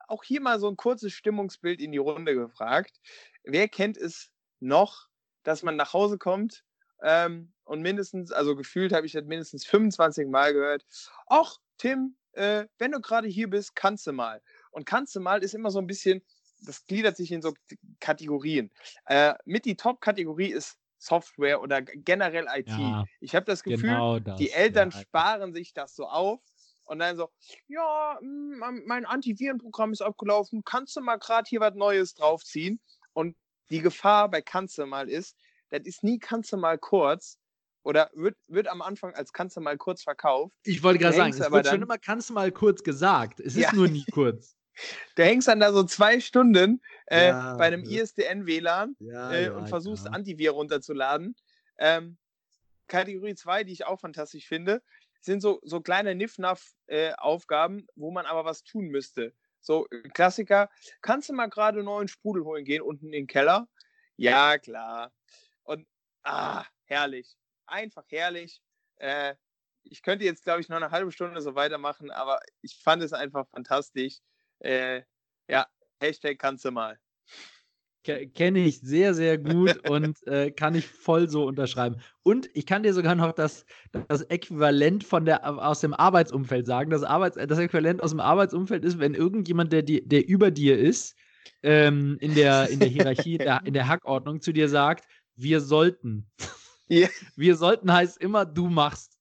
auch 0.07 0.23
hier 0.23 0.41
mal 0.41 0.61
so 0.61 0.69
ein 0.69 0.77
kurzes 0.77 1.13
Stimmungsbild 1.13 1.81
in 1.81 1.91
die 1.91 1.99
Runde 1.99 2.37
gefragt. 2.37 3.01
Wer 3.43 3.69
kennt 3.69 3.97
es 3.97 4.31
noch, 4.61 5.09
dass 5.43 5.65
man 5.65 5.75
nach 5.75 5.93
Hause 5.93 6.19
kommt 6.19 6.65
ähm, 7.03 7.53
und 7.71 7.83
mindestens, 7.83 8.33
also 8.33 8.57
gefühlt 8.57 8.93
habe 8.93 9.07
ich 9.07 9.13
das 9.13 9.25
mindestens 9.25 9.65
25 9.65 10.27
Mal 10.29 10.53
gehört. 10.53 10.85
Ach, 11.29 11.57
Tim, 11.79 12.17
äh, 12.33 12.67
wenn 12.79 12.91
du 12.91 13.01
gerade 13.01 13.29
hier 13.29 13.49
bist, 13.49 13.77
kannst 13.77 14.09
du 14.09 14.13
mal. 14.13 14.43
Und 14.73 14.87
kannst 14.87 15.15
du 15.15 15.21
mal 15.21 15.45
ist 15.45 15.55
immer 15.55 15.71
so 15.71 15.79
ein 15.79 15.87
bisschen, 15.87 16.21
das 16.67 16.85
gliedert 16.87 17.17
sich 17.17 17.31
in 17.31 17.43
so 17.43 17.55
Kategorien. 18.01 18.73
Äh, 19.07 19.35
mit 19.45 19.67
die 19.67 19.77
Top-Kategorie 19.77 20.49
ist 20.49 20.79
Software 20.99 21.63
oder 21.63 21.81
generell 21.81 22.49
IT. 22.53 22.71
Ja, 22.71 23.05
ich 23.21 23.37
habe 23.37 23.47
das 23.47 23.63
Gefühl, 23.63 23.91
genau 23.91 24.19
das, 24.19 24.37
die 24.37 24.51
Eltern 24.51 24.91
ja. 24.91 25.01
sparen 25.01 25.55
sich 25.55 25.73
das 25.73 25.95
so 25.95 26.07
auf 26.09 26.41
und 26.87 26.99
dann 26.99 27.17
so, 27.17 27.31
ja, 27.69 28.19
hm, 28.19 28.85
mein 28.85 29.07
Antivirenprogramm 29.07 29.93
ist 29.93 30.03
abgelaufen, 30.03 30.65
kannst 30.65 30.97
du 30.97 31.03
mal 31.03 31.19
gerade 31.21 31.49
hier 31.49 31.61
was 31.61 31.77
Neues 31.77 32.15
draufziehen? 32.15 32.81
Und 33.13 33.37
die 33.71 33.81
Gefahr 33.81 34.29
bei 34.29 34.43
kannst 34.43 34.77
du 34.77 34.87
mal 34.87 35.09
ist, 35.09 35.37
das 35.71 35.83
ist 35.85 36.03
nie 36.03 36.19
kannst 36.19 36.53
du 36.53 36.57
mal 36.57 36.77
kurz, 36.77 37.39
oder 37.83 38.11
wird, 38.15 38.37
wird 38.49 38.69
am 38.69 38.83
Anfang 38.83 39.15
als 39.15 39.33
kannst 39.33 39.57
du 39.57 39.61
mal 39.61 39.77
kurz 39.77 40.03
verkauft. 40.03 40.55
Ich 40.65 40.83
wollte 40.83 40.99
gerade 40.99 41.17
sagen, 41.17 41.33
es 41.33 41.51
wird 41.51 41.67
schon 41.67 41.83
immer 41.83 41.99
kannst 41.99 42.31
du 42.31 42.35
mal 42.35 42.53
kurz 42.53 42.83
gesagt. 42.83 43.41
Es 43.41 43.57
ist 43.57 43.63
ja. 43.63 43.73
nur 43.73 43.89
nie 43.89 44.05
kurz. 44.13 44.57
Du 45.15 45.25
hängst 45.25 45.47
dann 45.47 45.61
da 45.61 45.75
so 45.75 45.83
zwei 45.83 46.21
Stunden 46.21 46.81
äh, 47.07 47.29
ja, 47.29 47.55
bei 47.57 47.67
einem 47.67 47.83
ISDN-WLAN 47.83 48.97
ja, 48.99 49.33
äh, 49.33 49.51
und 49.51 49.69
versuchst 49.69 50.07
Antivir 50.07 50.53
runterzuladen. 50.53 51.37
Ähm, 51.77 52.17
Kategorie 52.87 53.35
2, 53.35 53.65
die 53.65 53.73
ich 53.73 53.85
auch 53.85 54.01
fantastisch 54.01 54.47
finde, 54.49 54.81
sind 55.21 55.43
so, 55.43 55.61
so 55.65 55.83
kleine 55.83 56.15
Niff-Naff-Aufgaben, 56.15 57.81
äh, 57.81 57.87
wo 57.95 58.11
man 58.11 58.25
aber 58.25 58.47
was 58.47 58.63
tun 58.63 58.87
müsste. 58.87 59.35
So, 59.61 59.87
äh, 59.91 60.09
Klassiker, 60.15 60.71
kannst 61.03 61.29
du 61.29 61.35
mal 61.35 61.51
gerade 61.51 61.83
neuen 61.83 62.09
Sprudel 62.09 62.45
holen 62.45 62.65
gehen 62.65 62.81
unten 62.81 63.07
in 63.07 63.13
den 63.13 63.27
Keller? 63.27 63.69
Ja, 64.17 64.57
klar. 64.57 65.13
Und, 65.65 65.87
ah, 66.23 66.65
herrlich 66.85 67.37
einfach 67.71 68.05
herrlich. 68.09 68.61
Äh, 68.97 69.35
ich 69.85 70.03
könnte 70.03 70.25
jetzt, 70.25 70.45
glaube 70.45 70.61
ich, 70.61 70.69
noch 70.69 70.77
eine 70.77 70.91
halbe 70.91 71.13
Stunde 71.13 71.41
so 71.41 71.55
weitermachen, 71.55 72.11
aber 72.11 72.41
ich 72.63 72.77
fand 72.77 73.03
es 73.03 73.13
einfach 73.13 73.47
fantastisch. 73.49 74.19
Äh, 74.59 75.03
ja, 75.49 75.67
Hashtag 76.01 76.39
kannst 76.39 76.65
du 76.65 76.71
mal. 76.71 76.99
Kenne 78.03 78.61
ich 78.61 78.81
sehr, 78.81 79.13
sehr 79.13 79.37
gut 79.37 79.89
und 79.91 80.27
äh, 80.27 80.51
kann 80.51 80.75
ich 80.75 80.87
voll 80.87 81.29
so 81.29 81.45
unterschreiben. 81.45 82.01
Und 82.23 82.49
ich 82.55 82.65
kann 82.65 82.83
dir 82.83 82.95
sogar 82.95 83.15
noch 83.15 83.33
das, 83.33 83.67
das 84.09 84.23
Äquivalent 84.23 85.05
von 85.05 85.27
der, 85.27 85.47
aus 85.47 85.81
dem 85.81 85.93
Arbeitsumfeld 85.93 86.67
sagen. 86.67 86.91
Das, 86.91 87.03
Arbeits, 87.03 87.37
das 87.37 87.59
Äquivalent 87.59 88.03
aus 88.03 88.11
dem 88.11 88.21
Arbeitsumfeld 88.21 88.85
ist, 88.85 88.99
wenn 88.99 89.15
irgendjemand, 89.15 89.73
der, 89.73 89.83
der 89.83 90.27
über 90.27 90.51
dir 90.51 90.79
ist, 90.79 91.15
ähm, 91.63 92.17
in, 92.21 92.35
der, 92.35 92.71
in 92.71 92.81
der 92.81 92.89
Hierarchie, 92.89 93.39
der, 93.39 93.61
in 93.65 93.75
der 93.75 93.87
Hackordnung 93.87 94.41
zu 94.41 94.53
dir 94.53 94.69
sagt, 94.69 95.07
wir 95.37 95.61
sollten. 95.61 96.31
Yeah. 96.91 97.09
Wir 97.37 97.57
sollten 97.57 97.93
heißt 97.93 98.19
immer, 98.19 98.45
du 98.45 98.69
machst. 98.69 99.19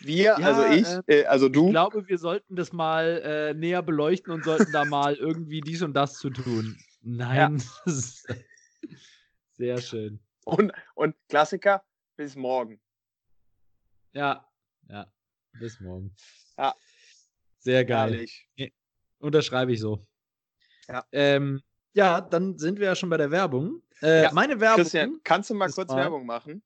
Wir, 0.00 0.22
ja, 0.22 0.34
also 0.36 0.64
ich, 0.66 0.86
äh, 1.08 1.20
äh, 1.20 1.26
also 1.26 1.48
du. 1.48 1.66
Ich 1.66 1.70
glaube, 1.70 2.08
wir 2.08 2.18
sollten 2.18 2.56
das 2.56 2.72
mal 2.72 3.22
äh, 3.24 3.54
näher 3.54 3.82
beleuchten 3.82 4.32
und 4.32 4.44
sollten 4.44 4.72
da 4.72 4.84
mal 4.84 5.14
irgendwie 5.14 5.60
dies 5.60 5.82
und 5.82 5.94
das 5.94 6.14
zu 6.14 6.30
tun. 6.30 6.76
Nein. 7.02 7.62
Ja. 7.86 7.92
Sehr 9.52 9.80
schön. 9.80 10.20
Und, 10.44 10.72
und 10.94 11.14
Klassiker, 11.28 11.84
bis 12.16 12.34
morgen. 12.34 12.80
Ja, 14.12 14.48
ja, 14.88 15.06
bis 15.58 15.80
morgen. 15.80 16.14
Ja. 16.58 16.74
Sehr 17.58 17.84
geil. 17.84 18.12
Herrlich. 18.12 18.48
Unterschreibe 19.18 19.72
ich 19.72 19.80
so. 19.80 20.04
Ja. 20.88 21.04
Ähm, 21.12 21.62
ja, 21.92 22.20
dann 22.20 22.58
sind 22.58 22.80
wir 22.80 22.86
ja 22.86 22.96
schon 22.96 23.08
bei 23.08 23.16
der 23.18 23.30
Werbung. 23.30 23.82
Äh, 24.02 24.24
ja, 24.24 24.32
meine 24.32 24.58
Werbung. 24.58 24.82
Christian, 24.82 25.20
kannst 25.22 25.50
du 25.50 25.54
mal 25.54 25.70
kurz 25.70 25.90
mal, 25.90 25.98
Werbung 25.98 26.26
machen? 26.26 26.62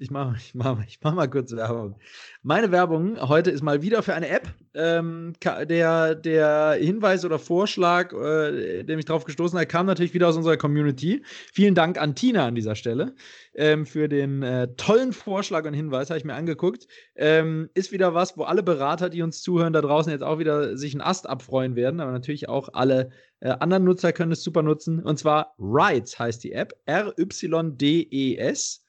Ich 0.00 0.10
mache 0.10 0.34
ich 0.38 0.54
mach, 0.54 0.82
ich 0.86 0.98
mach 1.02 1.14
mal 1.14 1.28
kurz 1.28 1.52
Werbung. 1.52 1.96
Meine 2.42 2.72
Werbung 2.72 3.20
heute 3.20 3.50
ist 3.50 3.62
mal 3.62 3.82
wieder 3.82 4.02
für 4.02 4.14
eine 4.14 4.30
App. 4.30 4.48
Ähm, 4.72 5.34
der, 5.42 6.14
der 6.14 6.78
Hinweis 6.80 7.24
oder 7.26 7.38
Vorschlag, 7.38 8.14
äh, 8.14 8.82
der 8.82 8.96
mich 8.96 9.04
drauf 9.04 9.24
gestoßen 9.24 9.58
hat, 9.58 9.68
kam 9.68 9.84
natürlich 9.84 10.14
wieder 10.14 10.28
aus 10.28 10.36
unserer 10.36 10.56
Community. 10.56 11.22
Vielen 11.52 11.74
Dank 11.74 12.00
an 12.00 12.14
Tina 12.14 12.46
an 12.46 12.54
dieser 12.54 12.76
Stelle 12.76 13.14
ähm, 13.54 13.84
für 13.84 14.08
den 14.08 14.42
äh, 14.42 14.68
tollen 14.76 15.12
Vorschlag 15.12 15.66
und 15.66 15.74
Hinweis, 15.74 16.08
habe 16.08 16.18
ich 16.18 16.24
mir 16.24 16.34
angeguckt. 16.34 16.86
Ähm, 17.14 17.68
ist 17.74 17.92
wieder 17.92 18.14
was, 18.14 18.38
wo 18.38 18.44
alle 18.44 18.62
Berater, 18.62 19.10
die 19.10 19.20
uns 19.20 19.42
zuhören, 19.42 19.74
da 19.74 19.82
draußen 19.82 20.10
jetzt 20.10 20.22
auch 20.22 20.38
wieder 20.38 20.78
sich 20.78 20.94
einen 20.94 21.02
Ast 21.02 21.28
abfreuen 21.28 21.76
werden, 21.76 22.00
aber 22.00 22.12
natürlich 22.12 22.48
auch 22.48 22.70
alle 22.72 23.10
äh, 23.40 23.50
anderen 23.50 23.84
Nutzer 23.84 24.14
können 24.14 24.32
es 24.32 24.42
super 24.42 24.62
nutzen. 24.62 25.02
Und 25.02 25.18
zwar 25.18 25.54
Rides 25.58 26.18
heißt 26.18 26.42
die 26.42 26.52
App. 26.52 26.72
R-Y-D-E-S. 26.86 28.86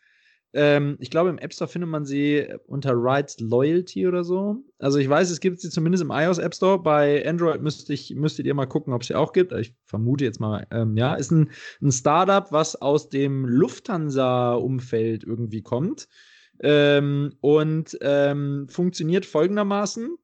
Ähm, 0.53 0.97
ich 0.99 1.09
glaube, 1.09 1.29
im 1.29 1.37
App 1.37 1.53
Store 1.53 1.69
findet 1.69 1.89
man 1.89 2.03
sie 2.03 2.47
unter 2.67 2.91
Rides 2.93 3.39
Loyalty 3.39 4.07
oder 4.07 4.23
so. 4.23 4.57
Also 4.79 4.97
ich 4.99 5.07
weiß, 5.07 5.29
es 5.29 5.39
gibt 5.39 5.61
sie 5.61 5.69
zumindest 5.69 6.03
im 6.03 6.11
iOS 6.11 6.39
App 6.39 6.53
Store. 6.53 6.77
Bei 6.77 7.25
Android 7.27 7.61
müsst 7.61 7.89
ich, 7.89 8.13
müsstet 8.15 8.45
ihr 8.45 8.53
mal 8.53 8.65
gucken, 8.65 8.93
ob 8.93 9.01
es 9.01 9.07
sie 9.07 9.15
auch 9.15 9.31
gibt. 9.31 9.53
Ich 9.53 9.73
vermute 9.85 10.25
jetzt 10.25 10.39
mal, 10.39 10.67
ähm, 10.71 10.97
ja. 10.97 11.15
Ist 11.15 11.31
ein, 11.31 11.51
ein 11.81 11.91
Startup, 11.91 12.51
was 12.51 12.75
aus 12.81 13.09
dem 13.09 13.45
Lufthansa-Umfeld 13.45 15.23
irgendwie 15.23 15.61
kommt. 15.61 16.07
Ähm, 16.59 17.33
und 17.39 17.97
ähm, 18.01 18.67
funktioniert 18.69 19.25
folgendermaßen. 19.25 20.17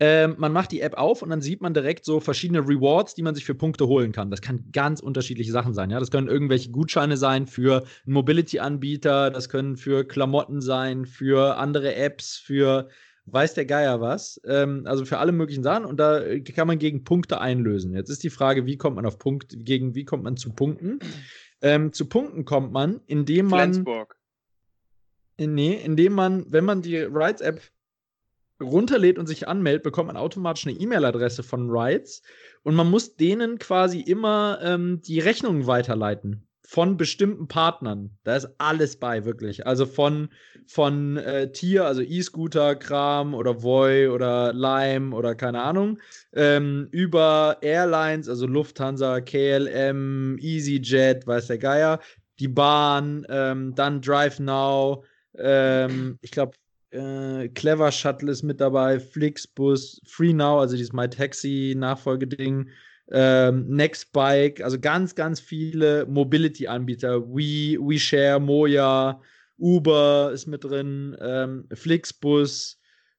Ähm, 0.00 0.36
man 0.38 0.52
macht 0.52 0.70
die 0.70 0.80
App 0.80 0.94
auf 0.94 1.22
und 1.22 1.30
dann 1.30 1.40
sieht 1.40 1.60
man 1.60 1.74
direkt 1.74 2.04
so 2.04 2.20
verschiedene 2.20 2.60
Rewards, 2.60 3.14
die 3.14 3.22
man 3.22 3.34
sich 3.34 3.44
für 3.44 3.54
Punkte 3.54 3.88
holen 3.88 4.12
kann. 4.12 4.30
Das 4.30 4.40
kann 4.40 4.64
ganz 4.72 5.00
unterschiedliche 5.00 5.50
Sachen 5.50 5.74
sein. 5.74 5.90
Ja? 5.90 5.98
Das 5.98 6.10
können 6.10 6.28
irgendwelche 6.28 6.70
Gutscheine 6.70 7.16
sein 7.16 7.46
für 7.46 7.84
Mobility-Anbieter, 8.04 9.30
das 9.30 9.48
können 9.48 9.76
für 9.76 10.06
Klamotten 10.06 10.60
sein, 10.60 11.04
für 11.04 11.56
andere 11.56 11.96
Apps, 11.96 12.36
für 12.36 12.88
weiß 13.26 13.54
der 13.54 13.66
Geier 13.66 14.00
was. 14.00 14.40
Ähm, 14.46 14.84
also 14.86 15.04
für 15.04 15.18
alle 15.18 15.32
möglichen 15.32 15.64
Sachen 15.64 15.84
und 15.84 15.98
da 15.98 16.22
kann 16.38 16.68
man 16.68 16.78
gegen 16.78 17.02
Punkte 17.02 17.40
einlösen. 17.40 17.92
Jetzt 17.94 18.10
ist 18.10 18.22
die 18.22 18.30
Frage, 18.30 18.66
wie 18.66 18.76
kommt 18.76 18.96
man 18.96 19.06
auf 19.06 19.18
Punkt, 19.18 19.56
gegen 19.64 19.94
wie 19.94 20.04
kommt 20.04 20.22
man 20.22 20.36
zu 20.36 20.50
Punkten? 20.50 21.00
Ähm, 21.60 21.92
zu 21.92 22.06
Punkten 22.06 22.44
kommt 22.44 22.72
man, 22.72 23.00
indem 23.06 23.46
man. 23.46 23.72
Flensburg. 23.74 24.16
Nee, 25.40 25.74
indem 25.74 26.14
man, 26.14 26.46
wenn 26.50 26.64
man 26.64 26.82
die 26.82 26.96
Rides-App 26.96 27.60
runterlädt 28.60 29.18
und 29.18 29.26
sich 29.26 29.48
anmeldet, 29.48 29.82
bekommt 29.82 30.08
man 30.08 30.16
automatisch 30.16 30.66
eine 30.66 30.76
E-Mail-Adresse 30.76 31.42
von 31.42 31.70
Rides 31.70 32.22
und 32.62 32.74
man 32.74 32.90
muss 32.90 33.16
denen 33.16 33.58
quasi 33.58 34.00
immer 34.00 34.58
ähm, 34.62 35.00
die 35.02 35.20
Rechnungen 35.20 35.66
weiterleiten 35.66 36.48
von 36.68 36.98
bestimmten 36.98 37.48
Partnern. 37.48 38.10
Da 38.24 38.36
ist 38.36 38.50
alles 38.58 38.96
bei, 38.96 39.24
wirklich. 39.24 39.66
Also 39.66 39.86
von, 39.86 40.28
von 40.66 41.16
äh, 41.16 41.50
Tier, 41.50 41.86
also 41.86 42.02
E-Scooter, 42.02 42.76
Kram 42.76 43.32
oder 43.32 43.62
Voy 43.62 44.08
oder 44.08 44.52
Lime 44.52 45.16
oder 45.16 45.34
keine 45.34 45.62
Ahnung, 45.62 45.98
ähm, 46.34 46.88
über 46.90 47.56
Airlines, 47.62 48.28
also 48.28 48.46
Lufthansa, 48.46 49.22
KLM, 49.22 50.36
EasyJet, 50.42 51.26
weiß 51.26 51.46
der 51.46 51.56
Geier, 51.56 52.00
die 52.38 52.48
Bahn, 52.48 53.24
ähm, 53.30 53.74
dann 53.74 54.02
Drive 54.02 54.38
Now, 54.38 55.04
ähm, 55.38 56.18
ich 56.20 56.32
glaube, 56.32 56.52
äh, 56.90 57.48
Clever 57.48 57.92
Shuttle 57.92 58.30
ist 58.32 58.42
mit 58.42 58.60
dabei, 58.60 59.00
Flixbus, 59.00 60.00
Free 60.06 60.32
Now, 60.32 60.60
also 60.60 60.76
dieses 60.76 60.92
My 60.92 61.08
Taxi 61.08 61.74
Nachfolgeding, 61.76 62.68
ähm, 63.10 63.66
Nextbike, 63.68 64.60
also 64.62 64.78
ganz, 64.78 65.14
ganz 65.14 65.40
viele 65.40 66.06
Mobility-Anbieter, 66.06 67.22
We, 67.28 67.78
WeShare, 67.78 68.40
Moja, 68.40 69.20
Uber 69.58 70.30
ist 70.32 70.46
mit 70.46 70.64
drin, 70.64 71.16
ähm, 71.20 71.68
Flixbus, 71.72 72.76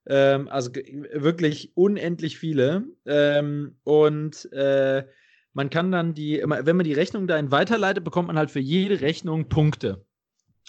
Ähm, 0.07 0.47
also 0.49 0.71
wirklich 1.13 1.71
unendlich 1.75 2.39
viele. 2.39 2.85
Ähm, 3.05 3.75
und 3.83 4.51
äh, 4.53 5.05
man 5.53 5.69
kann 5.69 5.91
dann 5.91 6.13
die, 6.15 6.41
wenn 6.43 6.75
man 6.77 6.85
die 6.85 6.93
Rechnung 6.93 7.27
dahin 7.27 7.51
weiterleitet, 7.51 8.03
bekommt 8.03 8.27
man 8.27 8.37
halt 8.37 8.49
für 8.49 8.59
jede 8.61 9.01
Rechnung 9.01 9.49
Punkte. 9.49 10.05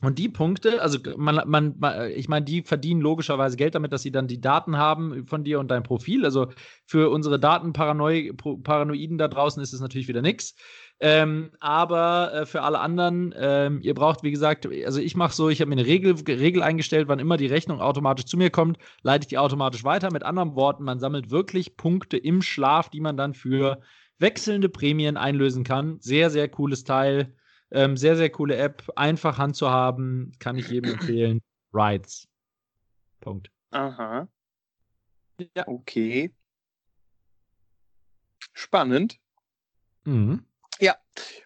Und 0.03 0.19
die 0.19 0.31
Punkte, 0.31 0.81
also 0.81 0.99
man, 1.17 1.43
man, 1.47 1.75
ich 2.15 2.29
meine, 2.29 2.45
die 2.45 2.63
verdienen 2.63 3.03
logischerweise 3.03 3.57
Geld 3.57 3.75
damit, 3.75 3.93
dass 3.93 4.03
sie 4.03 4.11
dann 4.11 4.29
die 4.29 4.41
Daten 4.41 4.79
haben 4.79 5.27
von 5.27 5.45
dir 5.45 5.61
und 5.61 5.71
deinem 5.71 5.83
Profil. 5.83 6.25
Also 6.25 6.49
für 6.87 7.11
unsere 7.11 7.39
Datenparanoiden 7.39 9.19
da 9.19 9.29
draußen 9.29 9.63
ist 9.63 9.75
es 9.75 9.81
natürlich 9.81 10.09
wieder 10.09 10.23
nichts. 10.23 10.55
Ähm, 11.01 11.51
aber 11.61 12.33
äh, 12.33 12.47
für 12.47 12.63
alle 12.63 12.79
anderen, 12.81 13.35
ähm, 13.37 13.81
ihr 13.83 13.95
braucht, 13.95 14.23
wie 14.23 14.31
gesagt, 14.31 14.69
also 14.85 15.01
ich 15.01 15.17
mache 15.17 15.35
so, 15.35 15.49
ich 15.49 15.61
habe 15.61 15.69
mir 15.69 15.77
eine 15.77 15.87
Regel, 15.87 16.15
Regel 16.29 16.63
eingestellt, 16.63 17.09
wann 17.09 17.19
immer 17.19 17.37
die 17.37 17.47
Rechnung 17.47 17.81
automatisch 17.81 18.27
zu 18.27 18.37
mir 18.37 18.51
kommt, 18.51 18.79
leite 19.03 19.25
ich 19.25 19.29
die 19.29 19.39
automatisch 19.39 19.85
weiter. 19.85 20.11
Mit 20.13 20.23
anderen 20.23 20.55
Worten, 20.57 20.85
man 20.85 21.01
sammelt 21.01 21.31
wirklich 21.31 21.77
Punkte 21.77 22.17
im 22.17 22.43
Schlaf, 22.43 22.91
die 22.91 23.01
man 23.01 23.17
dann 23.17 23.35
für 23.35 23.81
wechselnde 24.19 24.69
Prämien 24.69 25.17
einlösen 25.17 25.65
kann. 25.65 25.99
Sehr, 26.01 26.31
sehr 26.31 26.49
cooles 26.49 26.85
Teil. 26.85 27.35
Ähm, 27.73 27.97
sehr, 27.97 28.17
sehr 28.17 28.31
coole 28.31 28.57
App. 28.57 28.91
Einfach 28.97 29.39
handzuhaben. 29.39 30.33
Kann 30.39 30.57
ich 30.57 30.69
jedem 30.69 30.93
empfehlen. 30.95 31.43
Rides. 31.73 32.29
Punkt. 33.21 33.51
Aha. 33.71 34.29
Ja. 35.55 35.69
Okay. 35.69 36.35
Spannend. 38.53 39.19
Mhm. 40.05 40.45
Ja, 40.81 40.97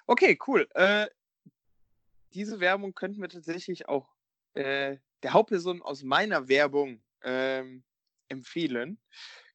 okay, 0.07 0.39
cool. 0.47 0.69
Äh, 0.75 1.09
diese 2.33 2.61
Werbung 2.61 2.95
könnten 2.95 3.21
wir 3.21 3.29
tatsächlich 3.29 3.89
auch 3.89 4.15
äh, 4.55 4.97
der 5.23 5.33
Hauptperson 5.33 5.83
aus 5.83 6.03
meiner 6.03 6.49
Werbung 6.49 7.03
ähm, 7.23 7.85
empfehlen. 8.29 8.99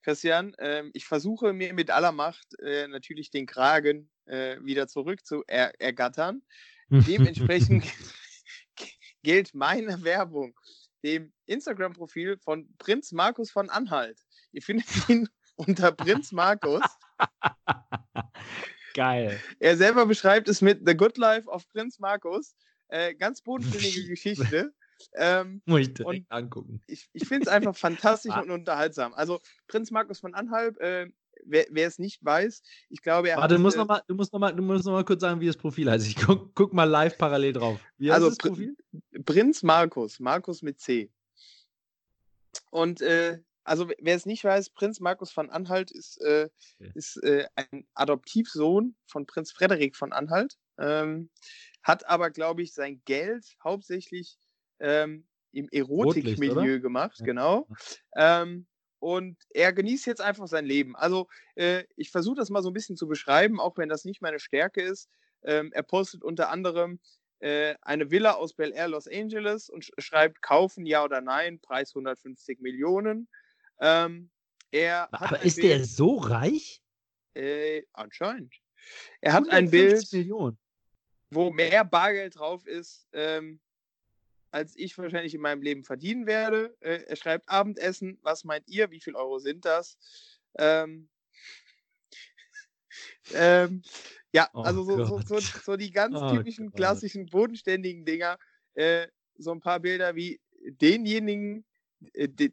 Christian, 0.04 0.54
äh, 0.56 0.84
ich 0.94 1.06
versuche 1.06 1.54
mir 1.54 1.74
mit 1.74 1.92
aller 1.92 2.12
Macht 2.12 2.60
äh, 2.60 2.88
natürlich 2.88 3.32
den 3.32 3.46
Kragen 3.46 4.10
äh, 4.30 4.64
wieder 4.64 4.88
zurück 4.88 5.26
zu 5.26 5.44
er 5.48 5.80
ergattern. 5.82 6.42
Dementsprechend 6.90 7.86
gilt 9.24 9.54
meine 9.54 10.04
Werbung 10.04 10.56
dem 11.04 11.32
Instagram-Profil 11.46 12.38
von 12.38 12.68
Prinz 12.78 13.12
Markus 13.12 13.52
von 13.52 13.70
Anhalt. 13.70 14.20
Ihr 14.52 14.62
findet 14.62 14.88
ihn 15.10 15.30
unter 15.56 15.92
Prinz 15.92 16.32
Markus. 16.32 16.84
Geil. 18.94 19.40
Er 19.60 19.78
selber 19.78 20.06
beschreibt 20.06 20.50
es 20.50 20.62
mit 20.62 20.82
The 20.86 20.96
Good 20.96 21.18
Life 21.18 21.48
of 21.50 21.68
Prinz 21.70 22.00
Markus. 22.00 22.56
Äh, 22.88 23.14
ganz 23.16 23.42
bodenständige 23.42 24.08
Geschichte. 24.08 24.74
Ähm, 25.14 25.62
Muss 25.66 25.82
ich 25.82 25.94
direkt 25.94 26.32
angucken. 26.32 26.82
Ich, 26.88 27.10
ich 27.14 27.28
finde 27.28 27.44
es 27.44 27.48
einfach 27.48 27.76
fantastisch 27.76 28.36
und 28.36 28.52
unterhaltsam. 28.52 29.14
Also 29.14 29.40
Prinz 29.68 29.92
Markus 29.92 30.20
von 30.20 30.34
Anhalt, 30.34 30.78
äh, 30.80 31.08
wer, 31.46 31.66
wer, 31.70 31.88
es 31.88 32.00
nicht 32.00 32.24
weiß, 32.24 32.62
ich 32.90 33.02
glaube, 33.02 33.30
er 33.30 33.38
Warte, 33.38 33.56
hat. 33.56 33.60
Du 33.60 33.62
musst, 33.62 33.76
äh, 33.76 33.80
noch 33.80 33.88
mal, 33.88 34.02
du, 34.08 34.16
musst 34.16 34.34
noch 34.34 34.40
mal, 34.40 34.52
du 34.54 34.64
musst 34.64 34.86
noch 34.86 34.94
mal 34.94 35.06
kurz 35.06 35.22
sagen, 35.22 35.40
wie 35.42 35.48
das 35.48 35.58
Profil 35.58 35.90
heißt. 35.90 36.08
Ich 36.08 36.16
guck, 36.16 36.54
guck 36.56 36.74
mal 36.74 36.86
live 36.86 37.18
parallel 37.18 37.54
drauf. 37.54 37.80
Wie 37.98 38.12
heißt 38.12 38.24
also, 38.24 38.30
das 38.30 38.38
Profil? 38.38 38.76
Prinz 39.26 39.64
Markus, 39.64 40.20
Markus 40.20 40.62
mit 40.62 40.80
C. 40.80 41.12
Und 42.72 43.02
äh, 43.02 43.40
also 43.64 43.88
wer 44.00 44.16
es 44.16 44.26
nicht 44.26 44.44
weiß, 44.44 44.72
Prinz 44.72 45.00
Markus 45.00 45.32
von 45.32 45.50
Anhalt 45.50 45.92
ist, 45.92 46.20
äh, 46.22 46.50
okay. 46.80 46.92
ist 46.96 47.18
äh, 47.18 47.46
ein 47.56 47.86
Adoptivsohn 47.94 48.96
von 49.06 49.26
Prinz 49.28 49.52
Frederik 49.52 49.96
von 49.96 50.12
Anhalt, 50.12 50.58
ähm, 50.80 51.30
hat 51.84 52.08
aber, 52.08 52.32
glaube 52.32 52.64
ich, 52.64 52.74
sein 52.74 53.02
Geld 53.06 53.46
hauptsächlich 53.64 54.38
ähm, 54.80 55.28
im 55.52 55.70
Erotikmilieu 55.70 56.80
gemacht, 56.80 57.20
ja. 57.20 57.26
genau. 57.26 57.68
Ähm, 58.16 58.66
und 59.00 59.38
er 59.50 59.74
genießt 59.74 60.06
jetzt 60.06 60.22
einfach 60.22 60.48
sein 60.48 60.66
Leben. 60.66 60.96
Also 60.96 61.28
äh, 61.56 61.84
ich 61.96 62.12
versuche 62.12 62.36
das 62.36 62.50
mal 62.50 62.62
so 62.62 62.70
ein 62.70 62.74
bisschen 62.74 62.98
zu 62.98 63.08
beschreiben, 63.08 63.60
auch 63.60 63.78
wenn 63.78 63.90
das 63.90 64.06
nicht 64.06 64.22
meine 64.22 64.40
Stärke 64.40 64.82
ist. 64.82 65.10
Ähm, 65.44 65.72
er 65.74 65.84
postet 65.84 66.24
unter 66.24 66.50
anderem 66.50 67.00
äh, 67.40 67.76
eine 67.82 68.12
Villa 68.12 68.34
aus 68.34 68.54
Bel 68.54 68.74
Air, 68.74 68.90
Los 68.90 69.08
Angeles 69.08 69.70
und 69.70 69.86
sch 69.86 69.92
schreibt 69.98 70.42
kaufen, 70.42 70.86
ja 70.86 71.04
oder 71.04 71.22
nein, 71.22 71.60
Preis 71.60 71.92
150 71.96 72.60
Millionen. 72.60 73.30
Ähm, 73.80 74.30
er 74.72 75.08
Aber 75.14 75.42
ist 75.42 75.56
Bild, 75.56 75.70
der 75.70 75.86
so 75.86 76.18
reich? 76.18 76.82
Äh, 77.34 77.84
anscheinend. 77.94 78.54
Er 79.22 79.34
hat 79.34 79.50
ein 79.50 79.70
Bild, 79.70 80.12
Millionen. 80.12 80.58
wo 81.32 81.52
mehr 81.52 81.86
Bargeld 81.86 82.38
drauf 82.38 82.66
ist, 82.68 83.08
ähm, 83.14 83.62
als 84.52 84.76
ich 84.76 84.98
wahrscheinlich 84.98 85.34
in 85.34 85.42
meinem 85.42 85.62
Leben 85.62 85.84
verdienen 85.84 86.26
werde. 86.26 86.76
Äh, 86.80 87.04
er 87.08 87.16
schreibt 87.16 87.50
Abendessen. 87.50 88.18
Was 88.22 88.44
meint 88.44 88.68
ihr? 88.68 88.92
Wie 88.92 89.02
viel 89.02 89.16
Euro 89.16 89.40
sind 89.40 89.66
das? 89.66 89.98
Ähm, 90.58 91.10
ähm, 93.34 93.82
ja, 94.32 94.50
oh 94.54 94.62
also 94.62 94.84
so, 94.84 95.06
so, 95.06 95.20
so, 95.22 95.40
so, 95.40 95.78
die 95.78 95.92
ganz 95.92 96.16
oh 96.20 96.36
typischen, 96.36 96.68
Gott. 96.68 96.76
klassischen, 96.76 97.26
bodenständigen 97.28 98.06
Dinger. 98.06 98.38
Äh, 98.76 99.08
so 99.38 99.52
ein 99.52 99.60
paar 99.60 99.80
Bilder 99.80 100.16
wie 100.16 100.40
denjenigen, 100.62 101.66
äh, 102.14 102.28
de, 102.28 102.52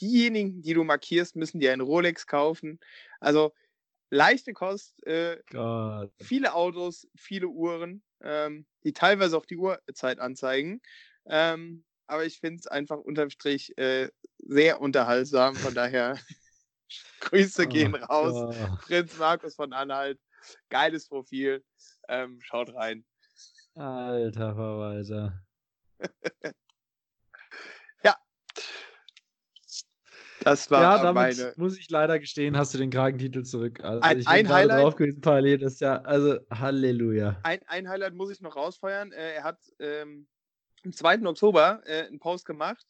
diejenigen, 0.00 0.62
die 0.62 0.74
du 0.74 0.84
markierst, 0.84 1.36
müssen 1.36 1.60
dir 1.60 1.72
einen 1.72 1.82
Rolex 1.82 2.26
kaufen. 2.26 2.80
Also 3.20 3.52
leichte 4.10 4.52
Kost, 4.52 5.04
äh, 5.06 5.38
viele 6.20 6.54
Autos, 6.54 7.08
viele 7.16 7.48
Uhren, 7.48 8.02
ähm, 8.22 8.66
die 8.84 8.92
teilweise 8.92 9.36
auch 9.36 9.46
die 9.46 9.56
Uhrzeit 9.56 10.18
anzeigen. 10.18 10.80
Ähm, 11.26 11.84
aber 12.06 12.24
ich 12.24 12.38
finde 12.38 12.60
es 12.60 12.66
einfach 12.66 12.98
unterm 12.98 13.30
Strich 13.30 13.76
äh, 13.78 14.08
sehr 14.38 14.80
unterhaltsam. 14.80 15.54
Von 15.54 15.74
daher 15.74 16.18
Grüße 17.20 17.64
oh, 17.64 17.68
gehen 17.68 17.94
raus. 17.94 18.32
Oh. 18.34 18.76
Prinz 18.82 19.16
Markus 19.18 19.54
von 19.54 19.72
Anhalt. 19.72 20.20
Geiles 20.68 21.08
Profil. 21.08 21.64
Ähm, 22.08 22.38
schaut 22.42 22.74
rein. 22.74 23.04
Alter 23.74 24.54
Verwalter. 24.54 25.42
Das 30.44 30.70
war 30.70 30.82
ja, 30.82 31.02
damit 31.02 31.38
meine... 31.38 31.54
muss 31.56 31.78
ich 31.78 31.88
leider 31.88 32.18
gestehen, 32.18 32.56
hast 32.56 32.74
du 32.74 32.78
den 32.78 32.90
Kragentitel 32.90 33.44
zurück. 33.44 33.82
Also 33.82 34.02
ein, 34.02 34.26
ein 34.26 34.48
Highlight 34.48 34.82
drauf 34.82 34.96
gewesen, 34.96 35.22
parallel 35.22 35.62
ist 35.62 35.80
ja, 35.80 36.02
also 36.02 36.38
Halleluja. 36.50 37.40
Ein, 37.44 37.60
ein 37.66 37.88
Highlight 37.88 38.14
muss 38.14 38.30
ich 38.30 38.42
noch 38.42 38.54
rausfeuern. 38.54 39.10
Äh, 39.12 39.36
er 39.36 39.44
hat 39.44 39.58
ähm, 39.78 40.26
am 40.84 40.92
2. 40.92 41.22
Oktober 41.26 41.82
äh, 41.86 42.06
einen 42.06 42.18
Post 42.18 42.46
gemacht 42.46 42.86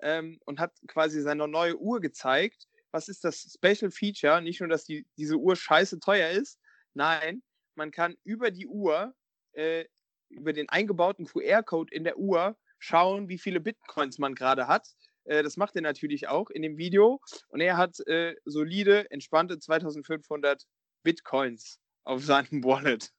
ähm, 0.00 0.40
und 0.44 0.60
hat 0.60 0.72
quasi 0.86 1.20
seine 1.20 1.48
neue 1.48 1.76
Uhr 1.78 2.00
gezeigt. 2.00 2.66
Was 2.90 3.08
ist 3.08 3.24
das 3.24 3.40
Special 3.54 3.90
Feature? 3.90 4.40
Nicht 4.40 4.60
nur, 4.60 4.68
dass 4.68 4.84
die, 4.84 5.06
diese 5.16 5.36
Uhr 5.36 5.56
scheiße 5.56 6.00
teuer 6.00 6.30
ist, 6.30 6.58
nein, 6.94 7.42
man 7.74 7.90
kann 7.90 8.16
über 8.24 8.50
die 8.50 8.66
Uhr, 8.66 9.14
äh, 9.52 9.84
über 10.30 10.52
den 10.52 10.68
eingebauten 10.68 11.26
QR-Code 11.26 11.94
in 11.94 12.04
der 12.04 12.18
Uhr 12.18 12.56
schauen, 12.78 13.28
wie 13.28 13.38
viele 13.38 13.60
Bitcoins 13.60 14.18
man 14.18 14.34
gerade 14.34 14.68
hat 14.68 14.88
äh, 15.28 15.42
das 15.42 15.56
macht 15.56 15.76
er 15.76 15.82
natürlich 15.82 16.28
auch 16.28 16.50
in 16.50 16.62
dem 16.62 16.76
Video. 16.78 17.20
Und 17.48 17.60
er 17.60 17.76
hat 17.76 18.00
äh, 18.06 18.34
solide, 18.44 19.10
entspannte 19.10 19.58
2500 19.58 20.64
Bitcoins 21.02 21.78
auf 22.04 22.24
seinem 22.24 22.64
Wallet. 22.64 23.12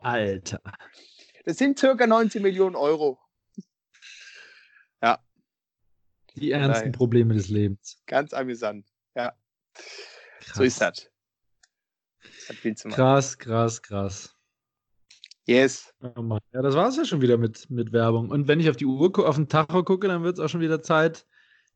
Alter. 0.00 0.60
Das 1.50 1.58
sind 1.58 1.80
circa 1.80 2.06
19 2.06 2.42
Millionen 2.42 2.76
Euro. 2.76 3.18
Ja. 5.02 5.18
Die 6.36 6.52
ernsten 6.52 6.84
Nein. 6.84 6.92
Probleme 6.92 7.34
des 7.34 7.48
Lebens. 7.48 8.00
Ganz 8.06 8.32
amüsant. 8.32 8.86
Ja. 9.16 9.34
Krass. 9.74 10.56
So 10.56 10.62
ist 10.62 10.80
das. 10.80 11.10
das 12.46 12.84
krass, 12.84 13.36
krass, 13.36 13.82
krass. 13.82 14.36
Yes. 15.44 15.92
Oh 15.98 16.38
ja, 16.52 16.62
das 16.62 16.76
war 16.76 16.86
es 16.86 16.96
ja 16.96 17.04
schon 17.04 17.20
wieder 17.20 17.36
mit, 17.36 17.68
mit 17.68 17.90
Werbung. 17.90 18.30
Und 18.30 18.46
wenn 18.46 18.60
ich 18.60 18.70
auf 18.70 18.76
die 18.76 18.86
Uhr 18.86 19.10
auf 19.18 19.34
den 19.34 19.48
Tacho 19.48 19.82
gucke, 19.82 20.06
dann 20.06 20.22
wird 20.22 20.38
es 20.38 20.44
auch 20.44 20.48
schon 20.48 20.60
wieder 20.60 20.80
Zeit, 20.80 21.26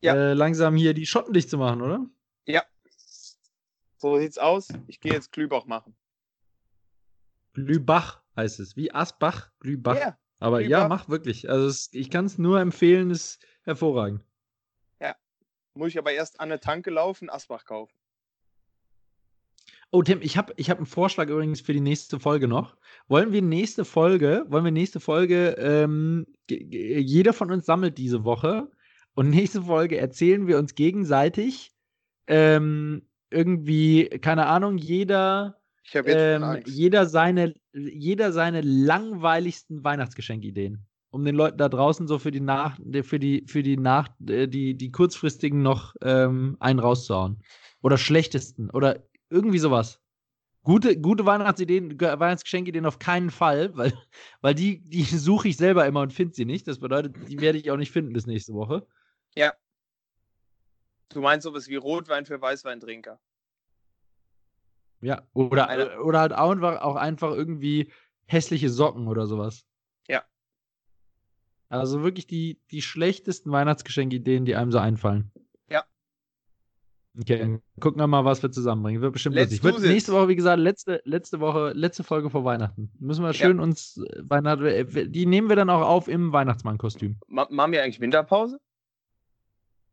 ja. 0.02 0.14
äh, 0.14 0.34
langsam 0.34 0.76
hier 0.76 0.94
die 0.94 1.04
Schotten 1.04 1.32
dicht 1.32 1.50
zu 1.50 1.58
machen, 1.58 1.82
oder? 1.82 2.06
Ja. 2.46 2.62
So 3.96 4.20
sieht's 4.20 4.38
aus. 4.38 4.68
Ich 4.86 5.00
gehe 5.00 5.14
jetzt 5.14 5.32
Glühbach 5.32 5.66
machen. 5.66 5.96
Glühbach 7.54 8.23
heißt 8.36 8.60
es. 8.60 8.76
Wie 8.76 8.92
Asbach, 8.92 9.50
Glühbach. 9.60 9.96
Yeah. 9.96 10.18
Aber 10.40 10.58
Glühbach. 10.58 10.80
ja, 10.82 10.88
mach 10.88 11.08
wirklich. 11.08 11.48
Also 11.48 11.66
es, 11.66 11.88
ich 11.92 12.10
kann 12.10 12.26
es 12.26 12.38
nur 12.38 12.60
empfehlen, 12.60 13.10
ist 13.10 13.44
hervorragend. 13.62 14.22
Ja. 15.00 15.14
Muss 15.74 15.88
ich 15.88 15.98
aber 15.98 16.12
erst 16.12 16.40
an 16.40 16.50
eine 16.50 16.60
Tanke 16.60 16.90
laufen, 16.90 17.30
Asbach 17.30 17.64
kaufen. 17.64 17.94
Oh, 19.90 20.02
Tim, 20.02 20.22
ich 20.22 20.36
habe 20.36 20.52
ich 20.56 20.70
hab 20.70 20.78
einen 20.78 20.86
Vorschlag 20.86 21.28
übrigens 21.28 21.60
für 21.60 21.72
die 21.72 21.80
nächste 21.80 22.18
Folge 22.18 22.48
noch. 22.48 22.76
Wollen 23.06 23.32
wir 23.32 23.42
nächste 23.42 23.84
Folge, 23.84 24.44
wollen 24.48 24.64
wir 24.64 24.72
nächste 24.72 24.98
Folge, 24.98 25.50
ähm, 25.56 26.26
jeder 26.48 27.32
von 27.32 27.52
uns 27.52 27.64
sammelt 27.64 27.96
diese 27.96 28.24
Woche 28.24 28.72
und 29.14 29.30
nächste 29.30 29.62
Folge 29.62 29.96
erzählen 29.96 30.48
wir 30.48 30.58
uns 30.58 30.74
gegenseitig 30.74 31.72
ähm, 32.26 33.06
irgendwie, 33.30 34.08
keine 34.08 34.46
Ahnung, 34.46 34.78
jeder, 34.78 35.60
ähm, 35.92 36.62
jeder 36.66 37.06
seine, 37.06 37.54
jeder 37.72 38.32
seine 38.32 38.60
langweiligsten 38.62 39.84
Weihnachtsgeschenkideen. 39.84 40.86
um 41.10 41.24
den 41.24 41.36
Leuten 41.36 41.58
da 41.58 41.68
draußen 41.68 42.08
so 42.08 42.18
für 42.18 42.32
die 42.32 42.40
nach, 42.40 42.76
für 43.02 43.20
die, 43.20 43.44
für 43.46 43.62
die 43.62 43.76
nach, 43.76 44.08
äh, 44.28 44.48
die, 44.48 44.74
die 44.74 44.90
kurzfristigen 44.90 45.62
noch 45.62 45.94
ähm, 46.02 46.56
einen 46.58 46.80
rauszuhauen. 46.80 47.40
Oder 47.82 47.98
schlechtesten. 47.98 48.68
Oder 48.70 49.04
irgendwie 49.30 49.58
sowas. 49.58 50.00
Gute, 50.64 50.98
gute 50.98 51.26
Weihnachtsideen, 51.26 52.00
Weihnachtsgeschenkideen 52.00 52.86
auf 52.86 52.98
keinen 52.98 53.30
Fall, 53.30 53.70
weil, 53.76 53.92
weil 54.40 54.54
die, 54.54 54.80
die 54.82 55.04
suche 55.04 55.48
ich 55.48 55.56
selber 55.56 55.86
immer 55.86 56.00
und 56.00 56.12
finde 56.12 56.34
sie 56.34 56.46
nicht. 56.46 56.66
Das 56.66 56.80
bedeutet, 56.80 57.14
die 57.28 57.40
werde 57.40 57.58
ich 57.58 57.70
auch 57.70 57.76
nicht 57.76 57.92
finden 57.92 58.12
bis 58.12 58.26
nächste 58.26 58.54
Woche. 58.54 58.86
Ja. 59.36 59.52
Du 61.10 61.20
meinst 61.20 61.44
sowas 61.44 61.68
wie 61.68 61.76
Rotwein 61.76 62.26
für 62.26 62.40
Weißweintrinker. 62.40 63.20
Ja, 65.04 65.22
oder, 65.34 65.68
Eine. 65.68 66.00
oder 66.00 66.20
halt 66.20 66.32
einfach, 66.32 66.80
auch 66.80 66.96
einfach 66.96 67.32
irgendwie 67.32 67.92
hässliche 68.24 68.70
Socken 68.70 69.06
oder 69.06 69.26
sowas. 69.26 69.66
Ja. 70.08 70.22
Also 71.68 72.02
wirklich 72.02 72.26
die, 72.26 72.58
die 72.70 72.80
schlechtesten 72.80 73.52
Weihnachtsgeschenkideen, 73.52 74.46
die 74.46 74.56
einem 74.56 74.72
so 74.72 74.78
einfallen. 74.78 75.30
Ja. 75.68 75.84
Okay, 77.20 77.58
gucken 77.80 78.00
wir 78.00 78.06
mal, 78.06 78.24
was 78.24 78.42
wir 78.42 78.50
zusammenbringen. 78.50 79.02
Wird 79.02 79.12
bestimmt 79.12 79.36
lustig. 79.36 79.62
Wird 79.62 79.78
nächste 79.80 80.12
Woche, 80.12 80.28
wie 80.28 80.36
gesagt, 80.36 80.58
letzte, 80.58 81.02
letzte 81.04 81.38
Woche, 81.38 81.72
letzte 81.74 82.02
Folge 82.02 82.30
vor 82.30 82.46
Weihnachten. 82.46 82.90
Müssen 82.98 83.22
wir 83.22 83.34
schön 83.34 83.58
ja. 83.58 83.62
uns 83.62 83.98
äh, 83.98 84.22
Weihnachten. 84.22 84.64
Äh, 84.64 85.08
die 85.10 85.26
nehmen 85.26 85.50
wir 85.50 85.56
dann 85.56 85.68
auch 85.68 85.82
auf 85.82 86.08
im 86.08 86.32
Weihnachtsmann-Kostüm. 86.32 87.18
machen 87.28 87.72
wir 87.72 87.82
eigentlich 87.82 88.00
Winterpause? 88.00 88.58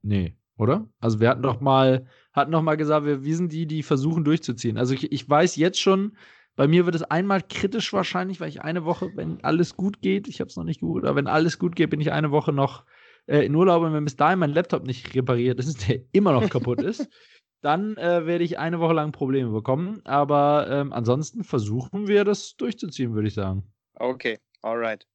Nee, 0.04 0.38
oder? 0.56 0.88
Also 1.02 1.20
wir 1.20 1.28
hatten 1.28 1.42
doch 1.42 1.60
mal, 1.60 2.08
hatten 2.34 2.52
doch 2.52 2.62
mal 2.62 2.78
gesagt, 2.78 3.06
wir, 3.06 3.24
wir 3.24 3.36
sind 3.36 3.52
die, 3.52 3.66
die 3.66 3.84
versuchen 3.84 4.24
durchzuziehen. 4.24 4.78
Also 4.78 4.94
ich, 4.94 5.12
ich 5.12 5.30
weiß 5.30 5.56
jetzt 5.56 5.80
schon, 5.80 6.18
bei 6.56 6.68
mir 6.68 6.86
wird 6.86 6.96
es 6.96 7.04
einmal 7.04 7.42
kritisch 7.42 7.94
wahrscheinlich, 7.94 8.40
weil 8.40 8.50
ich 8.50 8.62
eine 8.62 8.86
Woche, 8.86 9.12
wenn 9.16 9.44
alles 9.44 9.76
gut 9.76 10.02
geht, 10.02 10.28
ich 10.28 10.40
habe 10.40 10.50
es 10.50 10.56
noch 10.56 10.64
nicht 10.64 10.82
gut, 10.82 11.06
aber 11.06 11.16
wenn 11.16 11.28
alles 11.28 11.60
gut 11.60 11.76
geht, 11.76 11.90
bin 11.90 12.02
ich 12.02 12.12
eine 12.12 12.32
Woche 12.32 12.52
noch 12.52 12.86
äh, 13.28 13.46
in 13.46 13.56
Urlaub 13.56 13.84
und 13.84 13.94
wenn 13.94 14.04
bis 14.04 14.16
dahin 14.16 14.40
mein 14.40 14.54
Laptop 14.54 14.84
nicht 14.84 15.16
repariert 15.16 15.60
ist, 15.60 15.88
der 15.90 16.02
immer 16.12 16.34
noch 16.34 16.50
kaputt 16.50 16.82
ist, 16.82 17.08
dann 17.62 17.96
äh, 17.98 18.26
werde 18.26 18.44
ich 18.44 18.60
eine 18.60 18.80
Woche 18.80 18.94
lang 18.94 19.12
Probleme 19.12 19.52
bekommen. 19.52 20.02
Aber 20.04 20.68
ähm, 20.70 20.94
ansonsten 20.94 21.44
versuchen 21.44 22.08
wir 22.08 22.26
das 22.26 22.56
durchzuziehen, 22.56 23.14
würde 23.14 23.28
ich 23.28 23.34
sagen. 23.34 23.64
Okay, 23.96 24.40
alright. 24.62 25.08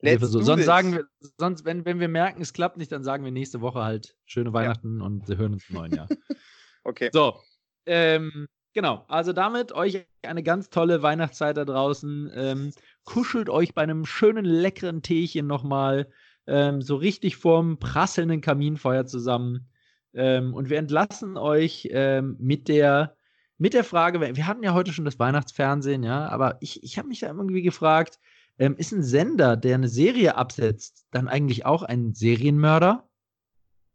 Let's 0.00 0.22
so. 0.22 0.40
Sonst 0.40 0.60
this. 0.60 0.66
sagen 0.66 0.92
wir, 0.92 1.06
sonst, 1.38 1.64
wenn, 1.64 1.84
wenn 1.84 2.00
wir 2.00 2.08
merken, 2.08 2.42
es 2.42 2.52
klappt 2.52 2.76
nicht, 2.76 2.92
dann 2.92 3.02
sagen 3.02 3.24
wir 3.24 3.32
nächste 3.32 3.60
Woche 3.60 3.82
halt 3.82 4.14
schöne 4.26 4.52
Weihnachten 4.52 5.00
ja. 5.00 5.06
und 5.06 5.26
hören 5.28 5.54
uns 5.54 5.68
im 5.68 5.76
neuen 5.76 5.92
Jahr. 5.94 6.08
okay. 6.84 7.10
So. 7.12 7.40
Ähm, 7.86 8.46
genau. 8.74 9.04
Also 9.08 9.32
damit 9.32 9.72
euch 9.72 10.06
eine 10.22 10.42
ganz 10.42 10.68
tolle 10.68 11.02
Weihnachtszeit 11.02 11.56
da 11.56 11.64
draußen. 11.64 12.30
Ähm, 12.34 12.72
kuschelt 13.04 13.48
euch 13.48 13.74
bei 13.74 13.82
einem 13.82 14.04
schönen, 14.04 14.44
leckeren 14.44 15.02
Teechen 15.02 15.46
nochmal 15.46 16.08
ähm, 16.46 16.82
so 16.82 16.96
richtig 16.96 17.36
vorm 17.36 17.78
prasselnden 17.78 18.40
Kaminfeuer 18.40 19.06
zusammen. 19.06 19.68
Ähm, 20.12 20.54
und 20.54 20.68
wir 20.68 20.78
entlassen 20.78 21.36
euch 21.36 21.88
ähm, 21.90 22.36
mit 22.38 22.68
der 22.68 23.16
mit 23.58 23.72
der 23.72 23.84
Frage, 23.84 24.20
wir 24.20 24.46
hatten 24.46 24.62
ja 24.62 24.74
heute 24.74 24.92
schon 24.92 25.06
das 25.06 25.18
Weihnachtsfernsehen, 25.18 26.02
ja, 26.02 26.28
aber 26.28 26.58
ich, 26.60 26.82
ich 26.82 26.98
habe 26.98 27.08
mich 27.08 27.20
da 27.20 27.28
irgendwie 27.28 27.62
gefragt, 27.62 28.18
ähm, 28.58 28.76
ist 28.76 28.92
ein 28.92 29.02
Sender, 29.02 29.56
der 29.56 29.74
eine 29.74 29.88
Serie 29.88 30.36
absetzt, 30.36 31.06
dann 31.10 31.28
eigentlich 31.28 31.66
auch 31.66 31.82
ein 31.82 32.14
Serienmörder? 32.14 33.08